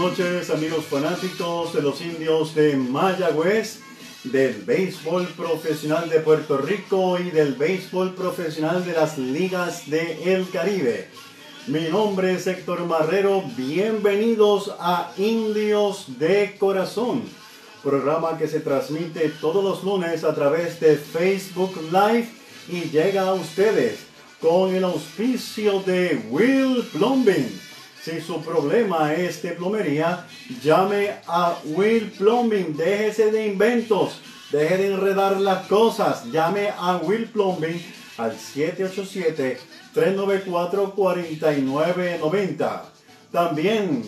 noches, 0.00 0.48
amigos 0.48 0.86
fanáticos 0.86 1.74
de 1.74 1.82
los 1.82 2.00
indios 2.00 2.54
de 2.54 2.74
Mayagüez, 2.74 3.80
del 4.24 4.62
béisbol 4.62 5.26
profesional 5.28 6.08
de 6.08 6.20
Puerto 6.20 6.56
Rico 6.56 7.18
y 7.18 7.30
del 7.30 7.52
béisbol 7.52 8.14
profesional 8.14 8.82
de 8.82 8.94
las 8.94 9.18
ligas 9.18 9.90
de 9.90 10.34
El 10.34 10.48
Caribe. 10.48 11.06
Mi 11.66 11.82
nombre 11.88 12.32
es 12.32 12.46
Héctor 12.46 12.86
Marrero, 12.86 13.44
bienvenidos 13.58 14.74
a 14.80 15.12
Indios 15.18 16.18
de 16.18 16.56
Corazón, 16.58 17.22
programa 17.82 18.38
que 18.38 18.48
se 18.48 18.60
transmite 18.60 19.28
todos 19.38 19.62
los 19.62 19.84
lunes 19.84 20.24
a 20.24 20.34
través 20.34 20.80
de 20.80 20.96
Facebook 20.96 21.78
Live 21.92 22.30
y 22.70 22.88
llega 22.88 23.28
a 23.28 23.34
ustedes 23.34 23.98
con 24.40 24.74
el 24.74 24.82
auspicio 24.84 25.80
de 25.80 26.24
Will 26.30 26.88
Plumbing 26.90 27.69
si 28.02 28.20
su 28.20 28.42
problema 28.42 29.14
es 29.14 29.42
de 29.42 29.52
plomería, 29.52 30.26
llame 30.62 31.10
a 31.26 31.56
Will 31.64 32.10
Plumbing. 32.10 32.76
Déjese 32.76 33.30
de 33.30 33.46
inventos. 33.46 34.20
Deje 34.50 34.78
de 34.78 34.94
enredar 34.94 35.40
las 35.40 35.66
cosas. 35.66 36.24
Llame 36.32 36.70
a 36.76 36.96
Will 36.96 37.28
Plumbing 37.28 37.80
al 38.16 38.36
787-394-4990. 39.94 42.82
También 43.30 44.02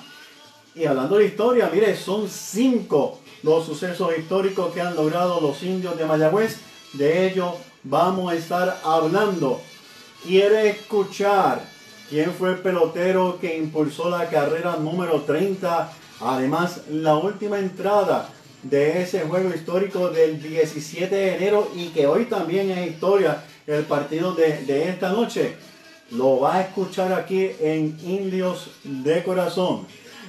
Y 0.74 0.86
hablando 0.86 1.18
de 1.18 1.26
historia, 1.26 1.68
mire, 1.70 1.94
son 1.94 2.30
cinco 2.30 3.18
los 3.42 3.66
sucesos 3.66 4.16
históricos 4.16 4.72
que 4.72 4.80
han 4.80 4.96
logrado 4.96 5.42
los 5.42 5.62
indios 5.62 5.98
de 5.98 6.06
Mayagüez. 6.06 6.60
De 6.94 7.28
ello 7.28 7.56
vamos 7.82 8.32
a 8.32 8.36
estar 8.36 8.80
hablando. 8.84 9.60
¿Quiere 10.24 10.70
escuchar 10.70 11.62
quién 12.08 12.32
fue 12.32 12.52
el 12.52 12.58
pelotero 12.60 13.38
que 13.38 13.58
impulsó 13.58 14.08
la 14.08 14.30
carrera 14.30 14.76
número 14.76 15.20
30 15.22 15.92
Además, 16.24 16.82
la 16.88 17.16
última 17.16 17.58
entrada 17.58 18.28
de 18.62 19.02
ese 19.02 19.22
juego 19.22 19.52
histórico 19.52 20.08
del 20.08 20.40
17 20.40 21.12
de 21.12 21.34
enero 21.34 21.68
y 21.74 21.88
que 21.88 22.06
hoy 22.06 22.26
también 22.26 22.70
es 22.70 22.92
historia, 22.92 23.42
el 23.66 23.84
partido 23.84 24.32
de, 24.32 24.88
esta 24.88 25.10
noche, 25.10 25.56
lo 26.12 26.38
va 26.40 26.56
a 26.56 26.60
escuchar 26.62 27.12
aquí 27.12 27.50
en 27.60 27.98
Indios 28.04 28.70
de 28.84 29.24
Corazón. 29.24 29.86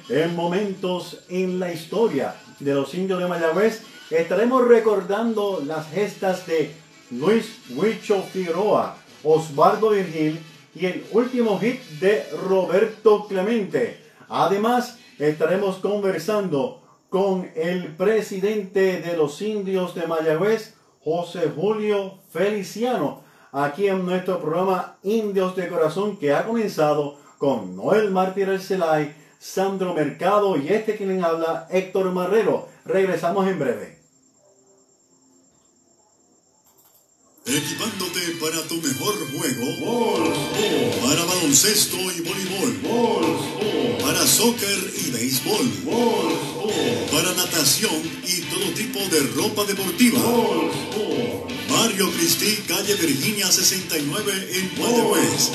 En 0.10 0.36
momentos 0.36 1.20
en 1.30 1.60
la 1.60 1.72
historia 1.72 2.34
de 2.60 2.74
los 2.74 2.94
indios 2.96 3.20
de 3.20 3.28
Mayagüez, 3.28 3.84
estaremos 4.10 4.68
recordando 4.68 5.64
las 5.66 5.90
gestas 5.92 6.48
de 6.48 6.72
Luis 7.12 7.60
Huicho 7.70 8.24
Figueroa, 8.24 8.98
Osvaldo 9.24 9.92
Virgil 9.92 10.40
y 10.74 10.88
el 10.88 11.06
último 11.12 11.60
hit 11.60 11.80
de 12.00 12.26
Roberto 12.48 13.28
Clemente. 13.28 14.00
Además, 14.28 14.98
estaremos 15.20 15.78
conversando 15.78 16.82
con 17.10 17.50
el 17.56 17.96
presidente 17.96 19.00
de 19.00 19.16
los 19.16 19.42
indios 19.42 19.94
de 19.96 20.08
Mayagüez, 20.08 20.74
José 21.04 21.52
Julio 21.56 22.20
Feliciano, 22.32 23.22
aquí 23.52 23.88
en 23.88 24.06
nuestro 24.06 24.42
programa 24.42 24.98
Indios 25.04 25.56
de 25.56 25.68
Corazón 25.68 26.18
que 26.18 26.34
ha 26.34 26.46
comenzado 26.46 27.18
con 27.38 27.76
Noel 27.76 28.10
Mártir 28.10 28.60
Celay, 28.60 29.14
Sandro 29.38 29.94
Mercado 29.94 30.58
y 30.58 30.70
este 30.70 30.96
quien 30.96 31.24
habla, 31.24 31.68
Héctor 31.70 32.12
Marrero. 32.12 32.70
Regresamos 32.86 33.48
en 33.48 33.60
breve. 33.60 34.03
Equipándote 37.46 38.22
para 38.40 38.66
tu 38.70 38.78
mejor 38.78 39.16
juego. 39.34 39.68
Para 41.02 41.26
baloncesto 41.26 41.98
y 41.98 42.22
voleibol. 42.22 42.74
Para 44.02 44.26
soccer 44.26 44.94
y 45.06 45.12
béisbol. 45.12 45.70
Para 47.12 47.34
natación 47.34 48.02
y 48.26 48.44
todo 48.44 48.72
tipo 48.74 48.98
de 49.10 49.20
ropa 49.36 49.66
deportiva. 49.66 50.22
Mario 51.68 52.10
Cristi, 52.14 52.64
calle 52.66 52.96
Virginia 52.96 53.52
69 53.52 54.52
en 54.54 54.72
Mayagüez. 54.80 55.52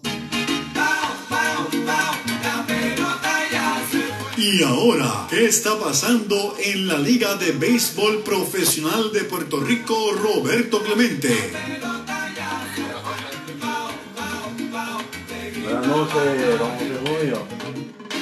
Y 4.37 4.61
ahora, 4.61 5.25
¿qué 5.27 5.47
está 5.47 5.79
pasando 5.79 6.55
en 6.63 6.87
la 6.87 6.99
Liga 6.99 7.37
de 7.37 7.53
Béisbol 7.53 8.21
Profesional 8.21 9.11
de 9.11 9.23
Puerto 9.23 9.61
Rico, 9.61 10.11
Roberto 10.11 10.83
Clemente? 10.83 11.51
Buenas 15.71 15.87
noches, 15.87 16.59
don 16.59 16.69
José 16.71 16.99
Julio. 17.05 17.37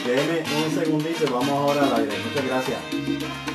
Déjeme 0.06 0.44
un 0.64 0.72
segundito 0.72 1.24
y 1.24 1.32
vamos 1.32 1.50
ahora 1.50 1.84
al 1.84 2.02
aire. 2.02 2.16
Muchas 2.24 2.46
gracias. 2.46 3.49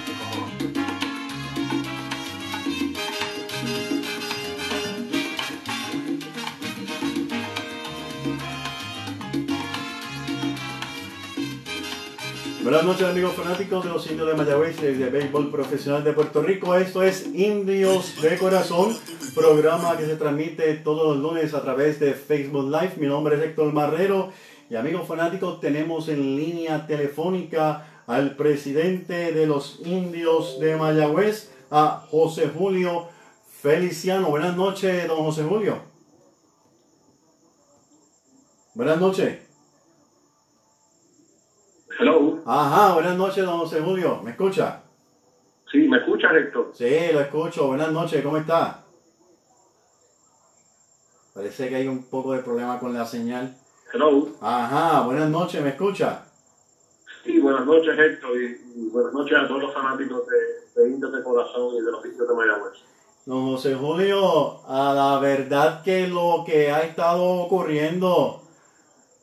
Buenas 12.65 12.83
noches 12.83 13.07
amigos 13.07 13.35
fanáticos 13.35 13.85
de 13.85 13.91
los 13.91 14.11
indios 14.11 14.27
de 14.27 14.33
Mayagüez 14.33 14.79
y 14.83 14.95
de 14.95 15.11
béisbol 15.11 15.51
profesional 15.51 16.03
de 16.03 16.15
Puerto 16.15 16.41
Rico. 16.41 16.75
Esto 16.75 17.03
es 17.03 17.27
Indios 17.35 18.23
de 18.23 18.39
Corazón, 18.39 18.97
programa 19.35 19.99
que 19.99 20.07
se 20.07 20.17
transmite 20.17 20.73
todos 20.77 21.15
los 21.15 21.19
lunes 21.19 21.53
a 21.53 21.61
través 21.61 22.01
de 22.01 22.15
Facebook 22.15 22.65
Live. 22.71 22.95
Mi 22.97 23.07
nombre 23.07 23.37
es 23.37 23.43
Héctor 23.43 23.71
Marrero 23.75 24.33
y 24.71 24.77
amigos 24.77 25.07
fanáticos 25.07 25.61
tenemos 25.61 26.09
en 26.09 26.37
línea 26.37 26.87
telefónica 26.87 28.03
al 28.07 28.35
presidente 28.35 29.33
de 29.33 29.47
los 29.47 29.81
indios 29.85 30.59
de 30.59 30.77
Mayagüez, 30.77 31.53
a 31.71 32.07
José 32.11 32.49
Julio 32.49 33.09
Feliciano. 33.61 34.31
Buenas 34.31 34.57
noches, 34.57 35.07
don 35.07 35.19
José 35.19 35.43
Julio. 35.43 35.83
Buenas 38.73 38.99
noches. 38.99 39.39
Hello. 42.01 42.34
Ajá, 42.47 42.93
buenas 42.93 43.17
noches, 43.17 43.43
don 43.43 43.59
José 43.61 43.81
Julio. 43.81 44.21
¿Me 44.23 44.33
escucha? 44.33 44.83
Sí, 45.73 45.89
¿me 45.89 45.97
escuchas, 45.97 46.31
Héctor? 46.35 46.73
Sí, 46.75 46.91
lo 47.11 47.21
escucho. 47.21 47.69
Buenas 47.69 47.91
noches, 47.91 48.23
¿cómo 48.23 48.37
está? 48.37 48.85
Parece 51.33 51.71
que 51.71 51.77
hay 51.77 51.89
un 51.89 52.05
poco 52.05 52.33
de 52.33 52.43
problema 52.43 52.79
con 52.79 52.93
la 52.93 53.07
señal. 53.07 53.57
Hello. 53.91 54.29
Ajá, 54.43 55.01
buenas 55.07 55.31
noches, 55.31 55.63
¿me 55.63 55.71
escucha? 55.71 56.27
Sí, 57.25 57.41
buenas 57.41 57.65
noches, 57.65 57.99
Héctor, 57.99 58.37
y, 58.37 58.61
y 58.77 58.91
buenas 58.91 59.15
noches 59.15 59.39
a 59.39 59.49
todos 59.49 59.63
los 59.63 59.73
fanáticos 59.73 60.23
de, 60.27 60.83
de 60.83 60.91
Indios 60.91 61.13
de 61.13 61.23
Corazón 61.23 61.77
y 61.77 61.81
de 61.81 61.91
los 61.91 62.05
Indios 62.05 62.29
de 62.29 62.35
Mayagüez. 62.35 62.75
Don 63.25 63.47
José 63.47 63.75
Julio, 63.75 64.61
a 64.69 64.93
la 64.93 65.19
verdad 65.19 65.83
que 65.83 66.09
lo 66.09 66.45
que 66.45 66.71
ha 66.71 66.83
estado 66.83 67.25
ocurriendo 67.25 68.43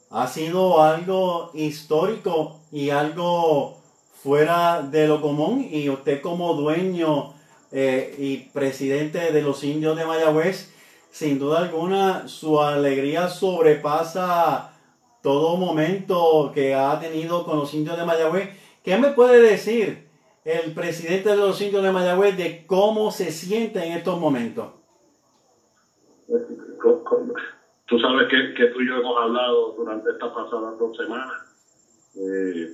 ha 0.10 0.28
sido 0.28 0.82
algo 0.82 1.52
histórico 1.54 2.61
y 2.72 2.90
algo 2.90 3.78
fuera 4.24 4.82
de 4.82 5.08
lo 5.08 5.22
común 5.22 5.68
y 5.70 5.90
usted 5.90 6.22
como 6.22 6.54
dueño 6.54 7.34
eh, 7.72 8.16
y 8.18 8.38
presidente 8.52 9.32
de 9.32 9.42
los 9.42 9.64
indios 9.64 9.98
de 9.98 10.06
Mayagüez, 10.06 10.74
sin 11.10 11.40
duda 11.40 11.60
alguna 11.60 12.28
su 12.28 12.62
alegría 12.62 13.28
sobrepasa 13.28 14.74
todo 15.22 15.58
momento 15.58 16.52
que 16.54 16.76
ha 16.76 17.00
tenido 17.00 17.46
con 17.46 17.60
los 17.60 17.74
indios 17.74 17.98
de 17.98 18.06
Mayagüez. 18.06 18.50
¿Qué 18.84 18.98
me 18.98 19.10
puede 19.10 19.42
decir 19.42 20.08
el 20.46 20.74
presidente 20.74 21.30
de 21.30 21.38
los 21.38 21.62
indios 21.62 21.84
de 21.84 21.92
Mayagüez 21.92 22.38
de 22.38 22.66
cómo 22.66 23.12
se 23.12 23.32
siente 23.32 23.84
en 23.86 23.94
estos 23.94 24.20
momentos? 24.20 24.74
Tú 27.88 28.00
sabes 28.00 28.28
que, 28.30 28.54
que 28.54 28.68
tú 28.68 28.82
y 28.82 28.88
yo 28.88 28.96
hemos 28.96 29.18
hablado 29.22 29.74
durante 29.74 30.12
estas 30.12 30.30
pasadas 30.30 30.80
dos 30.80 30.96
semanas. 30.96 31.51
Eh, 32.16 32.74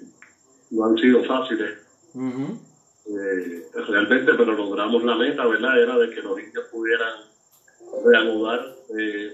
no 0.71 0.85
han 0.85 0.97
sido 0.97 1.23
fáciles 1.23 1.77
eh, 3.05 3.63
realmente, 3.87 4.33
pero 4.33 4.53
logramos 4.53 5.03
la 5.03 5.15
meta, 5.15 5.45
¿verdad? 5.45 5.81
Era 5.81 5.97
de 5.97 6.09
que 6.09 6.21
los 6.21 6.39
indios 6.39 6.65
pudieran 6.71 7.13
reanudar 8.03 8.59
eh, 8.97 9.31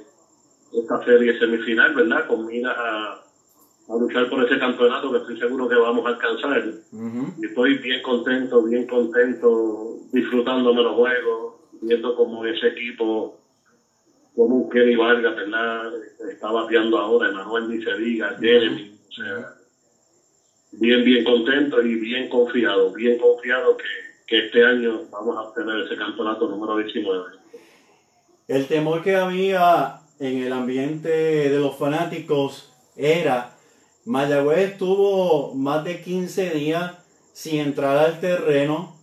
esta 0.73 1.03
serie 1.03 1.38
semifinal, 1.39 1.94
¿verdad? 1.94 2.27
Con 2.27 2.45
miras 2.45 2.75
a, 2.77 3.23
a 3.89 3.95
luchar 3.97 4.29
por 4.29 4.44
ese 4.45 4.59
campeonato 4.59 5.11
que 5.11 5.17
estoy 5.19 5.38
seguro 5.39 5.67
que 5.67 5.75
vamos 5.75 6.05
a 6.05 6.09
alcanzar. 6.09 6.63
Y 7.41 7.45
estoy 7.45 7.77
bien 7.79 8.01
contento, 8.01 8.63
bien 8.63 8.85
contento, 8.85 9.97
disfrutándome 10.11 10.83
los 10.83 10.95
juegos, 10.95 11.55
viendo 11.81 12.15
como 12.15 12.45
ese 12.45 12.67
equipo, 12.67 13.39
como 14.35 14.55
un 14.55 14.69
Kenny 14.69 14.95
Vargas, 14.95 15.35
¿verdad? 15.35 15.91
Está 16.31 16.51
bateando 16.51 16.97
ahora, 16.97 17.29
Emanuel 17.29 17.69
ni 17.69 17.81
se 17.83 17.95
diga, 17.95 18.35
Jeremy, 18.39 19.00
o 19.07 19.11
sea, 19.11 19.53
bien, 20.80 21.04
bien 21.04 21.24
contento 21.24 21.81
y 21.81 21.96
bien 21.96 22.30
confiado, 22.30 22.92
bien 22.94 23.18
confiado 23.18 23.78
que, 23.78 23.84
que 24.28 24.46
este 24.46 24.66
año 24.66 25.02
vamos 25.12 25.38
a 25.38 25.42
obtener 25.42 25.86
ese 25.86 25.96
campeonato 25.96 26.48
número 26.48 26.78
19. 26.78 27.24
El 28.48 28.68
temor 28.68 29.04
que 29.04 29.16
había 29.16 30.02
en 30.20 30.44
el 30.44 30.54
ambiente 30.54 31.10
de 31.10 31.60
los 31.60 31.78
fanáticos 31.78 32.72
era, 32.96 33.56
Mayagüez 34.06 34.78
tuvo 34.78 35.54
más 35.54 35.84
de 35.84 36.02
15 36.02 36.52
días 36.52 36.94
sin 37.34 37.60
entrar 37.60 37.98
al 37.98 38.20
terreno 38.20 38.96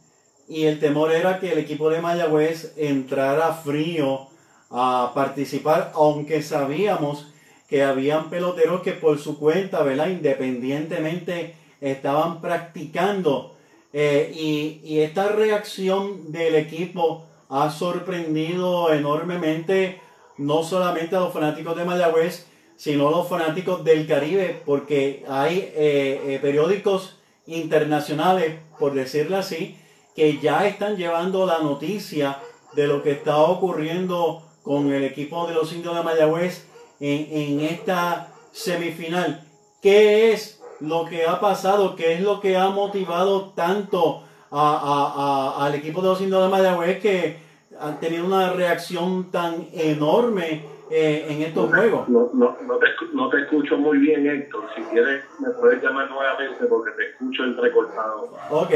y 0.49 0.65
el 0.65 0.79
temor 0.79 1.13
era 1.13 1.41
que 1.41 1.53
el 1.53 1.59
equipo 1.59 1.91
de 1.91 2.01
Mayagüez 2.01 2.75
entrara 2.77 3.53
frío 3.55 4.29
a 4.71 5.13
participar, 5.15 5.93
aunque 5.95 6.43
sabíamos 6.43 7.33
que 7.69 7.83
habían 7.83 8.31
peloteros 8.31 8.83
que 8.83 8.93
por 8.93 9.19
su 9.19 9.39
cuenta, 9.39 9.83
¿verdad? 9.83 10.09
Independientemente 10.09 11.55
estaban 11.81 12.41
practicando 12.41 13.57
eh, 13.93 14.33
y, 14.35 14.81
y 14.85 15.01
esta 15.01 15.29
reacción 15.29 16.31
del 16.33 16.55
equipo 16.55 17.27
ha 17.49 17.71
sorprendido 17.71 18.93
enormemente 18.93 20.01
no 20.39 20.63
solamente 20.63 21.17
a 21.17 21.21
los 21.21 21.33
fanáticos 21.33 21.77
de 21.77 21.85
Mayagüez, 21.85 22.47
sino 22.77 23.09
a 23.09 23.11
los 23.11 23.29
fanáticos 23.29 23.85
del 23.85 24.07
Caribe, 24.07 24.63
porque 24.65 25.25
hay 25.29 25.59
eh, 25.59 26.23
eh, 26.27 26.39
periódicos 26.41 27.19
internacionales, 27.47 28.59
por 28.79 28.95
decirlo 28.95 29.37
así, 29.37 29.77
que 30.17 30.39
ya 30.39 30.67
están 30.67 30.97
llevando 30.97 31.45
la 31.45 31.59
noticia 31.59 32.39
de 32.75 32.87
lo 32.87 33.03
que 33.03 33.11
está 33.11 33.39
ocurriendo 33.39 34.49
con 34.63 34.93
el 34.93 35.05
equipo 35.05 35.47
de 35.47 35.55
los 35.55 35.73
indios 35.73 35.95
de 35.95 36.03
Mayagüez 36.03 36.65
en, 37.01 37.29
en 37.31 37.61
esta 37.61 38.33
semifinal. 38.53 39.47
¿Qué 39.83 40.33
es 40.33 40.60
lo 40.81 41.05
que 41.05 41.27
ha 41.27 41.41
pasado? 41.41 41.95
¿Qué 41.97 42.15
es 42.15 42.21
lo 42.21 42.41
que 42.41 42.57
ha 42.57 42.69
motivado 42.71 43.53
tanto 43.55 44.23
a- 44.51 44.77
a- 44.77 45.63
a- 45.63 45.67
al 45.67 45.75
equipo 45.75 46.01
de 46.03 46.09
los 46.09 46.21
indios 46.21 46.43
de 46.43 46.49
Mayagüez 46.49 47.01
que 47.01 47.37
han 47.79 47.99
tenido 48.01 48.25
una 48.27 48.53
reacción 48.53 49.31
tan 49.31 49.67
enorme 49.73 50.65
eh, 50.93 51.27
en 51.29 51.43
estos 51.43 51.71
juegos? 51.73 52.09
No, 52.09 52.31
no, 52.35 52.57
no, 52.67 52.77
te, 52.79 52.87
no 53.13 53.29
te 53.29 53.43
escucho 53.43 53.77
muy 53.77 53.99
bien, 53.99 54.27
Héctor. 54.27 54.65
Si 54.75 54.83
quieres, 54.83 55.23
me 55.39 55.51
puedes 55.51 55.81
llamar 55.83 56.11
nuevamente 56.11 56.65
porque 56.67 56.91
te 56.93 57.11
escucho 57.11 57.45
entrecortado. 57.45 58.31
Ok, 58.51 58.71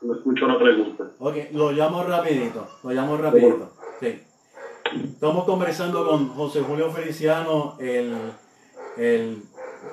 no 0.00 0.14
escucho 0.14 0.46
la 0.46 0.58
pregunta. 0.58 1.04
ok, 1.18 1.36
lo 1.52 1.72
llamo 1.72 2.02
rapidito, 2.04 2.66
lo 2.82 2.90
llamo 2.90 3.16
rapidito. 3.18 3.72
Sí. 4.00 4.22
Estamos 5.04 5.44
conversando 5.44 6.06
con 6.06 6.28
José 6.30 6.62
Julio 6.62 6.90
Feliciano, 6.90 7.76
el, 7.78 8.14
el 8.96 9.42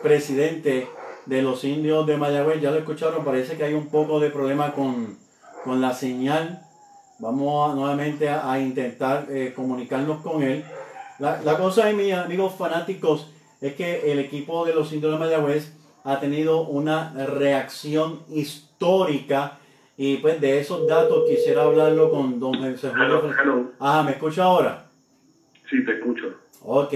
presidente 0.02 0.88
de 1.26 1.42
los 1.42 1.64
indios 1.64 2.06
de 2.08 2.18
Mayagüez. 2.18 2.62
Ya 2.62 2.72
lo 2.72 2.78
escucharon, 2.78 3.24
parece 3.26 3.58
que 3.58 3.64
hay 3.64 3.74
un 3.74 3.88
poco 3.88 4.20
de 4.20 4.30
problema 4.30 4.74
con, 4.74 5.18
con 5.64 5.82
la 5.82 5.94
señal. 5.94 6.62
Vamos 7.20 7.72
a- 7.72 7.76
nuevamente 7.76 8.30
a, 8.30 8.52
a 8.52 8.60
intentar 8.60 9.28
eh, 9.30 9.54
comunicarnos 9.56 10.22
con 10.22 10.44
él. 10.44 10.64
La, 11.20 11.42
la 11.42 11.58
cosa, 11.58 11.90
mis 11.94 12.14
amigos 12.14 12.54
fanáticos, 12.58 13.32
es 13.62 13.74
que 13.76 14.12
el 14.12 14.20
equipo 14.20 14.66
de 14.66 14.76
los 14.76 14.92
indios 14.92 15.14
de 15.14 15.18
Mayagüez 15.20 15.74
ha 16.04 16.20
tenido 16.20 16.62
una 16.68 17.14
reacción 17.26 18.20
histórica 18.30 19.58
y 19.98 20.18
pues 20.18 20.42
de 20.42 20.60
esos 20.60 20.86
datos 20.88 21.24
quisiera 21.28 21.64
hablarlo 21.64 22.12
con 22.12 22.40
don 22.40 22.54
José 22.56 22.90
Julio. 22.90 23.22
Ah, 23.80 24.04
¿me 24.06 24.12
escucha 24.12 24.44
ahora? 24.44 24.86
Sí, 25.70 25.84
te 25.86 25.94
escucho. 25.94 26.36
Ok. 26.62 26.94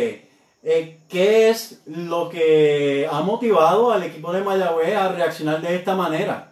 Eh, 0.62 1.00
¿Qué 1.08 1.50
es 1.50 1.82
lo 1.86 2.30
que 2.30 3.08
ha 3.10 3.22
motivado 3.22 3.92
al 3.92 4.04
equipo 4.04 4.34
de 4.34 4.44
Mayagüez 4.44 4.94
a 4.94 5.13
reaccionar 5.13 5.62
de 5.62 5.75
esta 5.75 5.96
manera? 5.96 6.51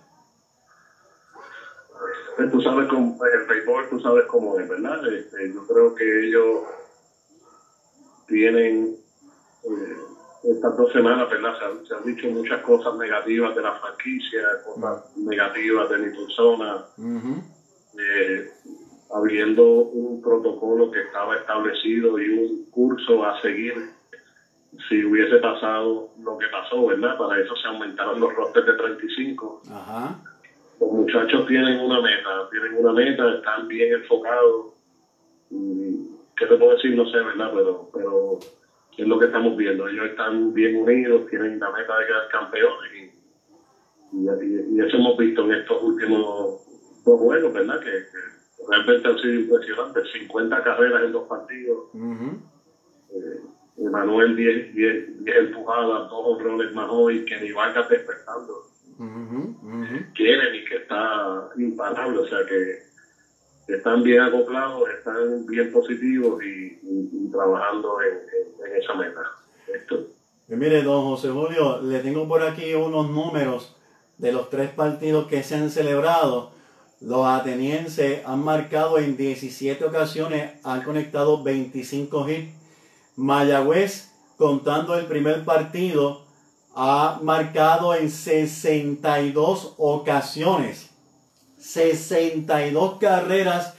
Pues 2.38 2.52
tú 2.52 2.62
sabes 2.62 2.88
cómo, 2.88 3.18
el 3.26 3.48
béisbol, 3.48 3.90
tú 3.90 4.00
sabes 4.00 4.26
cómo 4.28 4.58
es, 4.60 4.70
¿verdad? 4.70 5.06
Este, 5.14 5.52
yo 5.54 5.66
creo 5.68 5.94
que 5.94 6.28
ellos 6.28 6.60
tienen 8.28 8.96
eh, 9.64 9.98
estas 10.44 10.78
dos 10.78 10.94
semanas, 10.94 11.30
¿verdad? 11.30 11.58
Se 11.58 11.66
han, 11.66 11.86
se 11.86 11.96
han 11.96 12.06
dicho 12.06 12.30
muchas 12.30 12.62
cosas 12.62 12.96
negativas 12.96 13.56
de 13.56 13.62
la 13.62 13.74
franquicia, 13.74 14.42
cosas 14.64 15.18
negativas 15.18 15.90
de 15.90 15.98
mi 15.98 16.16
persona, 16.16 16.86
eh, 18.00 18.52
habiendo 19.14 19.64
un 19.66 20.22
protocolo 20.22 20.92
que 20.92 21.02
estaba 21.02 21.36
establecido 21.36 22.20
y 22.20 22.30
un 22.30 22.72
curso 22.72 23.26
a 23.26 23.42
seguir 23.42 23.97
si 24.88 25.04
hubiese 25.04 25.38
pasado 25.38 26.10
lo 26.20 26.38
que 26.38 26.48
pasó, 26.48 26.86
¿verdad? 26.86 27.18
Para 27.18 27.40
eso 27.40 27.56
se 27.56 27.68
aumentaron 27.68 28.20
los 28.20 28.34
rosters 28.34 28.66
de 28.66 28.74
35 28.74 29.62
Ajá. 29.72 30.16
los 30.80 30.92
muchachos 30.92 31.46
tienen 31.48 31.80
una 31.80 32.02
meta, 32.02 32.48
tienen 32.52 32.74
una 32.76 32.94
meta, 32.94 33.36
están 33.36 33.68
bien 33.68 33.94
enfocados. 33.94 34.74
Y, 35.50 36.12
¿Qué 36.36 36.46
te 36.46 36.56
puedo 36.56 36.76
decir? 36.76 36.96
No 36.96 37.06
sé, 37.10 37.18
¿verdad? 37.18 37.50
Pero, 37.52 37.90
pero 37.94 38.40
es 38.98 39.08
lo 39.08 39.18
que 39.18 39.26
estamos 39.26 39.56
viendo. 39.56 39.88
Ellos 39.88 40.06
están 40.06 40.54
bien 40.54 40.76
unidos, 40.76 41.26
tienen 41.30 41.60
la 41.60 41.72
meta 41.72 41.98
de 41.98 42.06
quedar 42.06 42.28
campeones 42.30 42.92
y, 42.94 43.18
y, 44.14 44.80
eso 44.80 44.98
hemos 44.98 45.18
visto 45.18 45.44
en 45.46 45.54
estos 45.54 45.82
últimos 45.82 46.62
dos 47.04 47.20
juegos, 47.20 47.54
¿verdad? 47.54 47.80
Que, 47.80 47.90
que 47.90 48.66
realmente 48.70 49.08
han 49.08 49.18
sido 49.18 49.34
impresionantes. 49.34 50.12
50 50.12 50.64
carreras 50.64 51.04
en 51.04 51.12
dos 51.12 51.28
partidos. 51.28 51.86
Eh, 51.96 53.40
Emanuel 53.78 54.36
10, 54.36 54.74
10, 54.74 55.24
10 55.24 55.38
empujadas, 55.38 56.10
dos 56.10 56.22
honrones 56.26 56.74
más 56.74 56.88
hoy, 56.90 57.26
que 57.26 57.40
ni 57.40 57.52
Vargas 57.52 57.88
despertando. 57.90 58.54
ujú, 58.98 59.56
ujú. 59.62 59.96
Kennedy 60.16 60.66
que 60.66 60.76
está 60.78 61.50
imparable, 61.58 62.18
o 62.20 62.28
sea 62.28 62.40
que 62.48 63.74
están 63.74 64.02
bien 64.02 64.22
acoplados, 64.22 64.90
están 64.90 65.46
bien 65.46 65.72
positivos 65.72 66.42
y, 66.44 66.80
y- 66.82 67.10
y 67.14 67.32
trabajando 67.32 67.98
en, 68.02 68.14
en- 68.14 68.72
en 68.72 68.82
esa 68.82 68.94
meta. 68.96 69.22
Esto, 69.72 70.08
Y 70.50 70.56
mire, 70.56 70.82
don 70.82 71.04
José 71.04 71.30
Julio, 71.30 71.82
le 71.82 72.00
tengo 72.00 72.28
por 72.28 72.42
aquí 72.42 72.74
unos 72.74 73.10
números 73.12 73.76
de 74.18 74.32
los 74.32 74.50
tres 74.50 74.70
partidos 74.72 75.28
que 75.28 75.44
se 75.44 75.56
han 75.56 75.70
celebrado. 75.70 76.52
Los 77.02 77.28
atenienses 77.28 78.26
han 78.26 78.44
marcado 78.44 78.98
en 78.98 79.18
17 79.18 79.86
ocasiones, 79.86 80.54
han 80.64 80.82
conectado 80.84 81.44
25 81.44 82.28
hits. 82.30 82.57
Mayagüez, 83.18 84.12
contando 84.38 84.96
el 84.96 85.08
primer 85.08 85.44
partido, 85.44 86.22
ha 86.76 87.20
marcado 87.24 87.96
en 87.96 88.12
62 88.12 89.74
ocasiones. 89.78 90.92
62 91.58 93.00
carreras 93.00 93.74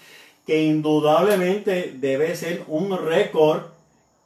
que 0.44 0.64
indudablemente 0.64 1.94
debe 1.96 2.34
ser 2.34 2.64
un 2.66 2.98
récord 2.98 3.62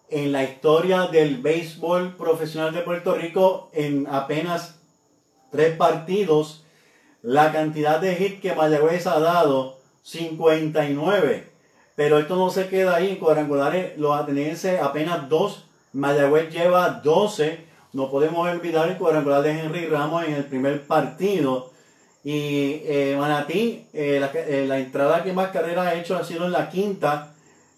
en 0.08 0.32
la 0.32 0.44
historia 0.44 1.08
del 1.08 1.42
béisbol 1.42 2.16
profesional 2.16 2.72
de 2.72 2.80
Puerto 2.80 3.14
Rico 3.14 3.70
en 3.74 4.06
apenas 4.06 4.80
tres 5.50 5.76
partidos. 5.76 6.64
La 7.20 7.52
cantidad 7.52 8.00
de 8.00 8.14
hits 8.14 8.40
que 8.40 8.54
Mayagüez 8.54 9.06
ha 9.06 9.20
dado, 9.20 9.78
59. 10.04 11.51
Pero 11.94 12.18
esto 12.18 12.36
no 12.36 12.50
se 12.50 12.68
queda 12.68 12.96
ahí 12.96 13.10
en 13.10 13.16
cuadrangulares. 13.16 13.98
Los 13.98 14.18
atenienses 14.18 14.80
apenas 14.80 15.28
dos. 15.28 15.66
Mayagüez 15.92 16.50
lleva 16.50 17.00
12. 17.02 17.66
No 17.92 18.10
podemos 18.10 18.48
olvidar 18.48 18.88
el 18.88 18.96
cuadrangular 18.96 19.42
de 19.42 19.60
Henry 19.60 19.86
Ramos 19.86 20.24
en 20.24 20.34
el 20.34 20.44
primer 20.44 20.86
partido. 20.86 21.70
Y 22.24 22.82
eh, 22.84 23.16
Manatí, 23.18 23.86
eh, 23.92 24.18
la, 24.20 24.30
eh, 24.34 24.64
la 24.66 24.78
entrada 24.78 25.22
que 25.22 25.32
más 25.32 25.50
carreras 25.50 25.86
ha 25.88 25.94
hecho 25.94 26.16
ha 26.16 26.24
sido 26.24 26.46
en 26.46 26.52
la 26.52 26.70
quinta 26.70 27.32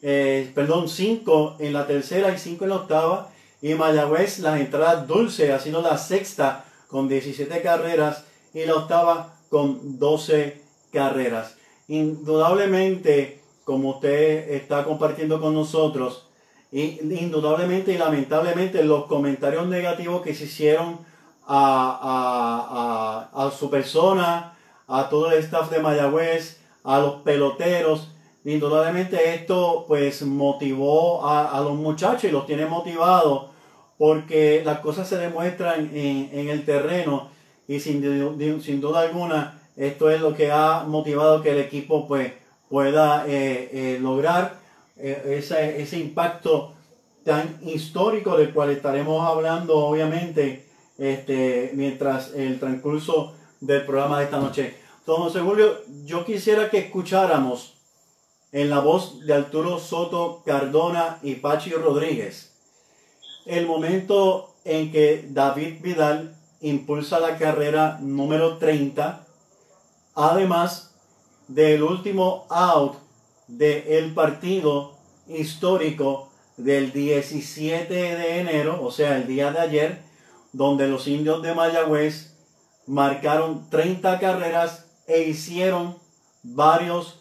eh, 0.06 0.52
perdón, 0.54 0.90
5 0.90 1.56
en 1.61 1.73
la 1.73 1.87
tercera 1.87 2.30
y 2.30 2.37
5 2.37 2.64
en 2.64 2.71
la 2.71 2.76
octava. 2.76 3.30
Y 3.62 3.73
Mayagüez, 3.73 4.38
las 4.40 4.61
entradas 4.61 5.06
dulces, 5.09 5.50
ha 5.50 5.59
sido 5.59 5.80
la 5.80 5.97
sexta 5.97 6.66
con 6.88 7.09
17 7.09 7.62
carreras 7.62 8.25
y 8.52 8.66
la 8.66 8.75
octava 8.75 9.35
con 9.49 9.99
12 9.99 10.61
carreras. 10.92 11.56
Indudablemente, 11.88 13.40
como 13.64 13.90
usted 13.90 14.50
está 14.52 14.85
compartiendo 14.85 15.40
con 15.40 15.54
nosotros, 15.54 16.26
y 16.73 16.99
indudablemente 17.14 17.92
y 17.92 17.99
lamentablemente 17.99 18.83
los 18.85 19.06
comentarios 19.06 19.66
negativos 19.68 20.23
que 20.23 20.35
se 20.35 20.44
hicieron 20.44 20.99
a, 21.47 23.28
a- 23.35 23.47
a- 23.47 23.50
su 23.50 23.71
persona, 23.71 24.56
a 24.88 25.09
todo 25.09 25.30
el 25.30 25.38
staff 25.38 25.71
de 25.71 25.80
Mayagüez, 25.80 26.61
a 26.83 26.99
los 26.99 27.14
peloteros, 27.23 28.09
indudablemente 28.44 29.35
esto 29.35 29.85
pues 29.88 30.23
motivó 30.23 31.26
a, 31.26 31.61
los 31.61 31.75
muchachos 31.75 32.25
y 32.25 32.30
los 32.30 32.47
tiene 32.47 32.66
motivados 32.66 33.47
porque 33.97 34.62
las 34.64 34.80
cosas 34.80 35.09
se 35.09 35.16
demuestran 35.16 35.90
en, 35.94 36.28
en 36.33 36.49
el 36.50 36.64
terreno 36.64 37.28
y 37.68 37.80
sin, 37.80 38.02
sin 38.61 38.80
duda 38.80 39.00
alguna 39.00 39.61
esto 39.76 40.11
es 40.11 40.21
lo 40.21 40.35
que 40.35 40.50
ha 40.52 40.85
motivado 40.87 41.40
que 41.42 41.52
el 41.52 41.59
equipo 41.59 42.06
pues 42.06 42.33
pueda 42.75 43.25
eh, 43.28 43.71
eh, 43.73 43.99
lograr 44.00 44.59
eh, 44.97 45.37
ese, 45.38 45.81
ese 45.81 45.97
impacto 45.97 46.75
tan 47.25 47.61
histórico 47.62 48.37
del 48.37 48.52
cual 48.52 48.71
estaremos 48.71 49.25
hablando 49.25 49.76
obviamente 49.78 50.66
este, 50.99 51.71
mientras 51.75 52.35
el 52.35 52.59
transcurso 52.59 53.35
del 53.61 53.87
programa 53.87 54.19
de 54.19 54.25
esta 54.25 54.40
noche. 54.40 54.75
José 55.07 55.38
Julio, 55.38 55.83
yo 56.04 56.25
quisiera 56.25 56.69
que 56.69 56.78
escucháramos 56.78 57.75
en 58.50 58.71
la 58.71 58.81
voz 58.81 59.25
de 59.25 59.35
Arturo 59.35 59.78
Soto 59.78 60.43
Cardona 60.45 61.21
y 61.23 61.37
Pachi 61.37 61.71
Rodríguez 61.71 62.57
el 63.47 63.69
momento 63.69 64.52
en 64.64 64.90
que 64.90 65.28
David 65.28 65.81
Vidal 65.81 66.35
impulsa 66.61 67.21
la 67.21 67.38
carrera 67.38 67.99
número 68.00 68.59
30, 68.59 69.25
además 70.16 70.94
del 71.49 71.83
último 71.83 72.47
out 72.51 72.97
del 73.49 74.15
partido 74.15 74.95
histórico 75.29 76.31
del 76.57 76.93
17 76.93 77.93
de 77.93 78.41
enero, 78.41 78.83
o 78.83 78.91
sea, 78.91 79.17
el 79.17 79.27
día 79.27 79.51
de 79.51 79.61
ayer, 79.61 80.03
donde 80.53 80.89
los 80.89 81.09
indios 81.09 81.43
de 81.43 81.55
Mayagüez 81.55 82.37
marcaron 82.87 83.69
30 83.71 84.19
carreras 84.21 84.87
e 85.07 85.23
hicieron 85.23 85.97
varios 86.43 87.21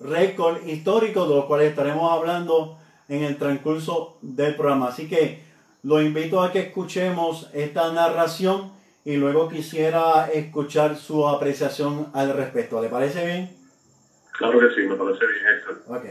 récords 0.00 0.66
históricos, 0.66 1.28
de 1.28 1.34
los 1.34 1.44
cuales 1.46 1.70
estaremos 1.70 2.10
hablando 2.10 2.78
en 3.08 3.22
el 3.22 3.36
transcurso 3.36 4.18
del 4.22 4.56
programa. 4.56 4.88
Así 4.88 5.08
que 5.08 5.44
lo 5.82 6.00
invito 6.00 6.40
a 6.40 6.52
que 6.52 6.60
escuchemos 6.60 7.50
esta 7.52 7.92
narración 7.92 8.72
y 9.04 9.16
luego 9.16 9.48
quisiera 9.48 10.30
escuchar 10.32 10.96
su 10.96 11.28
apreciación 11.28 12.08
al 12.14 12.32
respecto. 12.32 12.80
¿Le 12.80 12.88
parece 12.88 13.26
bien? 13.26 13.56
claro 14.32 14.58
que 14.58 14.74
sí, 14.74 14.88
me 14.88 14.96
parece 14.96 15.20
bien, 15.26 15.46
Héctor. 15.56 15.82
Ok. 15.88 16.04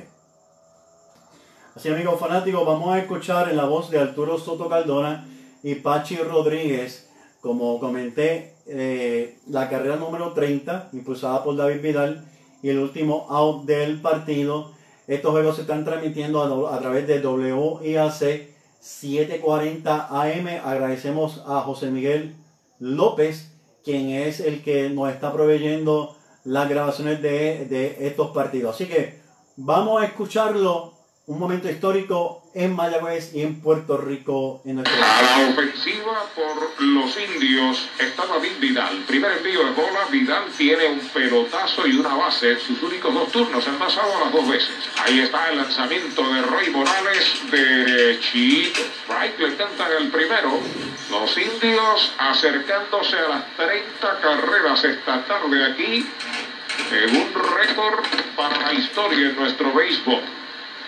Así 1.75 1.89
amigos 1.89 2.19
fanáticos, 2.19 2.65
vamos 2.65 2.93
a 2.93 2.99
escuchar 2.99 3.49
en 3.49 3.57
la 3.57 3.65
voz 3.65 3.89
de 3.89 3.99
Arturo 3.99 4.37
Soto 4.37 4.69
Cardona 4.69 5.25
y 5.63 5.75
Pachi 5.75 6.17
Rodríguez, 6.17 7.09
como 7.41 7.79
comenté, 7.79 8.53
eh, 8.67 9.39
la 9.49 9.69
carrera 9.69 9.95
número 9.95 10.33
30, 10.33 10.89
impulsada 10.93 11.43
por 11.43 11.55
David 11.55 11.81
Vidal, 11.81 12.25
y 12.61 12.69
el 12.69 12.77
último 12.77 13.25
out 13.29 13.65
del 13.65 13.99
partido. 14.01 14.71
Estos 15.07 15.31
juegos 15.31 15.55
se 15.55 15.61
están 15.63 15.83
transmitiendo 15.83 16.67
a, 16.67 16.75
a 16.75 16.79
través 16.79 17.07
de 17.07 17.25
WIAC 17.25 18.49
740 18.79 20.07
AM. 20.09 20.47
Agradecemos 20.63 21.43
a 21.47 21.61
José 21.61 21.89
Miguel 21.89 22.35
López, 22.83 23.53
quien 23.83 24.09
es 24.09 24.39
el 24.39 24.61
que 24.61 24.89
nos 24.89 25.09
está 25.09 25.31
proveyendo 25.31 26.15
las 26.43 26.69
grabaciones 26.69 27.21
de, 27.21 27.65
de 27.65 28.07
estos 28.07 28.31
partidos. 28.31 28.75
Así 28.75 28.85
que 28.87 29.21
vamos 29.55 30.01
a 30.01 30.05
escucharlo 30.05 30.92
un 31.25 31.39
momento 31.39 31.69
histórico 31.69 32.43
en 32.53 32.75
Mayagüez 32.75 33.33
y 33.33 33.43
en 33.43 33.61
Puerto 33.61 33.97
Rico 33.97 34.61
en 34.65 34.75
nuestro 34.75 34.93
A 35.01 35.21
la 35.21 35.49
ofensiva 35.51 36.25
por 36.35 36.83
los 36.83 37.17
indios 37.17 37.87
está 37.97 38.25
David 38.25 38.59
Vidal. 38.59 38.97
Primer 39.07 39.31
envío 39.37 39.63
de 39.63 39.71
bola, 39.71 40.05
Vidal 40.11 40.43
tiene 40.57 40.85
un 40.87 40.99
pelotazo 40.99 41.87
y 41.87 41.95
una 41.95 42.13
base. 42.15 42.59
Sus 42.59 42.83
únicos 42.83 43.13
dos 43.13 43.31
turnos 43.31 43.65
han 43.65 43.79
pasado 43.79 44.19
las 44.19 44.33
dos 44.33 44.49
veces. 44.49 44.75
Ahí 45.01 45.19
está 45.19 45.49
el 45.49 45.57
lanzamiento 45.57 46.21
de 46.29 46.41
Roy 46.41 46.69
Morales, 46.71 47.41
derechito. 47.49 48.81
Strike 49.05 49.39
le 49.39 49.55
cantan 49.55 49.91
el 49.99 50.09
primero. 50.09 50.59
Los 51.09 51.37
indios 51.37 52.11
acercándose 52.17 53.15
a 53.17 53.29
las 53.29 53.55
30 53.55 54.19
carreras 54.21 54.83
esta 54.83 55.25
tarde 55.25 55.71
aquí. 55.71 56.05
En 56.91 57.15
un 57.15 57.33
récord 57.33 58.03
para 58.35 58.59
la 58.59 58.73
historia 58.73 59.29
en 59.29 59.35
nuestro 59.37 59.73
béisbol. 59.73 60.42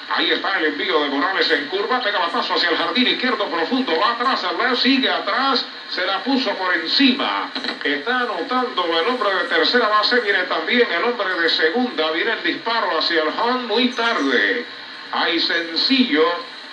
Ahí 0.10 0.32
está 0.32 0.60
el 0.60 0.66
envío 0.66 1.02
de 1.02 1.10
Morales 1.10 1.50
en 1.50 1.66
curva, 1.66 2.00
pega 2.00 2.28
paso 2.28 2.54
hacia 2.54 2.70
el 2.70 2.78
jardín 2.78 3.08
izquierdo 3.08 3.46
profundo, 3.48 3.94
va 4.00 4.12
atrás, 4.12 4.44
al 4.44 4.78
sigue 4.78 5.10
atrás, 5.10 5.66
se 5.90 6.06
la 6.06 6.24
puso 6.24 6.52
por 6.52 6.74
encima. 6.76 7.50
Está 7.84 8.22
anotando 8.22 8.86
el 9.00 9.08
hombre 9.08 9.34
de 9.36 9.44
tercera 9.46 9.88
base, 9.88 10.20
viene 10.20 10.44
también 10.44 10.88
el 10.92 11.04
hombre 11.04 11.36
de 11.40 11.50
segunda, 11.50 12.12
viene 12.12 12.34
el 12.34 12.44
disparo 12.44 12.98
hacia 12.98 13.24
el 13.24 13.30
home 13.30 13.68
muy 13.68 13.90
tarde. 13.90 14.66
Hay 15.12 15.40
sencillo, 15.40 16.26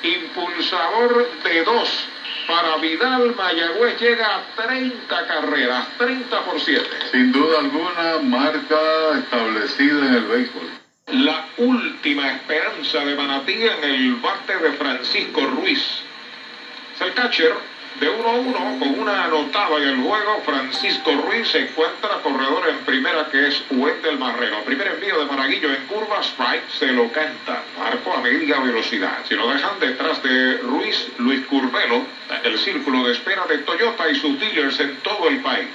impulsador 0.03 1.27
de 1.43 1.63
dos. 1.65 2.07
Para 2.47 2.77
Vidal, 2.77 3.35
Mayagüez 3.35 3.99
llega 3.99 4.37
a 4.37 4.43
30 4.57 5.27
carreras, 5.27 5.87
30 5.97 6.41
por 6.41 6.61
7. 6.61 6.87
Sin 7.11 7.33
duda 7.33 7.61
alguna, 7.61 8.19
marca 8.23 9.19
establecida 9.19 10.07
en 10.07 10.15
el 10.15 10.25
béisbol 10.25 10.82
la 11.07 11.45
última 11.59 12.31
esperanza 12.31 13.05
de 13.05 13.15
Manatí 13.15 13.53
en 13.53 13.85
el 13.85 14.15
bate 14.17 14.57
de 14.57 14.73
Francisco 14.73 15.47
Ruiz. 15.47 15.81
Es 16.95 17.01
el 17.01 17.13
catcher 17.15 17.53
de 18.01 18.09
1 18.09 18.29
a 18.29 18.33
1 18.33 18.79
con 18.79 19.01
una 19.01 19.25
anotada 19.25 19.79
en 19.79 19.89
el 19.89 20.01
juego. 20.01 20.41
Francisco 20.45 21.13
Ruiz 21.13 21.49
se 21.49 21.61
encuentra 21.61 22.23
corredor 22.23 22.69
en 22.69 22.79
primera 22.81 23.29
que 23.31 23.49
es 23.49 23.63
Wendel 23.71 24.17
Marrero. 24.17 24.63
Primer 24.65 24.89
envío 24.89 25.19
de 25.19 25.27
Maraguillo 25.27 25.73
en 25.73 25.83
curva, 25.83 26.21
strike, 26.23 26.71
se 26.71 26.93
lo 26.93 27.11
canta. 27.13 27.63
Marco 27.79 28.15
a 28.15 28.21
media 28.21 28.59
velocidad. 28.61 29.19
Si 29.29 29.35
lo 29.35 29.49
dejan 29.49 29.79
detrás 29.81 30.23
de 30.23 30.57
Ruiz, 30.59 31.09
Luis 31.19 31.41
Curvelo, 31.43 32.03
el 32.43 32.59
círculo 32.59 33.05
de 33.05 33.13
espera 33.13 33.45
de 33.47 33.59
Toyota 33.59 34.09
y 34.09 34.15
sus 34.15 34.39
dealers 34.41 34.81
en 34.81 34.97
todo 35.03 35.29
el 35.29 35.39
país. 35.41 35.69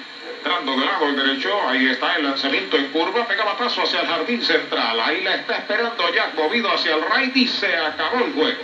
Entrando 0.48 0.78
de 0.78 0.86
lado 0.86 1.10
el 1.10 1.16
derecho, 1.18 1.68
ahí 1.68 1.88
está 1.88 2.16
el 2.16 2.24
lanzamiento 2.24 2.78
en 2.78 2.86
curva, 2.86 3.28
pegaba 3.28 3.58
paso 3.58 3.82
hacia 3.82 4.00
el 4.00 4.08
jardín 4.08 4.42
central. 4.42 4.98
Ahí 4.98 5.22
la 5.22 5.36
está 5.36 5.58
esperando 5.58 6.10
Jack, 6.14 6.36
movido 6.36 6.72
hacia 6.72 6.96
el 6.96 7.02
right 7.02 7.36
y 7.36 7.48
se 7.48 7.76
acabó 7.76 8.24
el 8.24 8.32
juego. 8.32 8.64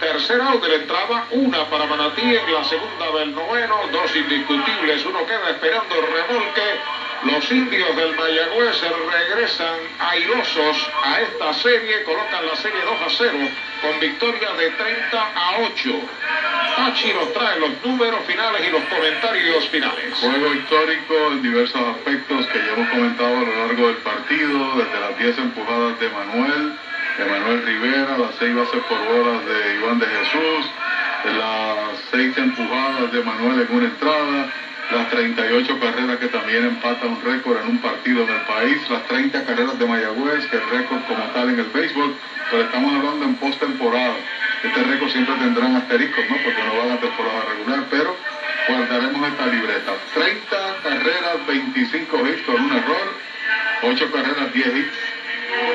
Tercera 0.00 0.48
out 0.48 0.60
de 0.60 0.68
la 0.68 0.74
entrada, 0.74 1.26
una 1.30 1.64
para 1.70 1.86
Manatí 1.86 2.22
en 2.22 2.52
la 2.52 2.64
segunda 2.64 3.12
del 3.12 3.32
noveno, 3.36 3.86
dos 3.92 4.16
indiscutibles, 4.16 5.04
uno 5.04 5.24
queda 5.24 5.50
esperando 5.50 5.94
el 5.94 6.06
remolque. 6.12 6.80
Los 7.22 7.52
indios 7.52 7.94
del 7.94 8.16
Mayagüez 8.16 8.80
regresan 8.82 9.78
airosos 10.00 10.90
a 11.04 11.20
esta 11.20 11.54
serie, 11.54 12.02
colocan 12.02 12.44
la 12.44 12.56
serie 12.56 12.80
2 12.82 13.00
a 13.00 13.08
0 13.08 13.38
con 13.82 13.98
victoria 14.00 14.52
de 14.52 14.70
30 14.70 15.18
a 15.18 15.58
8. 15.58 15.90
Pachi 16.76 17.12
nos 17.12 17.32
trae 17.32 17.58
los 17.58 17.70
números 17.84 18.20
finales 18.26 18.62
y 18.66 18.70
los 18.70 18.82
comentarios 18.84 19.68
finales. 19.68 20.14
Juego 20.20 20.54
histórico 20.54 21.14
en 21.32 21.42
diversos 21.42 21.82
aspectos 21.96 22.46
que 22.46 22.58
ya 22.58 22.72
hemos 22.74 22.88
comentado 22.88 23.36
a 23.36 23.40
lo 23.40 23.66
largo 23.66 23.88
del 23.88 23.96
partido, 23.96 24.76
desde 24.76 25.00
las 25.00 25.18
10 25.18 25.38
empujadas 25.38 26.00
de 26.00 26.08
Manuel, 26.08 26.78
de 27.18 27.24
Manuel 27.24 27.66
Rivera, 27.66 28.18
las 28.18 28.34
6 28.38 28.54
bases 28.54 28.82
por 28.88 28.98
bolas 28.98 29.44
de 29.46 29.74
Iván 29.74 29.98
de 29.98 30.06
Jesús, 30.06 30.70
las 31.36 31.98
6 32.12 32.38
empujadas 32.38 33.12
de 33.12 33.22
Manuel 33.22 33.66
en 33.68 33.76
una 33.76 33.86
entrada, 33.86 34.52
las 34.90 35.08
38 35.10 35.78
carreras 35.78 36.18
que 36.18 36.28
también 36.28 36.64
empata 36.64 37.06
un 37.06 37.20
récord 37.22 37.58
en 37.62 37.68
un 37.68 37.78
partido 37.78 38.24
en 38.24 38.30
el 38.30 38.40
país, 38.42 38.78
las 38.90 39.06
30 39.06 39.44
carreras 39.44 39.78
de 39.78 39.86
Mayagüez, 39.86 40.46
que 40.46 40.56
es 40.56 40.70
récord 40.70 41.00
como 41.06 41.24
tal 41.32 41.50
en 41.50 41.58
el 41.60 41.66
béisbol, 41.68 42.12
pero 42.50 42.62
estamos 42.64 42.92
hablando 42.92 43.24
en 43.24 43.34
postemporada. 43.36 44.16
Este 44.62 44.82
récord 44.82 45.10
siempre 45.10 45.34
tendrán 45.36 45.76
asteriscos, 45.76 46.24
¿no? 46.28 46.36
Porque 46.36 46.62
no 46.62 46.76
va 46.76 46.94
a 46.94 47.00
temporada 47.00 47.44
regular, 47.50 47.84
pero 47.90 48.16
guardaremos 48.68 49.28
esta 49.28 49.46
libreta. 49.46 49.92
30 50.14 50.56
carreras, 50.82 51.46
25 51.46 52.28
hits 52.28 52.42
con 52.42 52.60
un 52.60 52.72
error, 52.72 53.14
8 53.82 54.12
carreras, 54.12 54.52
10 54.52 54.66
hits 54.76 55.12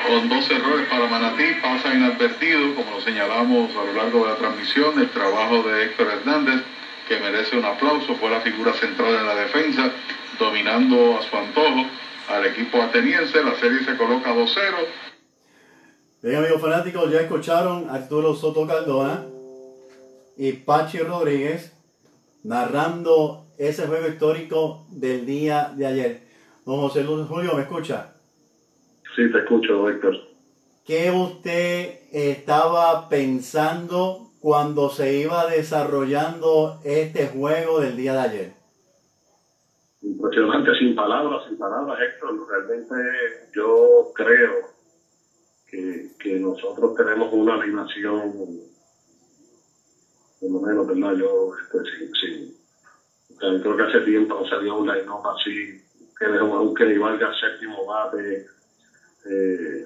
con 0.08 0.30
dos 0.30 0.50
errores 0.50 0.88
para 0.88 1.08
Manatí, 1.08 1.44
pasa 1.62 1.94
inadvertido, 1.94 2.74
como 2.76 2.92
lo 2.92 3.02
señalamos 3.02 3.72
a 3.76 3.84
lo 3.84 3.94
largo 3.94 4.26
de 4.26 4.32
la 4.32 4.38
transmisión, 4.38 5.00
el 5.00 5.10
trabajo 5.10 5.64
de 5.64 5.84
Héctor 5.84 6.08
Hernández 6.08 6.62
que 7.08 7.20
merece 7.20 7.58
un 7.58 7.66
aplauso, 7.66 8.16
fue 8.16 8.30
la 8.30 8.42
figura 8.42 8.74
central 8.74 9.16
en 9.16 9.26
la 9.26 9.36
defensa, 9.36 9.92
dominando 10.40 11.18
a 11.18 11.22
su 11.22 11.36
antojo 11.36 11.86
al 12.30 12.46
equipo 12.46 12.82
ateniense, 12.82 13.42
la 13.42 13.56
serie 13.56 13.84
se 13.86 13.96
coloca 13.96 14.36
2-0. 14.36 14.56
Bien 16.22 16.36
amigos 16.36 16.62
fanáticos, 16.62 17.12
ya 17.12 17.22
escucharon 17.22 17.90
a 17.90 17.96
Arturo 17.96 18.36
Soto 18.36 18.68
Cardona 18.68 19.26
y 20.36 20.52
Pachi 20.52 21.00
Rodríguez 21.00 21.74
narrando 22.44 23.46
ese 23.58 23.88
juego 23.88 24.08
histórico 24.08 24.86
del 24.90 25.26
día 25.26 25.72
de 25.76 25.86
ayer. 25.86 26.28
Don 26.66 26.82
José 26.82 27.04
Luis 27.04 27.28
Julio, 27.28 27.54
¿me 27.54 27.62
escucha? 27.62 28.14
Sí, 29.16 29.32
te 29.32 29.40
escucho, 29.40 29.90
Héctor. 29.90 30.16
¿Qué 30.86 31.12
usted 31.12 32.02
estaba 32.12 33.08
pensando 33.10 34.27
cuando 34.40 34.90
se 34.90 35.14
iba 35.14 35.48
desarrollando 35.48 36.80
este 36.84 37.28
juego 37.28 37.80
del 37.80 37.98
día 37.98 38.14
de 38.14 38.20
ayer? 38.20 38.54
Impresionante, 40.02 40.72
sin 40.80 40.96
palabras, 40.96 41.44
sin 41.48 41.58
palabras, 41.58 42.00
Héctor. 42.00 42.48
Realmente 42.48 42.96
yo 43.54 44.12
creo 44.14 44.54
que, 45.68 46.12
que 46.20 46.40
nosotros 46.40 46.96
tenemos 46.96 47.34
una 47.34 47.56
animación, 47.56 48.34
por 50.40 50.52
lo 50.52 50.62
menos, 50.62 50.88
¿verdad? 50.88 51.16
Yo, 51.16 51.52
este, 51.56 52.08
sí, 52.14 52.58
creo 53.38 53.78
que 53.78 53.84
hace 53.84 54.02
tiempo 54.02 54.36
no 54.36 54.48
salía 54.48 54.74
un 54.74 54.88
line-up 54.88 55.28
así, 55.28 55.84
que 56.18 56.26
es 56.26 56.42
un 56.42 56.74
Kenny 56.74 56.98
Vargas 56.98 57.36
séptimo 57.40 57.86
bate, 57.86 58.46
eh, 59.26 59.86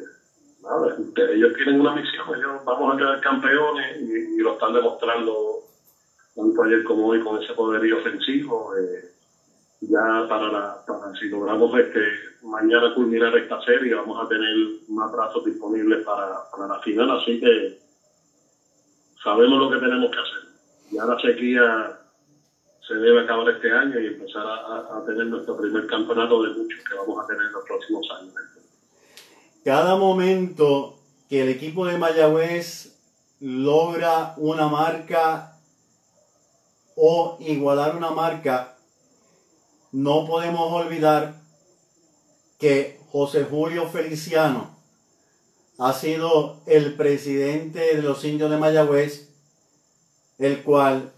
ellos 0.64 1.54
tienen 1.56 1.80
una 1.80 1.96
misión, 1.96 2.28
ellos 2.36 2.64
vamos 2.64 2.94
a 2.94 2.98
quedar 2.98 3.22
campeones 3.22 4.02
y, 4.02 4.38
lo 4.38 4.54
están 4.54 4.74
demostrando 4.74 5.64
tanto 6.36 6.64
ayer 6.64 6.84
como 6.84 7.08
hoy 7.08 7.20
con 7.20 7.42
ese 7.42 7.54
poderío 7.54 8.00
ofensivo. 8.00 8.76
Eh, 8.76 9.12
ya 9.82 10.26
para, 10.30 10.52
la, 10.52 10.86
para 10.86 11.14
si 11.16 11.30
logramos 11.30 11.78
este 11.80 12.00
mañana 12.44 12.94
culminar 12.94 13.36
esta 13.36 13.62
serie, 13.62 13.96
vamos 13.96 14.24
a 14.24 14.28
tener 14.28 14.56
más 14.90 15.12
brazos 15.12 15.46
disponibles 15.46 16.04
para, 16.04 16.50
para 16.52 16.68
la 16.68 16.80
final, 16.82 17.10
así 17.12 17.40
que 17.40 17.80
sabemos 19.24 19.60
lo 19.60 19.70
que 19.72 19.86
tenemos 19.86 20.12
que 20.12 20.20
hacer. 20.20 20.50
Ya 20.92 21.06
la 21.06 21.20
sequía 21.20 22.00
se 22.88 22.96
debe 22.96 23.22
acabar 23.22 23.50
este 23.50 23.72
año 23.72 24.00
y 24.00 24.08
empezar 24.08 24.46
a 24.46 25.04
tener 25.06 25.28
nuestro 25.28 25.58
primer 25.58 25.88
campeonato 25.88 26.44
de 26.44 26.50
muchos 26.50 26.84
que 26.84 26.96
vamos 26.96 27.24
a 27.24 27.28
tener 27.28 27.46
en 27.48 27.54
los 27.54 27.66
próximos 27.66 28.08
años 28.20 28.34
cada 29.64 29.96
momento 29.96 31.00
que 31.30 31.42
el 31.42 31.50
equipo 31.50 31.86
de 31.86 31.98
Mayagüez 31.98 32.98
logra 33.40 34.34
una 34.38 34.68
marca 34.68 35.58
o 36.96 37.38
igualar 37.40 37.96
una 37.96 38.12
marca, 38.12 38.78
no 39.92 40.26
podemos 40.26 40.72
olvidar 40.72 41.42
que 42.58 43.00
José 43.12 43.44
Julio 43.44 43.88
Feliciano 43.88 44.78
ha 45.78 45.94
sido 45.94 46.62
el 46.66 46.96
presidente 46.96 47.96
de 47.96 48.02
los 48.02 48.24
indios 48.24 48.52
de 48.52 48.58
Mayagüez, 48.58 49.30
el 50.38 50.64
cual 50.64 51.12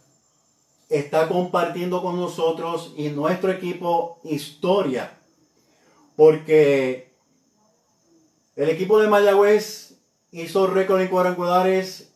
está 0.90 1.28
compartiendo 1.28 2.02
con 2.02 2.18
nosotros 2.18 2.94
y 2.96 3.10
nuestro 3.10 3.52
equipo 3.52 4.20
historia, 4.24 5.18
porque 6.16 7.13
el 8.56 8.70
equipo 8.70 9.00
de 9.00 9.08
Mayagüez 9.08 9.96
hizo 10.32 10.68
récord 10.68 11.02
en 11.02 11.08
cuadrangulares 11.08 12.14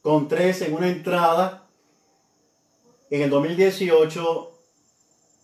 con 0.00 0.28
tres 0.28 0.62
en 0.62 0.74
una 0.74 0.88
entrada 0.88 1.66
en 3.10 3.22
el 3.22 3.30
2018 3.30 4.50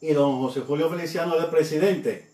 y 0.01 0.12
don 0.12 0.40
José 0.40 0.61
Julio 0.61 0.88
Feliciano 0.88 1.35
era 1.35 1.44
el 1.44 1.51
presidente. 1.51 2.31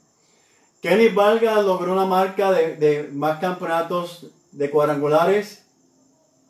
Kenny 0.80 1.08
Vargas 1.08 1.64
logró 1.64 1.92
una 1.92 2.04
marca 2.04 2.52
de, 2.52 2.76
de, 2.76 3.08
más 3.12 3.40
campeonatos 3.40 4.26
de 4.52 4.70
cuadrangulares 4.70 5.64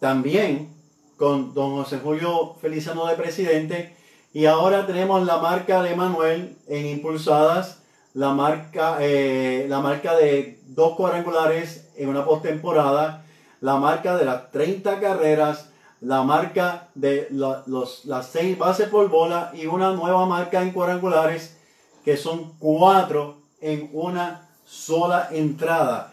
también 0.01 0.75
con 1.17 1.55
don 1.55 1.77
José 1.77 2.01
Julio 2.01 2.57
Feliciano 2.61 3.07
de 3.07 3.15
presidente 3.15 3.97
y 4.35 4.47
ahora 4.47 4.87
tenemos 4.87 5.25
la 5.25 5.39
marca 5.39 5.83
de 5.83 5.95
Manuel 5.95 6.57
en 6.67 6.87
impulsadas 6.87 7.84
la 8.15 8.33
marca, 8.33 8.99
eh, 9.01 9.67
la 9.69 9.81
marca 9.81 10.15
de 10.17 10.61
dos 10.69 10.97
cuadrangulares 10.97 11.91
en 11.97 12.09
una 12.09 12.25
postemporada, 12.25 13.25
la 13.61 13.77
marca 13.77 14.17
de 14.17 14.25
las 14.25 14.51
30 14.53 15.01
carreras, 15.01 15.71
la 16.01 16.23
marca 16.23 16.89
de 16.95 17.27
los, 17.31 18.05
las 18.05 18.29
6 18.29 18.57
bases 18.57 18.89
por 18.89 19.09
bola 19.09 19.53
y 19.55 19.67
una 19.67 19.93
nueva 19.93 20.27
marca 20.27 20.63
en 20.63 20.71
cuadrangulares 20.71 21.57
que 22.05 22.17
son 22.17 22.53
4 22.59 23.37
en 23.61 23.91
una 23.93 24.49
sola 24.65 25.29
entrada. 25.33 26.13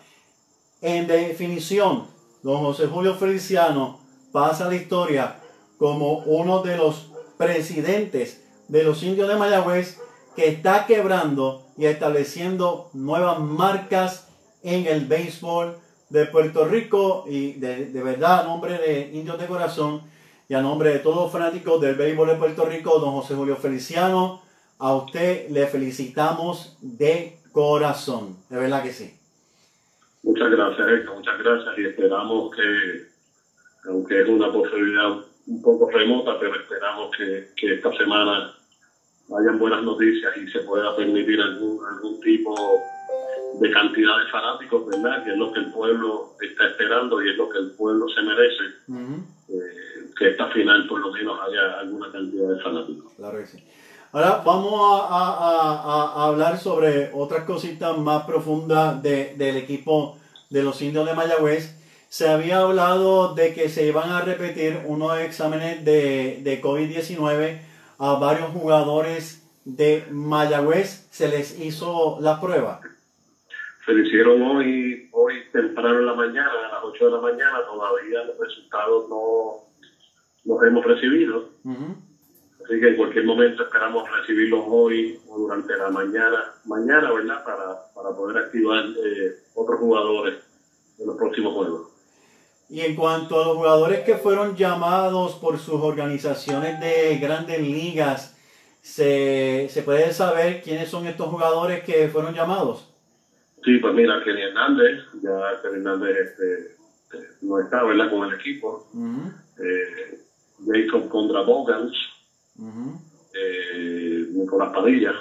En 0.82 1.06
definición, 1.06 2.08
don 2.42 2.64
José 2.64 2.88
Julio 2.88 3.16
Feliciano 3.16 4.00
pasa 4.32 4.66
a 4.66 4.70
la 4.70 4.76
historia 4.76 5.36
como 5.78 6.20
uno 6.20 6.64
de 6.64 6.78
los 6.78 7.12
presidentes 7.38 8.44
de 8.70 8.84
los 8.84 9.04
indios 9.04 9.28
de 9.28 9.36
Mayagüez 9.36 10.01
que 10.36 10.48
está 10.48 10.86
quebrando 10.86 11.68
y 11.78 11.86
estableciendo 11.86 12.90
nuevas 12.94 13.40
marcas 13.40 14.30
en 14.64 14.86
el 14.86 15.06
béisbol 15.06 15.78
de 16.10 16.26
Puerto 16.26 16.66
Rico 16.66 17.26
y 17.28 17.54
de, 17.54 17.90
verdad 18.04 18.42
a 18.42 18.44
nombre 18.44 18.78
de 18.78 19.12
Indios 19.14 19.40
de 19.40 19.48
Corazón 19.48 20.02
y 20.48 20.54
a 20.54 20.62
nombre 20.62 20.92
de 20.92 21.00
todos 21.00 21.16
los 21.16 21.32
fanáticos 21.32 21.82
del 21.82 21.96
béisbol 21.96 22.28
de 22.28 22.36
Puerto 22.36 22.66
Rico, 22.66 23.00
don 23.00 23.14
José 23.14 23.36
Julio 23.36 23.56
Feliciano, 23.56 24.42
a 24.80 24.94
usted 24.96 25.50
le 25.50 25.68
felicitamos 25.68 26.78
de 26.82 27.38
corazón, 27.52 28.38
de 28.50 28.58
verdad 28.58 28.84
que 28.84 28.92
sí. 28.92 29.18
Muchas 30.24 30.52
gracias, 30.52 30.88
Héctor, 30.88 31.16
muchas 31.16 31.40
gracias 31.40 31.78
y 31.78 31.86
esperamos 31.86 32.56
que, 32.56 33.90
aunque 33.90 34.22
es 34.22 34.30
una 34.30 34.52
posibilidad 34.52 35.18
un 35.48 35.62
poco 35.62 35.90
remota, 35.90 36.38
pero 36.40 36.56
esperamos 36.56 37.16
que, 37.16 37.50
que 37.56 37.76
esta 37.76 37.92
semana 37.98 38.54
hayan 39.38 39.60
buenas 39.60 39.84
noticias 39.84 40.36
y 40.38 40.48
se 40.50 40.60
pueda 40.60 40.96
permitir 40.96 41.40
algún, 41.42 41.80
algún 41.86 42.20
tipo 42.22 42.56
de 43.60 43.72
cantidad 43.72 44.18
de 44.18 44.32
fanáticos, 44.32 44.88
¿verdad? 44.88 45.24
Que 45.24 45.32
es 45.32 45.38
lo 45.38 45.52
que 45.52 45.60
el 45.60 45.72
pueblo 45.72 46.34
está 46.42 46.68
esperando 46.68 47.24
y 47.24 47.30
es 47.30 47.38
lo 47.38 47.50
que 47.50 47.60
el 47.60 47.72
pueblo 47.72 48.08
se 48.10 48.22
merece. 48.22 48.64
Eh, 49.50 50.12
que 50.18 50.30
esta 50.30 50.48
final 50.48 50.88
por 50.88 51.00
lo 51.00 51.12
menos 51.12 51.40
haya 51.42 51.80
alguna 51.80 52.12
cantidad 52.12 52.50
de 52.50 52.62
fanáticos. 52.62 53.12
Claro 53.18 53.38
que 53.40 53.46
sí. 53.48 53.64
Ahora 54.14 54.42
vamos 54.46 54.74
a, 54.76 55.08
a, 55.10 56.24
a, 56.24 56.28
hablar 56.28 56.58
sobre 56.58 57.12
otras 57.14 57.46
cositas 57.46 57.98
más 57.98 58.26
profundas 58.26 59.02
de, 59.02 59.36
del 59.38 59.56
equipo 59.56 60.18
de 60.50 60.64
los 60.64 60.82
indios 60.82 61.06
de 61.06 61.14
Mayagüez. 61.14 61.78
Se 62.10 62.28
había 62.28 62.60
hablado 62.60 63.36
de 63.36 63.54
que 63.54 63.70
se 63.70 63.88
iban 63.88 64.10
a 64.10 64.20
repetir 64.20 64.82
unos 64.86 65.18
exámenes 65.20 65.86
de, 65.86 66.42
de 66.44 66.62
COVID-19 66.62 67.71
a 68.02 68.16
varios 68.16 68.50
jugadores 68.50 69.48
de 69.64 70.08
Mayagüez. 70.10 71.08
¿Se 71.12 71.28
les 71.28 71.60
hizo 71.60 72.18
la 72.20 72.42
prueba? 72.42 72.82
Se 73.86 73.94
lo 73.94 74.00
hicieron 74.00 74.42
hoy, 74.42 75.08
hoy 75.12 75.36
temprano 75.52 76.00
en 76.00 76.08
la 76.08 76.16
mañana, 76.16 76.50
a 76.50 76.74
las 76.74 76.84
8 76.84 77.06
de 77.06 77.12
la 77.12 77.22
mañana. 77.22 77.60
Todavía 77.64 78.24
los 78.24 78.40
resultados 78.40 79.08
no 79.08 79.68
los 80.46 80.64
hemos 80.64 80.84
recibido. 80.84 81.50
Así 81.64 82.80
que 82.80 82.88
en 82.88 82.96
cualquier 82.96 83.26
momento 83.26 83.66
esperamos 83.66 84.10
recibirlos 84.18 84.64
hoy 84.68 85.20
o 85.30 85.38
durante 85.38 85.78
la 85.78 85.92
mañana, 85.92 86.56
mañana 86.66 87.12
¿verdad? 87.12 87.44
Para, 87.46 87.94
para 87.94 88.16
poder 88.16 88.46
activar 88.46 88.84
eh, 88.84 89.44
otros 89.54 89.80
jugadores 89.80 90.40
en 90.98 91.06
los 91.06 91.18
próximos 91.18 91.54
juegos. 91.54 91.91
Y 92.72 92.80
en 92.80 92.96
cuanto 92.96 93.42
a 93.42 93.46
los 93.48 93.58
jugadores 93.58 94.00
que 94.06 94.16
fueron 94.16 94.56
llamados 94.56 95.36
por 95.36 95.60
sus 95.60 95.82
organizaciones 95.82 96.80
de 96.80 97.18
grandes 97.18 97.60
ligas, 97.62 98.38
¿se, 98.82 99.68
se 99.70 99.82
puede 99.84 100.14
saber 100.14 100.62
quiénes 100.64 100.88
son 100.90 101.06
estos 101.06 101.28
jugadores 101.28 101.84
que 101.84 102.08
fueron 102.08 102.34
llamados? 102.34 102.88
Sí, 103.66 103.78
pues 103.80 103.94
mira, 103.94 104.24
Kenny 104.24 104.42
Hernández, 104.42 105.04
ya 105.22 105.62
Kenny 105.62 105.76
Hernández 105.76 106.16
este, 106.18 106.78
no 107.42 107.60
está, 107.60 107.84
¿verdad? 107.84 108.10
Con 108.10 108.28
el 108.30 108.40
equipo. 108.40 108.88
eh, 109.60 110.20
Jacob 110.66 111.10
contra 111.10 111.42
Bogans, 111.42 111.94
eh, 113.34 114.28
Nicolás 114.32 114.72
Padilla. 114.74 115.14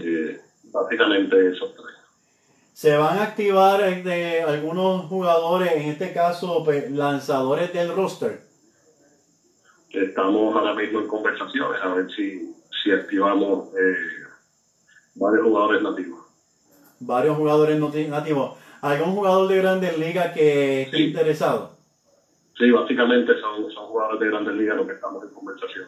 eh, 0.00 0.40
básicamente 0.72 1.50
esos 1.50 1.74
tres. 1.74 1.99
Se 2.80 2.96
van 2.96 3.18
a 3.18 3.24
activar 3.24 3.82
eh, 3.82 4.02
de 4.02 4.40
algunos 4.40 5.04
jugadores, 5.04 5.70
en 5.72 5.90
este 5.90 6.14
caso 6.14 6.64
pues, 6.64 6.90
lanzadores 6.90 7.74
del 7.74 7.94
roster. 7.94 8.40
Estamos 9.90 10.56
ahora 10.56 10.72
mismo 10.72 11.00
en 11.00 11.06
conversaciones 11.06 11.78
a 11.82 11.92
ver 11.92 12.10
si, 12.10 12.54
si 12.82 12.90
activamos 12.90 13.68
eh, 13.74 13.96
varios 15.14 15.44
jugadores 15.44 15.82
nativos 15.82 16.20
varios 17.00 17.36
jugadores 17.36 17.78
nativos. 18.08 18.56
¿Algún 18.80 19.14
jugador 19.14 19.46
de 19.48 19.58
Grandes 19.58 19.98
Ligas 19.98 20.32
que 20.32 20.82
esté 20.84 21.00
interesado? 21.00 21.76
Sí, 22.56 22.70
básicamente 22.70 23.38
son, 23.42 23.70
son 23.72 23.88
jugadores 23.88 24.20
de 24.20 24.26
Grandes 24.28 24.54
Ligas 24.54 24.78
los 24.78 24.86
que 24.86 24.94
estamos 24.94 25.22
en 25.22 25.28
conversación. 25.28 25.84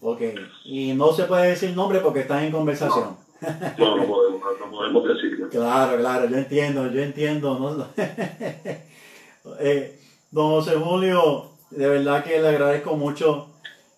Ok, 0.00 0.20
y 0.64 0.94
no 0.94 1.12
se 1.12 1.24
puede 1.24 1.48
decir 1.48 1.74
nombre 1.74 1.98
porque 1.98 2.20
están 2.20 2.44
en 2.44 2.52
conversación. 2.52 3.04
No, 3.04 3.25
no, 3.78 4.06
podemos, 4.06 4.42
no 4.60 4.70
podemos 4.70 5.08
decirlo. 5.08 5.48
claro, 5.48 5.98
claro, 5.98 6.28
yo 6.28 6.36
entiendo, 6.36 6.90
yo 6.90 7.02
entiendo. 7.02 7.58
¿no? 7.58 8.04
eh, 9.60 9.98
don 10.30 10.50
José 10.50 10.76
Julio, 10.76 11.50
de 11.70 11.88
verdad 11.88 12.24
que 12.24 12.40
le 12.40 12.48
agradezco 12.48 12.96
mucho 12.96 13.48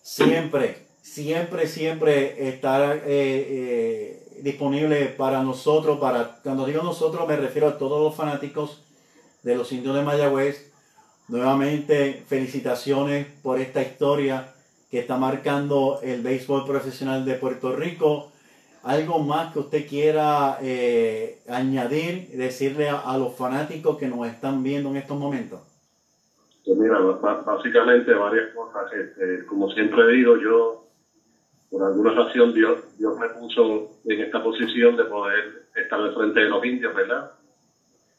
siempre, 0.01 0.87
siempre, 1.01 1.67
siempre 1.67 2.49
estar 2.49 2.97
eh, 2.97 3.01
eh, 3.07 4.39
disponible 4.41 5.05
para 5.05 5.43
nosotros, 5.43 5.99
para 5.99 6.39
cuando 6.43 6.65
digo 6.65 6.83
nosotros 6.83 7.27
me 7.27 7.35
refiero 7.35 7.67
a 7.67 7.77
todos 7.77 8.01
los 8.01 8.15
fanáticos 8.15 8.83
de 9.43 9.55
los 9.55 9.71
indios 9.71 9.95
de 9.95 10.01
Mayagüez. 10.01 10.69
Nuevamente, 11.27 12.23
felicitaciones 12.27 13.27
por 13.43 13.59
esta 13.59 13.83
historia 13.83 14.55
que 14.89 14.99
está 14.99 15.17
marcando 15.17 15.99
el 16.01 16.23
béisbol 16.23 16.65
profesional 16.65 17.23
de 17.23 17.35
Puerto 17.35 17.75
Rico. 17.75 18.31
¿Algo 18.83 19.19
más 19.19 19.53
que 19.53 19.59
usted 19.59 19.87
quiera 19.87 20.57
eh, 20.61 21.39
añadir, 21.49 22.29
decirle 22.29 22.89
a, 22.89 23.17
los 23.17 23.35
fanáticos 23.35 23.97
que 23.97 24.07
nos 24.07 24.27
están 24.27 24.63
viendo 24.63 24.89
en 24.89 24.97
estos 24.97 25.17
momentos? 25.17 25.59
Pues 26.65 26.77
mira, 26.77 26.99
básicamente 26.99 28.13
varias 28.13 28.53
cosas. 28.53 28.91
Este, 28.93 29.45
como 29.45 29.69
siempre 29.71 30.07
digo, 30.13 30.37
yo 30.37 30.79
por 31.69 31.83
alguna 31.83 32.13
razón 32.13 32.53
Dios, 32.53 32.79
Dios 32.97 33.17
me 33.19 33.29
puso 33.29 33.91
en 34.05 34.21
esta 34.21 34.43
posición 34.43 34.95
de 34.97 35.05
poder 35.05 35.67
estar 35.75 35.99
al 35.99 36.15
frente 36.15 36.39
de 36.39 36.49
los 36.49 36.65
indios, 36.65 36.95
¿verdad? 36.95 37.31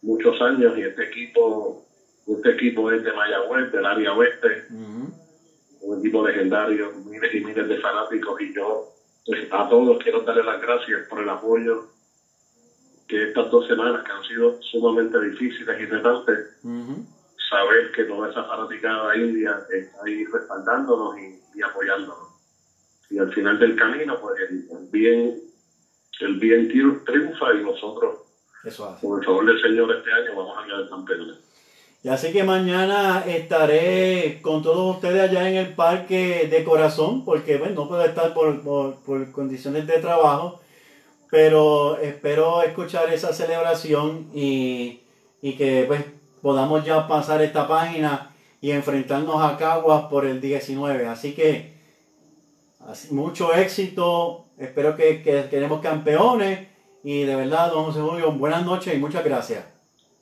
Muchos 0.02 0.40
años 0.40 0.76
y 0.78 0.82
este 0.82 1.04
equipo, 1.04 1.84
este 2.26 2.50
equipo 2.50 2.90
es 2.92 3.02
de 3.02 3.12
Mayagüez, 3.12 3.72
del 3.72 3.86
área 3.86 4.12
oeste, 4.14 4.66
un 4.70 5.98
equipo 5.98 6.26
legendario, 6.26 6.92
miles 7.06 7.34
y 7.34 7.40
miles 7.40 7.68
de 7.68 7.78
fanáticos 7.78 8.40
y 8.40 8.54
yo 8.54 8.88
pues, 9.30 9.52
a 9.52 9.68
todos 9.68 10.02
quiero 10.02 10.20
darle 10.20 10.42
las 10.42 10.60
gracias 10.60 11.08
por 11.08 11.20
el 11.20 11.28
apoyo 11.28 11.88
que 13.06 13.28
estas 13.28 13.50
dos 13.50 13.66
semanas 13.66 14.04
que 14.04 14.12
han 14.12 14.24
sido 14.24 14.62
sumamente 14.62 15.20
difíciles 15.20 15.80
y 15.80 15.84
retantes, 15.86 16.56
saber 17.50 17.90
que 17.92 18.04
toda 18.04 18.30
esa 18.30 18.44
fanaticada 18.44 19.16
india 19.16 19.60
está 19.68 19.98
ahí 20.04 20.24
respaldándonos 20.24 21.16
y 21.18 21.62
apoyándonos. 21.62 22.30
Y 23.10 23.18
al 23.18 23.32
final 23.32 23.58
del 23.58 23.74
camino, 23.74 24.20
pues 24.20 24.38
el, 24.48 24.88
bien, 24.90 25.40
el 26.20 26.38
bien 26.38 26.68
triunfa 26.68 27.54
y 27.54 27.64
nosotros, 27.64 28.20
Eso 28.64 28.96
por 29.02 29.18
el 29.18 29.24
favor 29.26 29.46
del 29.46 29.60
Señor, 29.60 29.92
este 29.96 30.12
año 30.12 30.36
vamos 30.36 30.56
a 30.56 30.64
quedar 30.64 30.88
campeones. 30.88 31.36
Y 32.02 32.08
así 32.08 32.32
que 32.32 32.44
mañana 32.44 33.24
estaré 33.26 34.40
con 34.40 34.62
todos 34.62 34.96
ustedes 34.96 35.20
allá 35.20 35.50
en 35.50 35.56
el 35.56 35.74
parque 35.74 36.48
de 36.50 36.64
corazón, 36.64 37.26
porque 37.26 37.58
bueno, 37.58 37.74
no 37.74 37.88
puedo 37.88 38.02
estar 38.02 38.32
por, 38.32 38.62
por, 38.62 39.32
condiciones 39.32 39.86
de 39.86 39.98
trabajo, 39.98 40.60
pero 41.30 41.98
espero 41.98 42.62
escuchar 42.62 43.12
esa 43.12 43.34
celebración 43.34 44.30
y, 44.32 45.00
y 45.42 45.52
que 45.54 45.84
pues 45.86 46.02
podamos 46.40 46.84
ya 46.86 47.06
pasar 47.06 47.42
esta 47.42 47.68
página 47.68 48.30
y 48.62 48.70
enfrentarnos 48.70 49.42
a 49.42 49.58
Caguas 49.58 50.04
por 50.04 50.24
el 50.24 50.40
19. 50.40 51.06
Así 51.06 51.34
que 51.34 51.74
mucho 53.10 53.52
éxito, 53.54 54.46
espero 54.58 54.96
que, 54.96 55.22
que 55.22 55.48
queremos 55.50 55.82
campeones 55.82 56.66
y 57.04 57.24
de 57.24 57.36
verdad, 57.36 57.70
don 57.70 57.84
José 57.84 58.00
Julio, 58.00 58.32
buenas 58.32 58.64
noches 58.64 58.94
y 58.94 58.98
muchas 58.98 59.22
gracias. 59.22 59.66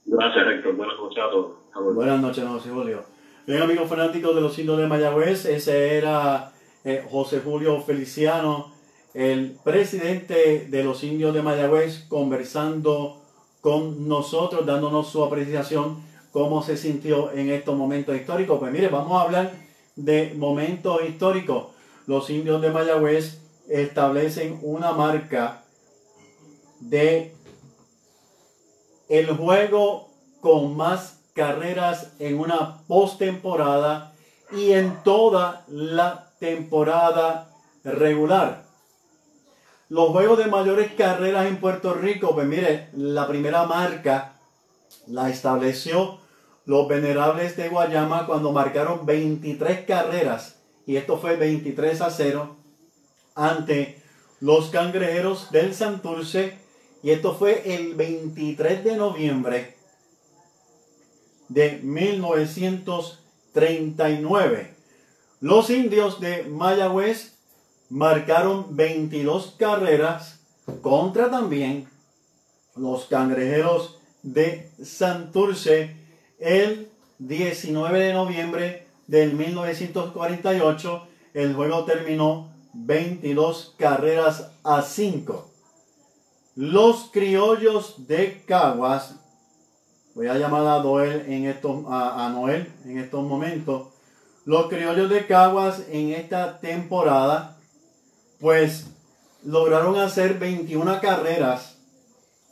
Gracias, 0.06 0.46
Héctor. 0.46 0.74
Buenas 0.74 0.96
noches 0.96 1.22
a 1.22 1.30
todos. 1.30 1.58
Buenas 1.80 2.20
noches, 2.20 2.44
José 2.44 2.70
Julio. 2.70 3.04
Bien, 3.46 3.62
amigos 3.62 3.88
fanáticos 3.88 4.34
de 4.34 4.40
los 4.40 4.58
indios 4.58 4.78
de 4.78 4.88
Mayagüez, 4.88 5.44
ese 5.44 5.96
era 5.96 6.52
eh, 6.84 7.06
José 7.08 7.40
Julio 7.40 7.80
Feliciano, 7.82 8.72
el 9.14 9.56
presidente 9.62 10.66
de 10.68 10.82
los 10.82 11.04
indios 11.04 11.32
de 11.34 11.42
Mayagüez, 11.42 12.04
conversando 12.08 13.22
con 13.60 14.08
nosotros, 14.08 14.66
dándonos 14.66 15.08
su 15.08 15.22
apreciación, 15.22 16.02
cómo 16.32 16.62
se 16.62 16.76
sintió 16.76 17.30
en 17.30 17.48
estos 17.50 17.76
momentos 17.76 18.16
históricos. 18.16 18.58
Pues 18.58 18.72
mire, 18.72 18.88
vamos 18.88 19.12
a 19.12 19.24
hablar 19.24 19.52
de 19.94 20.34
momentos 20.36 21.00
históricos 21.08 21.68
los 22.06 22.28
indios 22.30 22.60
de 22.60 22.70
Mayagüez 22.70 23.40
establecen 23.68 24.58
una 24.62 24.92
marca 24.92 25.62
de 26.80 27.34
el 29.08 29.30
juego 29.36 30.08
con 30.40 30.76
más 30.76 31.17
carreras 31.38 32.14
en 32.18 32.40
una 32.40 32.78
postemporada 32.88 34.12
y 34.50 34.72
en 34.72 35.04
toda 35.04 35.64
la 35.68 36.32
temporada 36.40 37.48
regular. 37.84 38.64
Los 39.88 40.08
juegos 40.08 40.38
de 40.38 40.46
mayores 40.46 40.90
carreras 40.98 41.46
en 41.46 41.58
Puerto 41.58 41.94
Rico, 41.94 42.34
pues 42.34 42.48
mire, 42.48 42.88
la 42.92 43.28
primera 43.28 43.66
marca 43.66 44.40
la 45.06 45.30
estableció 45.30 46.18
los 46.66 46.88
venerables 46.88 47.56
de 47.56 47.68
Guayama 47.68 48.26
cuando 48.26 48.50
marcaron 48.50 49.06
23 49.06 49.86
carreras, 49.86 50.56
y 50.86 50.96
esto 50.96 51.18
fue 51.18 51.36
23 51.36 52.00
a 52.00 52.10
0, 52.10 52.56
ante 53.36 54.02
los 54.40 54.70
cangrejeros 54.70 55.52
del 55.52 55.72
Santurce, 55.72 56.58
y 57.04 57.10
esto 57.10 57.36
fue 57.36 57.76
el 57.76 57.94
23 57.94 58.82
de 58.82 58.96
noviembre 58.96 59.77
de 61.48 61.80
1939. 61.82 64.74
Los 65.40 65.70
indios 65.70 66.20
de 66.20 66.44
Mayagüez 66.44 67.38
marcaron 67.88 68.76
22 68.76 69.56
carreras 69.58 70.38
contra 70.82 71.30
también 71.30 71.88
los 72.76 73.06
cangrejeros 73.06 73.98
de 74.22 74.70
Santurce 74.82 75.96
el 76.38 76.90
19 77.18 78.00
de 78.00 78.12
noviembre 78.12 78.86
del 79.06 79.34
1948. 79.34 81.08
El 81.34 81.54
juego 81.54 81.84
terminó 81.84 82.52
22 82.74 83.74
carreras 83.78 84.50
a 84.64 84.82
5. 84.82 85.48
Los 86.56 87.10
criollos 87.12 88.08
de 88.08 88.42
Caguas, 88.46 89.17
voy 90.18 90.26
a 90.26 90.34
llamar 90.34 90.66
a, 90.66 90.82
Noel 90.82 91.26
en 91.28 91.44
estos, 91.44 91.84
a 91.88 92.28
Noel 92.34 92.68
en 92.84 92.98
estos 92.98 93.22
momentos. 93.22 93.86
Los 94.44 94.66
criollos 94.66 95.08
de 95.08 95.28
Caguas 95.28 95.84
en 95.92 96.10
esta 96.10 96.58
temporada, 96.58 97.56
pues 98.40 98.88
lograron 99.44 99.96
hacer 99.96 100.40
21 100.40 101.00
carreras 101.00 101.78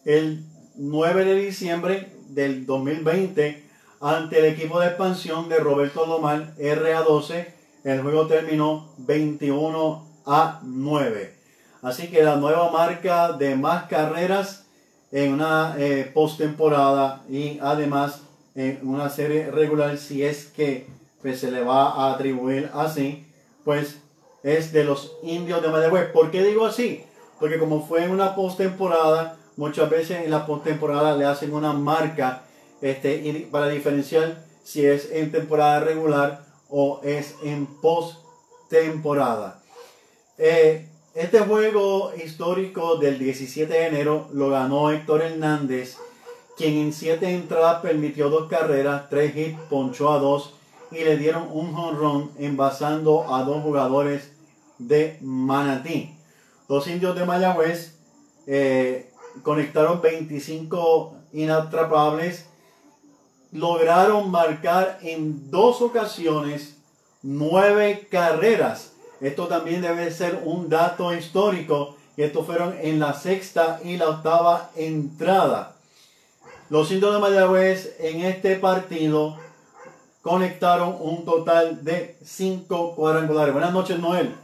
el 0.04 0.44
9 0.76 1.24
de 1.24 1.34
diciembre 1.34 2.12
del 2.28 2.66
2020 2.66 3.64
ante 4.00 4.38
el 4.38 4.44
equipo 4.44 4.78
de 4.78 4.86
expansión 4.86 5.48
de 5.48 5.58
Roberto 5.58 6.06
Lomar 6.06 6.54
RA12. 6.58 7.48
El 7.82 8.00
juego 8.00 8.28
terminó 8.28 8.94
21 8.98 10.06
a 10.24 10.60
9. 10.62 11.34
Así 11.82 12.06
que 12.12 12.22
la 12.22 12.36
nueva 12.36 12.70
marca 12.70 13.32
de 13.32 13.56
más 13.56 13.86
carreras 13.86 14.65
en 15.16 15.32
una 15.32 15.76
eh, 15.78 16.10
postemporada 16.12 17.22
y 17.30 17.58
además 17.62 18.20
en 18.54 18.86
una 18.86 19.08
serie 19.08 19.50
regular, 19.50 19.96
si 19.96 20.22
es 20.22 20.44
que 20.44 20.86
pues, 21.22 21.40
se 21.40 21.50
le 21.50 21.64
va 21.64 21.88
a 21.88 22.12
atribuir 22.12 22.70
así, 22.74 23.26
pues 23.64 23.96
es 24.42 24.72
de 24.72 24.84
los 24.84 25.16
indios 25.22 25.62
de 25.62 25.68
Mayagüez. 25.68 26.10
¿Por 26.10 26.30
qué 26.30 26.44
digo 26.44 26.66
así? 26.66 27.02
Porque 27.40 27.58
como 27.58 27.86
fue 27.86 28.04
en 28.04 28.10
una 28.10 28.34
postemporada, 28.34 29.38
muchas 29.56 29.88
veces 29.88 30.22
en 30.22 30.30
la 30.30 30.44
postemporada 30.44 31.16
le 31.16 31.24
hacen 31.24 31.54
una 31.54 31.72
marca 31.72 32.42
este, 32.82 33.48
para 33.50 33.68
diferenciar 33.68 34.44
si 34.64 34.84
es 34.84 35.10
en 35.12 35.32
temporada 35.32 35.80
regular 35.80 36.44
o 36.68 37.00
es 37.02 37.36
en 37.42 37.64
postemporada. 37.80 39.62
Eh, 40.36 40.86
este 41.16 41.40
juego 41.40 42.12
histórico 42.22 42.96
del 42.96 43.18
17 43.18 43.72
de 43.72 43.86
enero 43.86 44.28
lo 44.34 44.50
ganó 44.50 44.90
Héctor 44.90 45.22
Hernández, 45.22 45.96
quien 46.58 46.74
en 46.74 46.92
siete 46.92 47.30
entradas 47.30 47.80
permitió 47.80 48.28
dos 48.28 48.48
carreras, 48.48 49.08
tres 49.08 49.34
hits, 49.34 49.58
ponchó 49.70 50.12
a 50.12 50.18
dos 50.18 50.52
y 50.90 51.04
le 51.04 51.16
dieron 51.16 51.48
un 51.50 51.74
run 51.96 52.30
envasando 52.38 53.34
a 53.34 53.44
dos 53.44 53.62
jugadores 53.62 54.30
de 54.78 55.18
Manatí. 55.22 56.14
Los 56.68 56.86
indios 56.86 57.16
de 57.16 57.24
Mayagüez 57.24 57.96
eh, 58.46 59.10
conectaron 59.42 60.02
25 60.02 61.14
inatrapables, 61.32 62.44
lograron 63.52 64.30
marcar 64.30 64.98
en 65.00 65.50
dos 65.50 65.80
ocasiones 65.80 66.76
nueve 67.22 68.06
carreras. 68.10 68.92
Esto 69.20 69.46
también 69.46 69.80
debe 69.80 70.10
ser 70.10 70.42
un 70.44 70.68
dato 70.68 71.14
histórico. 71.14 71.96
Y 72.16 72.22
estos 72.22 72.46
fueron 72.46 72.74
en 72.80 72.98
la 72.98 73.12
sexta 73.12 73.80
y 73.84 73.96
la 73.96 74.08
octava 74.08 74.70
entrada. 74.74 75.76
Los 76.70 76.90
indios 76.90 77.12
de 77.12 77.20
Mayagüez 77.20 77.96
en 78.00 78.22
este 78.22 78.56
partido 78.56 79.36
conectaron 80.22 80.96
un 80.98 81.24
total 81.24 81.84
de 81.84 82.16
cinco 82.24 82.96
cuadrangulares. 82.96 83.52
Buenas 83.52 83.72
noches, 83.72 83.98
Noel. 83.98 84.34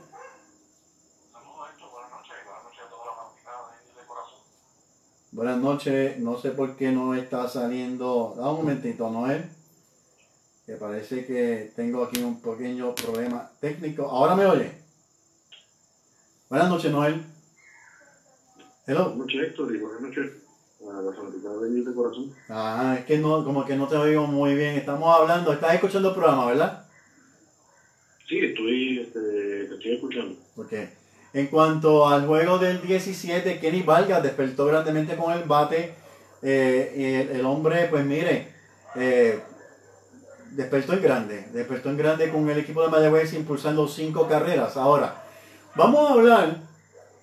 Buenas 5.33 5.57
noches, 5.57 6.19
no 6.19 6.39
sé 6.39 6.51
por 6.51 6.77
qué 6.77 6.93
no 6.93 7.15
está 7.15 7.49
saliendo. 7.49 8.35
Da 8.37 8.51
un 8.51 8.59
momentito, 8.59 9.09
Noel. 9.09 9.51
Que 10.73 10.79
parece 10.79 11.27
que 11.27 11.71
tengo 11.77 12.03
aquí 12.03 12.23
un 12.23 12.41
pequeño 12.41 12.95
problema 12.95 13.51
técnico. 13.61 14.09
Ahora 14.09 14.35
me 14.35 14.47
oye. 14.47 14.73
Buenas 16.49 16.71
noches, 16.71 16.91
Noel. 16.91 17.23
Hello. 18.87 19.11
Buenas 19.11 19.19
noches, 19.19 19.43
Héctor, 19.49 19.77
y 19.77 19.79
buenas 19.81 20.01
noches 20.01 20.31
a 20.81 21.03
la 21.03 21.13
fanaticada 21.13 21.61
de 21.61 21.83
de 21.83 21.95
corazón. 21.95 22.35
Ah, 22.49 22.97
es 22.99 23.05
que 23.05 23.19
no, 23.19 23.45
como 23.45 23.67
que 23.67 23.77
no 23.77 23.87
te 23.87 23.97
oigo 23.97 24.27
muy 24.27 24.55
bien. 24.55 24.77
Estamos 24.77 25.15
hablando, 25.15 25.53
estás 25.53 25.75
escuchando 25.75 26.09
el 26.09 26.15
programa, 26.15 26.47
¿verdad? 26.47 26.87
Sí, 28.27 28.39
estoy, 28.39 29.01
este, 29.01 29.65
estoy 29.75 29.93
escuchando. 29.93 30.37
Ok. 30.57 30.73
En 31.35 31.49
cuanto 31.49 32.09
al 32.09 32.27
juego 32.27 32.59
del 32.59 32.81
17, 32.81 33.61
Kenny 33.61 33.83
Vargas 33.83 34.23
despertó 34.23 34.65
grandemente 34.65 35.17
con 35.17 35.35
el 35.35 35.45
bate. 35.45 35.93
Eh, 36.41 37.29
el, 37.31 37.45
hombre, 37.45 37.89
pues 37.91 38.07
mire, 38.07 38.49
eh, 38.97 39.39
despertó 40.55 40.93
en 40.95 41.03
grande. 41.03 41.49
Despertó 41.53 41.91
en 41.91 41.97
grande 41.97 42.31
con 42.31 42.49
el 42.49 42.59
equipo 42.59 42.83
de 42.83 42.88
Mayagüez 42.88 43.33
impulsando 43.35 43.88
cinco 43.88 44.29
carreras. 44.29 44.77
Ahora, 44.77 45.25
vamos 45.75 46.09
a 46.09 46.15
hablar 46.15 46.61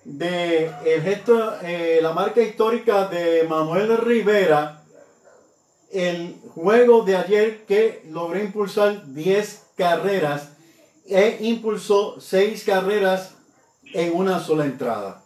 de 0.04 0.70
el 0.84 1.02
gesto, 1.02 1.54
eh, 1.62 2.00
la 2.02 2.12
marca 2.12 2.40
histórica 2.40 3.06
de 3.08 3.46
Manuel 3.48 3.96
Rivera. 3.98 4.82
El 5.90 6.36
juego 6.54 7.02
de 7.02 7.16
ayer 7.16 7.64
que 7.66 8.04
logró 8.10 8.38
impulsar 8.38 9.12
10 9.12 9.66
carreras 9.76 10.50
e 11.04 11.38
impulsó 11.40 12.20
6 12.20 12.62
carreras 12.64 13.34
en 13.92 14.14
una 14.14 14.38
sola 14.38 14.66
entrada. 14.66 15.24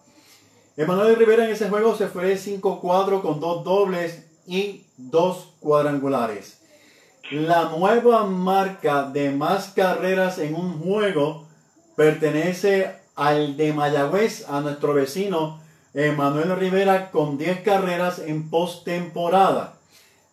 Emanuel 0.76 1.16
Rivera 1.16 1.44
en 1.44 1.52
ese 1.52 1.68
juego 1.68 1.94
se 1.96 2.08
fue 2.08 2.34
5-4 2.34 3.20
con 3.22 3.38
dos 3.40 3.62
dobles 3.62 4.24
y 4.46 4.86
dos 4.96 5.54
cuadrangulares. 5.60 6.63
La 7.30 7.70
nueva 7.70 8.26
marca 8.26 9.04
de 9.04 9.30
más 9.30 9.68
carreras 9.68 10.38
en 10.38 10.54
un 10.54 10.78
juego 10.78 11.46
pertenece 11.96 12.96
al 13.14 13.56
de 13.56 13.72
Mayagüez, 13.72 14.46
a 14.46 14.60
nuestro 14.60 14.92
vecino 14.92 15.58
Emanuel 15.94 16.54
Rivera 16.54 17.10
con 17.10 17.38
10 17.38 17.62
carreras 17.62 18.18
en 18.18 18.50
postemporada. 18.50 19.78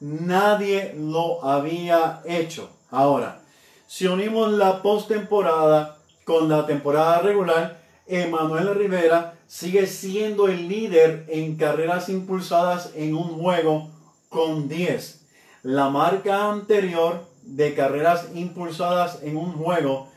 Nadie 0.01 0.93
lo 0.97 1.45
había 1.45 2.21
hecho. 2.25 2.69
Ahora, 2.89 3.39
si 3.87 4.07
unimos 4.07 4.51
la 4.51 4.81
postemporada 4.81 5.97
con 6.25 6.49
la 6.49 6.65
temporada 6.65 7.19
regular, 7.19 7.79
Emanuel 8.05 8.75
Rivera 8.75 9.35
sigue 9.47 9.87
siendo 9.87 10.49
el 10.49 10.67
líder 10.67 11.25
en 11.29 11.55
carreras 11.55 12.09
impulsadas 12.09 12.91
en 12.95 13.15
un 13.15 13.39
juego 13.39 13.89
con 14.27 14.67
10. 14.67 15.20
La 15.63 15.89
marca 15.89 16.49
anterior 16.49 17.27
de 17.43 17.75
carreras 17.75 18.29
impulsadas 18.33 19.19
en 19.21 19.37
un 19.37 19.53
juego 19.53 20.09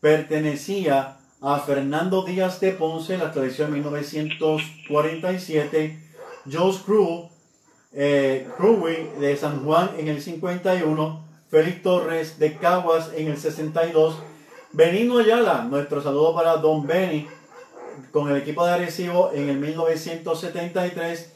pertenecía 0.00 1.16
a 1.40 1.58
Fernando 1.58 2.22
Díaz 2.22 2.60
de 2.60 2.70
Ponce, 2.70 3.18
la 3.18 3.32
tradición 3.32 3.72
1947, 3.72 5.98
Joe 6.50 6.72
Crew, 6.86 7.28
eh, 7.92 8.48
de 9.18 9.36
San 9.36 9.64
Juan 9.64 9.90
en 9.98 10.06
el 10.06 10.22
51, 10.22 11.24
Félix 11.50 11.82
Torres 11.82 12.38
de 12.38 12.56
Caguas 12.56 13.10
en 13.16 13.26
el 13.26 13.38
62, 13.38 14.18
Benino 14.70 15.18
Ayala, 15.18 15.64
nuestro 15.64 16.00
saludo 16.00 16.32
para 16.32 16.58
Don 16.58 16.86
Benny, 16.86 17.26
con 18.12 18.30
el 18.30 18.36
equipo 18.36 18.64
de 18.64 18.74
Arecibo 18.74 19.32
en 19.34 19.48
el 19.48 19.58
1973 19.58 21.32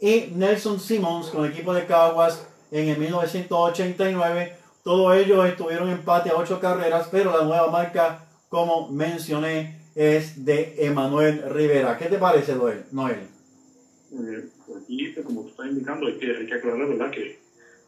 y 0.00 0.32
Nelson 0.34 0.80
Simmons 0.80 1.26
con 1.26 1.44
el 1.44 1.52
equipo 1.52 1.74
de 1.74 1.84
Caguas 1.84 2.46
en 2.72 2.88
el 2.88 2.98
1989. 2.98 4.54
Todos 4.82 5.14
ellos 5.16 5.46
estuvieron 5.46 5.88
empate 5.90 6.30
a 6.30 6.36
ocho 6.36 6.58
carreras, 6.58 7.08
pero 7.12 7.30
la 7.36 7.44
nueva 7.44 7.70
marca, 7.70 8.26
como 8.48 8.88
mencioné, 8.90 9.78
es 9.94 10.44
de 10.44 10.74
Emanuel 10.78 11.42
Rivera. 11.50 11.96
¿Qué 11.98 12.06
te 12.06 12.18
parece, 12.18 12.56
Noel? 12.90 13.18
Eh, 14.12 14.44
aquí, 14.82 15.14
como 15.22 15.42
tú 15.42 15.48
estás 15.50 15.66
indicando, 15.66 16.06
hay 16.06 16.14
que, 16.18 16.36
hay 16.36 16.46
que 16.46 16.54
aclarar, 16.54 16.88
¿verdad? 16.88 17.10
Que 17.10 17.38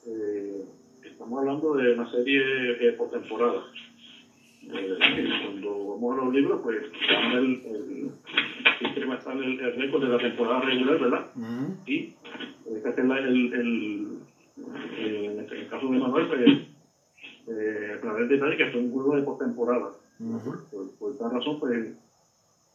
eh, 0.07 0.65
estamos 1.03 1.41
hablando 1.41 1.75
de 1.75 1.95
una 1.95 2.11
serie 2.11 2.43
eh, 2.89 2.93
por 2.93 3.11
temporada. 3.11 3.63
Eh, 4.63 4.97
cuando 5.45 5.89
vamos 5.97 6.19
a 6.19 6.25
los 6.25 6.35
libros, 6.35 6.61
pues 6.63 6.77
el, 7.35 7.63
el, 7.67 8.11
siempre 8.79 9.05
va 9.07 9.15
a 9.15 9.19
estar 9.19 9.37
el, 9.37 9.61
el 9.61 9.77
récord 9.77 10.03
de 10.03 10.09
la 10.09 10.19
temporada 10.19 10.61
regular, 10.61 10.99
¿verdad? 11.01 11.27
Y 11.87 12.15
hay 12.75 12.83
que 12.83 12.89
hacer 12.89 13.05
la- 13.05 13.19
el, 13.19 14.19
eh, 14.57 15.27
en 15.31 15.39
el 15.41 15.69
caso 15.69 15.89
de 15.89 15.99
Manuel, 15.99 16.27
pues, 16.29 16.41
eh, 17.49 18.01
el 18.19 18.29
detalle 18.29 18.57
que 18.57 18.71
fue 18.71 18.81
un 18.81 18.91
juego 18.93 19.17
de 19.17 19.23
postemporada. 19.23 19.91
Por, 20.71 20.91
por 20.93 21.19
tal 21.19 21.33
razón, 21.33 21.59
pues, 21.59 21.87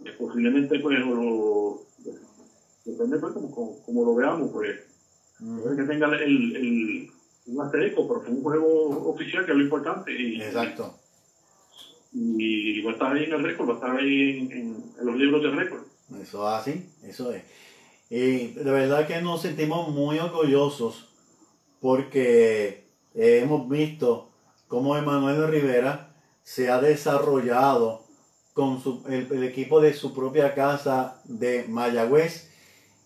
eh, 0.06 0.12
posiblemente, 0.18 0.80
pues, 0.80 1.00
lo, 1.00 1.82
depende, 2.86 3.18
pues, 3.18 3.34
como, 3.34 3.52
como, 3.52 3.82
como 3.84 4.04
lo 4.06 4.16
veamos, 4.16 4.52
pues, 4.52 4.78
puede 5.40 5.76
que 5.78 5.84
tenga 5.84 6.08
el, 6.08 6.56
el, 6.56 7.10
un 7.48 7.62
asterisco, 7.62 8.08
pero 8.08 8.22
fue 8.22 8.32
un 8.32 8.42
juego 8.44 9.10
oficial, 9.10 9.46
que 9.46 9.52
es 9.52 9.58
lo 9.58 9.64
importante, 9.64 10.12
y, 10.12 10.42
Exacto. 10.42 10.96
y 12.14 12.82
va 12.82 12.92
a 12.92 12.94
estar 12.94 13.16
ahí 13.16 13.24
en 13.24 13.34
el 13.34 13.44
récord, 13.44 13.70
va 13.70 13.74
a 13.74 13.76
estar 13.76 13.96
ahí 13.98 14.30
en, 14.40 14.52
en- 14.52 14.84
en 15.00 15.06
los 15.06 15.16
libros 15.16 15.42
de 15.44 15.50
récord. 15.52 15.82
Eso 16.22 16.48
es 16.48 16.54
así, 16.60 16.86
eso 17.04 17.32
es. 17.32 17.44
Y 18.10 18.48
de 18.54 18.64
verdad 18.72 19.08
que 19.08 19.22
nos 19.22 19.42
sentimos 19.44 19.90
muy 19.94 20.18
orgullosos 20.20 21.09
porque 21.82 22.86
eh, 23.16 23.40
hemos 23.44 23.68
visto 23.70 24.30
cómo 24.68 24.98
Emanuel 24.98 25.48
Rivera 25.48 26.14
se 26.44 26.70
ha 26.70 26.80
desarrollado 26.82 28.04
con 28.54 28.82
su- 28.82 29.04
el, 29.08 29.28
el 29.32 29.44
equipo 29.44 29.80
de 29.82 29.94
su 29.94 30.14
propia 30.14 30.54
casa 30.54 31.22
de 31.26 31.66
Mayagüez. 31.68 32.50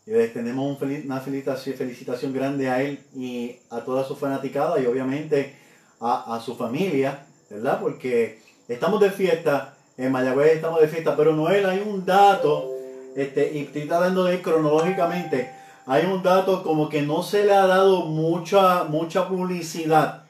Les 0.06 0.34
tenemos 0.34 0.82
un 0.82 1.04
una 1.06 1.22
felicitación, 1.22 1.76
felicitación 1.76 2.34
grande 2.34 2.70
a 2.70 2.82
él 2.82 3.00
y 3.16 3.58
a 3.70 3.82
toda 3.82 4.04
su 4.04 4.16
fanaticada 4.16 4.80
y 4.80 4.86
obviamente 4.86 5.56
a, 6.02 6.36
a 6.36 6.42
su 6.42 6.56
familia, 6.56 7.26
¿verdad? 7.50 7.80
Porque 7.80 8.42
estamos 8.68 9.00
de 9.00 9.12
fiesta, 9.12 9.78
en 9.98 10.12
Mayagüez 10.12 10.56
estamos 10.56 10.82
de 10.82 10.88
fiesta, 10.90 11.16
pero 11.16 11.34
Noel, 11.34 11.66
hay 11.66 11.80
un 11.86 12.06
dato, 12.06 12.70
este, 13.16 13.52
y 13.54 13.60
estoy 13.60 13.88
tratando 13.88 14.26
de 14.26 14.36
ir 14.36 14.42
cronológicamente, 14.42 15.52
hay 15.86 16.06
un 16.06 16.24
dato 16.24 16.64
como 16.64 16.90
que 16.90 17.02
no 17.02 17.24
se 17.24 17.46
le 17.46 17.54
ha 17.54 17.68
dado 17.68 18.06
mucha, 18.06 18.86
mucha 18.86 19.28
publicidad. 19.28 20.24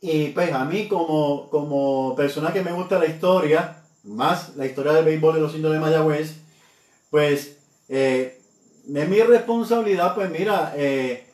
Y 0.00 0.28
pues 0.28 0.52
a 0.52 0.64
mí 0.64 0.88
como, 0.88 1.48
como 1.50 2.14
persona 2.14 2.52
que 2.52 2.62
me 2.62 2.72
gusta 2.72 2.98
la 2.98 3.06
historia, 3.06 3.82
más 4.04 4.56
la 4.56 4.66
historia 4.66 4.92
del 4.92 5.04
béisbol 5.04 5.34
de 5.34 5.40
los 5.40 5.54
indios 5.54 5.72
de 5.72 5.80
Mayagüez, 5.80 6.36
pues 7.10 7.58
eh, 7.88 8.40
es 8.94 9.08
mi 9.08 9.20
responsabilidad, 9.20 10.14
pues 10.14 10.30
mira, 10.30 10.72
eh, 10.76 11.26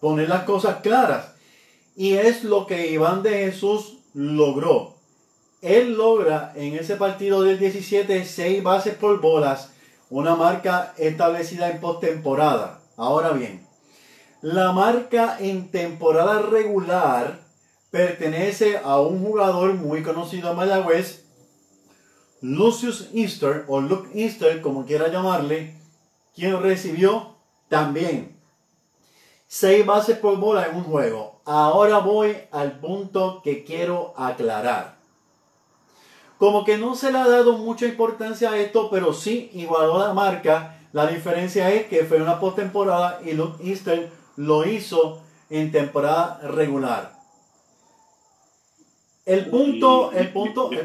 poner 0.00 0.28
las 0.28 0.44
cosas 0.44 0.80
claras. 0.82 1.32
Y 1.96 2.14
es 2.14 2.44
lo 2.44 2.66
que 2.66 2.90
Iván 2.92 3.22
de 3.22 3.30
Jesús 3.30 3.98
logró. 4.14 4.94
Él 5.60 5.94
logra 5.94 6.52
en 6.54 6.74
ese 6.74 6.96
partido 6.96 7.42
del 7.42 7.58
17 7.58 8.24
seis 8.24 8.62
bases 8.62 8.94
por 8.94 9.20
bolas, 9.20 9.72
una 10.10 10.34
marca 10.34 10.94
establecida 10.96 11.70
en 11.70 11.80
postemporada. 11.80 12.80
Ahora 12.96 13.30
bien, 13.30 13.66
la 14.40 14.72
marca 14.72 15.36
en 15.40 15.70
temporada 15.70 16.42
regular 16.42 17.40
pertenece 17.90 18.78
a 18.78 19.00
un 19.00 19.24
jugador 19.24 19.74
muy 19.74 20.02
conocido 20.02 20.50
en 20.50 20.56
Mayagüez, 20.56 21.24
Lucius 22.40 23.08
Easter, 23.12 23.64
o 23.66 23.80
Luke 23.80 24.10
Easter, 24.14 24.60
como 24.60 24.86
quiera 24.86 25.08
llamarle, 25.08 25.74
quien 26.34 26.62
recibió 26.62 27.34
también 27.68 28.38
seis 29.48 29.84
bases 29.84 30.18
por 30.18 30.38
bola 30.38 30.66
en 30.66 30.76
un 30.76 30.84
juego. 30.84 31.40
Ahora 31.44 31.98
voy 31.98 32.36
al 32.52 32.78
punto 32.78 33.40
que 33.42 33.64
quiero 33.64 34.14
aclarar. 34.16 34.97
Como 36.38 36.64
que 36.64 36.78
no 36.78 36.94
se 36.94 37.10
le 37.12 37.18
ha 37.18 37.28
dado 37.28 37.54
mucha 37.58 37.86
importancia 37.86 38.50
a 38.52 38.58
esto, 38.58 38.88
pero 38.90 39.12
sí 39.12 39.50
igualó 39.54 39.98
la 39.98 40.12
marca. 40.12 40.76
La 40.92 41.06
diferencia 41.06 41.70
es 41.72 41.86
que 41.86 42.04
fue 42.04 42.22
una 42.22 42.38
postemporada 42.40 43.20
y 43.24 43.32
Luke 43.32 43.62
Easter 43.68 44.10
lo 44.36 44.64
hizo 44.66 45.20
en 45.50 45.72
temporada 45.72 46.40
regular. 46.42 47.12
El 49.26 49.46
punto, 49.50 50.12
el 50.12 50.28
punto, 50.32 50.70
el, 50.72 50.78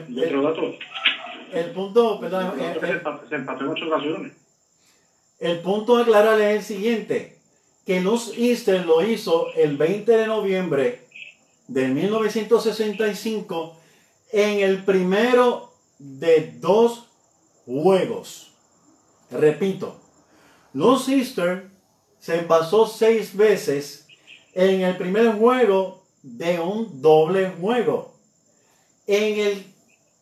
el- 1.54 1.72
punto, 1.72 2.20
perdón, 2.20 2.60
el- 2.60 2.76
empató- 2.76 3.30
se 3.30 3.36
empató 3.36 3.64
en 3.64 3.70
ocho 3.70 3.86
ocasiones. 3.88 4.34
el 5.40 5.60
punto 5.60 5.98
a 5.98 6.02
aclarar 6.02 6.42
es 6.42 6.58
el 6.58 6.64
siguiente, 6.64 7.38
que 7.86 8.02
Luz 8.02 8.34
Easter 8.38 8.86
lo 8.86 9.02
hizo 9.06 9.48
el 9.56 9.78
20 9.78 10.12
de 10.12 10.28
noviembre 10.28 11.08
de 11.68 11.88
1965 11.88 13.78
en 14.34 14.60
el 14.60 14.84
primero 14.84 15.72
de 16.00 16.56
dos 16.60 17.08
juegos. 17.66 18.52
Repito, 19.30 19.96
Luz 20.74 21.08
Easter 21.08 21.70
se 22.20 22.40
pasó 22.40 22.88
seis 22.88 23.38
veces 23.38 24.08
en 24.54 24.82
el 24.82 24.98
primer 24.98 25.38
juego 25.38 26.04
de 26.24 26.60
un 26.60 27.00
doble 27.00 27.52
juego. 27.62 28.16
En 29.06 29.40
el 29.40 29.74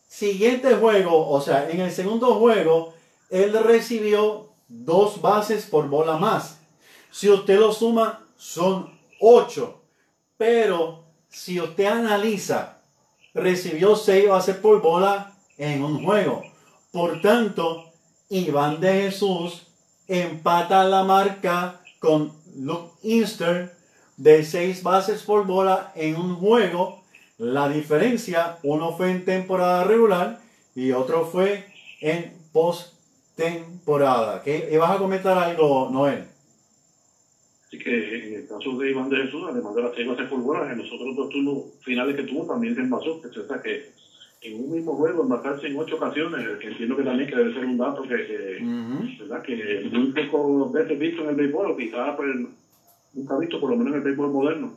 siguiente 0.06 0.74
juego, 0.74 1.30
o 1.30 1.40
sea, 1.40 1.70
en 1.70 1.80
el 1.80 1.90
segundo 1.90 2.34
juego, 2.34 2.92
él 3.30 3.58
recibió 3.64 4.50
dos 4.68 5.22
bases 5.22 5.64
por 5.64 5.88
bola 5.88 6.18
más. 6.18 6.58
Si 7.10 7.30
usted 7.30 7.58
lo 7.58 7.72
suma, 7.72 8.26
son 8.36 8.98
ocho. 9.20 9.80
Pero 10.36 11.04
si 11.30 11.58
usted 11.60 11.86
analiza, 11.86 12.81
recibió 13.34 13.96
seis 13.96 14.28
bases 14.28 14.56
por 14.56 14.80
bola 14.80 15.32
en 15.58 15.82
un 15.82 16.04
juego. 16.04 16.42
Por 16.90 17.20
tanto, 17.20 17.92
Iván 18.28 18.80
de 18.80 19.02
Jesús 19.02 19.66
empata 20.08 20.84
la 20.84 21.04
marca 21.04 21.80
con 21.98 22.32
Luke 22.56 22.92
Easter 23.02 23.76
de 24.16 24.44
seis 24.44 24.82
bases 24.82 25.22
por 25.22 25.46
bola 25.46 25.92
en 25.94 26.16
un 26.16 26.36
juego. 26.36 27.02
La 27.38 27.68
diferencia, 27.68 28.58
uno 28.62 28.96
fue 28.96 29.10
en 29.10 29.24
temporada 29.24 29.84
regular 29.84 30.40
y 30.74 30.92
otro 30.92 31.26
fue 31.26 31.66
en 32.00 32.32
postemporada. 32.52 34.42
¿Qué? 34.42 34.76
¿Vas 34.78 34.92
a 34.92 34.98
comentar 34.98 35.38
algo, 35.38 35.88
Noel? 35.90 36.31
Así 37.72 37.78
que 37.78 38.26
en 38.26 38.34
el 38.34 38.44
caso 38.44 38.76
de 38.76 38.90
Iván 38.90 39.08
de 39.08 39.16
Jesús, 39.22 39.46
además 39.48 39.74
de 39.74 39.80
las 39.80 39.94
seis 39.94 40.06
bases 40.06 40.26
por 40.26 40.42
bola, 40.42 40.70
en 40.70 40.76
los 40.76 40.92
otros 40.92 41.14
dos 41.14 41.26
turnos 41.30 41.62
finales 41.80 42.14
que 42.14 42.22
tuvo 42.22 42.44
también 42.44 42.74
se 42.74 42.82
envasó. 42.82 43.18
que 43.18 43.28
sea 43.28 43.58
que 43.58 43.80
en 44.42 44.54
un 44.60 44.72
mismo 44.72 44.94
juego 44.94 45.22
envasarse 45.22 45.68
en 45.68 45.78
ocho 45.78 45.94
ocasiones, 45.94 46.58
que 46.58 46.66
entiendo 46.66 46.94
que 46.94 47.02
también 47.02 47.26
que 47.26 47.36
debe 47.36 47.50
ser 47.50 47.64
un 47.64 47.78
dato 47.78 48.02
que, 48.02 48.26
que, 48.26 48.62
¿verdad? 49.20 49.40
que 49.40 49.80
muy 49.90 50.06
pocas 50.08 50.70
veces 50.70 50.98
visto 50.98 51.22
en 51.22 51.28
el 51.30 51.34
béisbol, 51.34 51.68
o 51.68 51.74
quizás 51.74 52.14
pues, 52.14 52.28
nunca 53.14 53.38
visto, 53.38 53.58
por 53.58 53.70
lo 53.70 53.76
menos 53.76 53.92
en 53.92 53.96
el 53.96 54.02
béisbol 54.02 54.28
moderno. 54.28 54.70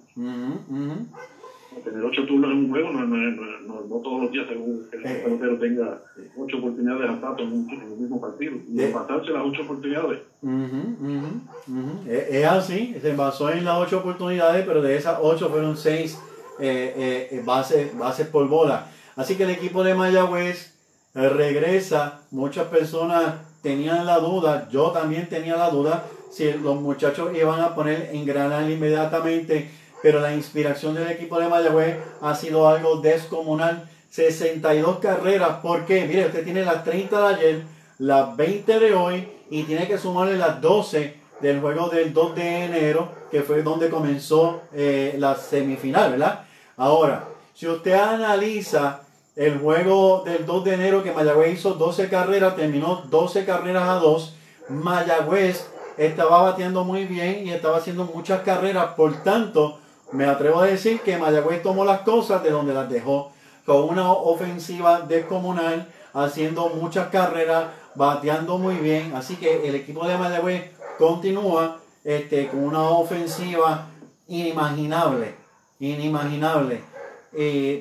Tener 1.84 2.04
ocho 2.04 2.26
turnos 2.26 2.52
en 2.52 2.58
un 2.58 2.70
juego 2.72 2.90
no, 2.92 3.02
no, 3.06 3.16
no, 3.18 3.82
no, 3.82 3.96
todos 4.02 4.24
los 4.24 4.32
días 4.32 4.48
según 4.48 4.88
que 4.90 4.98
el 4.98 5.06
Eh. 5.06 5.22
pelotero 5.24 5.58
tenga 5.60 6.02
ocho 6.38 6.58
oportunidades 6.58 7.02
de 7.02 7.10
ataque 7.10 7.44
en 7.44 7.52
un, 7.54 7.70
en 7.70 7.92
un 7.92 8.02
mismo 8.02 8.20
partido. 8.22 8.54
Y 8.68 8.80
Eh. 8.82 8.86
empatarse 8.88 9.32
las 9.32 9.44
ocho 9.46 9.62
oportunidades. 9.64 10.20
Ujú, 10.42 10.54
ujú, 11.02 11.80
ujú. 11.80 12.10
Es, 12.10 12.30
es 12.30 12.46
así, 12.46 12.96
se 13.02 13.16
basó 13.16 13.52
en 13.52 13.66
las 13.66 13.78
ocho 13.78 14.00
oportunidades, 14.00 14.66
pero 14.66 14.82
de 14.82 14.96
esas 14.98 15.20
ocho 15.22 15.50
fueron 15.50 15.76
seis 15.78 16.18
eh, 16.60 16.94
eh, 16.98 17.28
eh, 17.32 17.42
bases, 17.46 17.96
bases 17.98 18.28
por 18.28 18.48
bola. 18.48 18.88
Así 19.16 19.36
que 19.36 19.44
el 19.44 19.50
equipo 19.52 19.84
de 19.84 19.94
Mayagüez 19.96 20.74
regresa. 21.14 22.22
Muchas 22.32 22.68
personas 22.68 23.36
tenían 23.62 24.06
la 24.06 24.20
duda, 24.20 24.68
yo 24.70 24.92
también 24.92 25.28
tenía 25.28 25.56
la 25.58 25.70
duda, 25.70 26.06
si 26.30 26.52
los 26.54 26.80
muchachos 26.80 27.32
iban 27.36 27.62
a 27.62 27.74
poner 27.74 28.10
en 28.14 28.26
Granada 28.26 28.70
inmediatamente, 28.70 29.70
pero 30.06 30.20
la 30.20 30.36
inspiración 30.36 30.94
del 30.94 31.10
equipo 31.10 31.40
de 31.40 31.48
Mayagüez 31.48 31.98
ha 32.22 32.36
sido 32.36 32.70
algo 32.70 32.98
descomunal. 32.98 33.90
62 34.12 35.00
carreras, 35.00 35.62
¿por 35.64 35.84
qué? 35.88 36.06
Mire, 36.06 36.28
usted 36.28 36.44
tiene 36.44 36.64
las 36.64 36.84
30 36.84 37.20
de 37.20 37.34
ayer, 37.34 37.64
las 37.98 38.38
20 38.38 38.80
de 38.82 38.94
hoy 38.94 39.28
y 39.50 39.64
tiene 39.64 39.88
que 39.88 39.98
sumarle 39.98 40.38
las 40.38 40.62
12 40.62 41.16
del 41.42 41.60
juego 41.60 41.90
del 41.90 42.14
2 42.14 42.36
de 42.36 42.66
enero, 42.66 43.10
que 43.32 43.42
fue 43.42 43.64
donde 43.64 43.90
comenzó 43.90 44.62
eh, 44.76 45.16
la 45.18 45.34
semifinal, 45.34 46.12
¿verdad? 46.12 46.42
Ahora, 46.78 47.24
si 47.56 47.68
usted 47.68 47.94
analiza 47.94 49.02
el 49.36 49.58
juego 49.58 50.22
del 50.24 50.46
2 50.46 50.66
de 50.66 50.74
enero 50.76 51.02
que 51.02 51.14
Mayagüez 51.14 51.54
hizo 51.56 51.74
12 51.74 52.10
carreras, 52.10 52.56
terminó 52.56 53.06
12 53.10 53.44
carreras 53.44 53.90
a 53.90 53.96
2, 53.96 54.36
Mayagüez 54.70 55.66
estaba 55.98 56.44
bateando 56.44 56.84
muy 56.84 57.06
bien 57.06 57.48
y 57.48 57.50
estaba 57.50 57.78
haciendo 57.78 58.06
muchas 58.06 58.42
carreras, 58.42 58.90
por 58.96 59.24
tanto, 59.24 59.80
me 60.12 60.26
atrevo 60.26 60.62
a 60.62 60.66
decir 60.66 61.02
que 61.02 61.18
Mayagüez 61.18 61.62
tomó 61.62 61.86
las 61.86 62.02
cosas 62.02 62.44
de 62.44 62.52
donde 62.52 62.74
las 62.74 62.90
dejó, 62.90 63.32
con 63.66 63.90
una 63.90 64.12
ofensiva 64.12 65.02
descomunal, 65.02 65.88
haciendo 66.14 66.70
muchas 66.70 67.10
carreras, 67.10 67.66
bateando 67.96 68.58
muy 68.58 68.76
bien. 68.76 69.14
Así 69.16 69.36
que 69.36 69.68
el 69.68 69.76
equipo 69.76 70.08
de 70.08 70.18
Mayagüez 70.18 70.72
continúa 70.98 71.80
este, 72.04 72.48
con 72.48 72.64
una 72.64 72.84
ofensiva 72.84 73.88
inimaginable, 74.28 75.36
inimaginable. 75.80 76.82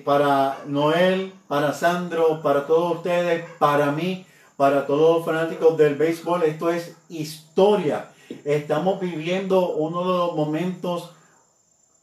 Para 0.04 0.58
Noel, 0.66 1.32
para 1.46 1.72
Sandro, 1.72 2.42
para 2.42 2.66
todos 2.66 2.96
ustedes, 2.96 3.44
para 3.58 3.92
mí, 3.92 4.26
para 4.56 4.86
todos 4.86 5.18
los 5.18 5.24
fanáticos 5.24 5.76
del 5.76 5.94
béisbol, 5.94 6.42
esto 6.42 6.70
es 6.70 6.96
historia. 7.08 8.10
Estamos 8.44 8.98
viviendo 8.98 9.68
uno 9.70 10.00
de 10.00 10.18
los 10.18 10.34
momentos 10.34 11.10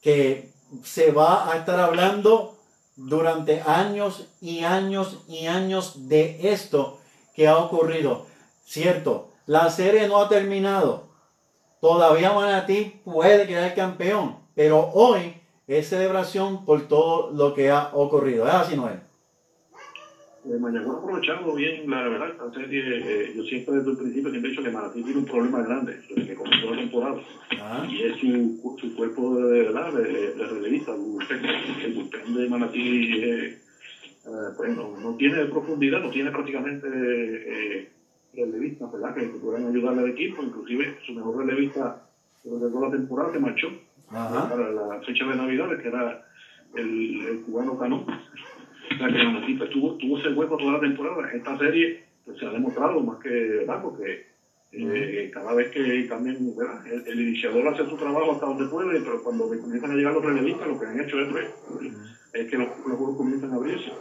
que 0.02 0.52
se 0.84 1.12
va 1.12 1.50
a 1.50 1.56
estar 1.56 1.80
hablando 1.80 2.58
durante 2.96 3.62
años 3.62 4.26
y 4.40 4.64
años 4.64 5.18
y 5.28 5.46
años 5.46 6.08
de 6.08 6.52
esto 6.52 6.98
que 7.34 7.48
ha 7.48 7.56
ocurrido. 7.56 8.26
Cierto, 8.64 9.30
la 9.46 9.70
serie 9.70 10.08
no 10.08 10.18
ha 10.20 10.28
terminado. 10.28 11.04
Todavía 11.80 12.32
Manatí 12.32 13.00
puede 13.04 13.46
quedar 13.46 13.74
campeón, 13.74 14.36
pero 14.54 14.90
hoy 14.92 15.40
es 15.66 15.88
celebración 15.88 16.64
por 16.64 16.86
todo 16.88 17.30
lo 17.30 17.54
que 17.54 17.70
ha 17.70 17.90
ocurrido. 17.92 18.46
¿Es 18.46 18.54
así, 18.54 18.76
Noel? 18.76 19.00
Eh, 20.44 20.58
Mayagüez 20.58 20.96
ha 20.96 20.98
aprovechado 20.98 21.54
bien, 21.54 21.88
la 21.88 22.08
verdad, 22.08 22.28
esta 22.30 22.50
serie, 22.50 22.80
eh, 22.98 23.32
yo 23.32 23.44
siempre 23.44 23.76
desde 23.76 23.90
el 23.90 23.96
principio 23.96 24.28
siempre 24.30 24.48
he 24.48 24.50
dicho 24.50 24.62
que 24.62 24.70
Manatí 24.70 25.00
tiene 25.02 25.20
un 25.20 25.24
problema 25.24 25.62
grande 25.62 25.96
desde 26.08 26.26
que 26.26 26.34
comenzó 26.34 26.70
la 26.70 26.76
temporada, 26.76 27.16
Ah, 27.60 27.86
y 27.88 28.02
es 28.02 28.16
su, 28.16 28.76
su 28.76 28.92
cuerpo 28.92 29.36
de, 29.36 29.62
verdad, 29.62 29.92
de, 29.92 30.32
de 30.32 30.46
relevista, 30.46 30.90
el 30.90 31.92
bullpen, 31.92 32.34
de 32.34 32.48
Manatí 32.48 33.12
eh, 33.20 33.56
eh, 34.24 34.50
pues 34.56 34.70
no, 34.76 34.96
no 34.98 35.14
tiene 35.14 35.46
profundidad, 35.46 36.00
no 36.00 36.10
tiene 36.10 36.30
prácticamente 36.32 36.88
eh, 36.88 37.86
relevistas, 38.34 38.90
¿verdad? 38.90 39.14
Que, 39.14 39.22
puedan 39.26 39.66
ayudarle 39.66 40.00
al 40.00 40.08
equipo, 40.08 40.42
inclusive 40.42 40.92
su 41.06 41.12
mejor 41.12 41.36
relevista 41.36 41.96
durante 42.42 42.68
toda 42.68 42.86
la 42.86 42.90
temporada 42.90 43.30
se 43.32 43.38
marchó 43.38 43.68
Ajá. 44.08 44.48
para 44.48 44.70
la 44.70 44.98
fecha 45.06 45.24
de 45.24 45.36
Navidades, 45.36 45.78
que 45.78 45.86
era 45.88 46.18
el, 46.74 47.26
el 47.26 47.40
cubano 47.40 47.76
Cano. 47.76 48.04
Que 48.98 49.66
tuvo, 49.66 49.94
tuvo 49.96 50.18
ese 50.18 50.28
hueco 50.30 50.56
toda 50.56 50.72
la 50.72 50.80
temporada. 50.80 51.30
Esta 51.32 51.58
serie 51.58 52.04
pues, 52.24 52.38
se 52.38 52.46
ha 52.46 52.50
demostrado 52.50 53.00
más 53.00 53.18
que, 53.20 53.28
¿verdad? 53.28 53.82
Porque 53.82 54.26
eh, 54.72 55.30
cada 55.32 55.54
vez 55.54 55.70
que 55.70 56.06
también, 56.08 56.56
¿verdad? 56.56 56.86
El, 56.86 57.06
el 57.06 57.20
iniciador 57.20 57.68
hace 57.68 57.84
su 57.88 57.96
trabajo 57.96 58.32
hasta 58.32 58.46
donde 58.46 58.66
puede, 58.66 59.00
pero 59.00 59.22
cuando 59.22 59.48
comienzan 59.48 59.90
a 59.90 59.94
llegar 59.94 60.14
los 60.14 60.24
relevistas, 60.24 60.68
lo 60.68 60.80
que 60.80 60.86
han 60.86 61.00
hecho 61.00 61.20
es, 61.20 61.28
pues, 61.30 61.46
es 62.32 62.50
que 62.50 62.56
los, 62.56 62.68
los 62.86 62.96
juegos 62.96 63.16
comienzan 63.16 63.52
a 63.52 63.56
abrirse. 63.56 63.92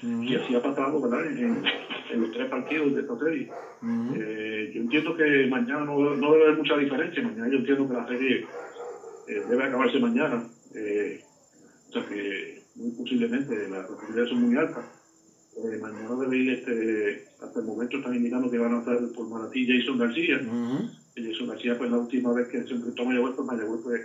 Y 0.00 0.36
así 0.36 0.54
ha 0.54 0.62
pasado, 0.62 1.00
¿verdad? 1.00 1.26
En, 1.26 1.64
en 2.10 2.20
los 2.20 2.30
tres 2.30 2.48
partidos 2.48 2.94
de 2.94 3.00
esta 3.00 3.18
serie. 3.18 3.50
Eh, 4.14 4.70
yo 4.72 4.80
entiendo 4.82 5.16
que 5.16 5.46
mañana 5.48 5.84
no, 5.84 6.14
no 6.14 6.32
debe 6.32 6.44
haber 6.44 6.56
mucha 6.56 6.76
diferencia. 6.76 7.22
Mañana 7.22 7.48
yo 7.48 7.58
entiendo 7.58 7.88
que 7.88 7.94
la 7.94 8.06
serie 8.06 8.46
eh, 9.26 9.42
debe 9.50 9.64
acabarse 9.64 9.98
mañana. 9.98 10.44
O 10.46 11.92
sea 11.92 12.06
que 12.06 12.62
muy 12.78 12.90
posiblemente 12.92 13.68
las 13.68 13.84
probabilidades 13.84 14.28
son 14.28 14.40
muy 14.40 14.56
altas. 14.56 14.84
Eh, 15.56 15.76
mañana 15.78 16.14
debe 16.14 16.36
ir, 16.36 16.48
este, 16.50 17.18
hasta 17.40 17.58
el 17.58 17.64
momento 17.64 17.96
están 17.96 18.14
indicando 18.14 18.48
que 18.48 18.58
van 18.58 18.72
a 18.72 18.78
estar 18.78 18.96
por 19.12 19.26
Manatí 19.26 19.66
Jason 19.66 19.98
García. 19.98 20.38
Ujú. 20.38 20.84
Y 21.16 21.22
Jason 21.24 21.46
García, 21.46 21.74
pues 21.74 21.90
la 21.90 21.98
última 21.98 22.32
vez 22.32 22.46
que 22.46 22.62
se 22.62 22.74
enfrentó 22.74 23.02
a 23.02 23.06
Mayagüez, 23.06 23.34
pues 23.34 23.46
Mayagüez 23.46 23.80
pues, 23.82 24.02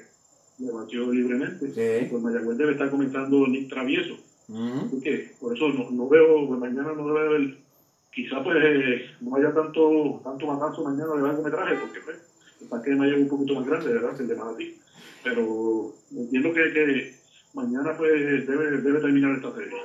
le 0.58 0.72
batió 0.72 1.12
libremente. 1.12 1.68
Sí. 1.70 2.08
Pues 2.10 2.22
Mayagüez 2.22 2.58
debe 2.58 2.72
estar 2.72 2.90
comenzando 2.90 3.48
Nick 3.48 3.68
Travieso. 3.68 4.18
¿Por 4.48 5.00
qué? 5.02 5.30
Por 5.40 5.56
eso 5.56 5.70
no, 5.72 5.90
no 5.90 6.08
veo, 6.08 6.46
pues 6.46 6.60
mañana 6.60 6.94
no 6.94 7.06
debe 7.06 7.26
haber, 7.26 7.56
quizá 8.12 8.42
pues 8.42 8.58
eh, 8.62 9.02
no 9.22 9.36
haya 9.36 9.52
tanto, 9.52 10.20
tanto 10.24 10.46
matazo 10.46 10.84
mañana 10.84 11.14
de 11.14 11.22
largometraje, 11.22 11.76
porque 11.76 12.00
pues, 12.02 12.18
el 12.60 12.68
parque 12.68 12.90
de 12.90 12.96
Maya 12.98 13.14
es 13.14 13.20
un 13.20 13.28
poquito 13.28 13.54
más 13.54 13.66
grande, 13.66 13.94
¿verdad? 13.94 14.16
Que 14.16 14.24
el 14.24 14.28
de 14.28 14.36
Manatí. 14.36 14.74
Pero 15.24 15.94
entiendo 16.12 16.52
que, 16.52 16.70
que 16.72 17.08
mañana 17.54 17.96
pues 17.98 18.12
debe, 18.48 18.72
debe 18.82 19.00
terminar 19.00 19.36
esta 19.36 19.54
serie. 19.54 19.78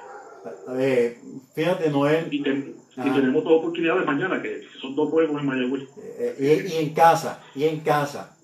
Eh, 0.78 1.20
fíjate, 1.54 1.90
Noel, 1.90 2.28
Y, 2.32 2.42
ten- 2.42 2.74
y 2.96 3.10
tenemos 3.10 3.44
dos 3.44 3.52
oportunidades 3.60 4.04
mañana, 4.06 4.40
que 4.42 4.62
son 4.80 4.94
dos 4.96 5.10
juegos 5.10 5.40
en 5.40 5.46
Mayagüez. 5.46 5.88
eh, 6.18 6.66
y, 6.68 6.72
y 6.74 6.76
en 6.78 6.94
casa, 6.94 7.40
y 7.54 7.64
en 7.64 7.80
casa. 7.80 8.36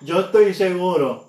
Yo 0.00 0.20
estoy 0.20 0.54
seguro, 0.54 1.26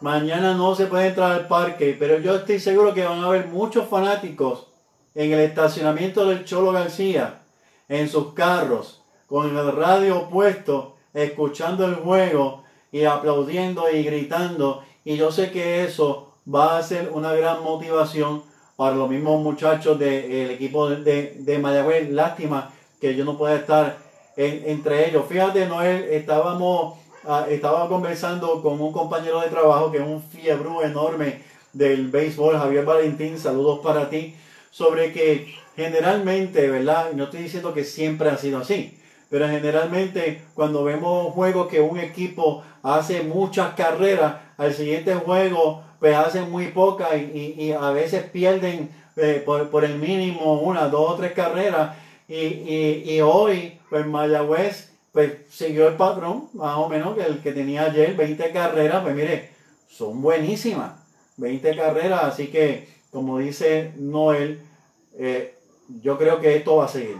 mañana 0.00 0.54
no 0.54 0.74
se 0.74 0.86
puede 0.86 1.08
entrar 1.08 1.32
al 1.32 1.48
parque, 1.48 1.96
pero 1.98 2.18
yo 2.20 2.36
estoy 2.36 2.60
seguro 2.60 2.94
que 2.94 3.04
van 3.04 3.18
a 3.20 3.26
haber 3.26 3.48
muchos 3.48 3.88
fanáticos 3.88 4.68
en 5.14 5.32
el 5.32 5.40
estacionamiento 5.40 6.26
del 6.26 6.44
Cholo 6.44 6.72
García, 6.72 7.42
en 7.88 8.08
sus 8.08 8.32
carros, 8.34 9.02
con 9.26 9.56
el 9.56 9.72
radio 9.72 10.28
puesto, 10.30 10.96
escuchando 11.12 11.84
el 11.86 11.94
juego 11.96 12.62
y 12.92 13.04
aplaudiendo 13.04 13.90
y 13.90 14.02
gritando. 14.04 14.84
Y 15.04 15.16
yo 15.16 15.30
sé 15.32 15.50
que 15.50 15.84
eso 15.84 16.33
va 16.52 16.78
a 16.78 16.82
ser 16.82 17.10
una 17.12 17.32
gran 17.34 17.62
motivación 17.62 18.42
para 18.76 18.96
los 18.96 19.08
mismos 19.08 19.42
muchachos 19.42 19.98
del 19.98 20.50
equipo 20.50 20.88
de, 20.90 21.36
de, 21.38 21.58
Mayagüez. 21.58 22.10
Lástima 22.10 22.70
que 23.00 23.14
yo 23.14 23.24
no 23.24 23.38
pueda 23.38 23.56
estar 23.56 23.96
en- 24.36 24.62
entre 24.66 25.08
ellos. 25.08 25.24
Fíjate, 25.28 25.66
Noel, 25.66 26.04
estábamos, 26.10 26.98
ah, 27.24 27.46
estaba 27.48 27.88
conversando 27.88 28.60
con 28.62 28.80
un 28.80 28.92
compañero 28.92 29.40
de 29.40 29.48
trabajo 29.48 29.92
que 29.92 29.98
es 29.98 30.04
un 30.04 30.22
fiebre 30.22 30.68
enorme 30.84 31.42
del 31.72 32.08
béisbol, 32.08 32.56
Javier 32.58 32.84
Valentín, 32.84 33.38
saludos 33.38 33.80
para 33.82 34.08
ti, 34.10 34.34
sobre 34.70 35.12
que 35.12 35.54
generalmente, 35.76 36.68
¿verdad? 36.68 37.12
No 37.14 37.24
estoy 37.24 37.42
diciendo 37.42 37.74
que 37.74 37.84
siempre 37.84 38.28
ha 38.30 38.36
sido 38.36 38.58
así, 38.58 38.98
pero 39.28 39.48
generalmente 39.48 40.42
cuando 40.54 40.84
vemos 40.84 41.32
juegos 41.34 41.68
que 41.68 41.80
un 41.80 41.98
equipo 41.98 42.62
hace 42.82 43.22
muchas 43.22 43.74
carreras, 43.74 44.36
al 44.56 44.72
siguiente 44.72 45.14
juego 45.16 45.82
pues 46.04 46.18
hacen 46.18 46.50
muy 46.50 46.66
pocas 46.66 47.14
y, 47.16 47.72
a 47.72 47.90
veces 47.90 48.24
pierden 48.24 48.90
eh, 49.16 49.42
por, 49.42 49.86
el 49.86 49.98
mínimo 49.98 50.60
una, 50.60 50.88
dos 50.88 51.12
o 51.12 51.14
tres 51.14 51.32
carreras. 51.32 51.96
Y, 52.28 53.22
hoy, 53.22 53.78
pues 53.88 54.04
Mayagüez 54.06 54.90
pues 55.12 55.32
siguió 55.48 55.88
el 55.88 55.94
patrón, 55.94 56.50
más 56.52 56.76
o 56.76 56.90
menos, 56.90 57.16
que 57.16 57.22
el 57.22 57.40
que 57.40 57.52
tenía 57.52 57.86
ayer, 57.86 58.14
20 58.14 58.52
carreras, 58.52 59.02
pues 59.02 59.14
mire, 59.14 59.48
son 59.88 60.20
buenísimas, 60.20 60.92
20 61.38 61.74
carreras, 61.74 62.24
así 62.24 62.48
que 62.48 62.86
como 63.10 63.38
dice 63.38 63.92
Noel, 63.96 64.60
eh, 65.16 65.54
yo 66.02 66.18
creo 66.18 66.38
que 66.38 66.56
esto 66.56 66.76
va 66.76 66.84
a 66.84 66.88
seguir. 66.88 67.16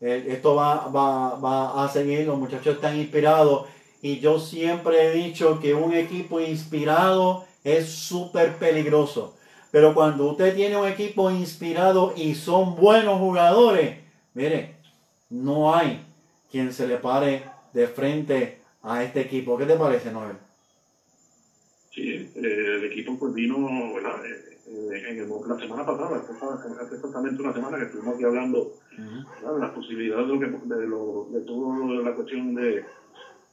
Eh, 0.00 0.24
esto 0.28 0.54
va 0.54 1.84
a 1.84 1.90
seguir, 1.92 2.28
los 2.28 2.38
muchachos 2.38 2.76
están 2.76 2.96
inspirados 2.96 3.66
y 4.02 4.20
yo 4.20 4.38
siempre 4.38 5.08
he 5.08 5.10
dicho 5.10 5.58
que 5.58 5.74
un 5.74 5.94
equipo 5.94 6.38
inspirado 6.38 7.46
es 7.64 7.88
súper 7.90 8.56
peligroso. 8.56 9.36
Pero 9.72 9.92
cuando 9.94 10.30
usted 10.30 10.54
tiene 10.54 10.76
un 10.76 10.86
equipo 10.86 11.30
inspirado 11.30 12.12
y 12.16 12.34
son 12.34 12.76
buenos 12.76 13.18
jugadores, 13.18 13.98
mire, 14.34 14.76
no 15.30 15.74
hay 15.74 16.00
quien 16.50 16.72
se 16.72 16.86
le 16.86 16.98
pare 16.98 17.42
de 17.72 17.88
frente 17.88 18.58
a 18.82 19.02
este 19.02 19.22
equipo. 19.22 19.58
¿Qué 19.58 19.64
te 19.66 19.74
parece, 19.74 20.12
Noel? 20.12 20.36
Sí, 21.92 22.10
eh, 22.12 22.30
el 22.36 22.84
equipo 22.84 23.18
pues 23.18 23.34
vino, 23.34 23.56
¿verdad? 23.94 24.24
Eh, 24.26 24.58
eh, 24.66 25.02
en 25.10 25.18
el- 25.20 25.28
la 25.48 25.58
semana 25.58 25.84
pasada, 25.86 26.16
hace- 26.18 26.94
exactamente 26.94 27.42
una 27.42 27.52
semana 27.52 27.78
que 27.78 27.84
estuvimos 27.84 28.14
aquí 28.14 28.24
hablando 28.24 28.72
de 28.96 29.60
las 29.60 29.70
posibilidades 29.70 30.26
de, 30.28 30.34
lo 30.34 30.40
que, 30.40 30.46
de, 30.74 30.86
lo, 30.86 31.28
de 31.32 31.40
toda 31.40 32.02
la 32.02 32.14
cuestión 32.14 32.54
de, 32.54 32.84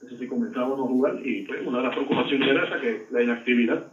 de 0.02 0.18
si 0.20 0.28
comenzaba 0.28 0.70
o 0.74 0.78
no 0.78 0.88
jugar 0.88 1.16
y 1.26 1.44
pues 1.46 1.66
una 1.66 1.80
de 1.80 1.84
las 1.86 1.96
preocupaciones 1.96 2.48
era 2.50 2.66
esa, 2.66 2.80
que 2.82 3.08
la 3.12 3.24
inactividad 3.24 3.92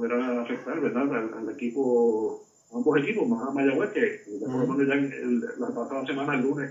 pudiera 0.00 0.40
afectar 0.40 0.80
¿verdad? 0.80 1.12
Al, 1.12 1.30
al 1.34 1.50
equipo, 1.50 2.38
a 2.72 2.76
ambos 2.76 2.98
equipos, 2.98 3.26
más 3.28 3.42
a 3.42 3.50
Mayagüez, 3.52 3.90
que 3.90 4.12
ya 4.26 4.46
por 4.46 4.60
lo 4.60 4.66
menos 4.66 4.86
ya 4.88 4.94
en 4.94 5.04
el- 5.04 5.40
la 5.58 5.68
pasada 5.74 6.04
semana, 6.06 6.34
el 6.34 6.40
lunes, 6.42 6.70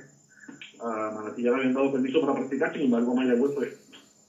a 0.80 1.12
Manatí 1.12 1.44
ya 1.44 1.52
le 1.52 1.58
habían 1.58 1.74
dado 1.74 1.92
permiso 1.92 2.20
para 2.22 2.34
practicar, 2.34 2.72
sin 2.72 2.84
embargo 2.84 3.12
a 3.12 3.16
Mayagüez 3.16 3.52
pues 3.54 3.70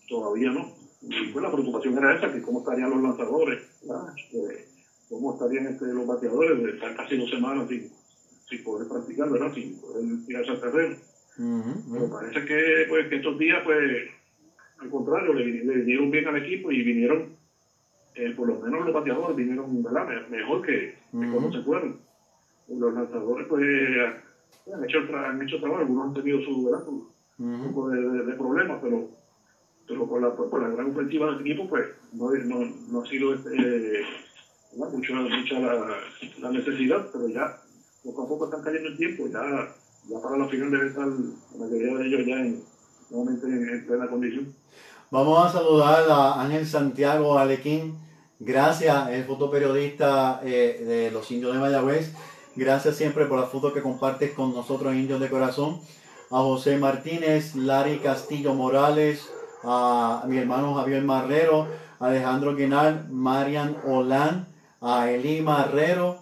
todavía 0.08 0.50
no. 0.52 0.68
Y 1.02 1.28
pues 1.30 1.42
la 1.42 1.50
preocupación 1.50 1.96
era 1.96 2.14
esa, 2.14 2.28
que 2.30 2.40
cómo 2.42 2.58
estarían 2.58 2.90
los 2.90 3.00
lanzadores. 3.00 3.60
Eh, 4.32 4.64
cómo 5.08 5.32
estarían 5.32 5.66
este, 5.66 5.86
los 5.94 6.06
bateadores 6.06 6.62
de 6.62 6.70
estar 6.70 6.94
casi 6.94 7.16
dos 7.16 7.30
semanas 7.30 7.66
sin, 7.68 7.88
sin 8.48 8.62
poder 8.62 8.86
practicar, 8.88 9.28
¿verdad? 9.30 9.52
Sin 9.54 9.76
poder 9.80 10.04
tirarse 10.26 10.52
al 10.52 10.60
terreno. 10.60 10.96
Pero 11.92 12.08
parece 12.10 12.44
que, 12.44 12.84
pues, 12.88 13.08
que 13.08 13.16
estos 13.16 13.36
días, 13.38 13.60
pues, 13.64 14.06
al 14.78 14.88
contrario, 14.90 15.32
le, 15.34 15.44
le 15.64 15.76
vinieron 15.78 16.10
bien 16.10 16.26
al 16.26 16.36
equipo 16.36 16.70
y 16.72 16.82
vinieron, 16.82 17.26
eh, 18.14 18.32
por 18.34 18.46
lo 18.46 18.56
menos 18.56 18.84
los 18.84 18.92
bateadores 18.94 19.36
vinieron, 19.36 19.82
¿verdad? 19.82 20.04
Me- 20.04 20.36
Mejor 20.36 20.60
que, 20.60 20.86
que 21.10 21.30
cuando 21.30 21.50
se 21.50 21.60
fueron. 21.60 21.94
Los 22.68 22.92
lanzadores, 22.92 23.46
pues, 23.46 23.62
han 24.72 24.84
hecho, 24.84 24.98
han 25.14 25.42
hecho 25.42 25.58
trabajo, 25.58 25.80
algunos 25.80 26.04
han 26.06 26.12
tenido 26.12 26.38
su, 26.40 26.62
¿verdad? 26.64 26.82
Su- 26.84 27.04
un 27.38 27.72
poco 27.72 27.88
de, 27.88 27.98
de- 27.98 28.22
de 28.22 28.34
problemas, 28.36 28.78
pero, 28.80 29.06
pero 29.86 30.06
por, 30.06 30.20
la, 30.20 30.30
por 30.30 30.60
la 30.60 30.68
gran 30.68 30.86
ofensiva 30.88 31.28
del 31.28 31.40
equipo, 31.40 31.66
pues, 31.66 31.86
no, 32.12 32.30
no, 32.30 32.64
no 32.88 33.00
ha 33.00 33.06
sido 33.06 33.32
este, 33.32 33.48
¿verdad? 33.50 34.88
mucho, 34.92 35.14
mucha 35.14 35.58
la, 35.58 35.98
la 36.38 36.50
necesidad, 36.50 37.02
pero 37.12 37.28
ya 37.28 37.50
poco 38.04 38.22
a 38.22 38.26
poco 38.26 38.44
están 38.44 38.60
cayendo 38.60 38.88
el 38.88 38.96
tiempo, 38.96 39.26
ya, 39.26 39.40
ya 40.08 40.18
para 40.20 40.36
la 40.36 40.46
final 40.46 40.70
debe 40.70 40.86
estar 40.86 41.06
la 41.08 41.58
mayoría 41.58 41.94
de 41.94 42.06
ellos 42.06 42.26
ya 42.26 42.38
en, 42.40 42.56
nuevamente 43.10 43.46
en, 43.46 43.68
en 43.68 43.82
plena 43.84 44.06
condición. 44.08 44.46
Vamos 45.12 45.44
a 45.44 45.50
saludar 45.50 46.08
a 46.08 46.40
Ángel 46.40 46.64
Santiago 46.64 47.36
Alequín. 47.36 47.98
Gracias, 48.38 49.08
el 49.08 49.24
fotoperiodista 49.24 50.40
eh, 50.44 50.84
de 50.86 51.10
los 51.10 51.28
indios 51.32 51.52
de 51.52 51.58
Mayagüez. 51.58 52.12
Gracias 52.54 52.94
siempre 52.94 53.26
por 53.26 53.40
las 53.40 53.50
fotos 53.50 53.72
que 53.72 53.82
compartes 53.82 54.30
con 54.34 54.54
nosotros, 54.54 54.94
indios 54.94 55.18
de 55.18 55.28
corazón. 55.28 55.80
A 56.30 56.38
José 56.42 56.76
Martínez, 56.76 57.56
Larry 57.56 57.98
Castillo 57.98 58.54
Morales, 58.54 59.28
a 59.64 60.22
mi 60.28 60.38
hermano 60.38 60.76
Javier 60.76 61.02
Marrero, 61.02 61.66
Alejandro 61.98 62.54
Guinal, 62.54 63.08
Marian 63.10 63.78
Olán, 63.88 64.46
a 64.80 65.10
Eli 65.10 65.40
Marrero, 65.40 66.18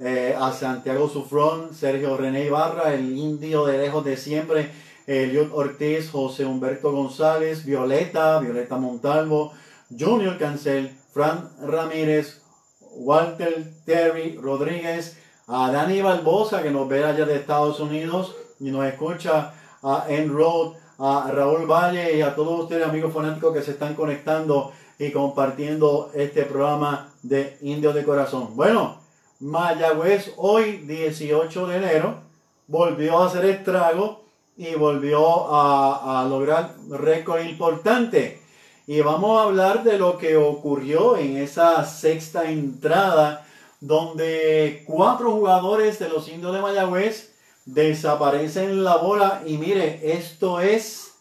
eh, 0.00 0.36
a 0.36 0.50
Santiago 0.50 1.08
Sufrón, 1.08 1.72
Sergio 1.72 2.16
René 2.16 2.46
Ibarra, 2.46 2.92
el 2.92 3.16
indio 3.16 3.66
de 3.66 3.78
lejos 3.78 4.04
de 4.04 4.16
siempre, 4.16 4.68
Eliot 5.06 5.50
Ortiz, 5.52 6.10
José 6.10 6.44
Humberto 6.44 6.92
González, 6.92 7.64
Violeta, 7.64 8.38
Violeta 8.40 8.76
Montalvo, 8.76 9.52
Junior 9.90 10.38
Cancel, 10.38 10.96
Fran 11.12 11.50
Ramírez, 11.60 12.42
Walter 12.80 13.64
Terry 13.84 14.36
Rodríguez, 14.36 15.18
a 15.46 15.70
Dani 15.70 16.00
Barbosa, 16.02 16.62
que 16.62 16.70
nos 16.70 16.88
ve 16.88 17.04
allá 17.04 17.24
de 17.24 17.36
Estados 17.36 17.80
Unidos 17.80 18.34
y 18.60 18.70
nos 18.70 18.86
escucha, 18.86 19.54
a 19.82 20.06
Enroad, 20.08 20.74
a 20.98 21.30
Raúl 21.32 21.66
Valle 21.66 22.16
y 22.16 22.22
a 22.22 22.34
todos 22.34 22.60
ustedes 22.60 22.86
amigos 22.86 23.12
fanáticos 23.12 23.52
que 23.52 23.62
se 23.62 23.72
están 23.72 23.94
conectando 23.94 24.72
y 24.98 25.10
compartiendo 25.10 26.10
este 26.14 26.44
programa 26.44 27.12
de 27.22 27.58
Indios 27.62 27.94
de 27.94 28.04
Corazón. 28.04 28.54
Bueno, 28.54 28.98
Mayagüez 29.40 30.34
hoy, 30.36 30.76
18 30.86 31.66
de 31.66 31.76
enero, 31.76 32.14
volvió 32.68 33.18
a 33.18 33.26
hacer 33.26 33.44
estrago 33.46 34.21
y 34.56 34.74
volvió 34.74 35.52
a, 35.52 36.20
a 36.20 36.24
lograr 36.28 36.74
récord 36.88 37.44
importante. 37.44 38.42
Y 38.86 39.00
vamos 39.00 39.38
a 39.38 39.44
hablar 39.44 39.84
de 39.84 39.98
lo 39.98 40.18
que 40.18 40.36
ocurrió 40.36 41.16
en 41.16 41.36
esa 41.36 41.84
sexta 41.84 42.50
entrada, 42.50 43.46
donde 43.80 44.84
cuatro 44.86 45.32
jugadores 45.32 45.98
de 45.98 46.08
los 46.08 46.28
indios 46.28 46.52
de 46.52 46.60
Mayagüez 46.60 47.32
desaparecen 47.64 48.84
la 48.84 48.96
bola. 48.96 49.42
Y 49.46 49.56
mire, 49.56 50.12
esto 50.12 50.60
es 50.60 51.14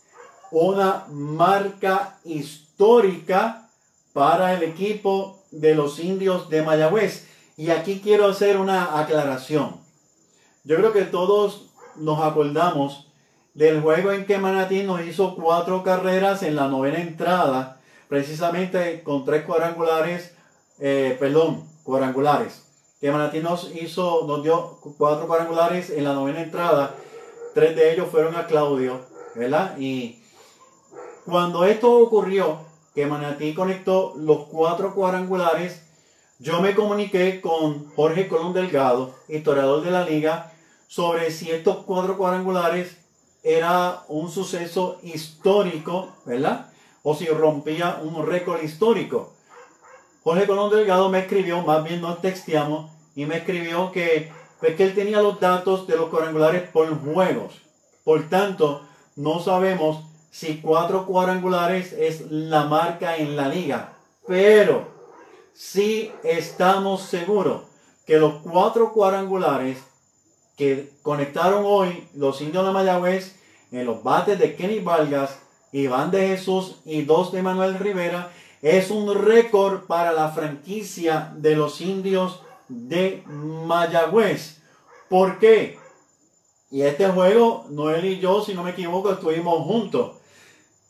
una 0.51 1.05
marca 1.09 2.19
histórica 2.25 3.69
para 4.13 4.53
el 4.53 4.63
equipo 4.63 5.39
de 5.51 5.75
los 5.75 5.99
indios 5.99 6.49
de 6.49 6.61
Mayagüez. 6.61 7.27
Y 7.57 7.69
aquí 7.69 8.01
quiero 8.03 8.27
hacer 8.27 8.57
una 8.57 8.99
aclaración. 8.99 9.79
Yo 10.63 10.77
creo 10.77 10.93
que 10.93 11.03
todos 11.03 11.67
nos 11.95 12.21
acordamos 12.23 13.10
del 13.53 13.81
juego 13.81 14.11
en 14.11 14.25
que 14.25 14.37
Manatí 14.37 14.83
nos 14.83 15.01
hizo 15.01 15.35
cuatro 15.35 15.83
carreras 15.83 16.43
en 16.43 16.55
la 16.55 16.67
novena 16.67 16.99
entrada, 16.99 17.81
precisamente 18.07 19.03
con 19.03 19.25
tres 19.25 19.43
cuadrangulares, 19.43 20.33
eh, 20.79 21.17
perdón, 21.19 21.67
cuadrangulares. 21.83 22.65
Que 22.99 23.11
Manatí 23.11 23.39
nos 23.39 23.73
hizo, 23.75 24.25
nos 24.27 24.43
dio 24.43 24.79
cuatro 24.97 25.27
cuadrangulares 25.27 25.89
en 25.89 26.03
la 26.03 26.13
novena 26.13 26.41
entrada, 26.41 26.95
tres 27.53 27.75
de 27.75 27.93
ellos 27.93 28.09
fueron 28.09 28.35
a 28.35 28.47
Claudio, 28.47 29.01
¿verdad? 29.35 29.77
Y 29.77 30.21
cuando 31.25 31.65
esto 31.65 31.91
ocurrió, 31.97 32.59
que 32.93 33.05
Manatí 33.05 33.53
conectó 33.53 34.13
los 34.17 34.47
cuatro 34.47 34.93
cuadrangulares, 34.93 35.83
yo 36.39 36.61
me 36.61 36.75
comuniqué 36.75 37.39
con 37.39 37.89
Jorge 37.95 38.27
Colón 38.27 38.53
Delgado, 38.53 39.15
historiador 39.29 39.83
de 39.83 39.91
la 39.91 40.05
liga, 40.05 40.51
sobre 40.87 41.31
si 41.31 41.51
estos 41.51 41.77
cuatro 41.85 42.17
cuadrangulares 42.17 42.97
era 43.43 44.03
un 44.07 44.29
suceso 44.29 44.99
histórico, 45.03 46.09
¿verdad? 46.25 46.71
O 47.03 47.15
si 47.15 47.25
rompía 47.25 47.99
un 48.03 48.25
récord 48.25 48.61
histórico. 48.61 49.33
Jorge 50.23 50.45
Colón 50.45 50.69
Delgado 50.69 51.09
me 51.09 51.19
escribió, 51.19 51.61
más 51.63 51.83
bien 51.83 52.01
nos 52.01 52.21
texteamos, 52.21 52.91
y 53.15 53.25
me 53.25 53.37
escribió 53.37 53.91
que, 53.91 54.31
pues, 54.59 54.75
que 54.75 54.83
él 54.83 54.93
tenía 54.93 55.21
los 55.21 55.39
datos 55.39 55.87
de 55.87 55.97
los 55.97 56.09
cuadrangulares 56.09 56.69
por 56.69 56.87
juegos. 57.01 57.61
Por 58.03 58.29
tanto, 58.29 58.83
no 59.15 59.39
sabemos 59.39 60.05
si 60.29 60.61
cuatro 60.61 61.05
cuadrangulares 61.05 61.93
es 61.93 62.29
la 62.31 62.65
marca 62.65 63.17
en 63.17 63.35
la 63.35 63.47
liga. 63.47 63.93
Pero 64.27 64.87
sí 65.53 66.11
estamos 66.23 67.01
seguros 67.01 67.63
que 68.05 68.17
los 68.17 68.35
cuatro 68.41 68.93
cuadrangulares 68.93 69.79
que 70.57 70.91
conectaron 71.01 71.63
hoy 71.65 72.07
los 72.13 72.41
indios 72.41 72.65
de 72.65 72.71
Mayagüez 72.71 73.35
en 73.71 73.85
los 73.85 74.03
bates 74.03 74.37
de 74.37 74.55
Kenny 74.55 74.79
Vargas, 74.79 75.39
Iván 75.71 76.11
de 76.11 76.27
Jesús 76.27 76.81
y 76.85 77.03
dos 77.03 77.31
de 77.31 77.41
Manuel 77.41 77.79
Rivera 77.79 78.31
es 78.61 78.91
un 78.91 79.13
récord 79.13 79.85
para 79.85 80.11
la 80.11 80.29
franquicia 80.29 81.33
de 81.35 81.55
los 81.55 81.81
indios 81.81 82.41
de 82.67 83.23
Mayagüez. 83.25 84.61
¿Por 85.09 85.39
qué? 85.39 85.79
Y 86.69 86.83
este 86.83 87.07
juego, 87.07 87.65
Noel 87.69 88.05
y 88.05 88.19
yo, 88.19 88.43
si 88.43 88.53
no 88.53 88.63
me 88.63 88.71
equivoco, 88.71 89.11
estuvimos 89.11 89.65
juntos. 89.65 90.17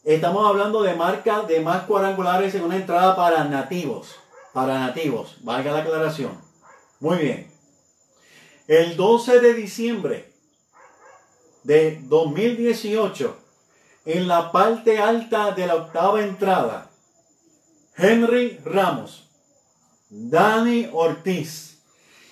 Estamos 0.04 0.48
hablando 0.48 0.84
de 0.84 0.96
marca 0.96 1.44
de 1.44 1.62
más 1.62 1.84
cuadrangulares 1.84 2.54
en 2.56 2.64
una 2.64 2.76
entrada 2.76 3.16
para 3.16 3.46
nativos. 3.46 4.16
Para 4.54 4.80
nativos, 4.80 5.38
valga 5.42 5.72
la 5.72 5.80
aclaración. 5.80 6.32
Muy 7.00 7.18
bien. 7.18 7.51
El 8.72 8.96
12 8.96 9.42
de 9.42 9.54
diciembre 9.54 10.32
de 11.64 12.00
2018, 12.04 13.36
en 14.06 14.30
la 14.30 14.54
parte 14.54 14.98
alta 14.98 15.52
de 15.52 15.68
la 15.68 15.76
octava 15.76 16.22
entrada, 16.22 16.90
Henry 17.98 18.62
Ramos, 18.64 19.28
Dani 20.10 20.90
Ortiz 20.94 21.84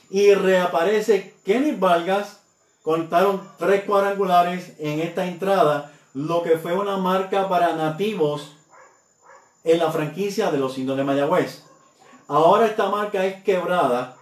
y 0.10 0.34
reaparece 0.34 1.36
Kenny 1.44 1.74
Vargas, 1.74 2.40
contaron 2.84 3.46
tres 3.58 3.84
cuadrangulares 3.84 4.76
en 4.80 5.02
esta 5.02 5.26
entrada, 5.26 5.92
lo 6.14 6.42
que 6.42 6.58
fue 6.58 6.72
una 6.74 6.96
marca 6.96 7.50
para 7.50 7.76
nativos 7.76 8.54
en 9.66 9.78
la 9.78 9.92
franquicia 9.92 10.52
de 10.52 10.58
los 10.58 10.78
indios 10.78 10.96
de 10.96 11.04
Mayagüez. 11.04 11.66
Ahora 12.30 12.66
esta 12.66 12.88
marca 12.88 13.26
es 13.26 13.44
quebrada 13.44 14.16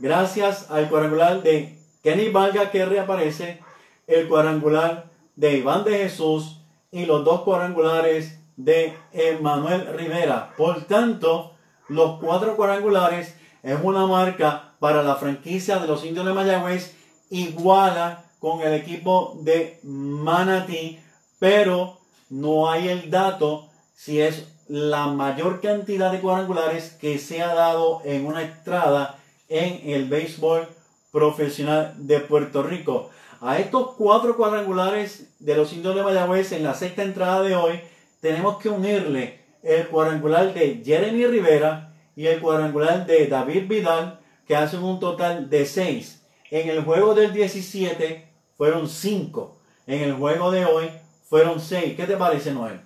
gracias 0.00 0.70
al 0.70 0.88
cuadrangular 0.88 1.42
de 1.42 1.78
Kenny 2.02 2.30
Valga 2.30 2.70
que 2.70 2.84
reaparece, 2.84 3.60
el 4.06 4.26
cuadrangular 4.28 5.10
de 5.36 5.58
Iván 5.58 5.84
de 5.84 5.98
Jesús 5.98 6.60
y 6.90 7.06
los 7.06 7.24
dos 7.24 7.42
cuadrangulares 7.42 8.40
de 8.56 8.96
Emanuel 9.12 9.86
Rivera. 9.96 10.54
Por 10.56 10.84
tanto, 10.84 11.54
los 11.88 12.18
cuatro 12.18 12.56
cuadrangulares 12.56 13.36
es 13.62 13.78
una 13.82 14.06
marca 14.06 14.72
para 14.80 15.02
la 15.02 15.16
franquicia 15.16 15.78
de 15.78 15.86
los 15.86 16.04
indios 16.04 16.26
de 16.26 16.32
Mayagüez, 16.32 16.96
iguala 17.28 18.24
con 18.38 18.62
el 18.62 18.72
equipo 18.72 19.38
de 19.42 19.78
Manatí, 19.82 20.98
pero 21.38 21.98
no 22.30 22.70
hay 22.70 22.88
el 22.88 23.10
dato 23.10 23.68
si 23.94 24.20
es 24.20 24.48
la 24.66 25.08
mayor 25.08 25.60
cantidad 25.60 26.10
de 26.10 26.20
cuadrangulares 26.20 26.96
que 27.00 27.18
se 27.18 27.42
ha 27.42 27.54
dado 27.54 28.00
en 28.04 28.24
una 28.24 28.42
entrada 28.42 29.19
en 29.50 29.90
el 29.90 30.08
béisbol 30.08 30.66
profesional 31.12 31.94
de 31.98 32.20
Puerto 32.20 32.62
Rico. 32.62 33.10
A 33.42 33.58
estos 33.58 33.94
cuatro 33.96 34.36
cuadrangulares 34.36 35.28
de 35.38 35.56
los 35.56 35.72
indios 35.72 35.94
de 35.94 36.02
Mayagüez 36.02 36.52
en 36.52 36.62
la 36.62 36.74
sexta 36.74 37.02
entrada 37.02 37.42
de 37.42 37.56
hoy, 37.56 37.80
tenemos 38.20 38.58
que 38.58 38.68
unirle 38.68 39.40
el 39.62 39.88
cuadrangular 39.88 40.54
de 40.54 40.82
Jeremy 40.84 41.26
Rivera 41.26 41.92
y 42.16 42.26
el 42.26 42.40
cuadrangular 42.40 43.06
de 43.06 43.26
David 43.26 43.68
Vidal, 43.68 44.20
que 44.46 44.56
hacen 44.56 44.82
un 44.82 45.00
total 45.00 45.50
de 45.50 45.66
seis. 45.66 46.22
En 46.50 46.68
el 46.68 46.82
juego 46.82 47.14
del 47.14 47.32
17 47.32 48.28
fueron 48.56 48.88
cinco. 48.88 49.58
En 49.86 50.02
el 50.02 50.12
juego 50.14 50.50
de 50.50 50.64
hoy 50.64 50.90
fueron 51.28 51.60
seis. 51.60 51.96
¿Qué 51.96 52.04
te 52.06 52.16
parece, 52.16 52.52
Noel? 52.52 52.80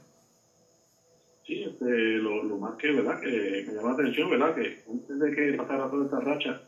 Este, 1.85 2.19
lo, 2.19 2.43
lo, 2.43 2.57
más 2.57 2.77
que, 2.77 2.93
¿verdad? 2.93 3.21
Que 3.21 3.65
me 3.67 3.75
llama 3.75 3.89
la 3.89 3.95
atención, 3.95 4.31
¿verdad? 4.31 4.55
Que 4.55 4.79
antes 4.91 5.19
de 5.19 5.35
que 5.35 5.53
pasara 5.55 5.91
toda 5.91 6.05
esta 6.05 6.21
racha, 6.21 6.63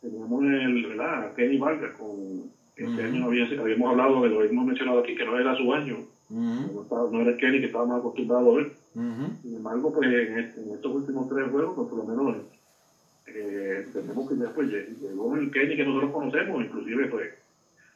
teníamos 0.00 0.44
el, 0.44 0.86
¿verdad? 0.86 1.34
Kenny 1.34 1.58
Vargas 1.58 1.92
con 1.98 2.50
este 2.76 2.84
uh 2.84 2.94
-huh. 2.94 3.04
año 3.04 3.24
había, 3.26 3.44
habíamos 3.60 3.90
hablado, 3.90 4.26
lo 4.26 4.40
habíamos 4.40 4.66
mencionado 4.66 5.00
aquí, 5.00 5.16
que 5.16 5.24
no 5.24 5.38
era 5.38 5.56
su 5.56 5.72
año. 5.72 5.96
Uh 6.30 6.34
-huh. 6.34 6.72
no, 6.72 6.82
estaba, 6.82 7.10
no, 7.10 7.20
era 7.20 7.30
el 7.32 7.36
Kenny 7.36 7.60
que 7.60 7.66
estábamos 7.66 7.98
acostumbrados 7.98 8.48
a 8.48 8.56
ver. 8.58 8.66
Uh 8.94 9.00
-huh. 9.00 9.42
Sin 9.42 9.56
embargo, 9.56 9.92
pues 9.92 10.08
en, 10.08 10.38
este, 10.38 10.62
en, 10.62 10.70
estos 10.70 10.94
últimos 10.94 11.28
tres 11.28 11.50
juegos, 11.50 11.74
pues 11.74 11.88
por 11.88 11.98
lo 11.98 12.04
menos 12.04 12.36
eh, 13.26 13.86
tenemos 13.92 14.28
que 14.28 14.36
ya 14.36 14.54
pues 14.54 14.68
llegó 14.68 15.34
el 15.34 15.50
Kenny 15.50 15.76
que 15.76 15.84
nosotros 15.84 16.12
conocemos, 16.12 16.64
inclusive 16.64 17.06
pues 17.06 17.34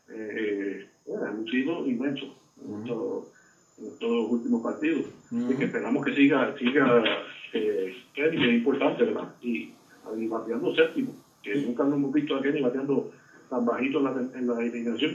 eh, 0.09 0.89
ha 1.23 1.31
lucido 1.31 1.87
inmenso. 1.87 2.35
Mucho, 2.57 3.31
en 3.79 3.87
estos 3.87 4.31
últimos 4.31 4.63
partidos. 4.63 5.07
Uh 5.31 5.37
-huh. 5.37 5.53
Y 5.53 5.57
que 5.57 5.65
esperamos 5.65 6.05
que 6.05 6.15
siga, 6.15 6.55
siga 6.59 7.05
eh, 7.53 7.95
Kenny, 8.15 8.37
que 8.39 8.49
es 8.49 8.55
importante, 8.55 9.05
¿verdad? 9.05 9.35
Y, 9.43 9.73
y 10.17 10.27
bateando 10.29 10.75
séptimo, 10.75 11.13
que 11.43 11.53
uh 11.53 11.57
-huh. 11.57 11.67
nunca 11.67 11.85
lo 11.85 11.95
hemos 11.97 12.13
visto 12.13 12.37
a 12.37 12.43
Kenny 12.43 12.61
bateando 12.61 13.13
tan 13.51 13.65
bajito 13.65 13.99
en 13.99 14.05
la, 14.05 14.11
en 14.39 14.47
la 14.47 14.61
eliminación. 14.61 15.13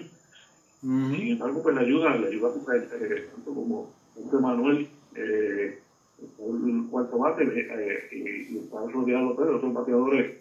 Uh 0.84 0.88
-huh. 0.88 1.16
Sin 1.16 1.28
embargo, 1.34 1.64
pues 1.64 1.76
le 1.76 1.82
ayuda, 1.82 2.16
le 2.18 2.28
ayuda 2.28 2.48
a 2.50 2.76
eh, 2.78 3.28
tanto 3.34 3.54
como 3.54 3.94
este 4.16 4.38
Manuel 4.38 4.88
eh, 5.16 5.80
el 6.22 6.88
cuarto 6.90 7.18
bate 7.18 7.44
eh, 7.44 8.10
y, 8.12 8.54
y 8.54 8.58
está 8.60 8.78
rodeado 8.88 9.34
de 9.34 9.56
otros 9.56 9.74
bateadores 9.74 10.38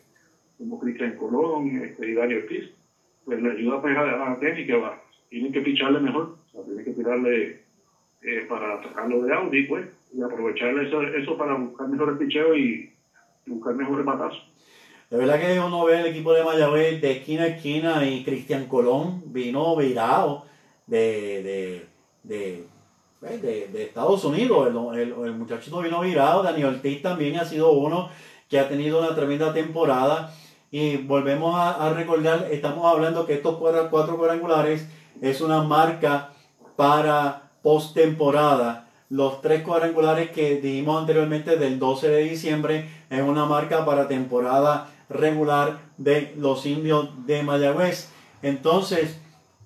como 0.59 0.79
Cristian 0.79 1.17
Colón 1.17 1.69
este, 1.83 2.11
y 2.11 2.15
Dario 2.15 2.39
Ortiz, 2.39 2.71
pues 3.25 3.41
le 3.43 3.51
ayuda 3.53 3.81
pues, 3.81 3.97
a, 3.97 4.01
a 4.01 4.31
la 4.31 4.39
técnica, 4.39 4.77
va. 4.77 5.03
tienen 5.31 5.53
que 5.53 5.63
picharle 5.63 6.01
mejor, 6.01 6.35
o 6.35 6.53
sea, 6.53 6.63
tienen 6.65 6.85
que 6.85 6.93
tirarle 6.93 7.63
eh, 8.23 8.47
para 8.49 8.83
sacarlo 8.83 9.23
de 9.23 9.35
Audi, 9.35 9.63
pues, 9.65 9.89
y 10.13 10.23
aprovechar 10.23 10.77
eso, 10.79 11.03
eso 11.03 11.37
para 11.37 11.55
buscar 11.55 11.89
mejores 11.89 12.19
picheos 12.19 12.57
y, 12.57 12.93
buscar 13.47 13.75
mejores 13.75 14.05
batazos. 14.05 14.47
De 15.09 15.17
verdad 15.17 15.41
que 15.41 15.59
uno 15.59 15.85
ve 15.85 16.01
el 16.01 16.07
equipo 16.07 16.33
de 16.33 16.45
Mayagüez 16.45 17.01
de 17.01 17.13
esquina 17.13 17.45
a 17.45 17.47
esquina 17.49 18.05
y 18.07 18.23
Cristian 18.23 18.67
Colón 18.67 19.23
vino 19.27 19.75
virado 19.75 20.45
de, 20.87 21.43
de, 21.43 21.87
de, 22.23 22.65
pues, 23.19 23.43
de- 23.43 23.83
Estados 23.83 24.25
Unidos. 24.25 24.69
El, 24.69 25.13
el, 25.25 25.33
muchachito 25.33 25.81
vino 25.81 26.01
virado. 26.01 26.45
Daniel 26.45 26.75
Ortiz 26.77 27.03
también 27.03 27.37
ha 27.39 27.45
sido 27.45 27.73
uno 27.73 28.09
que 28.49 28.61
ha 28.61 28.69
tenido 28.69 29.01
una 29.01 29.17
tremenda 29.17 29.53
temporada. 29.53 30.33
Y 30.71 30.99
volvemos 30.99 31.57
a, 31.57 31.89
a 31.89 31.93
recordar, 31.93 32.47
estamos 32.53 32.87
hablando 32.87 33.27
que 33.27 33.35
estos 33.35 33.57
cuatro, 33.57 33.89
cuatro 33.91 34.17
cuadrangulares 34.17 34.89
es 35.21 35.41
una 35.41 35.63
marca 35.65 36.31
para 36.77 37.50
postemporada. 37.63 38.89
Los 39.09 39.43
tres 39.43 39.63
cuadrangulares 39.63 40.31
que 40.31 40.61
dijimos 40.61 41.01
anteriormente 41.01 41.57
del 41.57 41.79
12 41.79 42.09
de 42.09 42.23
diciembre 42.25 42.89
es 43.11 43.23
una 43.23 43.45
marca 43.45 43.85
para 43.85 44.07
temporada 44.07 44.89
regular 45.09 45.81
de 45.99 46.33
los 46.37 46.65
indios 46.65 47.09
de 47.27 47.43
Mayagüez. 47.43 48.09
Entonces, 48.43 49.19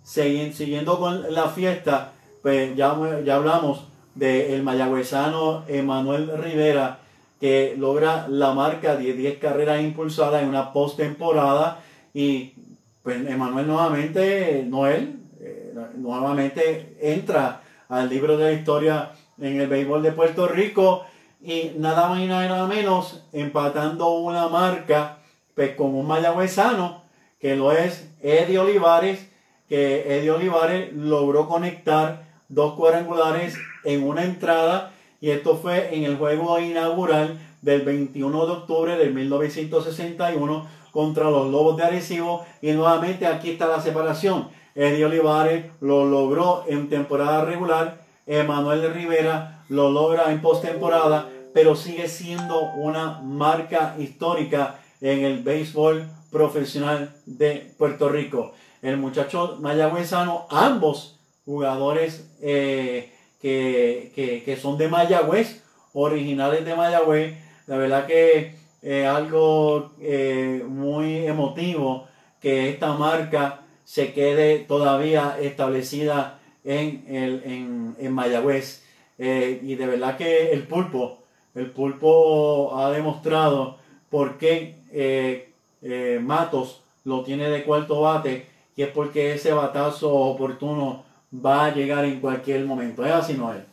siguiendo 0.03 0.99
con 0.99 1.33
la 1.33 1.49
fiesta, 1.49 2.13
pues 2.43 2.75
ya, 2.77 2.97
ya 3.25 3.37
hablamos 3.37 3.85
del 4.15 4.63
mayagüezano 4.63 5.65
Emanuel 5.69 6.31
Rivera, 6.39 7.01
que 7.41 7.75
logra 7.77 8.27
la 8.29 8.55
marca 8.55 8.97
de 8.97 9.13
10 9.13 9.39
carreras 9.39 9.83
impulsadas 9.83 10.43
en 10.43 10.49
una 10.49 10.73
postemporada. 10.73 11.81
Y 12.13 12.55
pues 13.03 13.27
Emanuel 13.27 13.67
nuevamente, 13.67 14.65
Noel, 14.67 15.21
eh, 15.41 15.75
nuevamente 15.97 16.97
entra 17.01 17.61
al 17.89 18.09
libro 18.09 18.37
de 18.37 18.45
la 18.45 18.53
historia 18.53 19.13
en 19.39 19.61
el 19.61 19.69
béisbol 19.69 20.03
de 20.03 20.13
Puerto 20.13 20.47
Rico 20.49 21.05
y 21.43 21.73
nada 21.77 22.09
más 22.09 22.21
y 22.21 22.27
nada 22.27 22.67
menos 22.67 23.25
empatando 23.33 24.11
una 24.15 24.49
marca 24.49 25.19
pues, 25.55 25.75
con 25.77 25.95
un 25.95 26.07
mayagüezano 26.07 27.03
que 27.39 27.57
lo 27.57 27.73
es 27.73 28.11
Eddie 28.23 28.59
Olivares, 28.59 29.29
que 29.69 30.17
Eddie 30.17 30.31
Olivares 30.31 30.93
logró 30.95 31.47
conectar 31.47 32.25
dos 32.49 32.75
cuadrangulares 32.75 33.57
en 33.85 34.03
una 34.03 34.25
entrada 34.25 34.93
y 35.21 35.31
esto 35.31 35.57
fue 35.57 35.95
en 35.95 36.05
el 36.05 36.17
juego 36.17 36.59
inaugural 36.59 37.39
del 37.61 37.83
21 37.83 38.47
de 38.47 38.53
octubre 38.53 38.97
de 38.97 39.11
1961 39.11 40.67
contra 40.91 41.31
los 41.31 41.51
Lobos 41.51 41.77
de 41.77 41.83
Arecibo 41.83 42.47
y 42.63 42.73
nuevamente 42.73 43.27
aquí 43.27 43.51
está 43.51 43.67
la 43.67 43.81
separación. 43.81 44.49
Eddie 44.75 45.05
Olivares 45.05 45.67
lo 45.81 46.05
logró 46.05 46.65
en 46.69 46.89
temporada 46.89 47.45
regular, 47.45 48.03
Emanuel 48.27 48.93
Rivera 48.93 49.65
lo 49.69 49.91
logra 49.91 50.33
en 50.33 50.41
postemporada, 50.41 51.29
pero 51.53 51.77
sigue 51.77 52.09
siendo 52.09 52.61
una 52.77 53.21
marca 53.23 53.95
histórica 53.99 54.81
en 55.01 55.25
el 55.25 55.43
béisbol 55.43 56.09
profesional 56.31 57.15
de 57.27 57.73
Puerto 57.79 58.09
Rico. 58.09 58.53
El 58.83 58.97
muchacho 58.97 59.59
mayagüezano, 59.61 60.47
ambos 60.51 61.21
jugadores 61.45 62.29
eh, 62.43 63.13
que, 63.41 64.13
que- 64.45 64.57
son 64.57 64.77
de 64.79 64.89
Mayagüez, 64.89 65.63
originales 65.93 66.65
de 66.65 66.75
Mayagüez, 66.75 67.37
la 67.67 67.77
verdad 67.77 68.07
que 68.07 68.55
es 68.83 69.07
algo 69.07 69.93
eh, 70.01 70.65
muy 70.67 71.27
emotivo 71.27 72.07
que 72.41 72.71
esta 72.71 72.93
marca 72.95 73.61
se 73.85 74.13
quede 74.13 74.59
todavía 74.61 75.37
establecida 75.41 76.41
en, 76.65 77.05
el, 77.09 77.43
en, 77.45 77.97
en 77.99 78.13
Mayagüez. 78.13 78.83
Eh, 79.19 79.61
y 79.63 79.77
de 79.77 79.87
verdad 79.87 80.17
que 80.17 80.51
el 80.51 80.65
pulpo, 80.65 81.19
el 81.55 81.71
pulpo 81.71 82.77
ha 82.77 82.91
demostrado 82.91 83.79
por 84.11 84.39
qué 84.39 84.77
eh, 84.93 85.53
eh, 85.83 86.21
Matos 86.23 86.83
lo 87.05 87.23
tiene 87.23 87.49
de 87.49 87.63
cuarto 87.63 88.01
bate 88.01 88.47
y 88.77 88.83
es 88.83 88.89
porque 88.89 89.35
ese 89.35 89.53
batazo 89.53 90.13
oportuno 90.13 91.05
va 91.45 91.67
a 91.67 91.75
llegar 91.75 92.05
en 92.05 92.21
cualquier 92.21 92.65
momento. 92.65 93.05
¿Es 93.05 93.13
así, 93.13 93.35
Noel? 93.35 93.65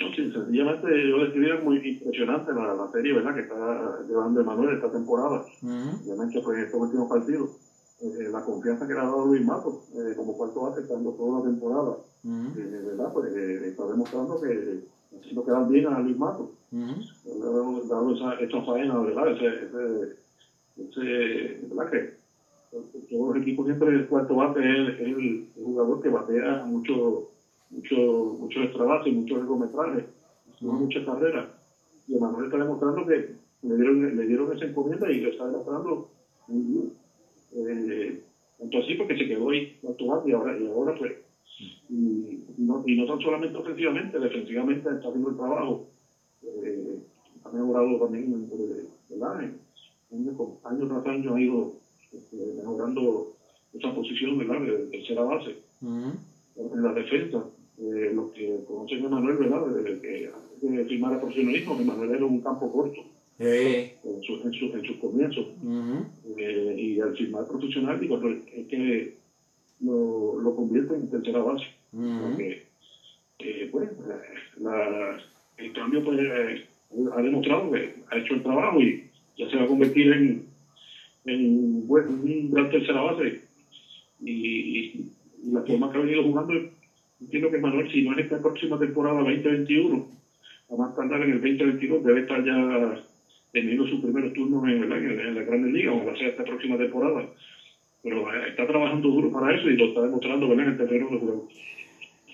No, 0.00 0.14
sí, 0.14 0.30
sencillamente 0.30 0.86
yo 1.08 1.18
describía 1.18 1.56
muy 1.56 1.78
impresionante 1.78 2.52
la, 2.52 2.74
la 2.74 2.88
serie 2.92 3.14
¿verdad? 3.14 3.34
que 3.34 3.40
está 3.40 3.98
llevando 4.08 4.40
Emanuel 4.40 4.76
esta 4.76 4.92
temporada. 4.92 5.44
Obviamente, 5.62 6.40
pues 6.40 6.58
estos 6.58 6.80
últimos 6.80 7.08
partidos, 7.08 7.50
eh, 8.00 8.28
la 8.30 8.40
confianza 8.42 8.86
que 8.86 8.94
le 8.94 9.00
ha 9.00 9.04
dado 9.04 9.24
Luis 9.24 9.44
Matos 9.44 9.74
eh, 9.92 10.14
como 10.14 10.36
cuarto 10.36 10.60
bate 10.60 10.80
estando 10.80 11.10
toda 11.12 11.38
la 11.38 11.44
temporada, 11.44 11.96
eh, 12.24 12.82
¿verdad? 12.86 13.10
Pues 13.12 13.34
está 13.34 13.86
demostrando 13.86 14.38
que 14.38 14.78
haciendo 15.18 15.42
quedar 15.42 15.66
bien 15.66 15.86
a 15.86 15.98
Luis 15.98 16.16
Matos. 16.16 16.46
Le 16.70 17.32
ha 17.32 17.50
dado, 17.50 17.80
dado 17.82 18.12
esa, 18.12 18.62
faena, 18.62 19.00
¿verdad? 19.00 19.30
Ese, 19.30 19.46
ese, 19.64 20.14
ese, 20.76 21.66
¿verdad? 21.66 21.88
Que 21.90 22.08
todos 23.10 23.28
los 23.28 23.36
equipos 23.36 23.64
siempre 23.64 23.90
el 23.96 24.06
cuarto 24.06 24.36
bate 24.36 24.60
es, 24.60 25.00
el, 25.00 25.42
el 25.56 25.64
jugador 25.64 25.98
que 26.00 26.08
batea 26.08 26.62
mucho, 26.66 27.24
mucho, 27.70 27.96
mucho 28.38 28.62
extra 28.62 28.84
base, 28.84 29.10
mucho 29.10 29.36
largometraje, 29.36 30.04
muchas 30.60 31.02
carreras. 31.02 31.48
Y 32.06 32.14
Emanuel 32.14 32.44
está 32.44 32.58
demostrando 32.58 33.04
que 33.04 33.26
le 33.62 33.74
dieron, 33.74 34.16
le 34.16 34.26
dieron 34.26 34.52
esa 34.52 34.66
encomienda 34.66 35.10
y 35.10 35.18
lo 35.18 35.30
está 35.30 35.46
demostrando 35.46 36.06
muy 36.46 36.62
bien. 36.62 36.97
Eh, 37.52 38.18
tanto 38.58 38.78
así 38.78 38.94
porque 38.94 39.16
se 39.16 39.26
quedó 39.26 39.50
ahí 39.50 39.76
bate 39.82 40.28
y 40.28 40.32
ahora, 40.32 40.56
y 40.56 40.66
ahora 40.66 40.94
pues, 40.96 41.12
y, 41.88 41.94
y 41.94 42.44
no, 42.58 42.82
y 42.84 42.94
no 42.94 43.06
tan 43.06 43.18
solamente 43.20 43.56
ofensivamente, 43.56 44.18
defensivamente 44.18 44.92
está 44.92 45.08
haciendo 45.08 45.30
el 45.30 45.36
trabajo. 45.36 45.84
Eh, 46.42 46.98
ha 47.44 47.48
mejorado 47.50 47.98
también, 47.98 48.48
eh, 48.50 48.84
¿verdad? 49.08 49.50
Año, 50.10 50.34
año 50.64 50.86
tras 50.86 51.06
año 51.06 51.34
ha 51.34 51.40
ido 51.40 51.72
este, 52.12 52.36
mejorando 52.56 53.28
esa 53.72 53.92
posición, 53.92 54.38
¿verdad? 54.38 54.60
De 54.60 54.86
tercera 54.86 55.22
base 55.22 55.56
en 56.56 56.82
la 56.82 56.92
defensa. 56.92 57.44
Eh, 57.80 58.10
los 58.12 58.26
que 58.32 58.60
conocen 58.66 59.04
a 59.04 59.08
Manuel, 59.08 59.36
¿verdad? 59.36 59.64
Desde 59.66 60.00
que 60.00 60.26
antes 60.26 60.60
de 60.60 60.84
firmar 60.84 61.12
el 61.12 61.20
profesionalismo, 61.20 61.76
que 61.76 61.84
Manuel 61.84 62.10
era 62.10 62.24
un 62.24 62.40
campo 62.40 62.70
corto 62.70 63.04
En, 64.02 64.20
su- 64.22 64.36
en, 64.42 64.52
su- 64.52 64.70
en 64.74 64.82
sus 64.82 64.96
comienzos. 64.96 65.46
Eh, 66.36 66.74
y 66.76 67.00
al 67.00 67.12
firmar 67.14 67.44
profesional, 67.46 67.98
digo, 67.98 68.18
es 68.52 68.66
que 68.66 69.08
lo, 69.80 70.38
lo 70.40 70.52
convierte 70.52 70.94
en 70.94 71.06
tercera 71.06 71.40
base. 71.40 71.64
Porque, 72.20 72.58
eh, 73.38 73.68
pues, 73.70 73.88
la- 74.60 75.16
el 75.56 75.72
cambio 75.72 76.02
pues, 76.02 76.18
eh, 76.20 76.60
ha 77.12 77.20
demostrado 77.22 77.70
que 77.70 77.90
ha 78.10 78.16
hecho 78.18 78.34
el 78.34 78.42
trabajo 78.42 78.80
y 78.80 78.98
ya 79.36 79.48
se 79.48 79.56
va 79.56 79.62
a 79.64 79.66
convertir 79.66 80.10
en, 80.12 80.42
en 81.24 81.86
buen- 81.86 82.08
un 82.08 82.50
gran 82.50 82.68
tercera 82.68 83.00
base. 83.00 83.34
Y, 84.20 84.30
y- 84.32 84.90
y 85.44 85.50
la 85.52 85.62
forma 85.62 85.88
que 85.88 85.96
ha 85.96 86.00
venido 86.00 86.22
jugando, 86.22 86.54
entiendo 87.20 87.48
que 87.50 87.58
Manuel, 87.58 87.88
si 87.88 88.02
no 88.02 88.12
es 88.12 88.18
esta 88.18 88.38
próxima 88.38 88.76
temporada 88.76 89.18
2021, 89.22 90.04
a 90.70 90.74
más 90.76 90.92
tardar 90.94 91.22
en 91.22 91.30
el 91.30 91.40
2022, 91.40 92.02
debe 92.02 92.20
estar 92.20 92.42
ya 92.44 93.00
teniendo 93.52 93.86
sus 93.86 94.00
primeros 94.00 94.32
turnos 94.32 94.64
en, 94.64 94.84
en, 94.84 95.20
en 95.20 95.34
la 95.34 95.42
Grandes 95.42 95.72
Ligas, 95.72 95.94
o 95.94 96.16
sea 96.16 96.28
esta 96.28 96.44
próxima 96.44 96.76
temporada. 96.76 97.26
Pero 98.02 98.32
eh, 98.32 98.48
está 98.50 98.66
trabajando 98.66 99.08
duro 99.08 99.30
para 99.32 99.56
eso 99.56 99.68
y 99.68 99.76
lo 99.76 99.86
está 99.86 100.02
demostrando 100.02 100.48
¿verdad? 100.48 100.66
en 100.66 100.72
el 100.72 100.78
terreno 100.78 101.10
de 101.10 101.18
juego. 101.18 101.48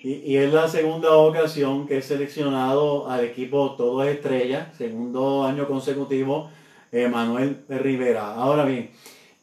Y, 0.03 0.13
y 0.33 0.37
es 0.37 0.53
la 0.53 0.67
segunda 0.67 1.15
ocasión 1.15 1.87
que 1.87 1.97
es 1.97 2.05
seleccionado 2.05 3.09
al 3.09 3.25
equipo 3.25 3.75
Todo 3.75 4.03
es 4.03 4.15
Estrella, 4.15 4.71
segundo 4.73 5.43
año 5.43 5.67
consecutivo, 5.67 6.49
Manuel 7.11 7.57
Rivera. 7.67 8.35
Ahora 8.35 8.63
bien, 8.63 8.91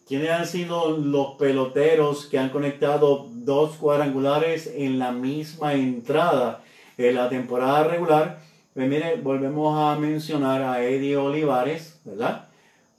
¿quiénes 0.09 0.31
han 0.31 0.47
sido 0.47 0.97
los 0.97 1.35
peloteros 1.35 2.27
que 2.27 2.39
han 2.39 2.49
conectado 2.49 3.27
dos 3.31 3.77
cuadrangulares 3.77 4.73
en 4.75 4.99
la 4.99 5.13
misma 5.13 5.75
entrada 5.75 6.65
en 6.97 7.15
la 7.15 7.29
temporada 7.29 7.85
regular? 7.85 8.39
Pues 8.75 8.89
mire, 8.89 9.17
volvemos 9.17 9.79
a 9.79 9.99
mencionar 9.99 10.63
a 10.63 10.83
Eddie 10.83 11.17
Olivares, 11.17 12.01
¿verdad? 12.05 12.49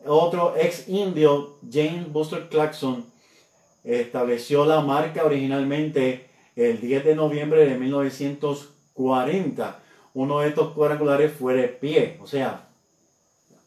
Otro 0.05 0.53
ex 0.57 0.87
indio, 0.89 1.57
James 1.71 2.11
Buster 2.11 2.47
Claxon, 2.49 3.05
estableció 3.83 4.65
la 4.65 4.81
marca 4.81 5.23
originalmente 5.25 6.29
el 6.55 6.79
10 6.79 7.05
de 7.05 7.15
noviembre 7.15 7.65
de 7.67 7.77
1940. 7.77 9.79
Uno 10.13 10.39
de 10.41 10.49
estos 10.49 10.73
cuadrangulares 10.73 11.33
fue 11.33 11.55
de 11.55 11.67
pie, 11.69 12.19
o 12.21 12.27
sea, 12.27 12.67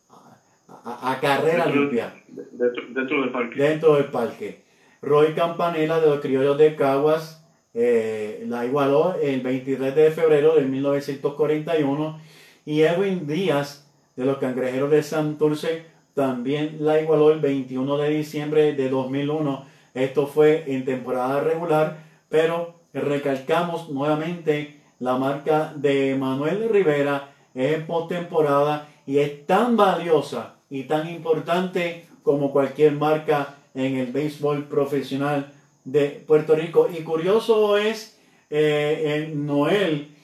a, 0.08 0.36
a- 0.84 1.12
a 1.12 1.20
carrera 1.20 1.64
Dentro- 1.64 1.80
limpia, 1.82 2.14
Dentro, 2.28 2.82
dentro 2.94 3.20
del 3.22 3.32
parque. 3.32 3.56
dentro 3.62 3.94
del 3.96 4.04
parque. 4.06 4.64
Roy 5.02 5.34
Campanella 5.34 5.98
de 6.00 6.06
los 6.08 6.20
Criollos 6.20 6.56
de 6.58 6.76
Caguas 6.76 7.44
eh, 7.78 8.42
la 8.48 8.64
igualó 8.64 9.16
el 9.20 9.42
23 9.42 9.94
de 9.94 10.10
febrero 10.10 10.54
de 10.54 10.62
1941 10.62 12.20
y 12.64 12.80
Edwin 12.80 13.26
Díaz 13.26 13.86
de 14.16 14.24
los 14.24 14.38
Cangrejeros 14.38 14.90
de 14.90 15.02
Santurce 15.02 15.84
también 16.14 16.78
la 16.80 16.98
igualó 16.98 17.30
el 17.30 17.40
21 17.40 17.98
de 17.98 18.08
diciembre 18.08 18.72
de 18.72 18.88
2001. 18.88 19.66
Esto 19.92 20.26
fue 20.26 20.64
en 20.66 20.86
temporada 20.86 21.40
regular, 21.40 21.98
pero 22.30 22.76
recalcamos 22.94 23.90
nuevamente 23.90 24.80
la 24.98 25.18
marca 25.18 25.74
de 25.76 26.16
Manuel 26.18 26.70
Rivera 26.70 27.34
es 27.54 27.78
postemporada 27.84 28.88
y 29.04 29.18
es 29.18 29.46
tan 29.46 29.76
valiosa 29.76 30.54
y 30.70 30.84
tan 30.84 31.10
importante 31.10 32.06
como 32.22 32.52
cualquier 32.52 32.92
marca 32.92 33.56
en 33.74 33.96
el 33.96 34.12
béisbol 34.12 34.64
profesional 34.64 35.52
de 35.86 36.24
Puerto 36.26 36.54
Rico. 36.54 36.88
Y 36.92 37.02
curioso 37.02 37.78
es 37.78 38.18
eh, 38.50 39.32
Noel 39.34 40.14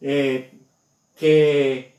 eh, 0.00 0.50
que 1.16 1.92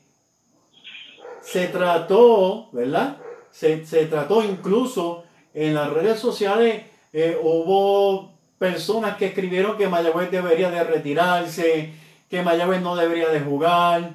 se 1.40 1.68
trató, 1.68 2.68
¿verdad? 2.72 3.16
Se, 3.50 3.78
trató 4.06 4.44
incluso 4.44 5.24
en 5.54 5.74
las 5.74 5.90
redes 5.90 6.18
sociales, 6.18 6.82
eh, 7.12 7.38
hubo 7.40 8.32
personas 8.58 9.16
que 9.16 9.26
escribieron 9.26 9.76
que 9.76 9.88
Mayagüez 9.88 10.30
debería 10.30 10.70
de 10.70 10.82
retirarse, 10.82 11.92
que 12.28 12.42
Mayagüez 12.42 12.80
no 12.80 12.96
debería 12.96 13.28
de 13.28 13.40
jugar, 13.40 14.14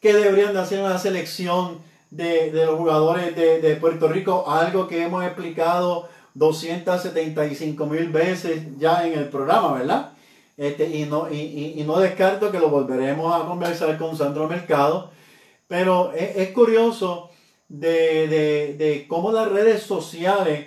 que 0.00 0.12
deberían 0.12 0.52
de 0.52 0.60
hacer 0.60 0.80
una 0.80 0.98
selección 0.98 1.82
de, 2.10 2.50
los 2.52 2.76
jugadores 2.76 3.34
de, 3.34 3.60
de 3.60 3.76
Puerto 3.76 4.06
Rico, 4.06 4.44
algo 4.48 4.86
que 4.86 5.02
hemos 5.02 5.24
explicado 5.24 6.08
275 6.34 7.86
mil 7.86 8.08
veces 8.08 8.76
ya 8.78 9.06
en 9.06 9.18
el 9.18 9.28
programa, 9.28 9.74
¿verdad? 9.74 10.12
Este, 10.56 10.88
y, 10.88 11.04
no, 11.04 11.30
y, 11.32 11.82
no 11.86 11.98
descarto 11.98 12.50
que 12.50 12.58
lo 12.58 12.68
volveremos 12.68 13.34
a 13.34 13.46
conversar 13.46 13.96
con 13.98 14.16
Sandro 14.16 14.48
Mercado, 14.48 15.10
pero 15.66 16.12
es, 16.12 16.50
curioso 16.50 17.30
de, 17.68 19.06
cómo 19.08 19.32
las 19.32 19.50
redes 19.50 19.82
sociales 19.82 20.66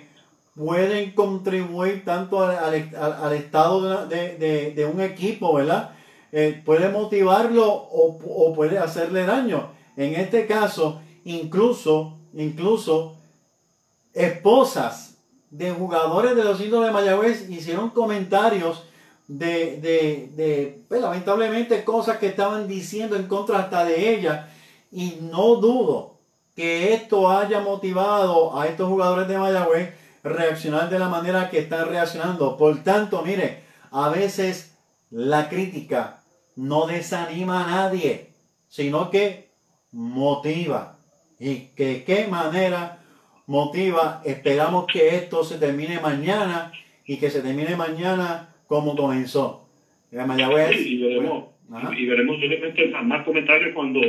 pueden 0.54 1.12
contribuir 1.12 2.04
tanto 2.04 2.42
al, 2.42 3.32
estado 3.32 4.06
de, 4.06 4.90
un 4.92 5.00
equipo, 5.00 5.54
¿verdad? 5.54 5.92
Eh, 6.32 6.60
puede 6.62 6.90
motivarlo 6.90 7.66
o, 7.72 8.18
o, 8.22 8.52
puede 8.52 8.78
hacerle 8.78 9.24
daño. 9.24 9.70
En 9.96 10.14
este 10.14 10.46
caso, 10.46 11.00
incluso, 11.24 12.18
incluso 12.34 13.16
esposas 14.12 15.07
de 15.50 15.70
jugadores 15.70 16.36
de 16.36 16.44
los 16.44 16.60
indios 16.60 16.84
de 16.84 16.90
Mayagüez 16.90 17.48
hicieron 17.48 17.90
comentarios 17.90 18.84
de, 19.28 19.78
de, 20.34 20.82
pues, 20.88 21.00
lamentablemente 21.00 21.84
cosas 21.84 22.18
que 22.18 22.28
estaban 22.28 22.66
diciendo 22.66 23.16
en 23.16 23.26
contra 23.26 23.58
hasta 23.58 23.84
de 23.84 24.14
ella 24.14 24.50
y 24.90 25.18
no 25.20 25.56
dudo 25.56 26.18
que 26.56 26.94
esto 26.94 27.30
haya 27.30 27.60
motivado 27.60 28.58
a 28.58 28.66
estos 28.66 28.88
jugadores 28.88 29.28
de 29.28 29.38
Mayagüez 29.38 29.94
reaccionar 30.24 30.90
de 30.90 30.98
la 30.98 31.08
manera 31.08 31.50
que 31.50 31.60
están 31.60 31.88
reaccionando. 31.88 32.56
Por 32.56 32.82
tanto, 32.82 33.22
mire, 33.22 33.62
a 33.90 34.08
veces 34.08 34.74
la 35.10 35.48
crítica 35.48 36.20
no 36.56 36.86
desanima 36.86 37.64
a 37.64 37.70
nadie, 37.70 38.32
sino 38.68 39.10
que 39.10 39.50
motiva. 39.92 40.96
Y 41.38 41.68
que 41.76 42.04
qué 42.04 42.26
manera 42.26 42.97
motiva. 43.48 44.22
Esperamos 44.24 44.86
que 44.86 45.08
esto 45.16 45.42
se 45.42 45.58
termine 45.58 45.98
mañana 46.00 46.70
y 47.04 47.18
que 47.18 47.30
se 47.30 47.42
termine 47.42 47.74
mañana 47.74 48.54
como 48.68 48.94
comenzó. 48.94 49.66
y 50.76 51.02
veremos, 51.02 51.44
y 51.98 52.06
veremos 52.06 52.38
más 53.04 53.24
comentarios 53.24 53.74
cuando 53.74 54.00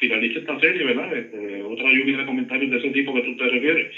finalice 0.00 0.38
esta 0.40 0.58
serie, 0.58 0.84
¿verdad? 0.84 1.16
Este, 1.16 1.62
otra 1.62 1.92
lluvia 1.92 2.18
de 2.18 2.26
comentarios 2.26 2.70
de 2.70 2.78
ese 2.78 2.90
tipo 2.90 3.14
que 3.14 3.20
tú 3.20 3.36
te 3.36 3.44
refieres. 3.44 3.92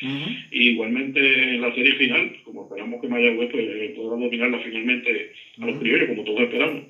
igualmente 0.50 1.54
en 1.54 1.60
la 1.60 1.72
serie 1.74 1.94
final, 1.94 2.36
como 2.44 2.64
esperamos 2.64 3.00
que 3.00 3.08
Mayagüez 3.08 3.50
pues, 3.50 3.90
pueda 3.94 4.10
dominarla 4.10 4.58
finalmente 4.58 5.32
a 5.60 5.66
los 5.66 5.78
criollos, 5.78 6.08
como 6.08 6.24
todos 6.24 6.40
esperamos, 6.40 6.82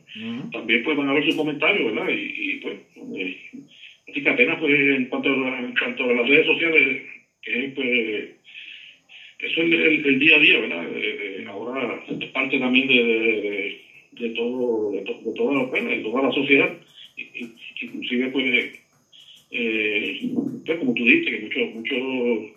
también 0.50 0.82
pues 0.82 0.96
van 0.96 1.10
a 1.10 1.12
ver 1.12 1.24
sus 1.26 1.36
comentarios, 1.36 1.94
¿verdad? 1.94 2.10
Y, 2.10 2.56
pues, 2.62 2.74
eh, 3.18 3.36
así 4.08 4.22
que 4.22 4.30
apenas 4.30 4.58
pues 4.58 4.72
en 4.72 5.04
cuanto, 5.06 5.28
en 5.28 5.74
cuanto 5.78 6.04
a 6.04 6.14
las 6.14 6.28
redes 6.28 6.46
sociales, 6.46 7.02
que 7.42 7.72
pues, 7.74 8.28
eso 9.38 9.60
es 9.60 10.04
el, 10.04 10.18
día 10.18 10.36
a 10.36 10.38
día, 10.38 10.58
¿verdad? 10.58 10.86
ahora 11.48 12.00
es 12.06 12.28
parte 12.30 12.58
también 12.58 12.86
de, 12.86 13.76
de, 14.12 14.30
todo, 14.30 14.90
de, 14.92 15.02
toda, 15.34 15.64
de 15.64 16.00
toda 16.02 16.22
la 16.22 16.30
sociedad, 16.32 16.70
inclusive 17.80 18.28
pues, 18.28 18.72
eh, 19.50 20.32
pues 20.64 20.78
como 20.78 20.94
tú 20.94 21.04
dices, 21.04 21.26
que 21.26 21.40
muchos, 21.40 21.74
muchos 21.74 22.52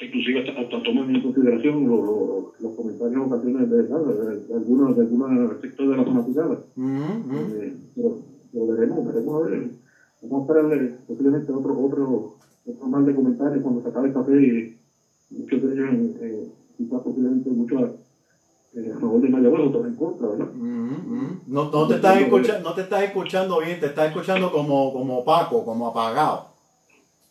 inclusive 0.00 0.40
hasta, 0.40 0.82
toman 0.82 1.14
en 1.14 1.22
consideración 1.22 1.86
los 1.86 2.72
comentarios 2.74 3.26
ocasiones 3.26 3.68
de, 3.70 3.82
de, 3.82 4.54
algunos 4.54 4.94
de 4.94 5.02
algunos 5.02 5.60
sectores 5.60 5.90
de 5.90 5.96
la 5.96 6.04
fanaticada. 6.04 6.54
Eh, 6.54 7.72
pero, 7.94 8.16
pero, 8.52 8.66
veremos, 8.66 9.06
veremos 9.06 9.42
a 9.42 9.48
ver, 9.48 9.70
vamos 10.22 10.38
a 10.38 10.42
esperarle 10.42 10.90
posiblemente 11.06 11.52
otro, 11.52 11.80
otro 11.80 12.34
es 12.66 12.80
mal 12.80 13.06
de 13.06 13.14
comentarios 13.14 13.62
cuando 13.62 13.82
se 13.82 13.88
acabe 13.88 14.08
esta 14.08 14.24
serie. 14.24 14.76
Muchos 15.30 15.62
de 15.62 15.74
ellos, 15.74 16.16
eh, 16.20 16.48
quizás 16.76 17.00
posiblemente 17.02 17.50
muchos 17.50 17.90
eh, 18.74 18.92
a 18.94 19.00
favor 19.00 19.20
de 19.20 19.28
Mayagüez, 19.28 19.68
otros 19.68 19.86
en 19.86 19.96
contra, 19.96 20.28
¿verdad? 20.28 20.52
No, 21.46 21.70
no, 21.70 21.88
te 21.88 21.94
estás 21.94 22.20
escuchando, 22.20 22.68
no 22.68 22.74
te 22.74 22.82
estás 22.82 23.02
escuchando 23.04 23.60
bien, 23.60 23.80
te 23.80 23.86
estás 23.86 24.08
escuchando 24.08 24.52
como, 24.52 24.92
como 24.92 25.18
opaco, 25.18 25.64
como 25.64 25.86
apagado. 25.86 26.48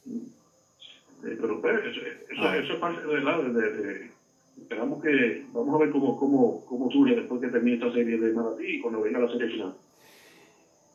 Eh, 0.07 1.37
pero 1.39 1.61
pues, 1.61 1.75
eso, 1.85 2.41
ah. 2.41 2.57
eso, 2.57 2.73
es 2.73 2.79
parte 2.79 3.05
de 3.05 3.21
la... 3.21 3.37
De, 3.37 3.51
de, 3.51 4.11
esperamos 4.57 5.03
que... 5.03 5.45
Vamos 5.53 5.75
a 5.75 5.77
ver 5.77 5.91
cómo, 5.91 6.17
cómo, 6.17 6.65
cómo 6.65 6.89
surge 6.91 7.15
después 7.15 7.41
que 7.41 7.49
termine 7.49 7.77
esta 7.77 7.91
serie 7.91 8.17
de 8.17 8.33
Maratí 8.33 8.65
y 8.65 8.81
cuando 8.81 9.01
venga 9.01 9.19
la 9.19 9.31
serie 9.31 9.49
final. 9.49 9.75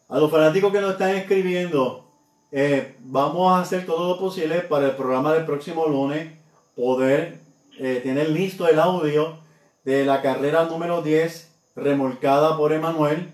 A 0.08 0.18
los 0.18 0.30
fanáticos 0.30 0.72
que 0.72 0.80
nos 0.80 0.92
están 0.92 1.14
escribiendo, 1.14 2.09
eh, 2.52 2.96
vamos 3.00 3.52
a 3.52 3.60
hacer 3.60 3.86
todo 3.86 4.08
lo 4.08 4.18
posible 4.18 4.60
para 4.62 4.86
el 4.86 4.96
programa 4.96 5.32
del 5.32 5.44
próximo 5.44 5.86
lunes 5.86 6.32
poder 6.74 7.38
eh, 7.78 8.00
tener 8.02 8.30
listo 8.30 8.66
el 8.66 8.80
audio 8.80 9.38
de 9.84 10.04
la 10.04 10.20
carrera 10.20 10.64
número 10.64 11.00
10 11.00 11.48
remolcada 11.76 12.56
por 12.56 12.72
Emanuel, 12.72 13.32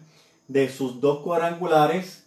de 0.49 0.69
sus 0.69 1.01
dos 1.01 1.21
cuadrangulares, 1.21 2.27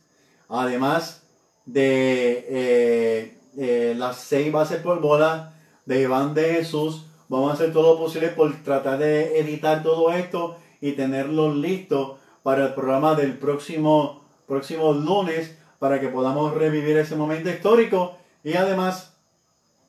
además 0.50 1.24
de 1.66 3.36
eh, 3.56 3.94
las 3.96 4.18
seis 4.18 4.52
bases 4.52 4.82
por 4.82 5.00
bola 5.00 5.54
de 5.86 6.02
Iván 6.02 6.34
de 6.34 6.56
Jesús. 6.56 7.06
Vamos 7.28 7.52
a 7.52 7.54
hacer 7.54 7.72
todo 7.72 7.94
lo 7.94 8.00
posible 8.00 8.30
por 8.30 8.52
tratar 8.64 8.98
de 8.98 9.40
editar 9.40 9.84
todo 9.84 10.12
esto 10.12 10.58
y 10.82 10.94
tenerlo 10.94 11.54
listo 11.54 12.18
para 12.42 12.66
el 12.66 12.74
programa 12.74 13.14
del 13.14 13.38
próximo, 13.38 14.24
próximo 14.48 14.92
lunes 14.94 15.59
para 15.80 16.00
que 16.00 16.10
podamos 16.10 16.54
revivir 16.54 16.98
ese 16.98 17.16
momento 17.16 17.50
histórico 17.50 18.18
y 18.44 18.54
además 18.54 19.14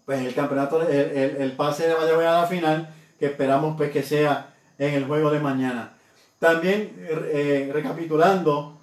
pues 0.07 0.27
el 0.27 0.35
campeonato, 0.35 0.89
el, 0.89 1.53
pase 1.53 1.87
de 1.87 1.95
Mayagüez 1.95 2.27
a 2.27 2.41
la 2.41 2.47
final 2.47 2.95
que 3.19 3.27
esperamos 3.27 3.77
pues 3.77 3.91
que 3.91 4.03
sea 4.03 4.55
en 4.79 4.95
el 4.95 5.05
juego 5.05 5.31
de 5.31 5.41
mañana. 5.41 5.93
También 6.39 6.97
eh, 6.99 7.71
recapitulando 7.73 8.79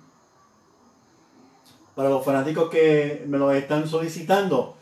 para 1.96 2.10
los 2.10 2.24
fanáticos 2.24 2.70
que 2.70 3.26
me 3.28 3.38
lo 3.40 3.52
están 3.52 3.88
solicitando, 3.88 4.78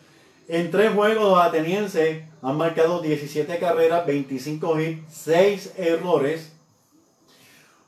en 0.47 0.69
tres 0.69 0.93
juegos 0.93 1.23
los 1.23 1.39
atenienses 1.39 2.23
han 2.43 2.57
marcado 2.57 3.01
17 3.01 3.57
carreras, 3.57 4.05
25 4.05 4.79
hits, 4.79 5.01
6 5.11 5.73
errores. 5.77 6.51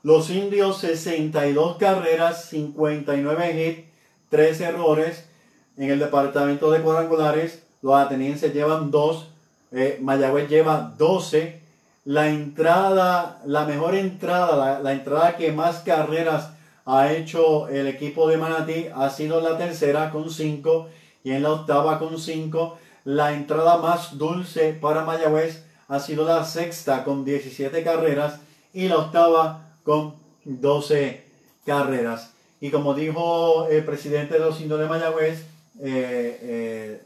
Los 0.02 0.30
indios 0.30 0.78
62 0.78 1.76
carreras, 1.76 2.46
59 2.46 3.62
hits, 3.62 3.87
tres 4.28 4.60
errores 4.60 5.28
en 5.76 5.90
el 5.90 5.98
departamento 5.98 6.70
de 6.70 6.80
cuadrangulares. 6.80 7.62
Los 7.82 7.94
atenienses 7.94 8.52
llevan 8.52 8.90
dos, 8.90 9.28
eh, 9.72 9.98
Mayagüez 10.00 10.48
lleva 10.48 10.94
12. 10.96 11.60
La 12.04 12.28
entrada, 12.28 13.40
la 13.44 13.64
mejor 13.64 13.94
entrada, 13.94 14.80
la, 14.80 14.92
entrada 14.92 15.36
que 15.36 15.52
más 15.52 15.80
carreras 15.80 16.50
ha 16.86 17.12
hecho 17.12 17.68
el 17.68 17.86
equipo 17.86 18.28
de 18.28 18.38
Manatí 18.38 18.86
ha 18.94 19.10
sido 19.10 19.42
la 19.42 19.58
tercera 19.58 20.10
con 20.10 20.30
5 20.30 20.88
y 21.22 21.32
en 21.32 21.42
la 21.42 21.52
octava 21.52 21.98
con 21.98 22.18
5. 22.18 22.78
La 23.04 23.34
entrada 23.34 23.76
más 23.76 24.16
dulce 24.16 24.72
para 24.72 25.04
Mayagüez 25.04 25.64
ha 25.88 26.00
sido 26.00 26.24
la 26.24 26.44
sexta 26.44 27.04
con 27.04 27.24
17 27.24 27.82
carreras 27.84 28.40
y 28.72 28.88
la 28.88 28.98
octava 28.98 29.74
con 29.82 30.14
12 30.44 31.24
carreras. 31.66 32.32
Y 32.60 32.70
como 32.70 32.94
dijo 32.94 33.68
el 33.68 33.84
presidente 33.84 34.34
de 34.34 34.40
los 34.40 34.60
indios 34.60 34.80
de 34.80 34.86
Mayagüez, 34.86 35.40
eh, 35.80 36.38
eh, 36.42 37.02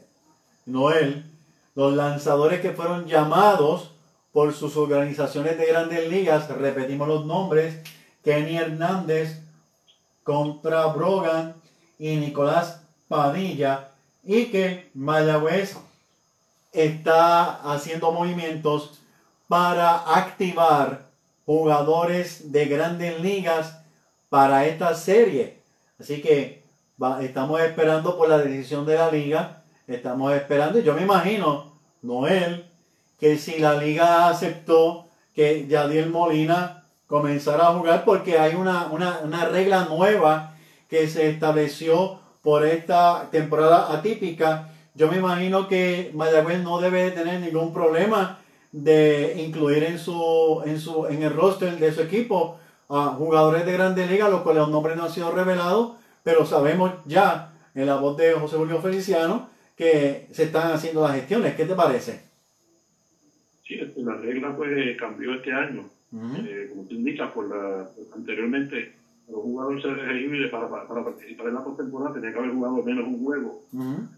Noel, 0.65 1.25
los 1.75 1.93
lanzadores 1.93 2.61
que 2.61 2.71
fueron 2.71 3.05
llamados 3.05 3.91
por 4.31 4.53
sus 4.53 4.77
organizaciones 4.77 5.57
de 5.57 5.65
grandes 5.65 6.09
ligas, 6.09 6.49
repetimos 6.49 7.07
los 7.07 7.25
nombres, 7.25 7.77
Kenny 8.23 8.57
Hernández 8.57 9.41
contra 10.23 10.87
Brogan 10.87 11.55
y 11.99 12.15
Nicolás 12.15 12.81
Padilla 13.07 13.89
y 14.23 14.45
que 14.45 14.89
Mayagüez 14.93 15.77
está 16.71 17.73
haciendo 17.73 18.11
movimientos 18.11 19.01
para 19.47 20.15
activar 20.15 21.05
jugadores 21.45 22.51
de 22.51 22.65
grandes 22.65 23.19
ligas 23.19 23.82
para 24.33 24.65
esta 24.65 24.95
serie. 24.95 25.59
Así 25.99 26.19
que 26.19 26.63
estamos 27.21 27.61
esperando 27.61 28.17
por 28.17 28.27
la 28.27 28.39
decisión 28.39 28.83
de 28.83 28.95
la 28.95 29.11
liga. 29.11 29.61
Estamos 29.85 30.33
esperando, 30.33 30.79
yo 30.79 30.95
me 30.95 31.03
imagino, 31.03 31.77
Noel, 32.01 32.65
que 33.19 33.37
si 33.37 33.59
la 33.59 33.75
liga 33.75 34.29
aceptó 34.29 35.05
que 35.35 35.67
Yadiel 35.67 36.09
Molina 36.09 36.83
comenzara 37.05 37.67
a 37.67 37.73
jugar, 37.75 38.05
porque 38.05 38.39
hay 38.39 38.55
una, 38.55 38.87
una, 38.87 39.45
regla 39.51 39.85
nueva 39.85 40.55
que 40.89 41.07
se 41.07 41.29
estableció 41.29 42.19
por 42.41 42.65
esta 42.65 43.29
temporada 43.29 43.93
atípica. 43.93 44.71
Yo 44.95 45.11
me 45.11 45.17
imagino 45.17 45.67
que 45.67 46.09
Mayagüez 46.15 46.63
no 46.63 46.81
debe 46.81 47.11
tener 47.11 47.39
ningún 47.39 47.71
problema 47.71 48.39
de 48.71 49.35
incluir 49.45 49.83
en 49.83 49.99
su, 49.99 50.63
en 50.65 50.79
su, 50.79 51.05
en 51.05 51.21
el 51.21 51.35
roster 51.35 51.77
de 51.77 51.93
su 51.93 52.01
equipo 52.01 52.57
a 52.89 53.15
jugadores 53.17 53.65
de 53.65 53.73
grandes 53.73 54.09
ligas, 54.09 54.29
los 54.29 54.41
cuales 54.41 54.61
los 54.61 54.71
nombres 54.71 54.97
no 54.97 55.03
han 55.03 55.11
sido 55.11 55.31
revelados, 55.31 55.97
pero 56.23 56.45
sabemos 56.45 56.93
ya 57.05 57.53
en 57.75 57.85
la 57.85 57.97
voz 57.97 58.17
de 58.17 58.33
José 58.33 58.57
Julio 58.57 58.79
Feliciano 58.79 59.49
que 59.75 60.27
se 60.31 60.43
están 60.43 60.71
haciendo 60.71 61.01
las 61.01 61.15
gestiones. 61.15 61.55
¿Qué 61.55 61.65
te 61.65 61.75
parece? 61.75 62.21
Sí, 63.65 63.79
la 63.97 64.15
regla 64.17 64.55
pues 64.55 64.97
cambió 64.97 65.33
este 65.35 65.51
año. 65.51 65.85
Eh, 66.13 66.67
como 66.69 66.83
tú 66.83 66.93
indicas, 66.93 67.31
por 67.31 67.49
la, 67.49 67.89
anteriormente 68.15 68.93
los 69.27 69.41
jugadores 69.41 69.83
elegibles 69.83 70.51
para, 70.51 70.69
para, 70.69 71.03
participar 71.03 71.47
en 71.47 71.55
la 71.55 71.63
postemporada 71.63 72.13
tenía 72.13 72.33
que 72.33 72.37
haber 72.37 72.51
jugado 72.51 72.83
menos 72.83 73.07
un 73.07 73.23
juego 73.23 73.63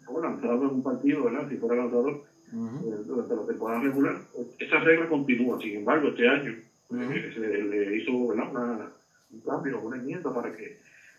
o 0.07 0.22
lanzado 0.22 0.63
en 0.63 0.70
un 0.70 0.84
partido, 0.84 1.24
¿verdad? 1.24 1.47
Si 1.47 1.55
fuera 1.55 1.78
lanzador 1.78 2.24
eh, 2.51 3.03
durante 3.05 3.36
la 3.36 3.45
temporada 3.45 3.82
regular. 3.82 4.18
Esa 4.59 4.80
regla 4.80 5.07
continúa, 5.07 5.57
sin 5.61 5.78
embargo, 5.78 6.09
este 6.09 6.28
año 6.28 6.53
se 6.89 7.63
le 7.63 7.97
hizo. 7.97 8.11
Una, 8.11 8.91
un 9.31 9.41
cambio, 9.41 9.81
una 9.81 9.97
enmienda 9.97 10.33
para 10.33 10.55
que 10.55 10.77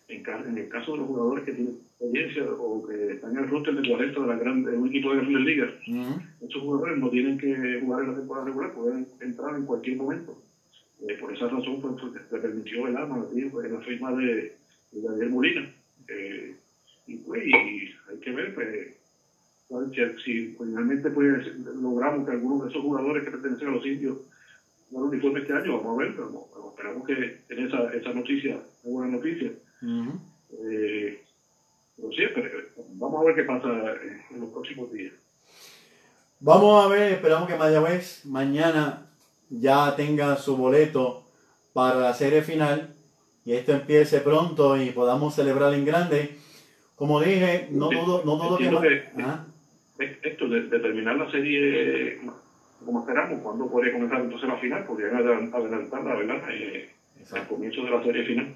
en, 0.09 0.59
el 0.59 0.69
caso 0.69 0.93
de 0.93 0.99
los 0.99 1.07
jugadores 1.09 1.45
que 1.45 1.53
tienen 1.53 1.75
experiencia 1.75 2.45
o 2.45 2.87
que 2.87 3.13
están 3.15 3.33
en 3.33 3.39
el 3.39 3.51
roster 3.51 3.75
de 3.75 3.89
40 3.89 4.21
de, 4.21 4.27
la 4.27 4.37
gran, 4.37 4.67
un 4.67 4.89
equipo 4.89 5.11
de 5.11 5.17
grandes 5.17 5.43
ligas, 5.43 5.71
estos 6.41 6.63
jugadores 6.63 6.99
no 6.99 7.11
tienen 7.11 7.39
que 7.39 7.81
jugar 7.81 8.05
en 8.05 8.11
la 8.13 8.19
temporada 8.19 8.47
regular, 8.47 8.73
pueden 8.73 9.09
entrar 9.21 9.57
en 9.57 9.67
cualquier 9.67 9.97
momento. 9.97 10.43
Eh, 11.07 11.19
por 11.21 11.33
esa 11.35 11.49
razón 11.49 11.81
pues, 11.83 11.95
pues, 12.01 12.13
se 12.31 12.39
permitió 12.39 12.87
el 12.87 12.97
arma 12.97 13.27
pues, 13.31 13.67
en 13.67 13.75
la 13.75 13.81
firma 13.81 14.13
de, 14.13 14.57
de 14.93 15.03
Daniel 15.03 15.31
Molina. 15.31 15.73
Eh, 16.09 16.55
y 17.07 17.17
pues 17.19 17.43
hay 17.43 18.19
que 18.21 18.31
ver 18.31 18.55
pues, 18.55 20.23
si, 20.25 20.57
finalmente 20.59 21.11
pues, 21.11 21.47
logramos 21.81 22.27
que 22.27 22.33
algunos 22.33 22.65
de 22.65 22.71
esos 22.71 22.83
jugadores 22.83 23.25
que 23.25 23.31
pertenecen 23.31 23.69
a 23.69 23.73
los 23.73 23.87
indios 23.87 24.19
no 24.91 24.99
uniforme 25.01 25.41
este 25.41 25.53
año, 25.53 25.79
vamos 25.79 25.99
a 25.99 26.03
ver, 26.03 26.17
pero, 26.17 26.49
esperamos 26.71 27.07
que 27.07 27.41
en 27.49 27.67
esa, 27.67 27.93
esa 27.93 28.13
noticia, 28.13 28.59
una 28.85 29.07
buena 29.07 29.17
noticia. 29.17 29.53
Eh, 30.63 31.23
pero 31.97 32.13
sí, 32.13 32.23
vamos 32.95 33.21
a 33.21 33.25
ver 33.25 33.35
qué 33.35 33.43
pasa 33.45 33.69
en 34.31 34.41
los 34.41 34.51
próximos 34.51 34.93
días. 34.93 35.15
Vamos 36.41 36.85
a 36.85 36.89
ver, 36.89 37.13
esperamos 37.13 37.49
que 37.49 37.57
Mayagüez 37.57 38.27
mañana 38.27 39.07
ya 39.49 39.97
tenga 39.97 40.37
su 40.37 40.57
boleto 40.57 41.25
para 41.73 41.99
la 41.99 42.15
serie 42.15 42.43
final 42.43 42.95
y 43.45 43.53
esto 43.53 43.73
empiece 43.73 44.21
pronto 44.21 44.77
y 44.77 44.91
podamos 44.91 45.35
celebrar 45.35 45.73
en 45.73 45.85
grande. 45.85 46.37
Como 46.95 47.21
dije, 47.21 47.69
no 47.71 47.89
dudo, 47.89 48.23
no 48.25 48.37
dudo 48.37 48.59
que, 48.59 49.03
Esto 50.23 50.49
de, 50.49 50.63
terminar 50.63 51.17
la 51.17 51.31
serie 51.31 52.21
como 52.85 53.01
esperamos, 53.01 53.41
cuando 53.43 53.67
podría 53.67 53.93
comenzar 53.93 54.21
entonces 54.21 54.49
la 54.49 54.57
final? 54.57 54.85
Podrían 54.85 55.17
adelantarla, 55.17 56.15
¿verdad? 56.15 56.43
Eh, 56.51 56.91
al 57.33 57.49
comienzo 57.49 57.83
de 57.83 57.91
la 57.91 58.03
serie 58.03 58.25
final. 58.25 58.55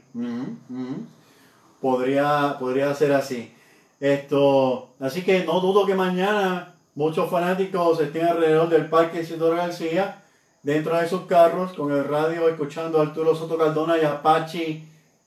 Podría, 1.80 2.56
podría 2.58 2.94
ser 2.94 3.12
así. 3.12 3.52
Esto, 3.98 4.94
así 5.00 5.22
que 5.22 5.44
no 5.44 5.60
dudo 5.60 5.86
que 5.86 5.94
mañana 5.94 6.74
muchos 6.94 7.30
fanáticos 7.30 8.00
estén 8.00 8.26
alrededor 8.26 8.68
del 8.68 8.86
Parque 8.86 9.20
Isidoro 9.20 9.56
García 9.56 10.22
dentro 10.62 10.96
de 10.96 11.08
sus 11.08 11.22
carros 11.22 11.72
con 11.72 11.92
el 11.92 12.04
radio 12.04 12.48
escuchando 12.48 12.98
a 12.98 13.02
Arturo 13.02 13.34
Soto 13.34 13.58
Cardona 13.58 13.98
y 13.98 14.04
Apache, 14.04 14.84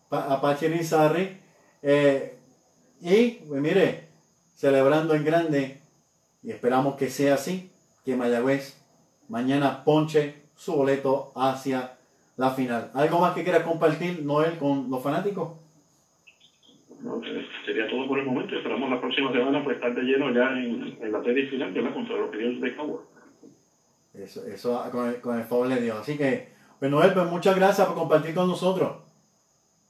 Apache 0.10 0.70
Rizarri. 0.70 1.38
Eh, 1.82 2.38
y, 3.02 3.32
pues 3.48 3.62
mire, 3.62 4.08
celebrando 4.56 5.14
en 5.14 5.26
grande, 5.26 5.82
y 6.42 6.52
esperamos 6.52 6.96
que 6.96 7.10
sea 7.10 7.34
así, 7.34 7.70
que 8.06 8.16
Mayagüez 8.16 8.83
mañana 9.30 9.84
ponche 9.84 10.44
su 10.56 10.74
boleto 10.74 11.32
hacia 11.36 11.98
la 12.38 12.52
final. 12.52 12.92
¿Algo 12.94 13.20
más 13.20 13.34
que 13.34 13.44
quieras 13.44 13.64
compartir, 13.64 14.24
Noel, 14.24 14.58
con 14.58 14.90
los 14.90 15.02
fanáticos? 15.02 15.52
No, 17.02 17.22
eh, 17.24 17.46
sería 17.66 17.90
todo 17.90 18.08
por 18.08 18.20
el 18.20 18.26
momento. 18.26 18.56
Esperamos 18.56 18.90
la 18.90 19.02
próxima 19.02 19.32
semana 19.32 19.64
pues 19.64 19.76
estar 19.76 19.94
de 19.94 20.02
lleno 20.04 20.34
ya 20.34 20.52
en, 20.54 20.98
en 21.02 21.12
la 21.12 21.22
serie 21.24 21.48
final, 21.48 21.74
la 21.74 21.94
contra 21.94 22.16
los 22.16 22.32
Ríos 22.32 22.62
de 22.62 22.76
Cowboys. 22.76 23.08
Eso, 24.14 24.46
eso 24.46 24.90
con 24.92 25.10
el, 25.10 25.22
con 25.22 25.38
el 25.38 25.44
favor 25.44 25.68
de 25.68 25.82
Dios. 25.82 25.98
Así 26.00 26.18
que, 26.18 26.50
pues 26.80 26.90
Noel, 26.90 27.14
pues 27.14 27.26
muchas 27.26 27.56
gracias 27.56 27.88
por 27.88 27.98
compartir 27.98 28.34
con 28.34 28.48
nosotros. 28.48 28.98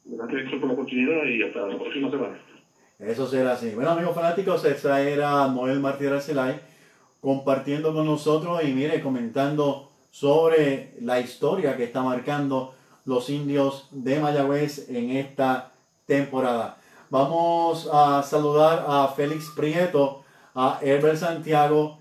Gracias 0.05 0.51
por 0.59 0.67
la 0.67 0.73
oportunidad 0.73 1.25
y 1.25 1.43
hasta 1.43 1.67
la 1.67 1.77
próxima 1.77 2.09
semana. 2.09 2.37
Eso 2.99 3.27
será 3.27 3.53
así. 3.53 3.71
Bueno, 3.75 3.91
amigos 3.91 4.15
fanáticos, 4.15 4.63
esa 4.65 5.01
era 5.01 5.47
Noel 5.47 5.79
Martínez 5.79 6.13
Arcelay 6.13 6.59
compartiendo 7.23 7.93
con 7.93 8.05
nosotros 8.05 8.61
y 8.65 8.73
mire, 8.73 9.01
comentando 9.01 9.89
sobre 10.11 10.93
la 10.99 11.21
historia 11.21 11.77
que 11.77 11.85
está 11.85 12.01
marcando 12.01 12.75
los 13.05 13.29
indios 13.29 13.87
de 13.91 14.19
Mayagüez 14.19 14.89
en 14.89 15.11
esta 15.11 15.71
temporada. 16.05 16.79
Vamos 17.09 17.89
a 17.93 18.21
saludar 18.23 18.83
a 18.85 19.07
Félix 19.15 19.45
Prieto, 19.55 20.23
a 20.53 20.79
Herbert 20.81 21.15
Santiago, 21.15 21.97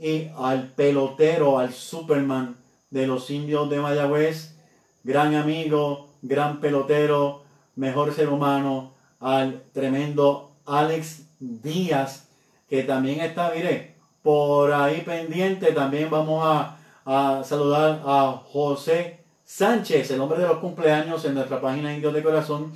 y 0.00 0.28
al 0.38 0.68
pelotero, 0.68 1.58
al 1.58 1.74
Superman 1.74 2.56
de 2.88 3.06
los 3.06 3.28
indios 3.28 3.68
de 3.68 3.78
Mayagüez, 3.78 4.56
gran 5.04 5.34
amigo, 5.34 6.08
gran 6.22 6.60
pelotero, 6.60 7.42
mejor 7.76 8.14
ser 8.14 8.30
humano, 8.30 8.94
al 9.20 9.64
tremendo 9.74 10.52
Alex 10.64 11.26
Díaz, 11.40 12.30
que 12.70 12.84
también 12.84 13.20
está, 13.20 13.52
mire, 13.54 13.91
por 14.22 14.72
ahí 14.72 15.02
pendiente. 15.02 15.72
También 15.72 16.10
vamos 16.10 16.44
a, 16.44 16.78
a 17.04 17.42
saludar 17.44 18.02
a 18.04 18.42
José 18.52 19.24
Sánchez, 19.44 20.10
el 20.10 20.18
nombre 20.18 20.38
de 20.38 20.46
los 20.46 20.58
cumpleaños 20.58 21.24
en 21.24 21.34
nuestra 21.34 21.60
página 21.60 21.92
Indios 21.92 22.14
de 22.14 22.22
Corazón, 22.22 22.72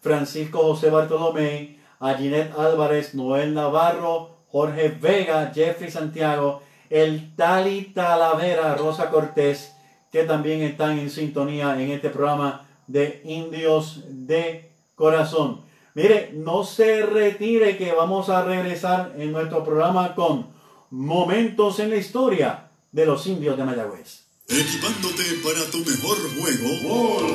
Francisco 0.00 0.58
José 0.58 0.90
Bartolomé, 0.90 1.78
a 2.00 2.14
Ginette 2.14 2.58
Álvarez, 2.58 3.14
Noel 3.14 3.54
Navarro, 3.54 4.36
Jorge 4.48 4.88
Vega, 4.88 5.52
Jeffrey 5.54 5.90
Santiago, 5.90 6.62
el 6.90 7.34
Tali 7.36 7.92
Talavera, 7.94 8.74
Rosa 8.74 9.10
Cortés, 9.10 9.74
que 10.10 10.24
también 10.24 10.62
están 10.62 10.98
en 10.98 11.10
sintonía 11.10 11.80
en 11.80 11.90
este 11.90 12.10
programa 12.10 12.66
de 12.86 13.20
Indios 13.24 14.04
de 14.08 14.72
Corazón. 14.94 15.62
Mire, 15.94 16.30
no 16.34 16.64
se 16.64 17.02
retire 17.02 17.76
que 17.76 17.92
vamos 17.92 18.28
a 18.28 18.44
regresar 18.44 19.14
en 19.16 19.32
nuestro 19.32 19.64
programa 19.64 20.14
con 20.14 20.55
momentos 20.90 21.78
en 21.80 21.90
la 21.90 21.96
historia 21.96 22.70
de 22.92 23.06
los 23.06 23.26
indios 23.26 23.56
de 23.56 23.64
Mayagüez. 23.64 24.26
Equipándote 24.48 25.24
para 25.42 25.64
tu 25.72 25.78
mejor 25.78 26.16
juego. 26.38 27.26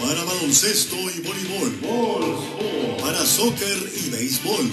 Para 0.00 0.24
baloncesto 0.24 0.96
y 0.96 1.20
voleibol. 1.20 1.72
Para 3.00 3.24
soccer 3.24 3.78
y 3.96 4.10
béisbol. 4.10 4.68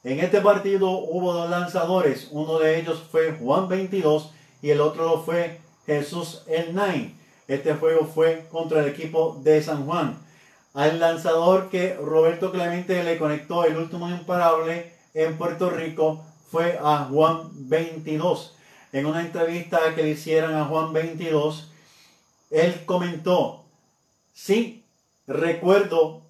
En 0.03 0.19
este 0.19 0.39
partido 0.41 0.89
hubo 0.91 1.33
dos 1.33 1.49
lanzadores, 1.49 2.29
uno 2.31 2.59
de 2.59 2.79
ellos 2.79 3.03
fue 3.11 3.33
Juan 3.33 3.67
22 3.67 4.31
y 4.61 4.69
el 4.69 4.81
otro 4.81 5.21
fue 5.23 5.59
Jesús 5.85 6.43
el 6.47 6.75
Nine. 6.75 7.15
Este 7.47 7.73
juego 7.73 8.05
fue 8.05 8.45
contra 8.51 8.81
el 8.81 8.87
equipo 8.87 9.39
de 9.43 9.63
San 9.63 9.85
Juan. 9.85 10.17
Al 10.73 10.99
lanzador 10.99 11.69
que 11.69 11.95
Roberto 11.95 12.51
Clemente 12.51 13.03
le 13.03 13.17
conectó 13.17 13.65
el 13.65 13.77
último 13.77 14.09
imparable 14.09 14.93
en 15.13 15.37
Puerto 15.37 15.71
Rico 15.71 16.23
fue 16.51 16.77
a 16.81 17.07
Juan 17.09 17.49
22. 17.67 18.56
En 18.97 19.05
una 19.05 19.21
entrevista 19.21 19.93
que 19.93 20.01
le 20.01 20.09
hicieron 20.09 20.55
a 20.55 20.65
Juan 20.65 20.91
22, 20.91 21.69
él 22.49 22.83
comentó, 22.87 23.63
sí, 24.33 24.83
recuerdo, 25.27 26.23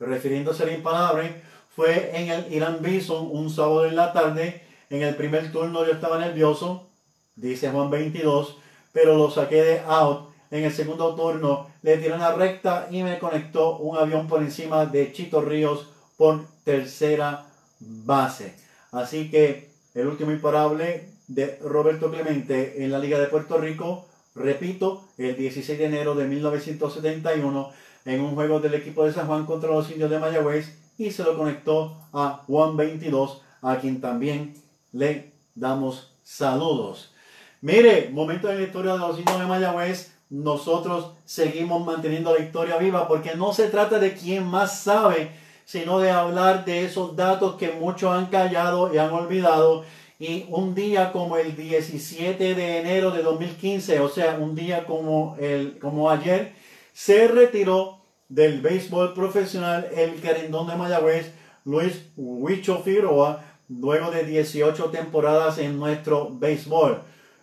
refiriéndose 0.00 0.62
al 0.62 0.72
imparable, 0.72 1.42
fue 1.76 2.18
en 2.18 2.30
el 2.30 2.50
Irán 2.50 2.78
Bison 2.80 3.28
un 3.30 3.50
sábado 3.50 3.84
en 3.84 3.94
la 3.94 4.14
tarde. 4.14 4.62
En 4.88 5.02
el 5.02 5.16
primer 5.16 5.52
turno 5.52 5.84
yo 5.84 5.92
estaba 5.92 6.18
nervioso, 6.18 6.88
dice 7.36 7.68
Juan 7.68 7.90
22, 7.90 8.56
pero 8.94 9.18
lo 9.18 9.30
saqué 9.30 9.62
de 9.62 9.80
out. 9.80 10.30
En 10.50 10.64
el 10.64 10.72
segundo 10.72 11.14
turno 11.14 11.68
le 11.82 11.98
tiré 11.98 12.14
una 12.14 12.32
recta 12.32 12.88
y 12.90 13.02
me 13.02 13.18
conectó 13.18 13.76
un 13.76 13.98
avión 13.98 14.28
por 14.28 14.40
encima 14.40 14.86
de 14.86 15.12
Chito 15.12 15.42
Ríos 15.42 15.90
por 16.16 16.46
tercera 16.64 17.44
base. 17.80 18.54
Así 18.92 19.30
que 19.30 19.68
el 19.94 20.06
último 20.06 20.30
imparable 20.30 21.17
de 21.28 21.58
Roberto 21.62 22.10
Clemente 22.10 22.82
en 22.82 22.90
la 22.90 22.98
Liga 22.98 23.18
de 23.18 23.26
Puerto 23.26 23.58
Rico, 23.58 24.06
repito, 24.34 25.04
el 25.18 25.36
16 25.36 25.78
de 25.78 25.84
enero 25.84 26.14
de 26.14 26.26
1971 26.26 27.70
en 28.04 28.20
un 28.20 28.34
juego 28.34 28.60
del 28.60 28.74
equipo 28.74 29.04
de 29.04 29.12
San 29.12 29.26
Juan 29.26 29.46
contra 29.46 29.70
los 29.70 29.90
indios 29.90 30.10
de 30.10 30.18
Mayagüez 30.18 30.78
y 30.96 31.10
se 31.10 31.22
lo 31.22 31.36
conectó 31.36 31.96
a 32.12 32.42
Juan 32.46 32.76
22, 32.76 33.42
a 33.62 33.76
quien 33.76 34.00
también 34.00 34.54
le 34.92 35.32
damos 35.54 36.12
saludos. 36.22 37.12
Mire, 37.60 38.08
momento 38.10 38.48
de 38.48 38.56
la 38.56 38.62
historia 38.62 38.92
de 38.92 38.98
los 38.98 39.18
indios 39.18 39.38
de 39.38 39.46
Mayagüez, 39.46 40.12
nosotros 40.30 41.12
seguimos 41.24 41.84
manteniendo 41.84 42.34
la 42.34 42.44
historia 42.44 42.76
viva 42.76 43.08
porque 43.08 43.34
no 43.34 43.52
se 43.52 43.68
trata 43.68 43.98
de 43.98 44.14
quien 44.14 44.44
más 44.44 44.80
sabe, 44.80 45.30
sino 45.64 46.00
de 46.00 46.10
hablar 46.10 46.64
de 46.64 46.84
esos 46.84 47.16
datos 47.16 47.56
que 47.56 47.72
muchos 47.72 48.12
han 48.12 48.26
callado 48.26 48.92
y 48.92 48.98
han 48.98 49.10
olvidado. 49.10 49.84
Y 50.18 50.46
un 50.48 50.74
día 50.74 51.12
como 51.12 51.36
el 51.36 51.54
17 51.56 52.54
de 52.54 52.78
enero 52.78 53.12
de 53.12 53.22
2015, 53.22 54.00
o 54.00 54.08
sea, 54.08 54.36
un 54.40 54.56
día 54.56 54.84
como, 54.84 55.36
el, 55.38 55.78
como 55.78 56.10
ayer, 56.10 56.54
se 56.92 57.28
retiró 57.28 58.00
del 58.28 58.60
béisbol 58.60 59.14
profesional 59.14 59.88
el 59.94 60.20
querendón 60.20 60.66
de 60.66 60.74
Mayagüez, 60.74 61.32
Luis 61.64 62.10
Huicho 62.16 62.80
Figueroa, 62.80 63.44
luego 63.68 64.10
de 64.10 64.24
18 64.24 64.86
temporadas 64.86 65.58
en 65.58 65.78
nuestro 65.78 66.30
béisbol. 66.30 67.02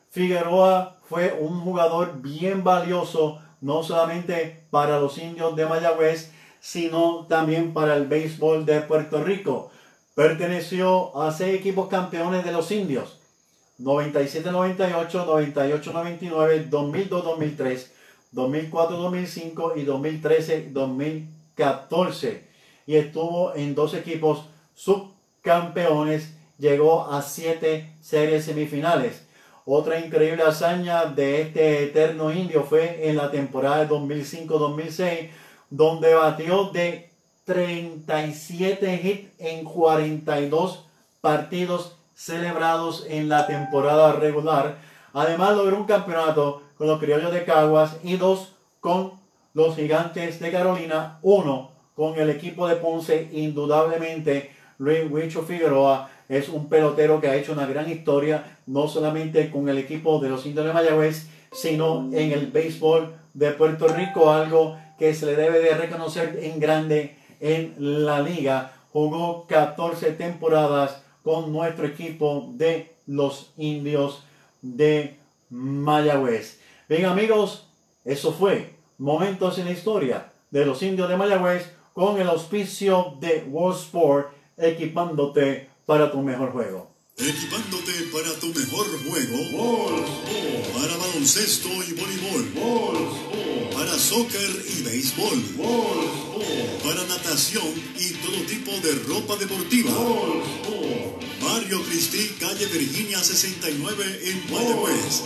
Figueroa 0.09 0.97
fue 1.07 1.37
un 1.39 1.61
jugador 1.61 2.21
bien 2.21 2.63
valioso, 2.63 3.39
no 3.61 3.83
solamente 3.83 4.65
para 4.69 4.99
los 4.99 5.17
indios 5.17 5.55
de 5.55 5.65
Mayagüez, 5.65 6.31
sino 6.59 7.25
también 7.27 7.73
para 7.73 7.95
el 7.95 8.07
béisbol 8.07 8.65
de 8.65 8.81
Puerto 8.81 9.23
Rico. 9.23 9.71
Perteneció 10.15 11.21
a 11.21 11.31
seis 11.33 11.59
equipos 11.59 11.89
campeones 11.89 12.45
de 12.45 12.53
los 12.53 12.71
indios. 12.71 13.19
97-98, 13.79 15.25
98-99, 15.25 16.69
2002-2003, 16.69 17.87
2004-2005 18.33 19.73
y 19.75 19.85
2013-2014. 19.85 22.43
Y 22.87 22.95
estuvo 22.95 23.53
en 23.55 23.75
dos 23.75 23.93
equipos 23.93 24.45
subcampeones. 24.73 26.31
Llegó 26.57 27.11
a 27.11 27.21
siete 27.21 27.93
series 28.01 28.45
semifinales. 28.45 29.25
Otra 29.65 29.99
increíble 29.99 30.43
hazaña 30.43 31.03
de 31.05 31.41
este 31.41 31.83
eterno 31.83 32.31
indio 32.31 32.63
fue 32.63 33.09
en 33.09 33.17
la 33.17 33.31
temporada 33.31 33.83
de 33.83 33.89
2005-2006 33.89 35.31
donde 35.69 36.13
batió 36.13 36.65
de 36.65 37.09
37 37.45 39.01
hits 39.03 39.31
en 39.39 39.63
42 39.63 40.85
partidos 41.21 41.95
celebrados 42.13 43.05
en 43.07 43.29
la 43.29 43.47
temporada 43.47 44.13
regular. 44.13 44.77
Además 45.13 45.55
logró 45.55 45.77
un 45.77 45.85
campeonato 45.85 46.63
con 46.77 46.87
los 46.87 46.99
criollos 46.99 47.31
de 47.31 47.45
Caguas 47.45 47.97
y 48.03 48.17
dos 48.17 48.53
con 48.79 49.13
los 49.53 49.75
gigantes 49.75 50.39
de 50.39 50.51
Carolina, 50.51 51.19
uno 51.21 51.71
con 51.95 52.19
el 52.19 52.29
equipo 52.29 52.67
de 52.67 52.75
Ponce, 52.75 53.29
indudablemente 53.31 54.51
Luis 54.77 55.09
Huicho 55.09 55.43
Figueroa 55.43 56.09
es 56.27 56.49
un 56.49 56.67
pelotero 56.67 57.21
que 57.21 57.27
ha 57.27 57.35
hecho 57.35 57.53
una 57.53 57.65
gran 57.65 57.89
historia, 57.89 58.57
no 58.65 58.87
solamente 58.87 59.51
con 59.51 59.69
el 59.69 59.77
equipo 59.77 60.19
de 60.19 60.29
los 60.29 60.45
indios 60.45 60.65
de 60.65 60.73
Mayagüez, 60.73 61.27
sino 61.53 62.09
en 62.11 62.31
el 62.31 62.47
béisbol 62.47 63.15
de 63.33 63.51
Puerto 63.51 63.87
Rico, 63.87 64.31
algo 64.31 64.77
que 64.97 65.13
se 65.13 65.27
le 65.27 65.35
debe 65.35 65.59
de 65.59 65.75
reconocer 65.75 66.39
en 66.41 66.59
grande 66.59 67.15
en 67.39 67.75
la 67.77 68.21
liga. 68.21 68.73
Jugó 68.91 69.45
14 69.47 70.11
temporadas 70.13 71.01
con 71.23 71.51
nuestro 71.51 71.85
equipo 71.85 72.51
de 72.53 72.95
los 73.07 73.51
indios 73.57 74.23
de 74.61 75.17
Mayagüez. 75.49 76.59
Bien 76.87 77.05
amigos, 77.05 77.67
eso 78.03 78.31
fue 78.31 78.75
Momentos 78.97 79.57
en 79.57 79.65
la 79.65 79.71
Historia 79.71 80.31
de 80.51 80.65
los 80.65 80.81
indios 80.81 81.09
de 81.09 81.17
Mayagüez 81.17 81.71
con 81.93 82.19
el 82.19 82.29
auspicio 82.29 83.15
de 83.19 83.45
World 83.49 83.79
Sport 83.79 84.27
equipándote 84.57 85.69
para 85.85 86.11
tu 86.11 86.21
mejor 86.21 86.51
juego. 86.51 86.94
Equipándote 87.17 87.93
para 88.11 88.37
tu 88.41 88.47
mejor 88.47 88.85
juego. 89.05 90.05
Para 90.73 90.97
baloncesto 90.97 91.69
y 91.69 91.93
voleibol. 91.93 92.45
Para 93.73 93.97
soccer 93.97 94.65
y 94.77 94.81
béisbol. 94.83 95.41
Para 96.83 97.05
natación 97.05 97.73
y 97.97 98.09
todo 98.15 98.35
tipo 98.47 98.71
de 98.85 98.95
ropa 99.07 99.37
deportiva. 99.37 99.93
Mario 101.39 101.81
Cristi, 101.83 102.35
calle 102.37 102.65
Virginia 102.65 103.23
69 103.23 104.21
en 104.25 104.51
Mayagüez. 104.51 105.23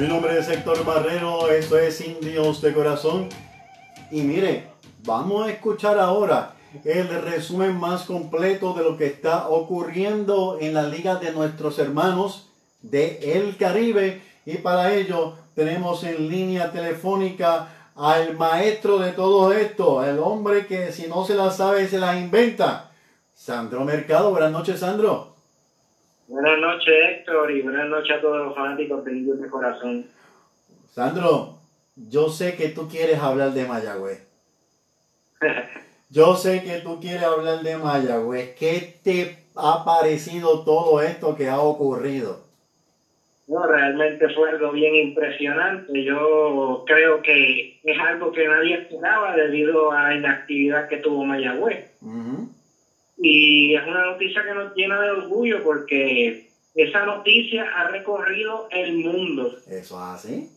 Mi 0.00 0.08
nombre 0.08 0.38
es 0.38 0.48
Héctor 0.48 0.82
Barrero, 0.86 1.50
esto 1.50 1.78
es 1.78 2.00
Indios 2.00 2.62
de 2.62 2.72
Corazón. 2.72 3.28
Y 4.10 4.22
mire, 4.22 4.68
vamos 5.04 5.46
a 5.46 5.50
escuchar 5.50 5.98
ahora 5.98 6.56
el 6.84 7.08
resumen 7.20 7.76
más 7.76 8.04
completo 8.04 8.72
de 8.72 8.82
lo 8.82 8.96
que 8.96 9.06
está 9.06 9.48
ocurriendo 9.50 10.56
en 10.58 10.72
la 10.72 10.88
liga 10.88 11.16
de 11.16 11.32
nuestros 11.32 11.78
hermanos 11.78 12.48
de 12.80 13.36
El 13.36 13.58
Caribe. 13.58 14.22
Y 14.46 14.56
para 14.58 14.94
ello 14.94 15.43
tenemos 15.54 16.02
en 16.04 16.28
línea 16.28 16.70
telefónica 16.70 17.68
al 17.96 18.36
maestro 18.36 18.98
de 18.98 19.12
todo 19.12 19.52
esto, 19.52 20.04
el 20.04 20.18
hombre 20.18 20.66
que 20.66 20.90
si 20.90 21.06
no 21.06 21.24
se 21.24 21.34
la 21.34 21.50
sabe 21.50 21.86
se 21.86 21.98
las 21.98 22.16
inventa. 22.16 22.90
Sandro 23.34 23.84
Mercado, 23.84 24.30
buenas 24.30 24.50
noches 24.50 24.80
Sandro. 24.80 25.34
Buenas 26.26 26.58
noches 26.58 26.94
Héctor 27.10 27.50
y 27.52 27.62
buenas 27.62 27.88
noches 27.88 28.16
a 28.16 28.20
todos 28.20 28.46
los 28.46 28.54
fanáticos 28.54 29.04
de 29.04 29.12
Indios 29.12 29.40
de 29.40 29.48
Corazón. 29.48 30.06
Sandro, 30.92 31.58
yo 31.96 32.28
sé 32.28 32.56
que 32.56 32.68
tú 32.68 32.88
quieres 32.88 33.20
hablar 33.20 33.52
de 33.52 33.64
Mayagüez. 33.66 34.26
Yo 36.10 36.36
sé 36.36 36.62
que 36.62 36.78
tú 36.78 37.00
quieres 37.00 37.24
hablar 37.24 37.62
de 37.62 37.76
Mayagüez. 37.76 38.54
¿Qué 38.56 39.00
te 39.02 39.46
ha 39.56 39.84
parecido 39.84 40.60
todo 40.60 41.02
esto 41.02 41.34
que 41.34 41.48
ha 41.48 41.58
ocurrido? 41.58 42.43
No, 43.46 43.66
realmente 43.66 44.28
fue 44.30 44.48
algo 44.50 44.72
bien 44.72 44.94
impresionante. 44.94 46.02
Yo 46.02 46.82
creo 46.86 47.20
que 47.20 47.78
es 47.82 48.00
algo 48.00 48.32
que 48.32 48.46
nadie 48.46 48.74
esperaba 48.74 49.36
debido 49.36 49.92
a 49.92 50.04
la 50.04 50.14
inactividad 50.14 50.88
que 50.88 50.98
tuvo 50.98 51.24
Mayagüez. 51.24 51.84
Y 53.18 53.74
es 53.74 53.86
una 53.86 54.06
noticia 54.12 54.44
que 54.44 54.54
nos 54.54 54.74
llena 54.74 55.00
de 55.00 55.10
orgullo 55.10 55.62
porque 55.62 56.48
esa 56.74 57.04
noticia 57.04 57.64
ha 57.76 57.88
recorrido 57.88 58.66
el 58.70 58.94
mundo. 58.94 59.52
Eso 59.68 59.96
es 59.96 60.14
así. 60.14 60.48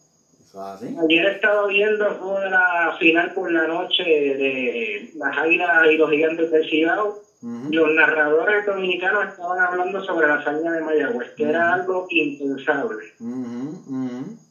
Eso 0.41 0.59
es 0.59 0.81
así. 0.81 0.95
Ayer 1.03 1.25
estaba 1.25 1.67
viendo 1.67 2.07
el 2.07 2.13
juego 2.15 2.39
de 2.39 2.49
la 2.49 2.95
final 2.99 3.33
por 3.33 3.51
la 3.51 3.67
noche 3.67 4.03
de 4.03 5.11
las 5.15 5.37
Águilas 5.37 5.91
y 5.91 5.97
los 5.97 6.09
Gigantes 6.09 6.51
del 6.51 6.69
Cibao. 6.69 7.26
Los 7.41 7.91
narradores 7.93 8.65
dominicanos 8.65 9.27
estaban 9.27 9.59
hablando 9.59 10.03
sobre 10.03 10.27
la 10.27 10.35
hazaña 10.35 10.71
de 10.71 10.81
Mayagüez, 10.81 11.31
que 11.35 11.49
era 11.49 11.73
algo 11.73 12.07
impensable. 12.09 13.13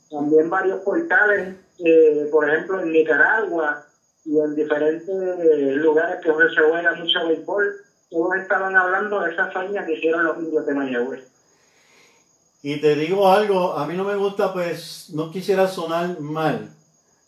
También 0.08 0.48
varios 0.48 0.80
portales 0.82 1.56
eh, 1.78 2.28
por 2.30 2.48
ejemplo, 2.48 2.80
en 2.80 2.92
Nicaragua 2.92 3.84
y 4.24 4.38
en 4.38 4.54
diferentes 4.54 5.76
lugares 5.76 6.16
que 6.22 6.30
se 6.30 6.62
juega 6.62 6.94
mucho 6.94 7.26
béisbol, 7.28 7.74
todos 8.10 8.36
estaban 8.36 8.76
hablando 8.76 9.20
de 9.20 9.32
esa 9.32 9.44
hazaña 9.44 9.84
que 9.84 9.94
hicieron 9.94 10.24
los 10.24 10.38
indios 10.38 10.66
de 10.66 10.74
Mayagüez. 10.74 11.24
Y 12.62 12.80
te 12.80 12.96
digo 12.96 13.28
algo, 13.28 13.74
a 13.74 13.86
mí 13.86 13.94
no 13.94 14.04
me 14.04 14.16
gusta, 14.16 14.52
pues 14.52 15.10
no 15.14 15.30
quisiera 15.30 15.68
sonar 15.68 16.18
mal, 16.20 16.70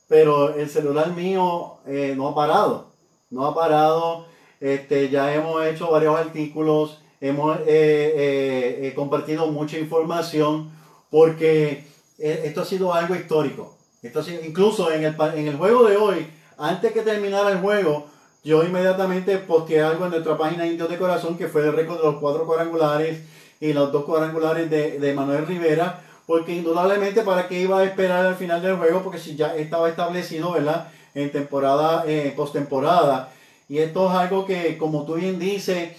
pero 0.08 0.54
el 0.54 0.68
celular 0.68 1.10
mío 1.10 1.78
eh, 1.86 2.14
no 2.16 2.28
ha 2.28 2.34
parado, 2.34 2.92
no 3.30 3.46
ha 3.46 3.54
parado. 3.54 4.26
Este, 4.60 5.08
ya 5.08 5.34
hemos 5.34 5.64
hecho 5.64 5.90
varios 5.90 6.18
artículos, 6.18 7.00
hemos 7.20 7.58
eh, 7.60 8.80
eh, 8.82 8.92
compartido 8.94 9.46
mucha 9.48 9.78
información 9.78 10.70
porque 11.10 11.84
esto 12.18 12.62
ha 12.62 12.64
sido 12.64 12.92
algo 12.92 13.14
histórico. 13.14 13.76
Esto 14.02 14.22
incluso 14.44 14.92
en 14.92 15.04
el, 15.04 15.16
en 15.34 15.48
el 15.48 15.56
juego 15.56 15.84
de 15.84 15.96
hoy, 15.96 16.26
antes 16.56 16.92
que 16.92 17.02
terminara 17.02 17.50
el 17.50 17.58
juego, 17.58 18.06
yo 18.44 18.64
inmediatamente 18.64 19.38
posteé 19.38 19.82
algo 19.82 20.04
en 20.04 20.12
nuestra 20.12 20.36
página 20.36 20.66
Indios 20.66 20.88
de 20.88 20.98
Corazón 20.98 21.36
que 21.36 21.48
fue 21.48 21.62
el 21.62 21.72
récord 21.72 21.98
de 21.98 22.04
los 22.04 22.16
cuatro 22.16 22.46
cuadrangulares 22.46 23.20
y 23.60 23.72
los 23.72 23.92
dos 23.92 24.04
cuadrangulares 24.04 24.70
de, 24.70 24.98
de 24.98 25.14
Manuel 25.14 25.46
Rivera, 25.46 26.00
porque 26.26 26.54
indudablemente 26.54 27.22
para 27.22 27.48
qué 27.48 27.60
iba 27.60 27.80
a 27.80 27.84
esperar 27.84 28.24
al 28.26 28.36
final 28.36 28.62
del 28.62 28.76
juego, 28.76 29.02
porque 29.02 29.18
si 29.18 29.34
ya 29.34 29.56
estaba 29.56 29.88
establecido, 29.88 30.52
¿verdad? 30.52 30.88
En 31.14 31.32
temporada, 31.32 32.04
eh, 32.06 32.32
postemporada. 32.36 33.32
Y 33.68 33.78
esto 33.78 34.08
es 34.08 34.16
algo 34.16 34.46
que, 34.46 34.78
como 34.78 35.04
tú 35.04 35.14
bien 35.14 35.38
dices, 35.38 35.92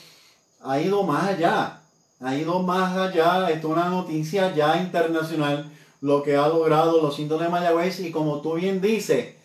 ha 0.62 0.80
ido 0.80 1.04
más 1.04 1.30
allá. 1.30 1.82
Ha 2.20 2.36
ido 2.36 2.62
más 2.64 2.98
allá. 2.98 3.50
Esto 3.50 3.68
es 3.68 3.74
una 3.74 3.90
noticia 3.90 4.54
ya 4.54 4.78
internacional, 4.78 5.72
lo 6.02 6.24
que 6.24 6.36
ha 6.36 6.48
logrado 6.48 7.02
los 7.02 7.20
indios 7.20 7.40
de 7.40 7.50
Mayagüez. 7.50 8.00
Y 8.00 8.12
como 8.12 8.42
tú 8.42 8.56
bien 8.56 8.82
dices, 8.82 9.36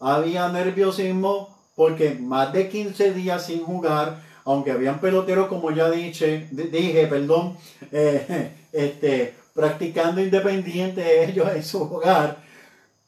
había 0.00 0.48
nerviosismo 0.48 1.56
porque 1.74 2.14
más 2.14 2.52
de 2.52 2.68
15 2.68 3.14
días 3.14 3.46
sin 3.46 3.64
jugar 3.64 4.20
aunque 4.44 4.72
habían 4.72 5.00
peloteros, 5.00 5.48
como 5.48 5.70
ya 5.70 5.90
dije, 5.90 6.48
dije 6.50 7.06
perdón, 7.06 7.56
eh, 7.92 8.52
este, 8.72 9.34
practicando 9.54 10.20
independiente 10.20 11.24
ellos 11.24 11.48
en 11.54 11.62
su 11.62 11.82
hogar, 11.82 12.38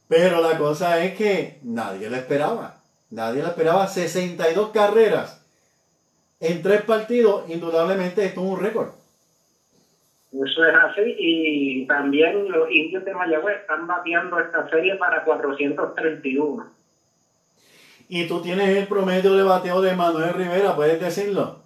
pero 0.08 0.40
la 0.40 0.58
cosa 0.58 1.02
es 1.04 1.16
que 1.16 1.58
nadie 1.62 2.08
lo 2.08 2.16
esperaba. 2.16 2.80
Nadie 3.14 3.42
lo 3.42 3.48
esperaba. 3.48 3.86
62 3.86 4.70
carreras 4.70 5.40
en 6.40 6.62
tres 6.62 6.82
partidos, 6.82 7.48
indudablemente 7.48 8.24
esto 8.24 8.40
es 8.40 8.46
un 8.46 8.60
récord. 8.60 8.88
Eso 10.32 10.64
es 10.64 10.74
así, 10.74 11.14
y 11.16 11.86
también 11.86 12.50
los 12.50 12.68
indios 12.68 13.04
de 13.04 13.14
Mayagüez 13.14 13.60
están 13.60 13.86
bateando 13.86 14.40
esta 14.40 14.68
serie 14.68 14.96
para 14.96 15.22
431. 15.22 16.66
Y 18.08 18.26
tú 18.26 18.42
tienes 18.42 18.76
el 18.76 18.88
promedio 18.88 19.34
de 19.34 19.44
bateo 19.44 19.80
de 19.80 19.94
Manuel 19.94 20.34
Rivera, 20.34 20.74
¿puedes 20.74 21.00
decirlo? 21.00 21.60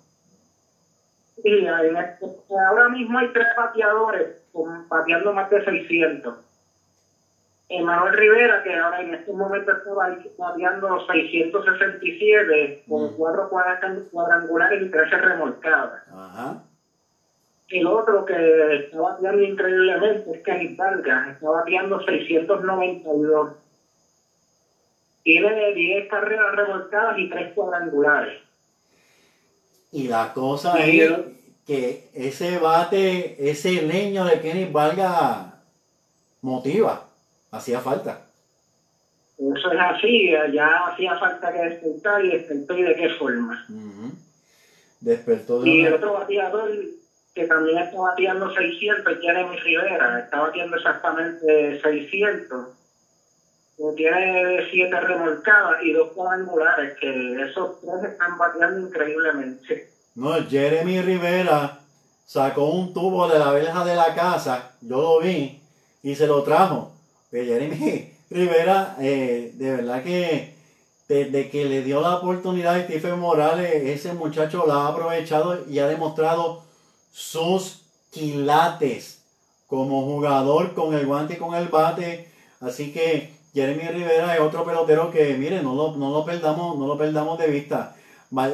Sí, 1.42 1.66
ahora 1.66 2.90
mismo 2.90 3.18
hay 3.18 3.32
tres 3.32 3.46
bateadores 3.56 4.36
bateando 4.88 5.32
más 5.32 5.48
de 5.48 5.64
600. 5.64 6.47
Manuel 7.70 8.14
Rivera, 8.14 8.62
que 8.62 8.74
ahora 8.74 9.02
en 9.02 9.14
este 9.14 9.32
momento 9.32 9.72
está 9.72 9.90
bateando 10.38 11.06
667 11.06 12.84
con 12.88 13.14
cuatro 13.14 13.50
cuadrangulares 13.50 14.82
y 14.82 14.90
13 14.90 15.16
remolcadas. 15.16 16.02
Ajá. 16.10 16.62
El 17.68 17.86
otro 17.86 18.24
que 18.24 18.76
está 18.76 18.98
bateando 18.98 19.42
increíblemente 19.42 20.30
es 20.30 20.42
Kenny 20.42 20.74
Vargas, 20.74 21.28
está 21.28 21.50
bateando 21.50 22.00
692 22.00 23.50
tiene 25.28 25.74
10 25.74 26.08
carreras 26.08 26.56
revolcadas 26.56 27.18
y 27.18 27.28
3 27.28 27.52
cuadrangulares. 27.52 28.40
Y 29.92 30.08
la 30.08 30.32
cosa 30.32 30.78
es 30.78 31.12
que 31.66 32.08
ese 32.14 32.56
bate, 32.56 33.50
ese 33.50 33.82
leño 33.82 34.24
de 34.24 34.40
Kenny 34.40 34.72
Valga 34.72 35.60
motiva, 36.40 37.07
hacía 37.50 37.80
falta. 37.80 38.22
Eso 39.38 39.72
es 39.72 39.80
así, 39.80 40.30
ya 40.52 40.86
hacía 40.86 41.16
falta 41.18 41.52
que 41.52 41.58
despertar 41.58 42.24
y 42.24 42.30
despertó 42.30 42.76
y 42.76 42.82
de 42.82 42.94
qué 42.96 43.08
forma. 43.10 43.66
Despertó 45.00 45.64
Y 45.64 45.84
el 45.84 45.94
otro 45.94 46.14
bateador 46.14 46.70
que 47.34 47.46
también 47.46 47.78
está 47.78 48.00
bateando 48.00 48.52
600 48.52 49.12
es 49.12 49.20
Jeremy 49.20 49.56
Rivera, 49.58 50.20
está 50.20 50.40
bateando 50.40 50.76
exactamente 50.76 51.80
600 51.80 52.78
tiene 53.94 54.68
siete 54.70 55.00
remolcadas 55.00 55.82
y 55.82 55.92
dos 55.92 56.10
cuadrangulares, 56.12 56.98
que 56.98 57.42
esos 57.42 57.80
tres 57.80 58.12
están 58.12 58.36
bateando 58.36 58.88
increíblemente. 58.88 59.90
No, 60.16 60.34
Jeremy 60.48 61.00
Rivera 61.00 61.78
sacó 62.24 62.70
un 62.70 62.92
tubo 62.92 63.28
de 63.28 63.38
la 63.38 63.52
verja 63.52 63.84
de 63.84 63.94
la 63.94 64.14
casa, 64.14 64.72
yo 64.80 65.00
lo 65.00 65.20
vi, 65.20 65.62
y 66.02 66.14
se 66.14 66.26
lo 66.26 66.42
trajo. 66.42 66.92
Pero 67.30 67.44
Jeremy 67.44 68.12
Rivera, 68.30 68.96
eh, 69.00 69.52
de 69.54 69.70
verdad 69.76 70.02
que 70.02 70.54
desde 71.08 71.48
que 71.48 71.64
le 71.64 71.82
dio 71.82 72.00
la 72.00 72.16
oportunidad 72.16 72.74
a 72.74 72.84
Stephen 72.84 73.18
Morales, 73.18 73.72
ese 73.74 74.12
muchacho 74.12 74.64
la 74.66 74.74
ha 74.74 74.88
aprovechado 74.88 75.66
y 75.68 75.78
ha 75.78 75.86
demostrado 75.86 76.64
sus 77.10 77.82
quilates 78.10 79.22
como 79.66 80.02
jugador 80.02 80.74
con 80.74 80.94
el 80.94 81.06
guante 81.06 81.34
y 81.34 81.36
con 81.36 81.54
el 81.54 81.68
bate. 81.68 82.28
Así 82.60 82.92
que 82.92 83.32
Jeremy 83.54 83.88
Rivera 83.88 84.34
es 84.34 84.40
otro 84.40 84.64
pelotero 84.64 85.10
que, 85.10 85.34
mire, 85.34 85.62
no 85.62 85.74
lo, 85.74 85.96
no 85.96 86.10
lo 86.10 86.24
perdamos, 86.24 86.78
no 86.78 86.86
lo 86.86 86.98
perdamos 86.98 87.38
de 87.38 87.48
vista. 87.48 87.94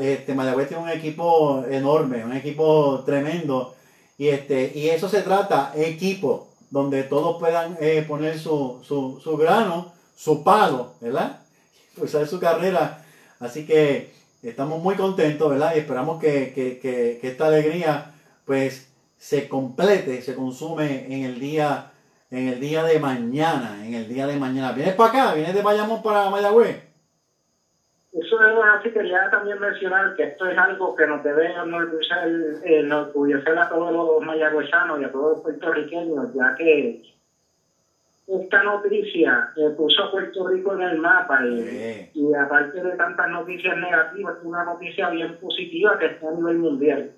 Este, 0.00 0.34
Mayagüez 0.34 0.68
tiene 0.68 0.82
un 0.84 0.88
equipo 0.88 1.64
enorme, 1.68 2.24
un 2.24 2.32
equipo 2.32 3.02
tremendo. 3.04 3.74
Y 4.16 4.28
este, 4.28 4.72
y 4.74 4.90
eso 4.90 5.08
se 5.08 5.22
trata, 5.22 5.72
equipo, 5.74 6.48
donde 6.74 7.04
todos 7.04 7.38
puedan 7.38 7.76
eh, 7.80 8.04
poner 8.06 8.36
su, 8.36 8.80
su, 8.82 9.20
su, 9.22 9.36
grano, 9.36 9.92
su 10.16 10.42
palo, 10.42 10.94
¿verdad? 11.00 11.38
Pues 11.96 12.10
su 12.28 12.40
carrera. 12.40 13.04
Así 13.38 13.64
que 13.64 14.12
estamos 14.42 14.82
muy 14.82 14.96
contentos, 14.96 15.48
¿verdad? 15.48 15.76
Y 15.76 15.78
esperamos 15.78 16.20
que, 16.20 16.52
que, 16.52 16.80
que, 16.80 17.20
que 17.20 17.28
esta 17.28 17.46
alegría 17.46 18.12
pues 18.44 18.88
se 19.16 19.48
complete, 19.48 20.20
se 20.20 20.34
consume 20.34 21.06
en 21.14 21.24
el 21.24 21.38
día 21.38 21.92
en 22.32 22.48
el 22.48 22.58
día 22.58 22.82
de 22.82 22.98
mañana, 22.98 23.86
en 23.86 23.94
el 23.94 24.08
día 24.08 24.26
de 24.26 24.36
mañana. 24.36 24.72
¿Vienes 24.72 24.96
para 24.96 25.10
acá? 25.10 25.34
¿Vienes 25.34 25.54
de 25.54 25.62
Bayamón 25.62 26.02
para 26.02 26.28
Mayagüez? 26.28 26.82
Eso 28.14 28.46
es 28.46 28.54
así, 28.78 28.90
quería 28.90 29.28
también 29.28 29.58
mencionar 29.58 30.14
que 30.14 30.22
esto 30.22 30.46
es 30.46 30.56
algo 30.56 30.94
que 30.94 31.04
nos 31.04 31.24
debe 31.24 31.52
enorgullecer, 31.52 32.60
enorgullecer 32.62 33.58
a 33.58 33.68
todos 33.68 33.92
los 33.92 34.24
mayagüezanos 34.24 35.00
y 35.00 35.04
a 35.04 35.10
todos 35.10 35.32
los 35.32 35.40
puertorriqueños, 35.42 36.32
ya 36.32 36.54
que 36.56 37.02
esta 38.28 38.62
noticia 38.62 39.50
puso 39.76 40.04
a 40.04 40.10
Puerto 40.12 40.46
Rico 40.46 40.74
en 40.74 40.82
el 40.82 40.98
mapa 40.98 41.40
y, 41.44 42.32
aparte 42.34 42.82
de 42.82 42.92
tantas 42.92 43.28
noticias 43.30 43.76
negativas, 43.76 44.36
es 44.38 44.44
una 44.44 44.64
noticia 44.64 45.10
bien 45.10 45.36
positiva 45.38 45.98
que 45.98 46.06
está 46.06 46.28
a 46.28 46.34
nivel 46.34 46.58
mundial. 46.58 47.10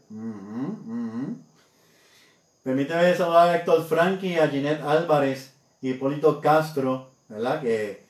Permíteme 2.64 3.14
saludar 3.14 3.50
a 3.50 3.56
Héctor 3.56 3.82
Frankie, 3.82 4.38
a 4.38 4.48
Ginette 4.48 4.82
Álvarez 4.82 5.54
y 5.82 5.90
Hipólito 5.90 6.40
Castro, 6.40 7.10
¿verdad? 7.28 7.60
Que 7.60 8.05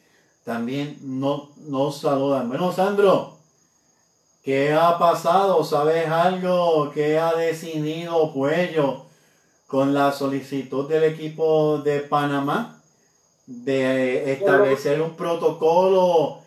también 0.46 0.96
no, 1.02 1.50
nos 1.66 1.98
saludan. 1.98 2.48
Bueno, 2.48 2.70
Sandro, 2.70 3.32
¿qué 4.44 4.72
ha 4.72 4.96
pasado? 4.96 5.64
¿Sabes 5.64 6.06
algo? 6.08 6.92
¿Qué 6.94 7.18
ha 7.18 7.34
decidido 7.34 8.32
Puello 8.32 9.06
con 9.66 9.92
la 9.92 10.12
solicitud 10.12 10.88
del 10.88 11.02
equipo 11.02 11.78
de 11.78 11.98
Panamá 11.98 12.80
de 13.46 14.32
establecer 14.34 15.02
un 15.02 15.16
protocolo 15.16 16.38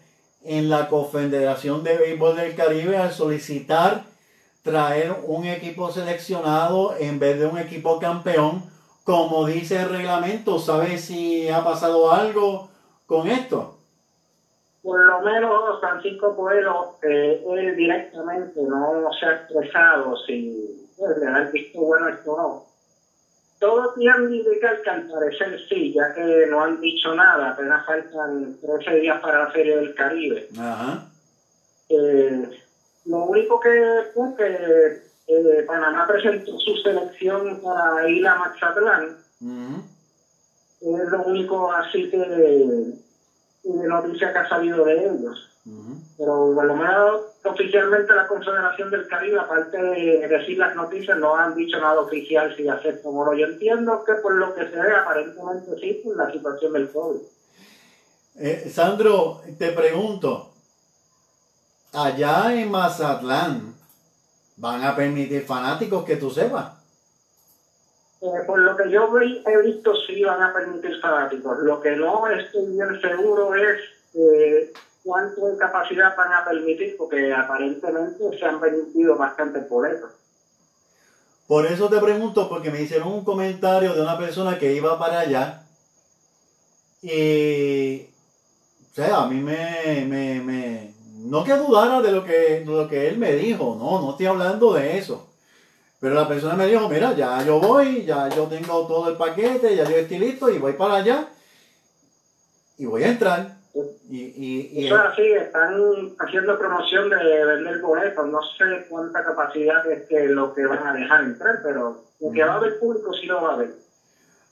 en 0.45 0.69
la 0.69 0.87
Confederación 0.87 1.83
de 1.83 1.97
Béisbol 1.97 2.37
del 2.37 2.55
Caribe 2.55 2.95
al 2.95 3.11
solicitar 3.11 4.05
traer 4.63 5.13
un 5.25 5.43
equipo 5.43 5.91
seleccionado 5.91 6.95
en 6.97 7.19
vez 7.19 7.37
de 7.37 7.47
un 7.47 7.57
equipo 7.57 7.99
campeón, 7.99 8.63
como 9.03 9.45
dice 9.45 9.75
el 9.75 9.89
reglamento. 9.89 10.57
¿Sabes 10.57 11.03
si 11.03 11.49
ha 11.49 11.65
pasado 11.65 12.13
algo 12.13 12.69
con 13.05 13.27
esto? 13.27 13.78
Por 14.89 15.05
lo 15.05 15.21
menos 15.21 15.79
Francisco 15.79 16.35
Pueblo, 16.35 16.95
eh, 17.03 17.39
él 17.45 17.75
directamente 17.75 18.59
no 18.59 19.07
se 19.19 19.27
ha 19.27 19.33
expresado 19.33 20.15
si 20.25 20.89
pues, 20.97 21.15
le 21.17 21.27
ha 21.27 21.41
visto 21.41 21.79
bueno 21.79 22.07
esto 22.07 22.35
no. 22.35 22.63
Todo 23.59 23.93
tiene 23.93 24.33
indica 24.33 24.75
que 24.81 24.89
al 24.89 25.03
parecer 25.03 25.59
sí, 25.69 25.93
ya 25.93 26.11
que 26.11 26.47
no 26.47 26.63
han 26.63 26.79
dicho 26.79 27.13
nada, 27.13 27.49
apenas 27.49 27.85
faltan 27.85 28.55
13 28.61 28.95
días 29.01 29.19
para 29.19 29.41
la 29.41 29.51
Feria 29.51 29.75
del 29.75 29.93
Caribe. 29.93 30.47
Ajá. 30.57 31.03
Eh, 31.89 32.49
lo 33.05 33.17
único 33.25 33.59
que 33.59 34.05
fue 34.15 34.33
que 34.35 34.97
eh, 35.27 35.63
Panamá 35.67 36.07
presentó 36.07 36.57
su 36.57 36.75
selección 36.77 37.61
para 37.61 38.09
ir 38.09 38.25
a 38.25 38.33
Mazatlán. 38.33 39.17
Es 40.81 41.09
lo 41.11 41.21
único 41.21 41.71
así 41.71 42.09
que, 42.09 43.08
noticia 43.73 44.31
que 44.31 44.39
ha 44.39 44.49
salido 44.49 44.85
de 44.85 44.93
ellos. 44.93 45.49
Pero 46.17 46.51
por 46.55 46.65
lo 46.65 46.75
menos 46.75 47.21
oficialmente 47.43 48.13
la 48.13 48.27
Confederación 48.27 48.89
del 48.89 49.07
Caribe, 49.07 49.39
aparte 49.39 49.77
de 49.77 50.27
decir 50.27 50.57
las 50.57 50.75
noticias, 50.75 51.17
no 51.17 51.35
han 51.35 51.55
dicho 51.55 51.79
nada 51.79 52.01
oficial 52.01 52.55
si 52.55 52.67
aceptan 52.67 53.11
o 53.13 53.25
no. 53.25 53.33
Yo 53.33 53.45
entiendo 53.45 54.03
que 54.03 54.13
por 54.15 54.33
lo 54.35 54.53
que 54.55 54.67
se 54.67 54.75
ve, 54.75 54.95
aparentemente 54.95 55.79
sí, 55.79 56.01
por 56.03 56.17
la 56.17 56.31
situación 56.31 56.73
del 56.73 56.91
COVID. 56.91 57.19
Eh, 58.39 58.69
Sandro, 58.73 59.41
te 59.57 59.71
pregunto, 59.71 60.51
allá 61.93 62.53
en 62.53 62.71
Mazatlán, 62.71 63.75
¿van 64.57 64.83
a 64.83 64.95
permitir 64.95 65.45
fanáticos 65.45 66.03
que 66.05 66.15
tú 66.15 66.31
sepas? 66.31 66.78
Eh, 68.21 68.43
por 68.45 68.59
lo 68.59 68.75
que 68.75 68.89
yo 68.89 69.09
he 69.17 69.61
visto, 69.65 69.93
sí 70.05 70.23
van 70.23 70.41
a 70.41 70.53
permitir 70.53 70.99
fanáticos. 70.99 71.59
Lo 71.59 71.79
que 71.79 71.95
no 71.95 72.27
estoy 72.27 72.65
bien 72.65 72.99
seguro 73.01 73.55
es 73.55 73.79
eh, 74.13 74.73
cuánto 75.03 75.47
de 75.47 75.57
capacidad 75.57 76.15
van 76.15 76.33
a 76.33 76.45
permitir, 76.45 76.97
porque 76.97 77.33
aparentemente 77.33 78.37
se 78.37 78.45
han 78.45 78.59
permitido 78.59 79.15
bastante 79.15 79.59
boletos. 79.61 80.11
Por 81.47 81.65
eso 81.65 81.89
te 81.89 81.99
pregunto, 81.99 82.47
porque 82.47 82.69
me 82.69 82.81
hicieron 82.81 83.07
un 83.07 83.23
comentario 83.23 83.93
de 83.93 84.01
una 84.01 84.17
persona 84.17 84.59
que 84.59 84.73
iba 84.73 84.99
para 84.99 85.21
allá 85.21 85.63
y, 87.01 88.09
o 88.91 88.93
sea, 88.93 89.23
a 89.23 89.27
mí 89.27 89.39
me, 89.41 90.05
me, 90.07 90.41
me 90.41 90.93
no 91.19 91.43
que 91.43 91.53
dudara 91.53 92.01
de 92.01 92.11
lo 92.11 92.25
que, 92.25 92.59
de 92.59 92.65
lo 92.65 92.87
que 92.87 93.07
él 93.07 93.17
me 93.17 93.33
dijo, 93.33 93.77
no, 93.79 94.01
no 94.01 94.11
estoy 94.11 94.25
hablando 94.25 94.73
de 94.73 94.97
eso. 94.97 95.28
Pero 95.99 96.15
la 96.15 96.27
persona 96.27 96.55
me 96.55 96.67
dijo, 96.67 96.87
mira, 96.87 97.13
ya 97.13 97.43
yo 97.43 97.59
voy, 97.59 98.05
ya 98.05 98.29
yo 98.29 98.45
tengo 98.45 98.87
todo 98.87 99.09
el 99.09 99.17
paquete, 99.17 99.75
ya 99.75 99.83
yo 99.83 99.97
estoy 99.97 100.19
listo 100.19 100.49
y 100.49 100.57
voy 100.57 100.73
para 100.73 100.95
allá 100.95 101.27
y 102.77 102.85
voy 102.85 103.03
a 103.03 103.09
entrar. 103.09 103.59
Y, 104.09 104.17
y, 104.17 104.69
y 104.73 104.85
Eso 104.87 104.95
es 104.95 105.01
así, 105.01 105.21
están 105.21 105.75
haciendo 106.19 106.57
promoción 106.57 107.09
de 107.09 107.45
vender 107.45 107.79
boletos, 107.81 108.27
no 108.27 108.39
sé 108.57 108.87
cuánta 108.89 109.23
capacidad 109.23 109.85
es 109.91 110.07
que 110.07 110.27
lo 110.27 110.53
que 110.53 110.65
van 110.65 110.87
a 110.87 110.93
dejar 110.93 111.23
entrar, 111.23 111.59
pero 111.61 112.03
lo 112.19 112.31
que 112.31 112.43
va 112.43 112.53
a 112.53 112.57
haber 112.57 112.79
público 112.79 113.13
sí 113.13 113.27
lo 113.27 113.41
va 113.41 113.51
a 113.51 113.53
haber. 113.53 113.75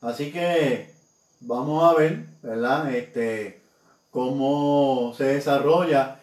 Así 0.02 0.32
que 0.32 0.94
vamos 1.40 1.84
a 1.84 1.98
ver, 1.98 2.26
¿verdad? 2.44 2.94
Este, 2.94 3.62
cómo 4.12 5.14
se 5.18 5.24
desarrolla. 5.26 6.20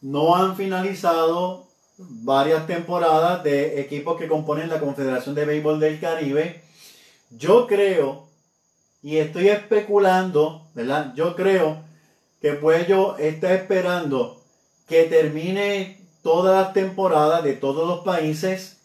No 0.00 0.36
han 0.36 0.54
finalizado 0.54 1.67
varias 1.98 2.66
temporadas 2.66 3.42
de 3.42 3.80
equipos 3.80 4.16
que 4.18 4.28
componen 4.28 4.68
la 4.68 4.80
Confederación 4.80 5.34
de 5.34 5.44
Béisbol 5.44 5.80
del 5.80 6.00
Caribe. 6.00 6.62
Yo 7.30 7.66
creo, 7.66 8.28
y 9.02 9.16
estoy 9.16 9.48
especulando, 9.48 10.68
¿verdad? 10.74 11.12
Yo 11.14 11.34
creo 11.34 11.82
que 12.40 12.52
Puello 12.52 13.18
está 13.18 13.52
esperando 13.52 14.40
que 14.86 15.04
termine 15.04 16.00
todas 16.22 16.64
las 16.64 16.72
temporadas 16.72 17.42
de 17.42 17.54
todos 17.54 17.86
los 17.86 18.00
países 18.04 18.78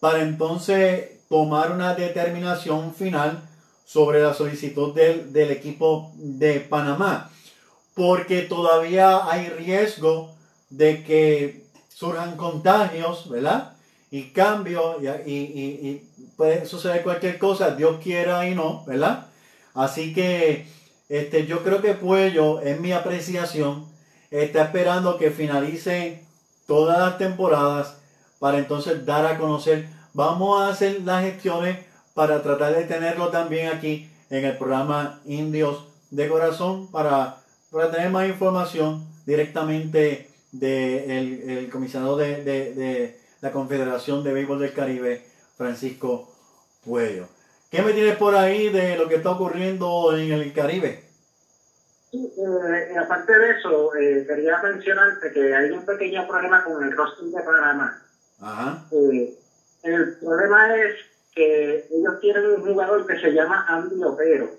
para 0.00 0.22
entonces 0.22 1.10
tomar 1.28 1.72
una 1.72 1.94
determinación 1.94 2.94
final 2.94 3.42
sobre 3.84 4.20
la 4.20 4.34
solicitud 4.34 4.92
del, 4.92 5.32
del 5.32 5.52
equipo 5.52 6.12
de 6.16 6.60
Panamá. 6.60 7.30
Porque 7.94 8.42
todavía 8.42 9.30
hay 9.30 9.48
riesgo 9.48 10.34
de 10.68 11.04
que 11.04 11.65
surjan 11.96 12.36
contagios, 12.36 13.26
¿verdad? 13.30 13.72
Y 14.10 14.24
cambios, 14.32 14.96
y, 15.24 15.30
y, 15.30 16.02
y, 16.14 16.26
puede 16.36 16.66
suceder 16.66 17.02
cualquier 17.02 17.38
cosa, 17.38 17.70
Dios 17.70 17.96
quiera 18.02 18.46
y 18.46 18.54
no, 18.54 18.84
¿verdad? 18.84 19.28
Así 19.72 20.12
que 20.12 20.66
este, 21.08 21.46
yo 21.46 21.64
creo 21.64 21.80
que 21.80 21.94
Puello, 21.94 22.60
en 22.60 22.82
mi 22.82 22.92
apreciación, 22.92 23.86
está 24.30 24.64
esperando 24.64 25.16
que 25.16 25.30
finalice 25.30 26.22
todas 26.66 26.98
las 26.98 27.16
temporadas 27.16 27.96
para 28.40 28.58
entonces 28.58 29.06
dar 29.06 29.24
a 29.24 29.38
conocer. 29.38 29.88
Vamos 30.12 30.60
a 30.60 30.68
hacer 30.68 31.00
las 31.02 31.24
gestiones 31.24 31.78
para 32.12 32.42
tratar 32.42 32.74
de 32.74 32.84
tenerlo 32.84 33.28
también 33.28 33.68
aquí 33.68 34.10
en 34.28 34.44
el 34.44 34.58
programa 34.58 35.20
Indios 35.24 35.86
de 36.10 36.28
Corazón 36.28 36.90
para, 36.90 37.38
para 37.70 37.90
tener 37.90 38.10
más 38.10 38.28
información 38.28 39.06
directamente 39.24 40.35
del 40.58 41.48
el 41.48 41.70
comisionado 41.70 42.16
de, 42.16 42.42
de, 42.44 42.74
de, 42.74 43.20
la 43.40 43.52
Confederación 43.52 44.24
de 44.24 44.32
Béisbol 44.32 44.60
del 44.60 44.72
Caribe, 44.72 45.24
Francisco 45.56 46.32
Puello. 46.84 47.28
¿Qué 47.70 47.82
me 47.82 47.92
tienes 47.92 48.16
por 48.16 48.34
ahí 48.34 48.70
de 48.70 48.96
lo 48.96 49.08
que 49.08 49.16
está 49.16 49.30
ocurriendo 49.30 50.16
en 50.16 50.32
el 50.32 50.52
Caribe? 50.52 51.04
Eh, 52.12 52.96
aparte 52.98 53.38
de 53.38 53.50
eso, 53.50 53.94
eh, 53.96 54.24
quería 54.26 54.62
mencionarte 54.62 55.32
que 55.32 55.54
hay 55.54 55.70
un 55.70 55.84
pequeño 55.84 56.26
problema 56.26 56.64
con 56.64 56.82
el 56.82 56.96
roster 56.96 57.26
de 57.26 57.42
Panamá. 57.42 58.02
Ajá. 58.40 58.86
Eh, 58.92 59.38
el 59.82 60.16
problema 60.18 60.76
es 60.76 60.94
que 61.34 61.86
ellos 61.90 62.20
tienen 62.20 62.46
un 62.46 62.64
jugador 62.64 63.06
que 63.06 63.20
se 63.20 63.32
llama 63.32 63.66
Andy 63.68 64.02
Opero. 64.02 64.50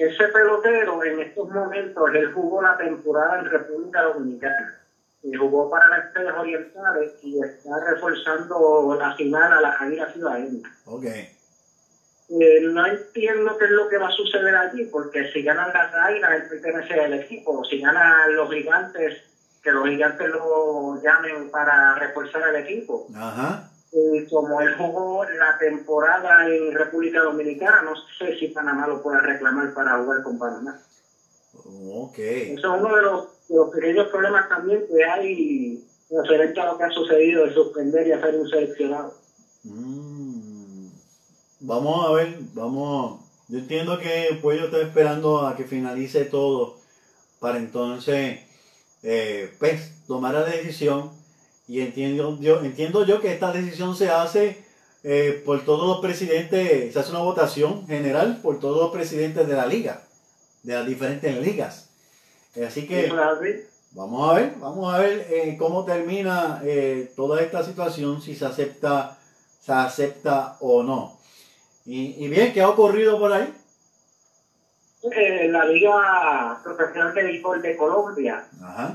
Ese 0.00 0.28
pelotero 0.28 1.04
en 1.04 1.20
estos 1.20 1.48
momentos, 1.50 2.10
él 2.14 2.32
jugó 2.32 2.62
la 2.62 2.76
temporada 2.76 3.38
en 3.38 3.44
República 3.44 4.02
Dominicana 4.02 4.80
y 5.22 5.34
jugó 5.34 5.68
para 5.68 5.88
las 5.88 6.06
Estrellas 6.06 6.34
Orientales 6.38 7.12
y 7.22 7.38
está 7.38 7.70
reforzando 7.86 8.96
la 8.98 9.14
final 9.14 9.52
a 9.52 9.60
la 9.60 9.72
Jaira 9.72 10.10
Ciudadana. 10.10 10.70
Ok. 10.86 11.04
Eh, 11.04 12.60
no 12.62 12.86
entiendo 12.86 13.58
qué 13.58 13.64
es 13.64 13.70
lo 13.72 13.88
que 13.88 13.98
va 13.98 14.08
a 14.08 14.12
suceder 14.12 14.56
allí, 14.56 14.84
porque 14.84 15.28
si 15.32 15.42
ganan 15.42 15.72
las 15.72 15.92
Águilas, 15.92 16.30
él 16.32 16.42
pertenece 16.48 17.00
al 17.00 17.12
equipo. 17.12 17.64
Si 17.64 17.80
ganan 17.80 18.34
los 18.34 18.48
gigantes, 18.50 19.16
que 19.62 19.72
los 19.72 19.86
gigantes 19.86 20.28
lo 20.28 21.02
llamen 21.02 21.50
para 21.50 21.96
reforzar 21.96 22.44
al 22.44 22.56
equipo. 22.56 23.06
Ajá. 23.14 23.69
Y 23.92 24.24
como 24.26 24.60
él 24.60 24.76
jugó 24.76 25.24
la 25.24 25.58
temporada 25.58 26.46
en 26.46 26.72
República 26.72 27.22
Dominicana, 27.22 27.82
no 27.82 27.94
sé 28.18 28.38
si 28.38 28.48
Panamá 28.48 28.86
lo 28.86 29.02
puede 29.02 29.20
reclamar 29.20 29.74
para 29.74 29.98
jugar 29.98 30.22
con 30.22 30.38
Panamá. 30.38 30.80
Ok. 31.54 32.18
Eso 32.18 32.74
es 32.74 32.80
uno 32.80 32.96
de 32.96 33.02
los, 33.02 33.48
de 33.48 33.56
los 33.56 33.70
pequeños 33.70 34.08
problemas 34.08 34.48
también 34.48 34.86
que 34.86 35.04
hay 35.04 35.84
referente 36.10 36.60
a 36.60 36.66
lo 36.66 36.78
que 36.78 36.84
ha 36.84 36.90
sucedido 36.90 37.44
de 37.44 37.54
suspender 37.54 38.06
y 38.06 38.12
hacer 38.12 38.36
un 38.36 38.48
seleccionado. 38.48 39.14
Mm. 39.64 40.88
Vamos 41.60 42.06
a 42.06 42.12
ver, 42.12 42.38
vamos. 42.54 43.20
Yo 43.48 43.58
entiendo 43.58 43.98
que 43.98 44.38
Puello 44.40 44.66
está 44.66 44.80
esperando 44.80 45.46
a 45.46 45.56
que 45.56 45.64
finalice 45.64 46.24
todo 46.24 46.76
para 47.40 47.58
entonces, 47.58 48.40
eh, 49.02 49.52
pues, 49.58 50.04
tomar 50.06 50.34
la 50.34 50.44
decisión. 50.44 51.10
Y 51.70 51.82
entiendo 51.82 52.36
yo, 52.40 52.64
entiendo 52.64 53.06
yo 53.06 53.20
que 53.20 53.32
esta 53.32 53.52
decisión 53.52 53.94
se 53.94 54.10
hace 54.10 54.64
eh, 55.04 55.40
por 55.46 55.64
todos 55.64 55.86
los 55.86 56.00
presidentes, 56.00 56.92
se 56.92 56.98
hace 56.98 57.12
una 57.12 57.20
votación 57.20 57.86
general 57.86 58.40
por 58.42 58.58
todos 58.58 58.76
los 58.82 58.90
presidentes 58.90 59.46
de 59.46 59.54
la 59.54 59.66
liga, 59.66 60.02
de 60.64 60.74
las 60.74 60.84
diferentes 60.84 61.40
ligas. 61.40 61.88
Así 62.66 62.88
que 62.88 63.08
vamos 63.92 64.28
a 64.28 64.34
ver, 64.34 64.54
vamos 64.58 64.92
a 64.92 64.98
ver 64.98 65.28
eh, 65.30 65.54
cómo 65.56 65.84
termina 65.84 66.60
eh, 66.64 67.12
toda 67.14 67.40
esta 67.40 67.62
situación, 67.62 68.20
si 68.20 68.34
se 68.34 68.46
acepta, 68.46 69.16
se 69.60 69.70
acepta 69.70 70.56
o 70.58 70.82
no. 70.82 71.20
Y, 71.86 72.16
y 72.24 72.26
bien, 72.26 72.52
¿qué 72.52 72.62
ha 72.62 72.68
ocurrido 72.68 73.16
por 73.20 73.32
ahí? 73.32 73.54
Eh, 75.02 75.48
la 75.50 75.64
Liga 75.64 76.60
Profesional 76.62 77.14
de 77.14 77.24
Béisbol 77.24 77.62
de 77.62 77.76
Colombia. 77.76 78.44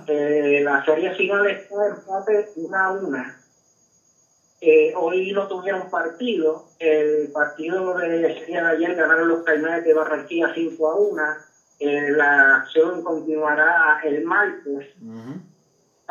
Eh, 0.08 0.62
la 0.64 0.86
serie 0.86 1.12
final 1.16 1.48
está 1.48 1.88
empate 1.88 2.50
1 2.56 2.78
a 2.78 2.92
1. 2.92 3.24
Eh, 4.62 4.94
hoy 4.96 5.32
no 5.32 5.48
tuvieron 5.48 5.90
partido. 5.90 6.66
El 6.78 7.32
partido 7.32 7.98
de 7.98 8.26
ayer 8.26 8.96
ganaron 8.96 9.28
los 9.28 9.44
Caimanes 9.44 9.84
de 9.84 9.94
Barranquilla 9.94 10.54
5 10.54 10.88
a 10.88 10.96
1. 10.96 11.24
Eh, 11.80 12.12
la 12.12 12.58
acción 12.58 13.04
continuará 13.04 14.00
el 14.04 14.24
martes. 14.24 14.86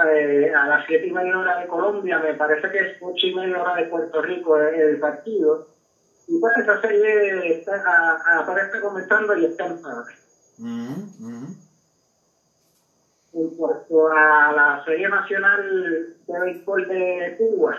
Eh, 0.04 0.52
a 0.52 0.66
las 0.66 0.86
7 0.86 1.06
y 1.06 1.12
media 1.12 1.38
hora 1.38 1.60
de 1.60 1.68
Colombia, 1.68 2.18
me 2.18 2.34
parece 2.34 2.68
que 2.68 2.78
es 2.78 2.96
8 3.00 3.26
y 3.28 3.34
media 3.34 3.62
hora 3.62 3.76
de 3.76 3.84
Puerto 3.84 4.20
Rico 4.22 4.56
el 4.58 4.98
partido. 4.98 5.68
Y 6.26 6.38
pues 6.40 6.56
esa 6.56 6.80
serie 6.80 7.58
está, 7.58 7.74
a, 7.74 8.40
aparece 8.40 8.80
comenzando 8.80 9.36
y 9.36 9.44
está 9.44 9.66
en 9.66 9.82
paz. 9.82 10.06
En 13.34 13.50
cuanto 13.56 14.08
a 14.08 14.52
la 14.52 14.84
Serie 14.84 15.08
Nacional 15.08 16.14
de 16.26 16.40
Béisbol 16.40 16.88
de 16.88 17.36
Cuba, 17.36 17.76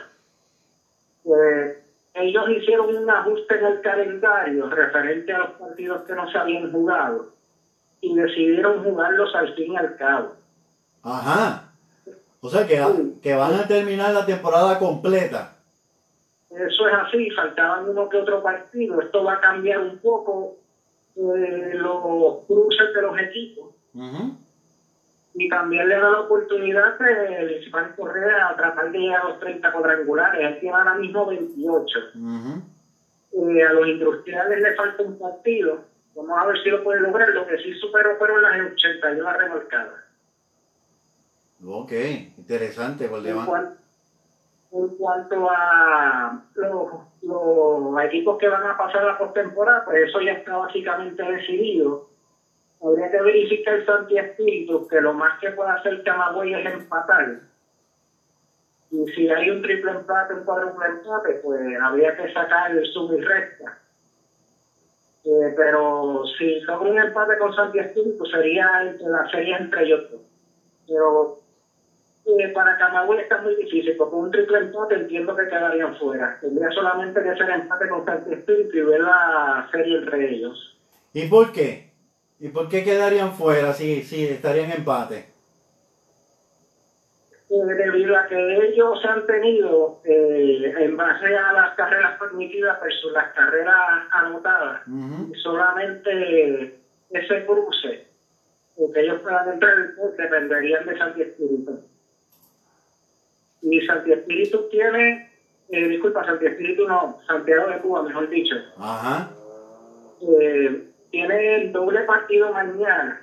pues 1.24 1.78
ellos 2.14 2.50
hicieron 2.50 2.96
un 2.96 3.10
ajuste 3.10 3.58
en 3.58 3.66
el 3.66 3.82
calendario 3.82 4.70
referente 4.70 5.34
a 5.34 5.40
los 5.40 5.52
partidos 5.52 6.04
que 6.04 6.14
no 6.14 6.30
se 6.32 6.38
habían 6.38 6.72
jugado 6.72 7.34
y 8.02 8.16
decidieron 8.16 8.84
jugarlos 8.84 9.34
al 9.34 9.54
fin 9.56 9.74
y 9.74 9.78
al 9.78 9.96
cabo. 9.98 10.36
Ajá. 11.04 11.72
O 12.42 12.50
sea 12.50 12.68
que, 12.68 12.80
que 13.22 13.34
van 13.34 13.56
a 13.56 13.68
terminar 13.68 14.14
la 14.14 14.26
temporada 14.26 14.78
completa. 14.78 15.55
Eso 16.56 16.88
es 16.88 16.94
así, 16.94 17.30
faltaban 17.32 17.88
uno 17.88 18.08
que 18.08 18.18
otro 18.18 18.42
partido. 18.42 19.02
Esto 19.02 19.24
va 19.24 19.34
a 19.34 19.40
cambiar 19.40 19.80
un 19.80 19.98
poco 19.98 20.54
eh, 21.16 21.72
los 21.74 22.36
cruces 22.48 22.94
de 22.94 23.02
los 23.02 23.18
equipos. 23.18 23.72
Y 25.34 25.50
también 25.50 25.88
le 25.90 25.96
da 25.96 26.12
la 26.12 26.20
oportunidad 26.20 26.98
de 26.98 27.60
Ismael 27.62 27.92
Correa 27.94 28.50
a 28.50 28.56
tratar 28.56 28.90
de 28.90 29.00
llegar 29.00 29.22
a 29.22 29.26
los 29.26 29.40
30 29.40 29.70
cuadrangulares. 29.70 30.42
Él 30.42 30.60
tiene 30.60 30.78
ahora 30.78 30.94
mismo 30.94 31.26
28. 31.26 32.00
Eh, 33.34 33.64
a 33.64 33.74
los 33.74 33.88
industriales 33.88 34.62
le 34.62 34.74
falta 34.76 35.04
un 35.04 35.18
partido. 35.18 35.82
Vamos 36.16 36.38
a 36.42 36.46
ver 36.46 36.58
si 36.62 36.70
lo 36.70 36.82
puede 36.82 37.02
lograr. 37.02 37.28
Lo 37.30 37.46
que 37.46 37.58
sí 37.58 37.74
superó 37.74 38.16
fueron 38.16 38.42
las 38.42 38.54
81 38.72 39.34
remolcadas. 39.34 40.00
Ok, 41.66 41.92
interesante, 42.38 43.08
Valdemar. 43.08 43.74
En, 44.76 44.88
cuanto 44.98 45.50
a 45.50 46.44
los, 46.56 48.04
equipos 48.04 48.38
que 48.38 48.50
van 48.50 48.68
a 48.68 48.78
pasar 48.78 49.04
la 49.06 49.18
postemporada, 49.18 49.86
pues 49.86 50.10
eso 50.10 50.20
ya 50.22 50.34
está 50.34 50.58
básicamente 50.58 51.24
decidido. 51.24 52.10
Habría 52.84 53.10
que 53.10 53.22
verificar 53.22 53.86
Santi 53.86 54.18
Espíritu, 54.18 54.86
que 54.88 55.00
lo 55.00 55.14
más 55.14 55.40
que 55.40 55.52
puede 55.52 55.72
hacer 55.72 56.04
Camagüey 56.04 56.54
es 56.54 56.66
empatar. 56.66 57.40
Y 58.92 59.06
si 59.14 59.30
hay 59.30 59.50
un 59.50 59.62
triple 59.62 59.92
empate, 59.92 60.34
un 60.34 60.44
cuádruple 60.44 60.86
empate, 60.88 61.36
pues 61.36 61.62
habría 61.82 62.16
que 62.18 62.34
sacar 62.34 62.72
el 62.72 62.86
sub 62.88 63.12
recta. 63.12 63.80
Eh, 65.24 65.54
pero 65.56 66.24
si 66.38 66.60
logra 66.62 66.90
un 66.90 67.00
empate 67.00 67.38
con 67.38 67.56
Santi 67.56 67.80
Espíritu, 67.80 68.26
sería 68.26 68.84
la 69.00 69.28
serie 69.30 69.56
entre 69.56 69.86
ellos. 69.86 70.04
Pero 70.86 71.45
eh, 72.26 72.48
para 72.50 72.78
Camagüey 72.78 73.20
está 73.20 73.40
muy 73.42 73.56
difícil, 73.56 73.96
porque 73.98 74.16
un 74.16 74.32
triple 74.32 74.58
empate 74.58 74.96
entiendo 74.96 75.36
que 75.36 75.48
quedarían 75.48 75.96
fuera. 75.96 76.38
Tendría 76.42 76.72
solamente 76.72 77.22
que 77.22 77.36
ser 77.36 77.50
empate 77.52 77.88
con 77.88 78.04
Santi 78.04 78.34
Espíritu 78.34 78.78
y 78.78 78.82
ver 78.82 79.02
la 79.02 79.68
serie 79.72 80.00
entre 80.00 80.32
ellos. 80.32 80.78
¿Y 81.14 81.28
por 81.28 81.52
qué? 81.52 81.92
¿Y 82.40 82.50
por 82.50 82.68
qué 82.68 82.84
quedarían 82.84 83.34
fuera 83.34 83.74
si, 83.74 84.02
si 84.02 84.26
estarían 84.26 84.72
en 84.72 84.78
empate? 84.78 85.36
Eh, 87.48 87.74
debido 87.78 88.18
a 88.18 88.26
que 88.26 88.70
ellos 88.70 89.06
han 89.06 89.28
tenido, 89.28 90.02
eh, 90.04 90.74
en 90.80 90.98
base 90.98 91.28
a 91.28 91.54
las 91.54 91.76
carreras 91.76 92.18
permitidas 92.18 92.82
versus 92.82 93.12
las 93.12 93.32
carreras 93.34 93.78
anotadas, 94.12 94.82
solamente 95.44 96.80
ese 97.12 97.46
cruce, 97.46 98.08
que 98.76 99.00
ellos 99.00 99.22
puedan 99.22 99.54
entrar, 99.54 99.76
dependerían 100.18 100.88
de 100.88 100.98
Santi 100.98 101.22
Espíritu. 101.22 101.84
Y 103.62 103.82
Santi 103.86 104.12
Espíritu 104.12 104.68
tiene, 104.70 105.32
eh, 105.70 105.88
disculpa, 105.88 106.26
Santi 106.26 106.46
Espíritu 106.46 106.88
no, 106.88 107.20
Santiago 107.28 107.70
de 107.70 107.80
Cuba, 107.80 108.04
mejor 108.04 108.30
dicho. 108.30 108.56
Ajá. 108.78 109.30
Eh, 110.22 110.92
tiene 111.12 111.56
el 111.56 111.72
doble 111.72 112.02
partido 112.02 112.52
mañana. 112.52 113.22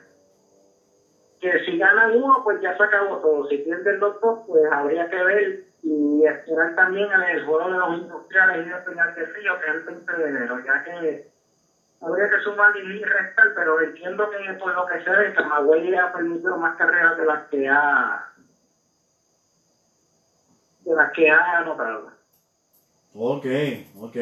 Que 1.41 1.59
si 1.65 1.77
ganan 1.77 2.17
uno, 2.17 2.41
pues 2.45 2.61
ya 2.61 2.77
se 2.77 2.83
acabó 2.83 3.17
todo. 3.19 3.49
Si 3.49 3.59
pierden 3.59 3.99
los 3.99 4.21
dos, 4.21 4.41
pues 4.47 4.63
habría 4.71 5.11
que 5.11 5.25
ver 5.25 5.65
y 5.83 6.25
esperar 6.25 6.75
también 6.77 7.09
en 7.11 7.37
el 7.37 7.45
juego 7.45 7.69
de 7.71 7.79
los 7.79 7.99
industriales 7.99 8.67
y 8.67 8.71
el 8.71 8.83
final 8.83 9.15
de 9.15 9.27
frío, 9.27 9.61
que 9.61 9.71
es 9.71 9.75
el 9.75 9.83
20 9.83 10.13
de 10.17 10.29
enero, 10.29 10.59
ya 10.65 10.85
que 10.85 11.33
habría 12.01 12.31
que 12.31 12.41
sumar 12.41 12.77
y 12.77 13.05
restar, 13.05 13.55
pero 13.55 13.81
entiendo 13.81 14.31
que 14.31 14.53
por 14.55 14.75
lo 14.75 14.87
que 14.87 15.03
se 15.03 15.11
ve, 15.11 15.35
Camagüey 15.35 15.95
ha 15.95 16.13
permitido 16.13 16.57
más 16.57 16.77
carreras 16.77 17.17
de 17.17 17.25
las 17.25 17.43
que 17.49 17.69
ha 17.69 18.32
de 20.85 20.95
las 20.95 21.13
que 21.13 21.31
ha 21.31 21.59
anotado. 21.59 22.11
Ok, 23.15 23.47
ok. 24.01 24.17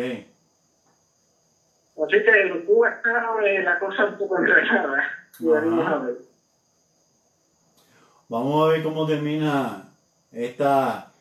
Así 2.03 2.23
que 2.25 2.41
en 2.41 2.65
Cuba 2.65 2.91
está 2.91 3.11
eh, 3.45 3.63
la 3.63 3.79
cosa 3.79 4.07
un 4.07 4.19
poco 4.19 4.39
enredada. 4.39 5.05
Vamos 8.29 8.65
a 8.65 8.73
ver 8.73 8.83
cómo 8.83 9.07
termina 9.07 9.89
esta, 10.33 11.13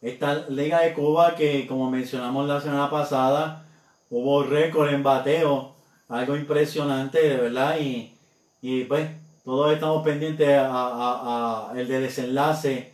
esta 0.00 0.48
Liga 0.48 0.80
de 0.80 0.94
Cuba 0.94 1.34
que, 1.34 1.66
como 1.66 1.90
mencionamos 1.90 2.48
la 2.48 2.60
semana 2.60 2.90
pasada, 2.90 3.64
hubo 4.10 4.42
récord 4.44 4.88
en 4.90 5.02
bateo, 5.02 5.74
algo 6.08 6.36
impresionante, 6.36 7.28
de 7.28 7.36
verdad, 7.36 7.78
y, 7.78 8.16
y 8.60 8.84
pues 8.84 9.10
todos 9.44 9.72
estamos 9.72 10.02
pendientes 10.04 10.48
a, 10.58 10.66
a, 10.68 11.70
a 11.70 11.80
el 11.80 11.86
de 11.86 12.00
desenlace 12.00 12.93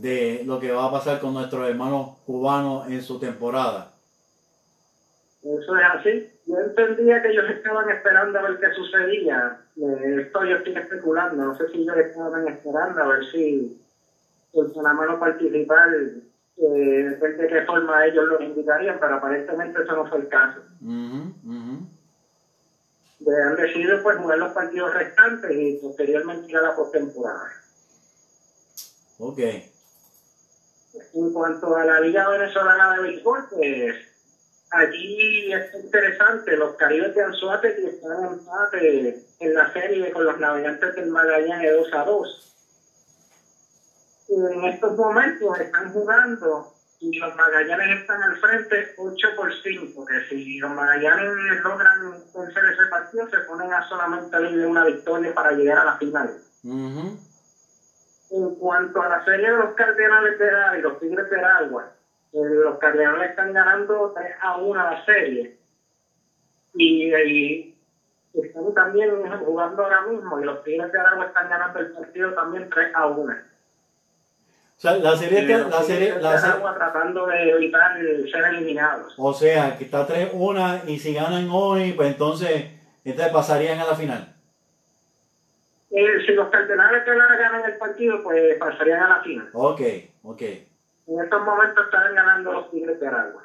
de 0.00 0.42
lo 0.44 0.60
que 0.60 0.72
va 0.72 0.86
a 0.86 0.90
pasar 0.90 1.20
con 1.20 1.34
nuestros 1.34 1.68
hermanos 1.68 2.18
cubanos 2.26 2.88
en 2.88 3.02
su 3.02 3.18
temporada. 3.18 3.92
Eso 5.42 5.76
es 5.76 5.84
así. 5.94 6.30
Yo 6.46 6.58
entendía 6.58 7.22
que 7.22 7.30
ellos 7.30 7.48
estaban 7.50 7.88
esperando 7.90 8.38
a 8.38 8.42
ver 8.42 8.58
qué 8.58 8.74
sucedía. 8.74 9.60
Eh, 9.76 10.22
esto 10.22 10.44
yo 10.44 10.56
estoy 10.56 10.76
especulando. 10.76 11.44
No 11.44 11.56
sé 11.56 11.68
si 11.68 11.82
ellos 11.82 11.96
estaban 11.96 12.48
esperando 12.48 13.02
a 13.02 13.06
ver 13.06 13.24
si 13.30 13.80
por 14.52 14.72
Panamá 14.72 15.06
no 15.06 15.20
participar, 15.20 15.88
eh, 16.56 16.62
de 16.62 17.46
qué 17.48 17.62
forma 17.66 18.06
ellos 18.06 18.24
lo 18.24 18.42
indicarían, 18.42 18.96
pero 18.98 19.16
aparentemente 19.16 19.82
eso 19.82 19.96
no 19.96 20.06
fue 20.08 20.18
el 20.18 20.28
caso. 20.28 20.60
han 23.44 23.56
decidido 23.56 24.02
pues 24.02 24.16
jugar 24.18 24.38
los 24.38 24.52
partidos 24.52 24.94
restantes 24.94 25.50
y 25.50 25.78
posteriormente 25.80 26.50
ir 26.50 26.56
a 26.56 26.62
la 26.62 26.76
postemporada. 26.76 27.50
Ok. 29.18 29.38
En 31.14 31.30
cuanto 31.30 31.76
a 31.76 31.84
la 31.84 32.00
Liga 32.00 32.28
Venezolana 32.28 32.94
de 32.94 33.00
Béisbol, 33.00 33.44
pues 33.50 33.96
allí 34.70 35.52
es 35.52 35.74
interesante, 35.74 36.56
los 36.56 36.74
Caribes 36.74 37.14
de 37.14 37.22
Anzuate 37.22 37.68
están 37.68 38.18
en 38.18 38.24
empate 38.32 39.16
en 39.40 39.54
la 39.54 39.72
serie 39.72 40.10
con 40.10 40.24
los 40.24 40.38
navegantes 40.38 40.94
del 40.94 41.08
Magallanes 41.08 41.72
2 41.72 41.88
a 41.92 42.04
2. 42.04 42.42
Y 44.28 44.34
en 44.34 44.64
estos 44.64 44.94
momentos 44.96 45.58
están 45.60 45.90
jugando 45.92 46.66
y 47.00 47.18
los 47.18 47.34
Magallanes 47.34 48.00
están 48.00 48.22
al 48.22 48.36
frente 48.36 48.86
8 48.96 49.28
por 49.36 49.52
5, 49.52 50.04
que 50.04 50.20
si 50.28 50.58
los 50.58 50.70
Magallanes 50.70 51.60
logran 51.62 52.10
vencer 52.34 52.64
ese 52.64 52.86
partido, 52.90 53.28
se 53.28 53.40
ponen 53.40 53.72
a 53.72 53.82
solamente 53.82 54.36
una 54.66 54.84
victoria 54.84 55.32
para 55.32 55.52
llegar 55.52 55.78
a 55.78 55.84
la 55.84 55.96
final. 55.96 56.34
En 58.30 58.54
cuanto 58.56 59.02
a 59.02 59.08
la 59.08 59.24
serie 59.24 59.50
de 59.50 59.56
los 59.56 59.74
Cardenales 59.74 60.38
de 60.38 60.50
Agua 60.50 60.78
y 60.78 60.82
los 60.82 60.98
Tigres 60.98 61.30
de 61.30 61.44
Agua, 61.44 61.92
eh, 62.32 62.38
los 62.42 62.78
Cardenales 62.78 63.30
están 63.30 63.52
ganando 63.52 64.12
3 64.16 64.34
a 64.42 64.56
1 64.56 64.74
la 64.74 65.04
serie. 65.04 65.56
Y, 66.74 67.72
están 68.34 68.74
también 68.74 69.10
jugando 69.44 69.82
ahora 69.82 70.02
mismo 70.02 70.38
y 70.40 70.44
los 70.44 70.62
Tigres 70.62 70.92
de 70.92 70.98
Aragua 70.98 71.26
están 71.26 71.48
ganando 71.48 71.78
el 71.78 71.92
partido 71.92 72.34
también 72.34 72.68
3 72.68 72.94
a 72.94 73.06
1. 73.06 73.34
O 74.76 74.80
sea, 74.80 74.96
la 74.98 75.16
serie, 75.16 75.38
eh, 75.38 75.64
la 75.70 75.82
serie, 75.82 76.20
la 76.20 76.38
serie 76.38 76.60
tratando 76.76 77.26
de 77.26 77.50
evitar 77.50 77.96
ser 78.30 78.44
eliminados. 78.44 79.14
O 79.16 79.32
sea, 79.32 79.78
que 79.78 79.84
está 79.84 80.06
3-1 80.06 80.82
y 80.86 80.98
si 80.98 81.14
ganan 81.14 81.48
hoy, 81.50 81.92
pues 81.92 82.08
entonces, 82.12 82.66
entonces 83.02 83.32
pasarían 83.32 83.78
a 83.78 83.86
la 83.86 83.94
final. 83.94 84.35
Eh, 85.90 86.26
si 86.26 86.32
los 86.32 86.48
Cardenales 86.48 87.04
de 87.04 87.16
ganan 87.16 87.64
el 87.64 87.78
partido, 87.78 88.22
pues 88.22 88.58
pasarían 88.58 89.02
a 89.02 89.08
la 89.08 89.22
final. 89.22 89.50
Ok, 89.52 89.80
ok 90.22 90.42
en 91.06 91.20
estos 91.20 91.44
momentos 91.44 91.84
están 91.84 92.14
ganando 92.14 92.52
los 92.52 92.70
Tigres 92.70 92.98
de 92.98 93.06
Aragua. 93.06 93.44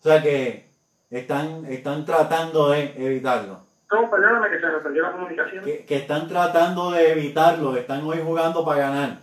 O 0.00 0.02
sea 0.02 0.22
que 0.22 0.66
están, 1.10 1.64
están 1.66 2.04
tratando 2.04 2.70
de 2.70 2.94
evitarlo. 2.96 3.60
¿Cómo? 3.88 4.10
Perdóname 4.10 4.48
que 4.50 4.60
se 4.60 4.66
me 4.66 4.78
perdió 4.78 5.02
la 5.02 5.12
comunicación. 5.12 5.64
Que, 5.64 5.84
están 5.96 6.26
tratando 6.26 6.92
de 6.92 7.12
evitarlo, 7.12 7.76
están 7.76 8.02
hoy 8.04 8.20
jugando 8.24 8.64
para 8.64 8.80
ganar. 8.80 9.18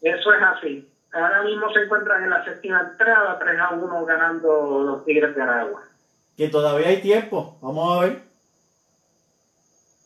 Eso 0.00 0.32
es 0.32 0.42
así. 0.42 0.88
Ahora 1.12 1.42
mismo 1.42 1.70
se 1.72 1.84
encuentran 1.84 2.24
en 2.24 2.30
la 2.30 2.44
séptima 2.44 2.80
entrada, 2.80 3.38
3 3.38 3.60
a 3.60 3.70
1 3.74 4.04
ganando 4.04 4.82
los 4.82 5.04
Tigres 5.04 5.36
de 5.36 5.42
Aragua. 5.42 5.82
Que 6.36 6.48
todavía 6.48 6.88
hay 6.88 7.00
tiempo, 7.00 7.58
vamos 7.62 7.96
a 7.96 8.00
ver. 8.00 8.22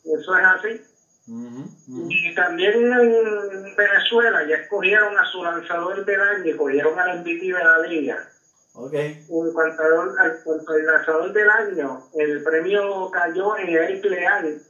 Eso 0.04 0.36
es 0.36 0.44
así. 0.44 0.95
Y 1.28 2.34
también 2.34 2.74
en 2.74 3.76
Venezuela 3.76 4.46
ya 4.48 4.56
escogieron 4.56 5.18
a 5.18 5.24
su 5.24 5.42
lanzador 5.42 6.04
del 6.04 6.20
año 6.20 6.46
y 6.46 6.56
cogieron 6.56 6.98
al 6.98 7.20
MVP 7.20 7.46
de 7.46 7.52
la 7.52 7.78
liga. 7.80 8.28
Okay. 8.74 9.24
En 9.28 9.52
cuanto, 9.52 9.82
al, 9.82 10.86
lanzador 10.86 11.32
del 11.32 11.48
año, 11.48 12.02
el 12.14 12.42
premio 12.44 13.10
cayó 13.10 13.56
en 13.56 13.70
Eric 13.70 14.04
Leal, 14.04 14.62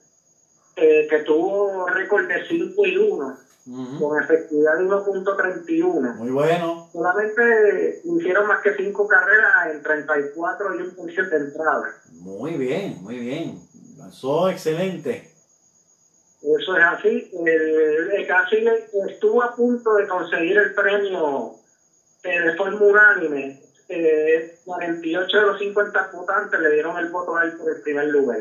eh, 0.76 1.06
que 1.10 1.18
tuvo 1.20 1.86
récord 1.88 2.26
de 2.26 2.46
5 2.46 2.86
y 2.86 2.96
1, 2.96 3.38
con 3.98 4.22
efectividad 4.22 4.78
de 4.78 4.84
1.31. 4.84 6.14
Muy 6.14 6.30
bueno. 6.30 6.88
Solamente 6.92 8.00
hicieron 8.04 8.46
más 8.46 8.62
que 8.62 8.74
5 8.76 9.08
carreras 9.08 9.74
en 9.74 9.82
34 9.82 10.74
y 10.74 10.82
un 10.82 10.94
por 10.94 11.06
de 11.12 11.36
entradas. 11.36 11.94
Muy 12.12 12.52
bien, 12.52 13.02
muy 13.02 13.18
bien. 13.18 13.60
Lanzó 13.98 14.48
excelente. 14.48 15.35
Eso 16.46 16.76
es 16.76 16.84
así. 16.84 17.28
El, 17.32 18.24
casi 18.26 18.64
estuvo 19.08 19.42
a 19.42 19.52
punto 19.52 19.94
de 19.94 20.06
conseguir 20.06 20.56
el 20.58 20.72
premio 20.72 21.50
eh, 22.22 22.40
de 22.40 22.54
forma 22.54 22.86
unánime. 22.86 23.58
Eh, 23.88 24.46
48 24.64 25.38
de 25.38 25.44
los 25.44 25.58
50 25.58 26.08
votantes 26.12 26.60
le 26.60 26.70
dieron 26.70 26.96
el 26.98 27.06
voto 27.06 27.36
a 27.36 27.42
él 27.42 27.52
por 27.56 27.68
el 27.68 27.80
primer 27.80 28.06
lugar. 28.06 28.38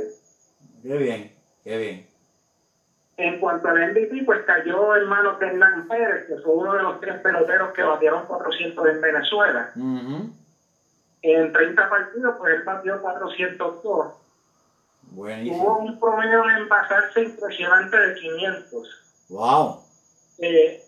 Qué 0.84 0.98
bien, 0.98 1.32
qué 1.64 1.78
bien. 1.78 2.06
En 3.18 3.38
cuanto 3.38 3.70
al 3.70 3.92
MVP, 3.92 4.24
pues 4.24 4.42
cayó 4.44 4.96
en 4.96 5.06
manos 5.06 5.40
de 5.40 5.48
Hernán 5.48 5.88
Pérez, 5.88 6.26
que 6.28 6.36
fue 6.38 6.52
uno 6.52 6.74
de 6.74 6.84
los 6.84 7.00
tres 7.00 7.20
peloteros 7.22 7.72
que 7.72 7.82
batieron 7.82 8.24
400 8.24 8.88
en 8.88 9.02
Venezuela. 9.02 9.70
En 11.22 11.52
30 11.52 11.90
partidos, 11.90 12.36
pues 12.38 12.54
él 12.54 12.62
batió 12.64 13.00
402. 13.00 14.08
Buenísimo. 15.12 15.64
Tuvo 15.64 15.78
un 15.80 16.00
promedio 16.00 16.44
de 16.44 16.54
envasarse 16.62 17.22
impresionante 17.24 17.98
de 17.98 18.16
500. 18.16 18.88
Wow. 19.30 19.82
Eh, 20.40 20.84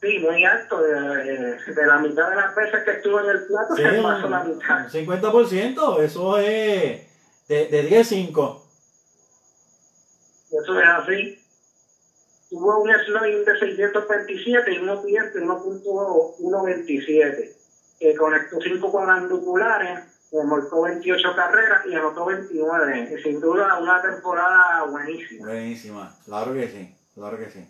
sí, 0.00 0.18
muy 0.20 0.44
alto. 0.44 0.80
De, 0.82 0.94
de, 0.94 1.86
la 1.86 1.98
mitad 1.98 2.28
de 2.30 2.36
las 2.36 2.54
veces 2.54 2.84
que 2.84 2.90
estuvo 2.92 3.18
en 3.20 3.30
el 3.30 3.46
plato, 3.46 3.74
Sí, 3.76 3.82
se 3.82 4.02
pasó 4.02 4.28
la 4.28 4.44
mitad. 4.44 4.84
un 4.84 4.90
50%, 4.90 6.00
eso 6.02 6.38
es 6.38 7.02
de, 7.48 7.66
de 7.68 7.90
10-5. 7.90 8.60
Eso 10.62 10.80
es 10.80 10.86
así. 10.88 11.40
Tuvo 12.50 12.78
un 12.82 12.90
slogan 13.06 13.44
de 13.44 13.58
627 13.58 14.72
y 14.72 14.78
un 14.78 14.88
OPS 14.90 15.34
de 15.34 15.40
1.127. 15.42 17.52
Que 17.98 18.14
conectó 18.16 18.60
5 18.60 18.92
cuadrangulares, 18.92 20.00
remolcó 20.34 20.82
28 20.82 21.28
carreras 21.36 21.86
y 21.86 21.94
anotó 21.94 22.26
29. 22.26 23.10
Y 23.14 23.22
sin 23.22 23.40
duda 23.40 23.78
una 23.78 24.02
temporada 24.02 24.84
buenísima. 24.90 25.46
Buenísima, 25.46 26.14
claro 26.24 26.52
que 26.52 26.68
sí, 26.68 26.94
claro 27.14 27.38
que 27.38 27.50
sí. 27.50 27.64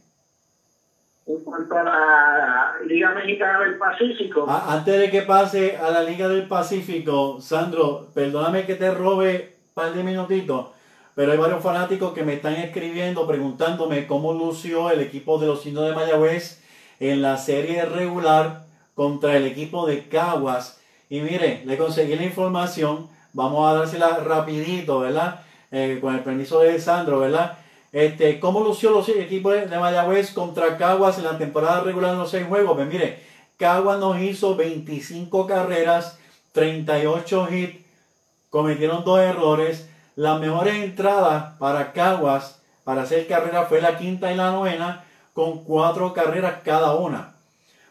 En 1.26 1.42
cuanto 1.42 1.76
a 1.76 1.82
la 1.82 2.74
Liga 2.86 3.14
Mexicana 3.14 3.60
del 3.60 3.78
Pacífico, 3.78 4.46
antes 4.48 4.98
de 4.98 5.10
que 5.10 5.22
pase 5.22 5.76
a 5.78 5.90
la 5.90 6.02
Liga 6.02 6.28
del 6.28 6.46
Pacífico, 6.46 7.40
Sandro, 7.40 8.08
perdóname 8.14 8.66
que 8.66 8.74
te 8.74 8.90
robe 8.90 9.56
un 9.68 9.74
par 9.74 9.94
de 9.94 10.02
minutitos, 10.02 10.68
pero 11.14 11.32
hay 11.32 11.38
varios 11.38 11.62
fanáticos 11.62 12.12
que 12.12 12.24
me 12.24 12.34
están 12.34 12.54
escribiendo 12.54 13.26
preguntándome 13.26 14.06
cómo 14.06 14.34
lució 14.34 14.90
el 14.90 15.00
equipo 15.00 15.38
de 15.38 15.46
los 15.46 15.64
indios 15.64 15.88
de 15.88 15.94
Mayagüez 15.94 16.62
en 17.00 17.22
la 17.22 17.38
serie 17.38 17.86
regular 17.86 18.64
contra 18.94 19.36
el 19.36 19.46
equipo 19.46 19.86
de 19.86 20.08
Caguas. 20.08 20.80
Y 21.10 21.20
mire, 21.20 21.62
le 21.64 21.76
conseguí 21.76 22.16
la 22.16 22.24
información, 22.24 23.08
vamos 23.32 23.68
a 23.68 23.74
dársela 23.74 24.18
rapidito, 24.18 25.00
¿verdad? 25.00 25.40
Eh, 25.70 25.98
con 26.00 26.14
el 26.14 26.20
permiso 26.22 26.60
de 26.60 26.80
Sandro, 26.80 27.20
¿verdad? 27.20 27.58
Este, 27.92 28.40
¿Cómo 28.40 28.60
lució 28.60 28.90
los 28.90 29.08
equipos 29.08 29.54
de 29.54 29.78
Mayagüez 29.78 30.32
contra 30.32 30.76
Caguas 30.76 31.18
en 31.18 31.24
la 31.24 31.38
temporada 31.38 31.80
regular 31.82 32.12
en 32.12 32.18
los 32.18 32.30
seis 32.30 32.46
juegos? 32.46 32.74
Pues 32.74 32.88
mire, 32.88 33.20
Caguas 33.56 34.00
nos 34.00 34.20
hizo 34.20 34.56
25 34.56 35.46
carreras, 35.46 36.18
38 36.52 37.48
hits, 37.52 37.84
cometieron 38.50 39.04
dos 39.04 39.20
errores. 39.20 39.88
Las 40.16 40.40
mejores 40.40 40.74
entradas 40.76 41.54
para 41.58 41.92
Caguas 41.92 42.60
para 42.84 43.02
hacer 43.02 43.26
carrera 43.26 43.64
fue 43.66 43.80
la 43.80 43.96
quinta 43.96 44.32
y 44.32 44.36
la 44.36 44.50
novena, 44.50 45.04
con 45.32 45.64
cuatro 45.64 46.12
carreras 46.12 46.62
cada 46.64 46.94
una. 46.94 47.34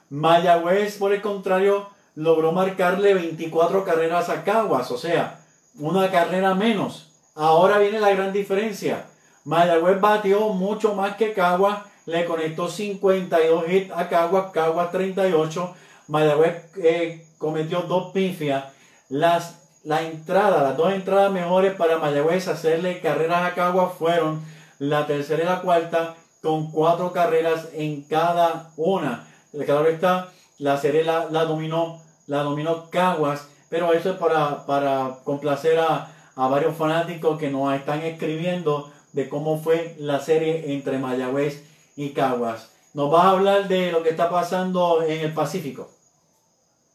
Mayagüez, 0.10 0.98
por 0.98 1.14
el 1.14 1.22
contrario, 1.22 1.90
logró 2.16 2.52
marcarle 2.52 3.14
24 3.14 3.84
carreras 3.84 4.30
a 4.30 4.44
Caguas, 4.44 4.92
o 4.92 4.98
sea, 4.98 5.40
una 5.80 6.12
carrera 6.12 6.54
menos. 6.54 7.12
Ahora 7.36 7.80
viene 7.80 8.00
la 8.00 8.12
gran 8.12 8.32
diferencia. 8.32 9.06
Mayagüez 9.46 10.00
batió 10.00 10.50
mucho 10.50 10.94
más 10.94 11.16
que 11.16 11.34
Caguas, 11.34 11.80
le 12.06 12.26
conectó 12.26 12.70
52 12.70 13.70
hits 13.70 13.92
a 13.92 14.08
Caguas, 14.08 14.52
Caguas 14.52 14.92
38. 14.92 15.76
Mayagüez 16.08 16.66
eh, 16.78 17.26
cometió 17.38 17.82
dos 17.82 18.12
pifias. 18.14 18.66
Las, 19.10 19.80
la 19.84 20.04
entrada, 20.04 20.64
las 20.64 20.78
dos 20.78 20.94
entradas 20.94 21.32
mejores 21.32 21.76
para 21.76 21.98
Mayagüez 21.98 22.48
hacerle 22.48 23.02
carreras 23.02 23.44
a 23.44 23.56
Caguas 23.56 23.94
fueron 23.98 24.42
la 24.80 25.08
tercera 25.08 25.44
y 25.44 25.46
la 25.46 25.62
cuarta, 25.62 26.16
con 26.42 26.72
cuatro 26.72 27.14
carreras 27.14 27.70
en 27.74 28.04
cada 28.04 28.72
una. 28.76 29.28
Claro 29.66 29.88
está, 29.88 30.30
la 30.58 30.78
serie 30.78 31.04
la, 31.04 31.28
la 31.30 31.46
dominó, 31.46 32.03
la 32.28 32.44
dominó 32.44 32.90
Caguas, 32.90 33.48
pero 33.70 33.94
eso 33.94 34.12
es 34.12 34.18
para, 34.18 34.66
para 34.66 35.18
complacer 35.24 35.80
a, 35.80 36.12
a 36.36 36.48
varios 36.48 36.76
fanáticos 36.76 37.40
que 37.40 37.50
nos 37.50 37.74
están 37.74 38.02
escribiendo 38.02 38.92
de 39.14 39.30
cómo 39.30 39.60
fue 39.62 39.96
la 40.00 40.20
serie 40.20 40.74
entre 40.74 40.98
Mayagüez 40.98 41.64
y 41.96 42.14
Caguas. 42.14 42.72
Nos 42.94 43.12
vas 43.12 43.26
a 43.26 43.30
hablar 43.32 43.68
de 43.68 43.92
lo 43.92 44.04
que 44.04 44.10
está 44.10 44.30
pasando 44.30 45.02
en 45.04 45.22
el 45.22 45.34
Pacífico. 45.34 45.90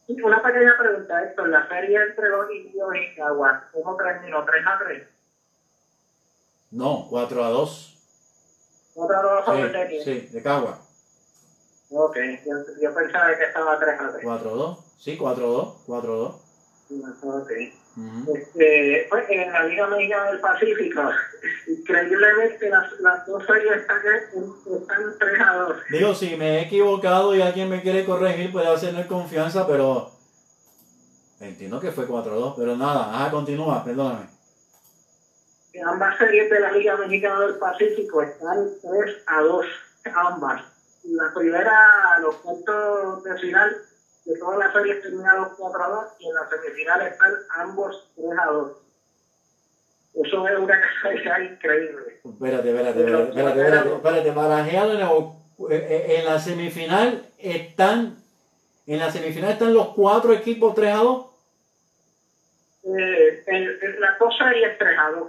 una 0.08 0.42
pequeña 0.42 0.76
pregunta, 0.78 1.24
esto, 1.24 1.46
la 1.46 1.68
serie 1.68 1.98
entre 2.02 2.28
los 2.28 2.50
indios 2.50 2.88
y 2.94 3.14
Caguas, 3.16 3.62
¿cómo 3.72 3.96
terminó? 3.96 4.44
¿3 4.44 4.66
a 4.66 4.78
3? 4.84 5.08
No, 6.70 7.06
4 7.08 7.44
a 7.44 7.48
2. 7.48 7.94
¿Otra 8.94 9.22
dos 9.22 9.44
sobre 9.44 9.66
Sí, 9.66 9.72
serie? 9.72 10.04
sí, 10.04 10.28
de 10.32 10.42
Caguas. 10.42 10.78
Ok, 11.90 12.16
yo, 12.44 12.52
yo 12.82 12.94
pensaba 12.94 13.36
que 13.36 13.44
estaba 13.44 13.78
3 13.78 14.00
a 14.00 14.12
3. 14.12 14.24
4 14.24 14.50
a 14.50 14.54
2. 14.54 14.78
Sí, 14.98 15.16
4 15.16 15.44
a 15.44 15.48
2. 15.48 15.74
4 15.86 16.12
a 16.12 16.16
2. 16.16 16.34
Ok. 17.22 17.50
Ujú. 17.96 18.36
Este, 18.36 19.06
pues 19.10 19.24
en 19.28 19.52
la 19.52 19.64
Liga 19.64 19.88
Mexicana 19.88 20.30
del 20.30 20.40
Pacífico, 20.40 21.02
increíblemente 21.66 22.70
las, 22.70 22.92
las 23.00 23.26
dos 23.26 23.44
series 23.44 23.76
están, 23.76 23.98
están 24.06 25.18
3 25.18 25.40
a 25.40 25.54
2. 25.54 25.76
Digo, 25.90 26.14
si 26.14 26.36
me 26.36 26.58
he 26.58 26.62
equivocado 26.62 27.34
y 27.34 27.42
alguien 27.42 27.68
me 27.68 27.82
quiere 27.82 28.04
corregir, 28.04 28.52
puede 28.52 28.68
hacerme 28.68 29.06
confianza, 29.06 29.66
pero 29.66 30.12
entiendo 31.40 31.80
que 31.80 31.90
fue 31.90 32.06
4-2, 32.06 32.54
pero 32.56 32.76
nada, 32.76 33.14
ajá, 33.14 33.30
continúa, 33.30 33.84
perdóname. 33.84 34.28
Ambas 35.84 36.18
series 36.18 36.50
de 36.50 36.60
la 36.60 36.72
Liga 36.72 36.96
Mexicana 36.96 37.40
del 37.40 37.56
Pacífico 37.56 38.22
están 38.22 38.68
3 38.80 39.16
a 39.26 39.40
2, 39.42 39.66
ambas. 40.14 40.62
La 41.04 41.32
primera, 41.34 42.18
los 42.20 42.34
puntos 42.36 43.24
de 43.24 43.38
final 43.38 43.76
de 44.28 44.38
todas 44.38 44.58
las 44.58 44.72
series 44.74 45.00
terminaron 45.00 45.48
4 45.56 45.82
a 45.84 45.88
2 45.88 46.04
y 46.18 46.28
en 46.28 46.34
la 46.34 46.48
semifinal 46.50 47.02
están 47.06 47.32
ambos 47.56 48.10
3 48.14 48.26
a 48.38 48.46
2. 48.50 48.72
Eso 50.14 50.48
es 50.48 50.58
una 50.58 50.80
cosa 51.02 51.40
increíble. 51.42 52.20
Espérate, 52.24 52.68
espérate, 52.68 53.00
espérate, 53.00 53.28
espérate, 53.30 53.60
espérate, 53.62 53.94
espérate, 53.94 54.30
barajea 54.32 54.86
de 54.86 54.94
nuevo. 54.94 55.42
Eh, 55.70 55.86
eh, 55.90 56.16
En 56.18 56.24
la 56.26 56.38
semifinal 56.38 57.26
están, 57.38 58.22
en 58.86 58.98
la 58.98 59.10
semifinal 59.10 59.52
están 59.52 59.72
los 59.72 59.88
cuatro 59.94 60.34
equipos 60.34 60.74
3 60.74 60.92
a 60.92 60.96
2. 60.98 61.26
Eh, 62.84 63.44
en, 63.46 63.62
en 63.80 64.00
las 64.00 64.18
dos 64.18 64.36
series 64.36 64.76
3 64.78 64.98
a 64.98 65.10
2. 65.10 65.28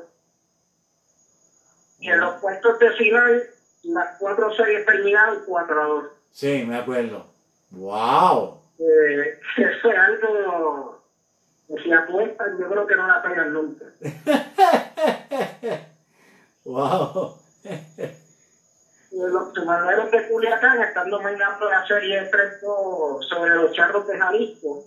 Y 2.02 2.10
en 2.10 2.20
los 2.20 2.36
puestos 2.42 2.80
de 2.80 2.92
final, 2.92 3.44
las 3.84 4.18
cuatro 4.20 4.54
series 4.56 4.86
terminaron 4.86 5.40
4 5.48 5.82
a 5.82 5.86
2. 5.86 6.06
Sí, 6.32 6.66
me 6.68 6.78
acuerdo. 6.78 7.26
¡Wow! 7.72 8.59
Eh, 8.80 9.40
eso 9.58 9.92
es 9.92 9.98
algo 9.98 11.02
que 11.68 11.84
si 11.84 11.92
apuestan, 11.94 12.58
yo 12.60 12.68
creo 12.70 12.88
que 12.88 12.96
no 12.96 13.08
la 13.08 13.22
pegan 13.22 13.54
nunca. 13.54 13.86
¡Wow! 16.66 17.36
Eh, 17.66 18.16
Los 19.12 19.54
tumaneros 19.54 20.12
de 20.12 20.28
Culiacán 20.28 20.82
están 20.82 21.10
dominando 21.10 21.70
la 21.70 21.86
serie 21.86 22.30
3-2 22.32 23.24
sobre 23.28 23.56
los 23.56 23.74
charros 23.74 24.08
de 24.08 24.18
Jalisco 24.18 24.84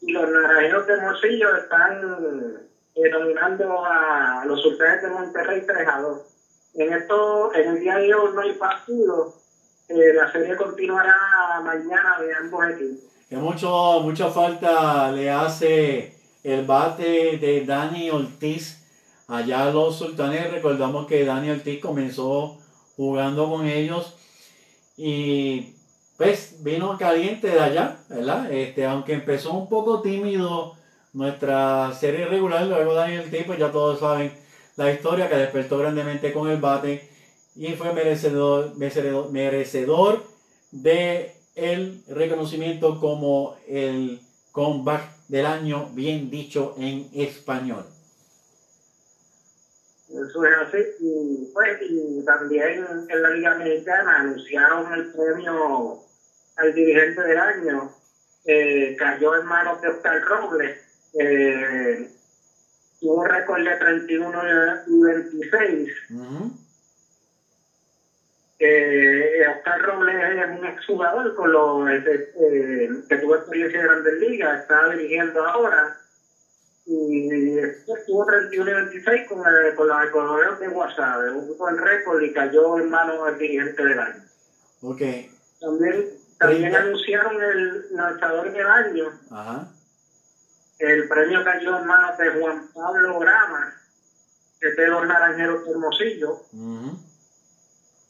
y 0.00 0.12
los 0.12 0.28
naranjeros 0.30 0.86
de 0.86 0.96
Morcillo 0.96 1.56
están 1.56 2.68
eh, 2.94 3.10
dominando 3.10 3.84
a 3.84 4.44
los 4.46 4.60
sultanes 4.62 5.02
de 5.02 5.08
Monterrey 5.08 5.64
3 5.66 5.88
a 5.88 6.00
2. 6.00 6.20
En 6.74 6.92
esto, 6.92 7.54
en 7.54 7.68
el 7.70 7.80
día 7.80 7.96
de 7.96 8.14
hoy 8.14 8.30
no 8.34 8.40
hay 8.40 8.52
partido. 8.54 9.34
La 9.88 10.30
serie 10.32 10.56
continuará 10.56 11.60
mañana 11.62 12.18
de 12.20 12.34
ambos 12.34 12.64
equipos. 12.70 13.04
Que 13.28 13.36
mucho, 13.36 14.00
mucha 14.00 14.30
falta 14.30 15.10
le 15.10 15.30
hace 15.30 16.16
el 16.42 16.64
bate 16.64 17.38
de 17.38 17.64
Dani 17.66 18.10
Ortiz 18.10 18.82
allá 19.28 19.64
a 19.64 19.70
los 19.70 19.96
sultanes. 19.96 20.50
Recordamos 20.50 21.06
que 21.06 21.24
Dani 21.24 21.50
Ortiz 21.50 21.80
comenzó 21.80 22.58
jugando 22.96 23.48
con 23.48 23.66
ellos 23.66 24.16
y 24.96 25.74
pues 26.16 26.62
vino 26.62 26.96
caliente 26.98 27.48
de 27.48 27.60
allá, 27.60 27.96
¿verdad? 28.08 28.50
Este, 28.52 28.86
aunque 28.86 29.14
empezó 29.14 29.52
un 29.54 29.68
poco 29.68 30.00
tímido 30.00 30.76
nuestra 31.12 31.92
serie 31.92 32.26
regular, 32.26 32.64
luego 32.66 32.94
Dani 32.94 33.18
Ortiz, 33.18 33.44
pues 33.46 33.58
ya 33.58 33.70
todos 33.70 34.00
saben 34.00 34.32
la 34.76 34.90
historia 34.90 35.28
que 35.28 35.36
despertó 35.36 35.78
grandemente 35.78 36.32
con 36.32 36.48
el 36.48 36.58
bate 36.58 37.11
y 37.54 37.72
fue 37.74 37.92
merecedor, 37.92 38.76
merecedor, 38.76 39.30
merecedor 39.30 40.22
de 40.70 41.32
el 41.54 42.02
reconocimiento 42.08 42.98
como 42.98 43.56
el 43.68 44.20
comeback 44.52 45.02
del 45.28 45.46
año, 45.46 45.90
bien 45.94 46.30
dicho 46.30 46.74
en 46.78 47.08
español. 47.14 47.84
Eso 50.08 50.44
es 50.44 50.54
así. 50.58 50.78
Y, 51.00 51.50
pues, 51.52 51.78
y 51.82 52.24
también 52.24 52.84
en 53.08 53.22
la 53.22 53.30
Liga 53.30 53.54
Mexicana 53.56 54.20
anunciaron 54.20 54.92
el 54.92 55.12
premio 55.12 56.00
al 56.56 56.74
dirigente 56.74 57.22
del 57.22 57.38
año. 57.38 57.94
Eh, 58.44 58.96
cayó 58.98 59.40
en 59.40 59.46
manos 59.46 59.80
de 59.80 59.88
Oscar 59.88 60.22
Robles. 60.22 60.78
Eh, 61.18 62.10
tuvo 63.00 63.24
récord 63.24 63.64
de 63.64 63.76
31 63.76 64.42
y 64.86 65.02
26. 65.02 65.90
Ujú. 66.10 66.61
Eh, 68.64 69.44
Oscar 69.48 69.82
Robles 69.82 70.14
es 70.38 70.56
un 70.56 70.64
exjugador 70.64 71.34
con 71.34 71.50
los, 71.50 71.90
eh, 71.90 72.88
que 73.08 73.16
tuvo 73.16 73.34
experiencia 73.34 73.80
en 73.80 73.86
Grandes 73.86 74.20
Ligas, 74.20 74.60
está 74.60 74.88
dirigiendo 74.90 75.42
ahora. 75.42 75.96
Y 76.86 77.58
estuvo 77.58 78.24
31 78.24 78.70
y 78.70 78.74
26 78.74 79.26
con, 79.26 79.38
el, 79.44 79.74
con 79.74 79.88
los 79.88 80.04
economías 80.04 80.60
de 80.60 80.68
WhatsApp, 80.68 81.34
un 81.34 81.56
buen 81.56 81.76
récord 81.76 82.22
y 82.22 82.32
cayó 82.32 82.78
en 82.78 82.88
manos 82.88 83.24
del 83.26 83.38
dirigente 83.38 83.84
del 83.84 83.98
año. 83.98 84.22
Ok. 84.82 85.02
También, 85.60 86.06
también 86.38 86.74
anunciaron 86.76 87.42
el 87.42 87.96
lanzador 87.96 88.52
del 88.52 88.66
año. 88.66 89.10
Ajá. 89.32 89.66
El 90.78 91.08
premio 91.08 91.42
cayó 91.42 91.78
en 91.78 91.84
manos 91.84 92.16
de 92.16 92.30
Juan 92.30 92.62
Pablo 92.72 93.18
Grama, 93.18 93.72
que 94.60 94.68
es 94.68 94.76
de 94.76 94.86
los 94.86 95.04
Naranjeros 95.04 95.64
de 95.64 95.70
Hermosillo. 95.70 96.30
Ujú. 96.52 97.11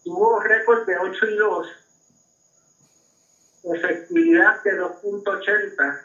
Tuvo 0.04 0.40
récord 0.40 0.84
de 0.84 0.98
8 0.98 1.26
y 1.26 1.36
2, 1.36 1.66
efectividad 3.64 4.60
de 4.62 4.76
2.80 4.76 5.98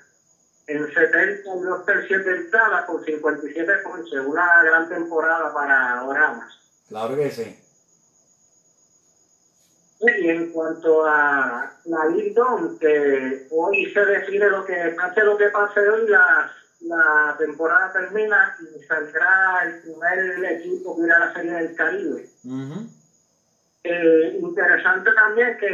en 0.67 0.87
72 0.93 1.85
tercios 1.85 2.23
de 2.23 2.31
entrada 2.33 2.83
con 2.85 3.01
57 3.03 3.71
ponches. 3.83 4.19
Una 4.23 4.61
gran 4.63 4.87
temporada 4.87 5.51
para 5.51 6.03
Oramas. 6.03 6.47
Claro 6.87 7.15
que 7.15 7.31
sí. 7.31 7.55
Y 9.99 10.27
en 10.27 10.45
cuanto 10.45 11.03
a 11.03 11.71
la 11.85 12.05
Lindon, 12.05 12.77
que 12.79 13.41
hoy 13.49 13.85
se 13.91 14.05
define 14.05 14.47
lo 14.49 14.63
que 14.63 14.93
pase 14.95 15.23
lo 15.23 15.35
que 15.35 15.49
pase 15.49 15.79
hoy, 15.79 16.05
la, 16.05 16.47
la 16.81 17.35
temporada 17.35 17.91
termina 17.91 18.53
y 18.59 18.83
saldrá 18.83 19.63
el 19.63 19.73
primer 19.79 20.45
equipo 20.51 20.95
que 20.95 21.01
irá 21.01 21.15
a 21.15 21.19
la 21.19 21.33
Serie 21.33 21.51
del 21.51 21.73
Caribe. 21.73 22.27
Ujú. 22.43 22.85
Eh, 23.89 24.39
interesante 24.41 25.11
también 25.13 25.57
que 25.57 25.67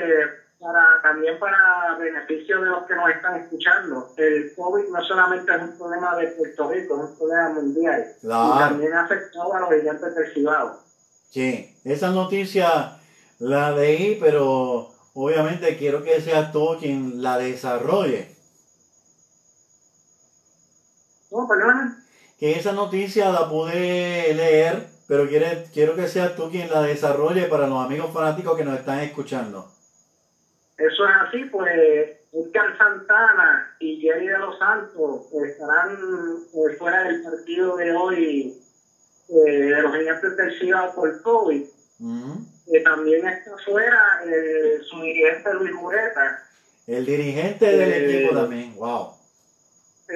para 0.60 1.02
también 1.02 1.40
para 1.40 1.98
beneficio 1.99 2.61
de 2.61 2.68
los 2.68 2.84
que 2.85 2.95
nos 2.95 3.10
están 3.10 3.41
escuchando, 3.41 4.14
el 4.18 4.53
COVID 4.56 4.90
no 4.90 5.03
solamente 5.03 5.53
es 5.53 5.61
un 5.61 5.77
problema 5.77 6.15
de 6.15 6.27
Puerto 6.27 6.69
Rico, 6.69 6.95
es 6.95 7.10
un 7.10 7.18
problema 7.18 7.49
mundial. 7.49 8.06
Claro. 8.22 8.56
Y 8.56 8.60
también 8.60 8.94
ha 8.94 9.03
afectado 9.06 9.53
a 9.53 9.60
los 9.60 9.69
gigantes 9.73 10.15
del 10.15 10.34
Cibao. 10.34 10.80
Sí, 11.30 11.76
esa 11.84 12.11
noticia 12.11 12.98
la 13.40 13.72
leí, 13.72 14.18
pero 14.22 14.91
obviamente 15.14 15.76
quiero 15.77 16.03
que 16.03 16.22
seas 16.22 16.52
tú 16.52 16.77
quien 16.80 17.22
la 17.22 17.38
desarrolle. 17.38 18.30
¿No, 21.31 21.48
perdón? 21.48 21.98
Que 22.40 22.60
esa 22.60 22.73
noticia 22.73 23.31
la 23.31 23.49
pude 23.49 24.34
leer, 24.34 24.93
pero 25.07 25.27
quiere- 25.27 25.65
quiero 25.73 25.95
que 25.95 26.07
seas 26.07 26.35
tú 26.35 26.49
quien 26.49 26.69
la 26.69 26.81
desarrolle 26.81 27.43
para 27.45 27.67
los 27.67 27.85
amigos 27.85 28.11
fanáticos 28.13 28.57
que 28.57 28.63
nos 28.65 28.80
están 28.80 28.99
escuchando. 28.99 29.69
Eso 30.77 31.05
es 31.05 31.11
así, 31.27 31.45
pues 31.45 31.69
Edgar 32.31 32.77
Santana 32.77 33.75
y 33.80 34.01
Jerry 34.01 34.27
de 34.27 34.39
los 34.39 34.57
Santos 34.57 35.27
estarán 35.45 35.91
eh, 35.93 36.75
fuera 36.80 37.03
del 37.03 37.21
partido 37.21 37.77
de 37.77 37.91
hoy 37.95 38.57
eh, 39.30 39.34
de 39.51 39.81
los 39.81 39.95
gigantes 39.95 40.35
del 40.35 40.59
Cibao 40.59 40.95
por 40.95 41.21
COVID. 41.21 41.63
Eh, 42.73 42.81
también 42.84 43.27
está 43.27 43.51
fuera 43.63 44.19
su 44.89 45.01
dirigente 45.01 45.53
Luis 45.53 45.73
Mureta. 45.73 46.43
El 46.88 47.05
dirigente 47.05 47.65
del 47.65 47.93
equipo 47.93 48.35
también, 48.35 48.75
wow. 48.75 49.09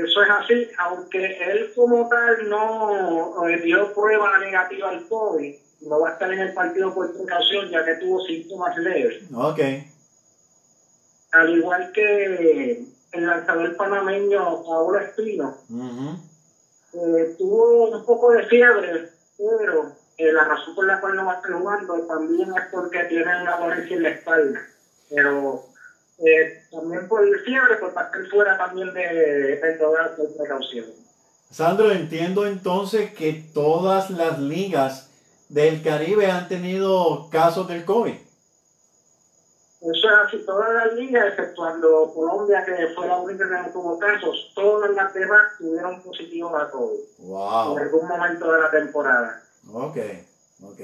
Eso 0.03 0.21
es 0.21 0.29
así, 0.29 0.67
aunque 0.77 1.37
él 1.39 1.71
como 1.75 2.07
tal 2.07 2.47
no 2.47 3.47
eh, 3.47 3.59
dio 3.61 3.91
prueba 3.93 4.37
negativa 4.37 4.89
al 4.89 5.07
COVID, 5.07 5.55
no 5.81 5.99
va 5.99 6.09
a 6.09 6.11
estar 6.11 6.31
en 6.31 6.39
el 6.39 6.53
partido 6.53 6.93
por 6.93 7.11
precaución 7.11 7.67
ya 7.69 7.83
que 7.83 7.95
tuvo 7.95 8.21
síntomas 8.21 8.77
leves. 8.77 9.23
Ok, 9.33 9.59
Al 11.31 11.49
igual 11.49 11.91
que 11.93 12.83
el 13.11 13.25
lanzador 13.25 13.75
panameño 13.75 14.63
Paolo 14.63 14.99
Espino, 14.99 15.57
eh, 16.93 17.33
tuvo 17.37 17.89
un 17.89 18.05
poco 18.05 18.31
de 18.31 18.45
fiebre, 18.45 19.09
pero 19.35 19.95
eh, 20.17 20.31
la 20.31 20.43
razón 20.43 20.75
por 20.75 20.85
la 20.85 20.99
cual 20.99 21.15
no 21.15 21.25
va 21.25 21.33
a 21.33 21.35
estar 21.37 21.53
jugando 21.53 22.01
también 22.01 22.49
es 22.55 22.63
porque 22.71 23.03
tiene 23.05 23.41
una 23.41 23.57
dolencia 23.57 23.95
en 23.95 24.03
la 24.03 24.09
espalda. 24.09 24.61
Pero 25.09 25.66
eh, 26.19 26.63
también 26.71 27.07
por 27.07 27.23
fiebre, 27.41 27.75
pues 27.79 27.95
va 27.95 28.01
a 28.01 28.05
estar 28.05 28.25
fuera 28.29 28.57
también 28.57 28.93
de, 28.93 29.01
de 29.57 29.73
toda 29.79 30.15
por 30.15 30.35
precaución. 30.35 30.85
Sandro, 31.49 31.91
entiendo 31.91 32.45
entonces 32.45 33.13
que 33.13 33.33
todas 33.53 34.09
las 34.09 34.39
ligas 34.39 35.09
del 35.49 35.81
Caribe 35.81 36.29
han 36.29 36.47
tenido 36.47 37.29
casos 37.29 37.67
del 37.67 37.85
COVID. 37.85 38.13
Eso 39.79 40.07
es 40.09 40.27
así, 40.27 40.37
todas 40.45 40.73
las 40.73 40.93
ligas, 40.93 41.27
exceptuando 41.29 42.11
Colombia, 42.13 42.65
que 42.65 42.93
fue 42.95 43.07
la 43.07 43.17
única 43.17 43.47
que 43.47 43.55
no 43.67 43.69
tuvo 43.71 43.99
casos, 43.99 44.51
todas 44.55 44.89
las 44.91 45.13
demás 45.13 45.41
tuvieron 45.59 46.01
positivos 46.01 46.51
a 46.59 46.69
COVID 46.71 46.99
Wow. 47.19 47.77
en 47.77 47.83
algún 47.83 48.07
momento 48.07 48.51
de 48.51 48.61
la 48.61 48.71
temporada. 48.71 49.43
Ok, 49.71 49.97
ok. 50.63 50.81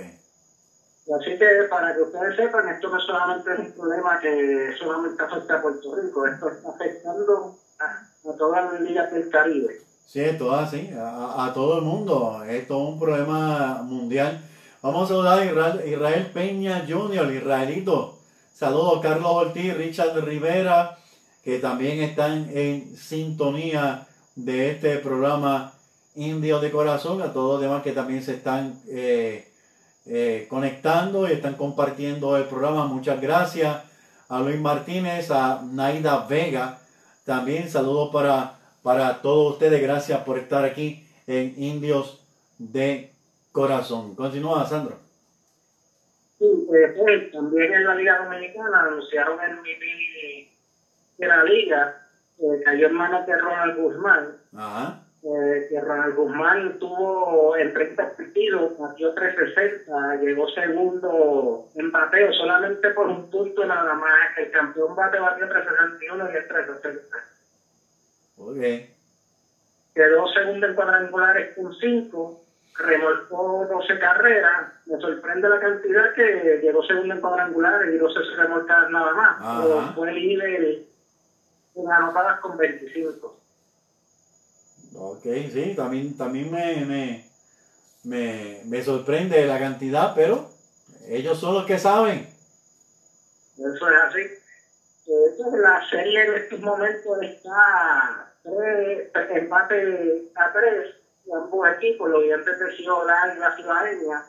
Así 1.04 1.38
que 1.38 1.48
para 1.70 1.94
que 1.94 2.02
ustedes 2.02 2.36
sepan, 2.38 2.70
esto 2.70 2.90
no 2.90 3.00
solamente 3.00 3.54
es 3.54 3.60
un 3.60 3.72
problema 3.74 4.20
que 4.22 4.74
solamente 4.80 5.22
afecta 5.22 5.56
a 5.58 5.62
Puerto 5.62 5.96
Rico, 5.96 6.26
esto 6.26 6.50
está 6.50 6.70
afectando 6.70 7.56
a, 7.80 8.30
a 8.30 8.38
todas 8.38 8.72
las 8.72 8.82
ligas 8.82 9.12
del 9.12 9.30
Caribe. 9.30 9.82
Sí, 10.06 10.22
es 10.22 10.38
todo 10.38 10.56
así, 10.56 10.92
a, 10.98 11.46
a 11.46 11.54
todo 11.54 11.80
el 11.80 11.84
mundo. 11.84 12.44
Es 12.48 12.68
todo 12.68 12.88
un 12.88 13.00
problema 13.00 13.82
mundial. 13.84 14.42
Vamos 14.82 15.06
a 15.06 15.14
saludar 15.14 15.40
a 15.40 15.46
Israel, 15.46 15.82
Israel 15.86 16.32
Peña 16.34 16.86
Jr., 16.88 17.32
Israelito. 17.34 18.20
Saludos 18.54 19.00
Carlos 19.02 19.32
Ortiz, 19.32 19.76
Richard 19.76 20.24
Rivera, 20.24 20.98
que 21.44 21.60
también 21.60 22.02
están 22.02 22.50
en 22.54 22.96
sintonía 22.96 24.08
de 24.36 24.72
este 24.72 24.98
programa 25.00 25.74
Indio 26.16 26.60
de 26.60 26.72
Corazón. 26.72 27.22
A 27.22 27.34
todos 27.34 27.54
los 27.54 27.62
demás 27.62 27.82
que 27.82 27.92
también 27.92 28.22
se 28.22 28.36
están 28.36 28.82
eh, 28.88 29.53
eh, 30.06 30.48
conectando 30.50 31.28
y 31.28 31.32
están 31.32 31.56
compartiendo 31.56 32.36
el 32.38 32.46
programa. 32.46 32.86
Muchas 32.86 33.22
gracias 33.22 33.84
a 34.30 34.40
Luis 34.40 34.60
Martínez, 34.60 35.32
a 35.32 35.62
Naida 35.64 36.26
Vega. 36.28 36.80
También 37.26 37.70
saludos 37.70 38.10
para, 38.12 38.56
para 38.82 39.22
todos 39.22 39.54
ustedes. 39.54 39.82
Gracias 39.82 40.20
por 40.24 40.38
estar 40.38 40.66
aquí 40.66 41.08
en 41.28 41.54
Indios 41.58 42.22
de 42.58 43.12
Corazón. 43.52 44.16
Continúa, 44.16 44.66
Sandro. 44.66 44.98
Sí, 46.40 46.46
eh, 46.46 46.94
pues, 46.98 47.32
también 47.32 47.74
en 47.74 47.86
la 47.86 47.96
Liga 47.96 48.24
Dominicana 48.24 48.82
anunciaron 48.88 49.40
el 49.42 49.58
MVP 49.58 50.50
de 51.18 51.28
la 51.28 51.44
Liga, 51.44 52.08
eh, 52.40 52.62
cayó 52.66 52.88
en 52.88 52.94
manos 52.94 53.26
de 53.26 53.38
Ronald 53.38 53.78
Guzmán. 53.78 54.38
Ajá. 54.56 55.03
Eh, 55.26 55.68
que 55.70 55.80
Ronald 55.80 56.16
Guzmán 56.16 56.80
tuvo 56.80 57.56
en 57.56 57.72
30 57.74 58.10
partidos, 58.16 58.78
batió 58.78 59.14
360, 59.14 60.16
llegó 60.18 60.50
segundo 60.50 61.70
en 61.76 61.92
bateo 61.94 62.34
solamente 62.34 62.90
por 62.90 63.08
un 63.08 63.30
punto 63.30 63.66
nada 63.66 63.94
más. 63.94 64.38
El 64.38 64.52
campeón 64.52 64.94
bate 64.96 65.20
batió 65.20 65.48
361 65.48 66.30
y 66.30 66.36
el 66.36 66.48
360. 66.48 67.18
Muy 68.36 68.60
bien. 68.60 68.90
Quedó 69.96 70.28
segundo 70.28 70.68
en 70.68 70.76
cuadrangulares 70.76 71.56
con 71.56 71.74
5, 71.74 72.44
remolcó 72.80 73.66
12 73.70 74.00
carreras. 74.00 74.74
Me 74.88 74.98
sorprende 74.98 75.48
la 75.48 75.60
cantidad 75.60 76.14
que 76.14 76.60
llegó 76.62 76.84
segundo 76.84 77.14
en 77.14 77.22
cuadrangulares 77.22 77.94
y 77.94 77.98
12 77.98 78.20
remolcadas 78.36 78.90
nada 78.90 79.14
más. 79.14 79.40
Ajá. 79.40 79.62
Pero 79.62 79.82
fue 79.94 80.12
líder 80.12 80.84
en 81.76 81.92
anotadas 81.92 82.42
con 82.42 82.58
25. 82.58 83.43
Ok, 84.96 85.24
sí, 85.24 85.74
también, 85.76 86.18
también 86.18 86.52
me, 86.52 86.86
me, 86.86 87.30
me, 88.04 88.62
me 88.66 88.84
sorprende 88.84 89.46
la 89.46 89.60
cantidad, 89.60 90.14
pero 90.16 90.50
ellos 91.08 91.40
son 91.40 91.56
los 91.56 91.66
que 91.66 91.80
saben. 91.80 92.28
Eso 93.58 93.90
es 93.90 93.98
así. 94.08 94.20
Entonces, 95.06 95.60
la 95.60 95.90
serie 95.90 96.26
en 96.26 96.34
estos 96.36 96.60
momentos 96.62 97.22
está 97.22 98.34
tres, 98.44 99.10
empate 99.32 100.32
a 100.36 100.54
tres 100.54 100.96
ambos 101.34 101.68
equipos, 101.78 102.10
los 102.10 102.24
dientes 102.24 102.60
de 102.60 102.76
Ciudad 102.76 103.36
y 103.36 103.40
la 103.40 103.56
Ciudadanía. 103.56 104.26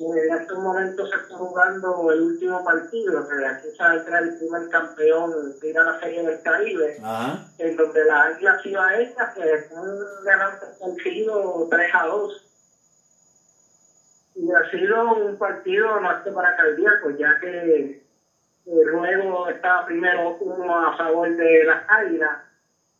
En 0.00 0.32
estos 0.34 0.58
momentos 0.58 1.10
se 1.10 1.16
está 1.16 1.36
jugando 1.36 2.10
el 2.10 2.22
último 2.22 2.64
partido, 2.64 3.28
que 3.28 3.46
aquí 3.46 3.68
saldrá 3.76 4.18
el 4.20 4.34
primer 4.34 4.66
campeón 4.70 5.30
de 5.60 5.68
ir 5.68 5.78
a 5.78 5.84
la 5.84 6.00
Serie 6.00 6.22
del 6.22 6.40
Caribe, 6.40 6.96
Ajá. 7.02 7.38
en 7.58 7.76
donde 7.76 8.04
las 8.06 8.62
Ciudadeñas 8.62 9.28
pues, 9.34 9.46
están 9.60 9.84
ganando 10.24 10.66
el 10.66 10.78
partido 10.78 11.66
3 11.68 11.94
a 11.94 12.06
2. 12.06 12.46
Y 14.36 14.50
ha 14.52 14.70
sido 14.70 15.12
un 15.12 15.36
partido 15.36 16.00
no 16.00 16.08
apto 16.08 16.32
para 16.32 16.56
cardíacos, 16.56 17.18
ya 17.18 17.38
que 17.38 17.80
eh, 17.84 18.02
luego 18.64 19.48
estaba 19.48 19.84
primero 19.84 20.34
uno 20.40 20.86
a 20.86 20.96
favor 20.96 21.28
de 21.36 21.64
las 21.64 21.82
Águilas. 21.88 22.38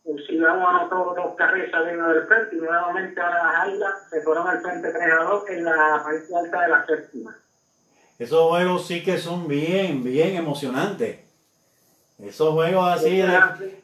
El 0.03 0.25
Ciudadano 0.25 0.67
anotó 0.67 1.13
dos 1.15 1.35
carreras 1.35 1.91
vino 1.91 2.09
del 2.09 2.25
frente 2.25 2.55
y 2.55 2.59
nuevamente 2.59 3.21
ahora 3.21 3.43
las 3.43 3.67
Águilas 3.67 3.93
se 4.09 4.21
fueron 4.21 4.47
al 4.47 4.61
frente 4.61 4.91
3 4.91 5.03
a 5.19 5.23
2 5.23 5.49
en 5.49 5.65
la 5.65 6.01
parte 6.03 6.35
alta 6.35 6.61
de 6.61 6.67
la 6.67 6.85
séptima. 6.85 7.37
esos 8.17 8.49
juegos 8.49 8.87
sí 8.87 9.03
que 9.03 9.17
son 9.17 9.47
bien, 9.47 10.03
bien 10.03 10.35
emocionantes. 10.35 11.19
Esos 12.19 12.53
juegos 12.53 12.87
así 12.87 13.17
de, 13.17 13.39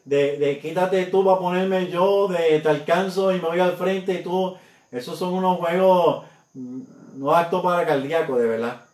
de, 0.06 0.38
de 0.38 0.60
quítate 0.60 1.06
tú 1.08 1.24
para 1.26 1.40
ponerme 1.40 1.88
yo, 1.88 2.28
de 2.28 2.60
te 2.60 2.70
alcanzo 2.70 3.32
y 3.32 3.42
me 3.42 3.48
voy 3.48 3.60
al 3.60 3.78
frente 3.78 4.14
y 4.14 4.24
tú, 4.24 4.56
esos 4.92 5.18
son 5.18 5.34
unos 5.34 5.58
juegos 5.58 6.26
mm, 6.54 6.82
no 7.16 7.36
actos 7.36 7.64
para 7.64 7.86
cardíaco, 7.86 8.38
de 8.38 8.48
verdad. 8.48 8.87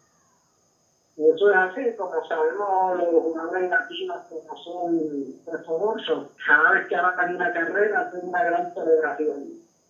Eso 1.15 1.51
es 1.51 1.55
así, 1.55 1.95
como 1.95 2.27
sabemos, 2.27 2.97
los 2.97 3.23
jugadores 3.23 3.69
latinos 3.69 4.17
que 4.29 4.35
no 4.47 4.57
son 4.57 5.63
famosos, 5.63 6.31
cada 6.45 6.71
vez 6.71 6.87
que 6.87 6.95
hagan 6.95 7.35
una 7.35 7.53
carrera 7.53 8.01
hacen 8.01 8.21
una 8.23 8.43
gran 8.43 8.73
celebración. 8.73 9.43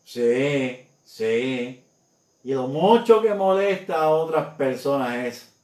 Sí, 0.03 0.85
sí. 1.05 1.81
Y 2.43 2.53
lo 2.53 2.67
mucho 2.67 3.21
que 3.21 3.33
molesta 3.33 4.01
a 4.01 4.09
otras 4.09 4.55
personas 4.55 5.15
es. 5.25 5.55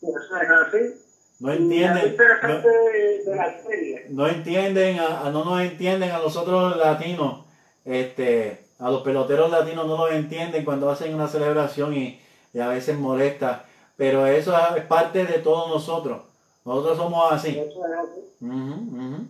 Eso 0.00 0.10
es 0.10 0.50
así. 0.50 1.06
No 1.40 1.52
entienden. 1.52 2.16
no, 2.16 2.60
de 2.60 3.36
la 3.36 3.62
serie. 3.62 4.06
No 4.10 4.28
entienden, 4.28 5.00
a, 5.00 5.28
no 5.30 5.44
nos 5.44 5.60
entienden 5.60 6.12
a 6.12 6.18
nosotros 6.18 6.76
latinos, 6.76 7.44
este, 7.84 8.64
a 8.78 8.90
los 8.92 9.02
peloteros 9.02 9.50
latinos 9.50 9.88
no 9.88 9.96
los 10.06 10.12
entienden 10.12 10.64
cuando 10.64 10.88
hacen 10.88 11.12
una 11.12 11.26
celebración 11.26 11.92
y, 11.94 12.20
y 12.56 12.60
a 12.60 12.68
veces 12.68 12.98
molesta. 12.98 13.64
Pero 13.98 14.26
eso 14.26 14.54
es 14.76 14.84
parte 14.86 15.26
de 15.26 15.40
todos 15.40 15.68
nosotros. 15.68 16.22
Nosotros 16.64 16.96
somos 16.96 17.30
así. 17.32 17.58
Eso 17.58 17.86
es 17.86 17.92
así. 17.92 18.20
Uh 18.40 18.46
-huh, 18.46 19.26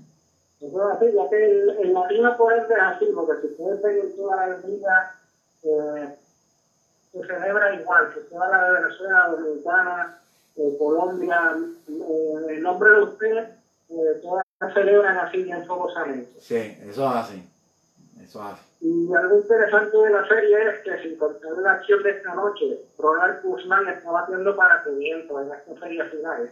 Eso 0.60 0.88
es 0.90 0.96
así, 0.96 1.06
ya 1.12 1.28
que 1.28 1.44
el, 1.44 1.70
el 1.82 1.92
latino 1.92 2.36
puede 2.36 2.66
ser 2.68 2.80
así, 2.80 3.06
porque 3.12 3.40
si 3.40 3.46
ustedes 3.48 3.82
ven 3.82 4.16
toda 4.16 4.46
la 4.46 4.56
vida, 4.56 5.14
eh, 5.64 6.14
se 7.12 7.26
celebra 7.26 7.74
igual, 7.74 8.14
que 8.14 8.20
toda 8.20 8.48
la 8.48 8.70
Venezuela, 8.80 9.28
Dominicana, 9.28 10.18
eh, 10.56 10.76
Colombia, 10.78 11.56
eh, 11.88 12.46
el 12.50 12.62
nombre 12.62 12.90
de 12.90 13.02
usted, 13.02 13.38
eh, 13.88 14.20
todas 14.22 14.44
celebran 14.72 15.18
así 15.18 15.42
bien 15.42 15.66
fogosamente. 15.66 16.30
Sí, 16.40 16.78
eso 16.88 17.08
es 17.10 17.16
así. 17.16 17.42
Eso 18.22 18.38
es 18.40 18.52
así. 18.54 18.65
Y 18.80 19.14
algo 19.14 19.36
interesante 19.38 19.96
de 19.96 20.10
la 20.10 20.26
serie 20.28 20.56
es 20.68 20.82
que 20.82 21.02
sin 21.02 21.16
contar 21.16 21.52
la 21.52 21.72
acción 21.72 22.02
de 22.02 22.10
esta 22.10 22.34
noche, 22.34 22.78
Ronald 22.98 23.42
Guzmán 23.42 23.88
está 23.88 24.10
batiendo 24.10 24.54
para 24.54 24.84
500 24.84 25.42
en 25.42 25.52
esta 25.52 25.80
serie 25.80 26.04
final. 26.04 26.50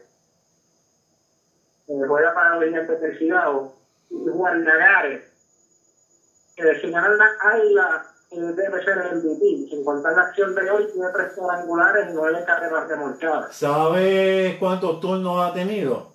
Eh, 1.88 2.02
juega 2.08 2.34
para 2.34 2.60
Gigantes 2.60 3.00
del 3.00 3.18
Cibao. 3.18 3.72
Y 4.10 4.28
Juan 4.30 4.64
Nagares, 4.64 5.24
que 6.56 6.80
si 6.80 6.90
ganan 6.90 7.18
la 7.18 7.26
Águila 7.40 8.06
eh, 8.30 8.36
debe 8.36 8.82
ser 8.84 8.98
el 8.98 9.16
MVP. 9.16 9.68
Sin 9.70 9.84
contar 9.84 10.12
la 10.14 10.22
acción 10.22 10.54
de 10.54 10.70
hoy, 10.70 10.86
tiene 10.92 11.08
tres 11.12 11.32
cuadrangulares 11.34 12.08
y 12.08 12.14
nueve 12.14 12.42
carreras 12.46 12.88
remolcadas. 12.88 13.54
¿Sabes 13.54 14.56
cuántos 14.58 15.00
turnos 15.00 15.40
ha 15.40 15.52
tenido? 15.52 16.13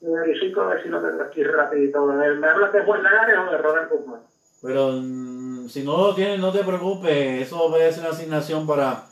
Verifico 0.00 0.62
a 0.62 0.68
ver 0.68 0.82
si 0.82 0.88
lo 0.88 1.00
tengo 1.00 1.22
aquí 1.22 1.42
rapidito. 1.42 2.06
¿Me 2.06 2.48
hablas 2.48 2.72
de 2.72 2.82
Juan 2.82 3.02
Nagares 3.02 3.36
o 3.38 3.50
de 3.50 3.58
Robert 3.58 3.90
Guzmán? 3.90 4.20
Pero 4.62 4.92
mm, 4.92 5.68
si 5.68 5.82
no 5.84 5.96
lo 5.96 6.14
tienes, 6.14 6.40
no 6.40 6.52
te 6.52 6.64
preocupes. 6.64 7.42
Eso 7.42 7.70
va 7.70 7.78
a 7.78 7.92
ser 7.92 8.00
una 8.00 8.10
asignación 8.10 8.66
para, 8.66 9.04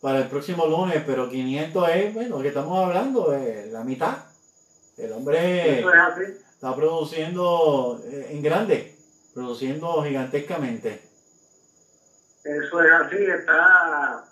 para 0.00 0.20
el 0.20 0.28
próximo 0.28 0.66
lunes. 0.66 1.02
Pero 1.06 1.28
500 1.28 1.88
es, 1.90 2.14
bueno, 2.14 2.36
lo 2.36 2.42
que 2.42 2.48
estamos 2.48 2.84
hablando, 2.84 3.32
es 3.34 3.70
la 3.72 3.84
mitad. 3.84 4.16
El 4.96 5.12
hombre 5.12 5.80
es 5.80 5.86
está 6.64 6.74
produciendo 6.74 8.00
eh, 8.06 8.28
en 8.30 8.42
grande, 8.42 8.94
produciendo 9.34 10.02
gigantescamente. 10.02 11.02
Eso 12.42 12.82
es 12.82 12.92
así, 12.92 13.16
está 13.16 14.24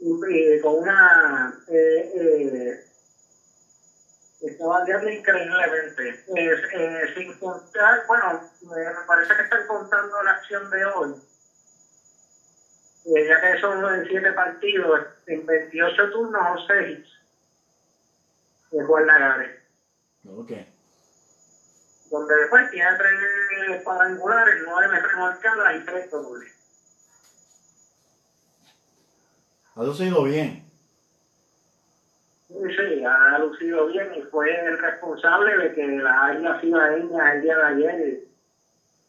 eh, 0.00 0.60
con 0.62 0.76
una... 0.76 1.58
Eh, 1.68 2.12
eh, 2.14 2.84
está 4.40 4.66
variando 4.66 5.10
increíblemente. 5.10 6.08
Eh, 6.36 6.52
eh, 6.72 7.14
sin 7.14 7.32
contar, 7.38 8.04
bueno, 8.06 8.40
me 8.62 9.06
parece 9.06 9.34
que 9.34 9.42
están 9.42 9.66
contando 9.66 10.22
la 10.22 10.30
acción 10.32 10.70
de 10.70 10.84
hoy. 10.84 11.14
Eh, 13.06 13.26
ya 13.26 13.40
que 13.40 13.60
son 13.60 13.94
en 13.94 14.06
siete 14.06 14.32
partidos, 14.32 15.00
en 15.26 15.46
28 15.46 16.10
turnos 16.10 16.42
o 16.54 16.66
6, 16.66 16.98
de 18.70 18.84
Juan 18.84 19.06
Lagares. 19.06 19.60
Ok. 20.26 20.52
Donde 22.10 22.34
después 22.36 22.70
tiene 22.70 22.96
tres 22.96 23.82
cuadrangulares, 23.82 24.62
nueve 24.64 24.98
remolcadas 25.00 25.74
y 25.76 25.84
tres 25.84 26.10
dobles. 26.10 26.52
Ha 29.74 29.82
lucido 29.84 30.24
bien. 30.24 30.67
Sí, 32.48 32.54
sí, 32.76 33.04
ha 33.04 33.38
lucido 33.38 33.86
bien 33.86 34.14
y 34.14 34.22
fue 34.22 34.50
el 34.66 34.78
responsable 34.78 35.58
de 35.58 35.74
que 35.74 35.86
la 35.86 36.26
águila 36.26 36.58
ciudadeña 36.60 37.32
el 37.34 37.42
día 37.42 37.56
de 37.58 37.64
ayer 37.64 38.20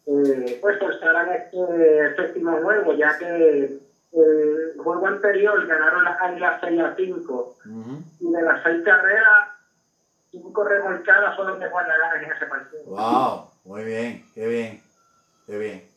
eh, 0.07 0.57
pues 0.59 0.77
forzaran 0.77 1.29
este 1.31 2.15
séptimo 2.17 2.57
juego, 2.61 2.93
ya 2.93 3.17
que 3.17 3.79
el 4.11 4.73
juego 4.77 5.07
anterior 5.07 5.65
ganaron 5.65 6.03
las 6.03 6.19
águilas 6.19 6.59
6 6.61 6.81
a 6.81 6.95
5 6.95 7.55
y 8.19 8.31
de 8.31 8.41
las 8.41 8.61
seis 8.63 8.83
carreras, 8.83 9.47
cinco 10.31 10.63
remolcadas 10.65 11.35
fueron 11.37 11.59
de 11.59 11.69
Juan 11.69 11.87
Lagares 11.87 12.23
en 12.23 12.31
ese 12.31 12.45
partido. 12.45 12.83
Wow, 12.87 13.51
muy 13.63 13.83
bien, 13.85 14.25
qué 14.33 14.47
bien, 14.47 14.83
qué 15.45 15.57
bien. 15.57 15.89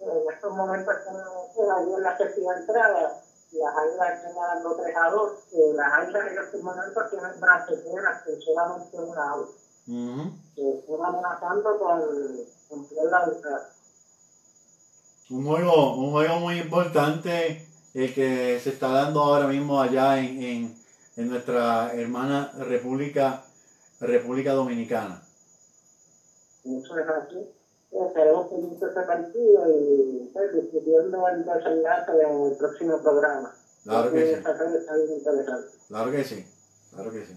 En 0.00 0.32
estos 0.34 0.52
momentos 0.56 0.92
estamos 0.96 1.78
ahí 1.78 1.94
en 1.94 2.02
la 2.02 2.16
séptima 2.16 2.56
entrada 2.56 3.21
las 3.52 3.76
águilas 3.76 4.22
3 4.76 4.96
a 4.96 5.10
2. 5.10 5.32
Eh, 5.52 5.72
las 5.74 5.92
águilas 5.92 6.26
en 6.26 6.38
estos 6.38 6.62
momentos 6.62 7.10
tienen 7.10 7.40
braceteras 7.40 8.22
que 8.22 8.40
solamente 8.40 8.96
una 8.96 9.30
out. 9.30 9.48
Ujú. 9.88 10.30
Que 10.54 10.70
están 10.78 11.04
amenazando 11.04 11.78
con 11.78 12.00
cumplir 12.68 13.04
la 13.10 13.26
victoria. 13.26 13.68
Un 15.30 15.46
juego, 15.46 15.96
un 15.96 16.10
juego 16.12 16.40
muy 16.40 16.58
importante 16.58 17.66
el 17.94 18.14
que 18.14 18.60
se 18.62 18.70
está 18.70 18.88
dando 18.88 19.20
ahora 19.20 19.46
mismo 19.46 19.80
allá 19.80 20.18
en, 20.18 20.42
en, 20.42 20.76
en 21.16 21.28
nuestra 21.28 21.92
hermana 21.94 22.52
República, 22.58 23.44
República 24.00 24.52
Dominicana. 24.52 25.22
Eso 26.64 26.98
es 26.98 27.06
Estaremos 27.92 28.48
pendientes 28.48 28.80
de 28.80 28.86
este 28.88 29.02
partido 29.02 29.68
y 29.68 30.30
pues, 30.32 30.52
discutiendo 30.54 31.28
el 31.28 31.44
desenlace 31.44 32.12
en 32.22 32.42
el 32.46 32.56
próximo 32.56 33.02
programa. 33.02 33.54
Claro 33.84 34.10
que 34.10 34.36
sí. 34.36 34.42
Bien 34.42 35.12
interesante. 35.18 35.78
Claro 35.88 36.10
que 36.10 36.24
sí, 36.24 36.46
claro 36.94 37.10
que 37.12 37.24
sí. 37.26 37.34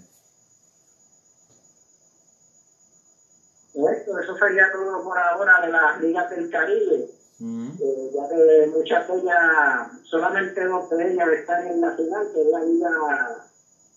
Eso 3.76 4.38
sería 4.38 4.72
todo 4.72 5.04
por 5.04 5.18
ahora 5.18 5.60
de 5.66 5.72
las 5.72 6.00
ligas 6.00 6.30
del 6.30 6.50
Caribe. 6.50 7.10
Ujú. 7.42 7.84
Eh, 7.84 8.12
ya 8.14 8.30
que 8.30 8.68
muchas 8.74 9.08
de 9.10 9.14
ellas, 9.16 9.92
solamente 10.04 10.64
dos 10.64 10.90
de 10.90 11.12
ellas 11.12 11.28
están 11.38 11.68
en 11.68 11.82
la 11.82 11.92
final, 11.92 12.32
que 12.34 12.42
es 12.42 12.48
la 12.48 12.64
Liga 12.64 12.90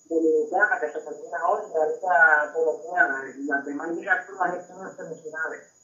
Dominicana, 0.09 0.80
que 0.80 0.86
se 0.90 0.98
termina 0.98 1.48
hoy, 1.48 1.62
la 1.72 1.86
Liga 1.86 2.52
Colombiana, 2.52 3.35
y 3.39 3.44
las 3.44 3.64
demás 3.64 3.89
ligas 3.90 4.26
todas 4.26 4.55
están 4.56 4.89
en 4.89 4.97
semifinales. 4.97 5.77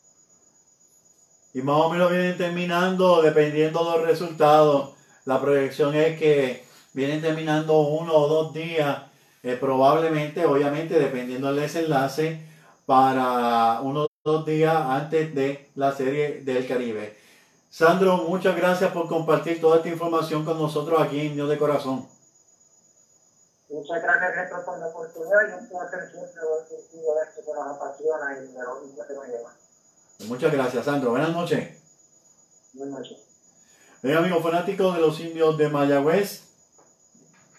Y 1.54 1.62
más 1.62 1.76
o 1.76 1.88
menos 1.88 2.10
vienen 2.10 2.36
terminando, 2.36 3.22
dependiendo 3.22 3.84
de 3.84 3.98
los 3.98 4.08
resultados. 4.08 4.90
La 5.24 5.40
proyección 5.40 5.94
es 5.94 6.18
que 6.18 6.64
vienen 6.92 7.22
terminando 7.22 7.78
uno 7.78 8.12
o 8.12 8.28
dos 8.28 8.52
días, 8.52 9.04
eh, 9.44 9.56
probablemente, 9.58 10.44
obviamente, 10.44 10.98
dependiendo 10.98 11.46
del 11.46 11.60
desenlace, 11.60 12.44
para 12.86 13.80
uno 13.82 14.02
o 14.02 14.08
dos 14.24 14.44
días 14.44 14.74
antes 14.74 15.32
de 15.32 15.70
la 15.76 15.92
serie 15.92 16.42
del 16.42 16.66
Caribe. 16.66 17.16
Sandro, 17.70 18.16
muchas 18.18 18.56
gracias 18.56 18.92
por 18.92 19.08
compartir 19.08 19.60
toda 19.60 19.76
esta 19.76 19.88
información 19.88 20.44
con 20.44 20.58
nosotros 20.58 21.00
aquí 21.00 21.26
en 21.26 21.34
Dios 21.34 21.48
de 21.48 21.58
Corazón. 21.58 22.08
Muchas 23.68 24.02
gracias, 24.02 24.44
Héctor, 24.44 24.64
por 24.64 24.78
la 24.78 24.86
oportunidad 24.88 25.40
y 25.48 25.62
un 25.62 25.68
placer 25.68 26.10
siempre 26.10 26.42
contigo 26.42 27.14
de 27.14 27.22
esto 27.28 27.40
que 27.44 27.52
nos 27.52 27.76
apasiona 27.76 28.38
y 28.38 28.52
de 28.52 28.58
lo 28.58 29.06
que 29.06 29.14
nos 29.14 29.26
lleva. 29.28 29.63
Muchas 30.20 30.52
gracias, 30.52 30.84
Sandro. 30.84 31.10
Buenas 31.10 31.30
noches. 31.30 31.78
Buenas 32.72 32.98
noches. 32.98 33.18
Bien, 34.02 34.18
amigos 34.18 34.42
fanáticos 34.42 34.94
de 34.94 35.00
los 35.00 35.18
indios 35.20 35.56
de 35.56 35.68
Mayagüez 35.68 36.44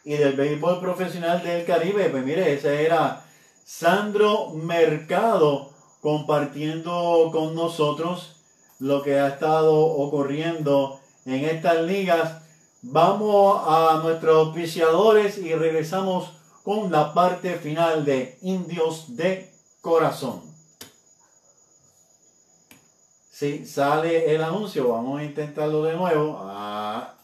y 0.04 0.14
del 0.14 0.34
béisbol 0.34 0.80
profesional 0.80 1.42
del 1.42 1.66
Caribe, 1.66 2.10
pues 2.10 2.24
mire, 2.24 2.54
ese 2.54 2.86
era 2.86 3.26
Sandro 3.64 4.50
Mercado 4.52 5.72
compartiendo 6.02 7.30
con 7.32 7.56
nosotros 7.56 8.36
lo 8.80 9.02
que 9.02 9.20
ha 9.20 9.30
estado 9.30 9.74
ocurriendo 9.76 11.00
en 11.26 11.46
estas 11.46 11.82
ligas. 11.82 12.44
Vamos 12.84 13.60
a 13.66 14.02
nuestros 14.04 14.48
auspiciadores 14.48 15.40
y 15.40 15.56
regresamos 15.56 16.32
con 16.64 16.92
la 16.92 17.14
parte 17.14 17.56
final 17.56 18.06
de 18.06 18.38
Indios 18.42 19.16
de 19.16 19.52
Corazón. 19.82 20.55
Sí, 23.38 23.66
sale 23.66 24.34
el 24.34 24.42
anuncio. 24.42 24.88
Vamos 24.88 25.20
a 25.20 25.24
intentarlo 25.26 25.84
de 25.84 25.94
nuevo. 25.98 26.40
Ah. 26.42 27.16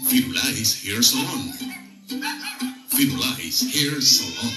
Firulais 0.10 0.86
Hair 0.86 1.04
Salon. 1.04 1.52
Firulais 2.98 3.62
Hair 3.76 4.02
Salon. 4.02 4.54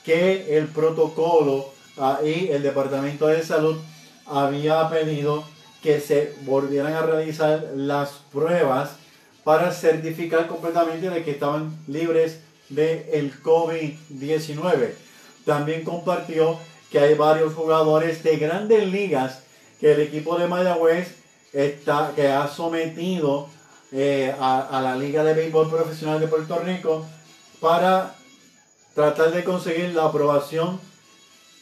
que 0.05 0.57
el 0.57 0.69
protocolo 0.69 1.73
y 2.25 2.51
el 2.51 2.63
Departamento 2.63 3.27
de 3.27 3.43
Salud 3.43 3.77
había 4.27 4.89
pedido 4.89 5.43
que 5.83 5.99
se 5.99 6.37
volvieran 6.43 6.93
a 6.93 7.03
realizar 7.03 7.73
las 7.75 8.11
pruebas 8.33 8.91
para 9.43 9.73
certificar 9.73 10.47
completamente 10.47 11.11
de 11.11 11.25
que 11.25 11.33
estaban 11.33 11.77
libres 11.89 12.43
del 12.69 13.33
COVID-19. 13.43 14.93
También 15.45 15.83
compartió 15.83 16.61
que 16.93 17.01
hay 17.01 17.15
varios 17.15 17.55
jugadores 17.55 18.23
de 18.23 18.37
grandes 18.37 18.87
ligas 18.87 19.41
que 19.81 19.95
el 19.95 20.01
equipo 20.01 20.39
de 20.39 20.47
Mayagüez 20.47 21.24
está, 21.55 22.13
que 22.15 22.29
ha 22.29 22.49
sometido 22.49 23.49
eh, 23.93 24.35
a, 24.39 24.79
a 24.79 24.83
la 24.83 24.97
Liga 24.97 25.25
de 25.25 25.35
Béisbol 25.35 25.71
Profesional 25.71 26.21
de 26.21 26.27
Puerto 26.27 26.59
Rico 26.59 27.07
para 27.61 28.15
tratar 28.95 29.33
de 29.33 29.45
conseguir 29.45 29.95
la 29.95 30.05
aprobación 30.05 30.81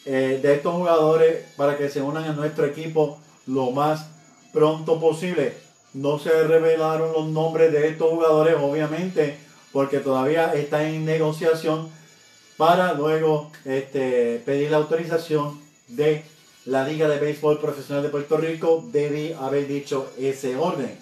eh, 0.04 0.40
de 0.42 0.54
estos 0.54 0.74
jugadores 0.74 1.44
para 1.56 1.78
que 1.78 1.88
se 1.88 2.02
unan 2.02 2.24
a 2.24 2.32
nuestro 2.32 2.66
equipo 2.66 3.20
lo 3.46 3.70
más 3.70 4.08
pronto 4.52 4.98
posible. 4.98 5.54
No 5.94 6.18
se 6.18 6.30
revelaron 6.44 7.12
los 7.12 7.26
nombres 7.26 7.70
de 7.70 7.88
estos 7.88 8.10
jugadores, 8.10 8.56
obviamente, 8.60 9.38
porque 9.72 9.98
todavía 9.98 10.54
está 10.54 10.88
en 10.88 11.04
negociación 11.04 11.88
para 12.56 12.94
luego 12.94 13.50
este, 13.64 14.42
pedir 14.44 14.70
la 14.70 14.78
autorización 14.78 15.60
de 15.88 16.24
la 16.64 16.86
Liga 16.86 17.08
de 17.08 17.18
Béisbol 17.18 17.58
Profesional 17.58 18.02
de 18.02 18.08
Puerto 18.08 18.36
Rico. 18.36 18.84
Debí 18.92 19.32
haber 19.32 19.66
dicho 19.66 20.10
ese 20.18 20.56
orden. 20.56 20.96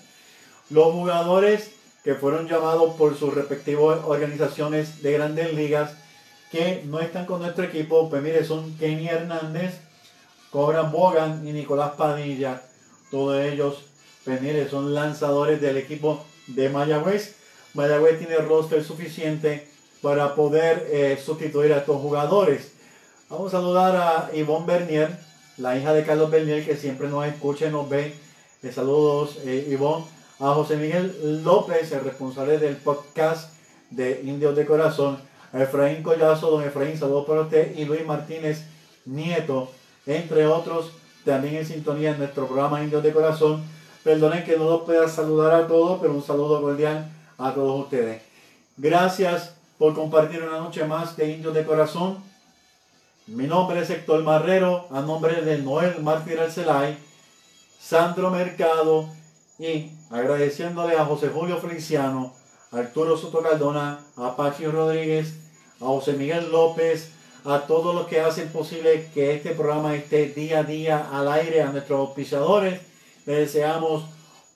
Los 0.70 0.92
jugadores 0.92 1.70
que 2.04 2.14
fueron 2.14 2.48
llamados 2.48 2.94
por 2.94 3.16
sus 3.16 3.34
respectivas 3.34 4.00
organizaciones 4.04 5.02
de 5.02 5.12
grandes 5.12 5.52
ligas 5.52 5.92
que 6.50 6.82
no 6.86 7.00
están 7.00 7.26
con 7.26 7.42
nuestro 7.42 7.64
equipo, 7.64 8.08
pues 8.10 8.22
mire, 8.22 8.44
son 8.44 8.76
Kenny 8.76 9.08
Hernández, 9.08 9.74
Cobran 10.50 10.90
Bogan 10.90 11.46
y 11.46 11.52
Nicolás 11.52 11.92
Padilla. 11.96 12.62
Todos 13.10 13.40
ellos, 13.40 13.84
pues 14.24 14.40
mire, 14.40 14.68
son 14.68 14.94
lanzadores 14.94 15.60
del 15.60 15.76
equipo 15.76 16.24
de 16.48 16.68
Mayagüez. 16.68 17.36
Mayagüez 17.74 18.18
tiene 18.18 18.36
roster 18.38 18.82
suficiente 18.82 19.68
para 20.02 20.34
poder 20.34 20.88
eh, 20.90 21.20
sustituir 21.24 21.72
a 21.72 21.78
estos 21.78 22.00
jugadores. 22.00 22.72
Vamos 23.28 23.54
a 23.54 23.58
saludar 23.58 23.96
a 23.96 24.30
Ivonne 24.34 24.66
Bernier, 24.66 25.16
la 25.60 25.76
hija 25.76 25.92
de 25.92 26.04
Carlos 26.04 26.30
Bernier, 26.30 26.64
que 26.64 26.76
siempre 26.76 27.08
nos 27.08 27.26
escucha 27.26 27.66
y 27.66 27.70
nos 27.70 27.88
ve. 27.88 28.14
Saludos, 28.72 29.38
eh, 29.44 29.68
Ivonne. 29.70 30.04
A 30.38 30.54
José 30.54 30.76
Miguel 30.76 31.42
López, 31.44 31.92
el 31.92 32.00
responsable 32.02 32.58
del 32.58 32.76
podcast 32.76 33.52
de 33.90 34.22
Indios 34.24 34.56
de 34.56 34.64
Corazón. 34.64 35.18
A 35.52 35.62
Efraín 35.62 36.02
Collazo, 36.02 36.50
don 36.50 36.64
Efraín, 36.64 36.96
saludos 36.96 37.26
para 37.26 37.42
usted. 37.42 37.76
Y 37.76 37.84
Luis 37.84 38.06
Martínez 38.06 38.64
Nieto, 39.04 39.70
entre 40.06 40.46
otros, 40.46 40.92
también 41.26 41.56
en 41.56 41.66
sintonía 41.66 42.12
en 42.12 42.18
nuestro 42.18 42.46
programa 42.46 42.82
Indios 42.82 43.02
de 43.02 43.12
Corazón. 43.12 43.62
Perdonen 44.02 44.44
que 44.44 44.56
no 44.56 44.64
los 44.64 44.82
pueda 44.82 45.08
saludar 45.08 45.52
a 45.52 45.66
todos, 45.66 46.00
pero 46.00 46.14
un 46.14 46.22
saludo 46.22 46.62
cordial 46.62 47.10
a 47.36 47.52
todos 47.52 47.82
ustedes. 47.82 48.22
Gracias 48.78 49.54
por 49.76 49.94
compartir 49.94 50.42
una 50.42 50.58
noche 50.58 50.84
más 50.84 51.18
de 51.18 51.32
Indios 51.32 51.52
de 51.52 51.66
Corazón. 51.66 52.29
Mi 53.26 53.46
nombre 53.46 53.80
es 53.80 53.90
Héctor 53.90 54.24
Marrero, 54.24 54.88
a 54.90 55.02
nombre 55.02 55.42
de 55.42 55.58
Noel 55.58 56.02
Mártir 56.02 56.40
Arcelay, 56.40 56.98
Sandro 57.78 58.30
Mercado 58.30 59.08
y 59.58 59.90
agradeciéndole 60.10 60.96
a 60.96 61.04
José 61.04 61.28
Julio 61.28 61.58
Feliciano, 61.58 62.32
Arturo 62.72 63.16
Soto 63.16 63.42
Cardona, 63.42 64.00
a 64.16 64.36
Pachi 64.36 64.64
Rodríguez, 64.66 65.34
a 65.80 65.84
José 65.84 66.14
Miguel 66.14 66.50
López, 66.50 67.10
a 67.44 67.60
todos 67.66 67.94
los 67.94 68.06
que 68.08 68.20
hacen 68.20 68.48
posible 68.48 69.10
que 69.14 69.34
este 69.34 69.50
programa 69.50 69.94
esté 69.94 70.26
día 70.28 70.60
a 70.60 70.64
día 70.64 71.08
al 71.12 71.30
aire, 71.30 71.62
a 71.62 71.70
nuestros 71.70 72.00
auspiciadores. 72.00 72.80
Les 73.26 73.36
deseamos 73.36 74.04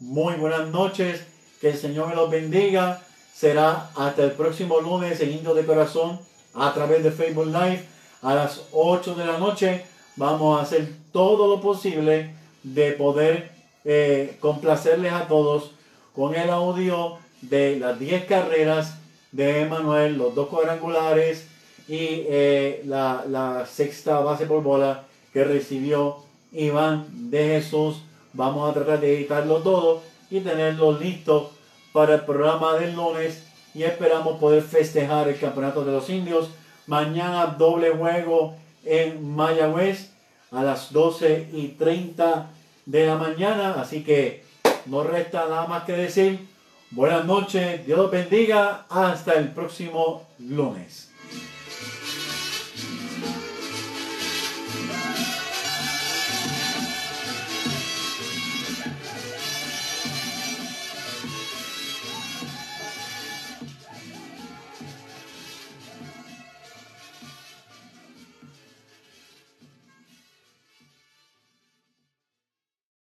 muy 0.00 0.34
buenas 0.34 0.68
noches, 0.68 1.22
que 1.60 1.70
el 1.70 1.76
Señor 1.76 2.08
me 2.08 2.16
los 2.16 2.30
bendiga. 2.30 3.02
Será 3.32 3.90
hasta 3.94 4.24
el 4.24 4.32
próximo 4.32 4.80
lunes 4.80 5.20
en 5.20 5.32
Indio 5.32 5.54
de 5.54 5.66
Corazón 5.66 6.18
a 6.54 6.72
través 6.72 7.04
de 7.04 7.12
Facebook 7.12 7.46
Live 7.46 7.93
a 8.24 8.34
las 8.34 8.62
8 8.72 9.14
de 9.14 9.26
la 9.26 9.38
noche. 9.38 9.84
Vamos 10.16 10.58
a 10.58 10.62
hacer 10.62 10.88
todo 11.12 11.46
lo 11.46 11.60
posible 11.60 12.34
de 12.62 12.92
poder 12.92 13.52
eh, 13.84 14.36
complacerles 14.40 15.12
a 15.12 15.28
todos 15.28 15.72
con 16.14 16.34
el 16.34 16.50
audio 16.50 17.18
de 17.42 17.78
las 17.78 17.98
10 17.98 18.24
carreras 18.24 18.96
de 19.30 19.62
Emanuel, 19.62 20.16
los 20.16 20.34
dos 20.34 20.48
cuadrangulares 20.48 21.46
y 21.86 22.24
eh, 22.28 22.82
la, 22.86 23.24
la 23.28 23.66
sexta 23.66 24.20
base 24.20 24.46
por 24.46 24.62
bola 24.62 25.04
que 25.32 25.44
recibió 25.44 26.18
Iván 26.52 27.30
de 27.30 27.46
Jesús. 27.48 28.02
Vamos 28.32 28.70
a 28.70 28.72
tratar 28.72 29.00
de 29.00 29.16
editarlo 29.16 29.58
todo 29.58 30.02
y 30.30 30.40
tenerlo 30.40 30.98
listo 30.98 31.50
para 31.92 32.14
el 32.14 32.20
programa 32.22 32.74
del 32.74 32.94
lunes 32.94 33.44
y 33.74 33.82
esperamos 33.82 34.38
poder 34.38 34.62
festejar 34.62 35.28
el 35.28 35.38
campeonato 35.38 35.84
de 35.84 35.92
los 35.92 36.08
indios. 36.08 36.48
Mañana 36.86 37.46
doble 37.58 37.90
juego 37.90 38.56
en 38.84 39.34
Mayagüez 39.34 40.10
a 40.50 40.62
las 40.62 40.92
12 40.92 41.48
y 41.52 41.68
30 41.68 42.50
de 42.86 43.06
la 43.06 43.16
mañana. 43.16 43.74
Así 43.80 44.04
que 44.04 44.44
no 44.86 45.02
resta 45.02 45.46
nada 45.48 45.66
más 45.66 45.84
que 45.84 45.92
decir. 45.92 46.46
Buenas 46.90 47.24
noches, 47.24 47.84
Dios 47.86 47.98
los 47.98 48.10
bendiga. 48.10 48.86
Hasta 48.88 49.34
el 49.34 49.48
próximo 49.52 50.28
lunes. 50.38 51.03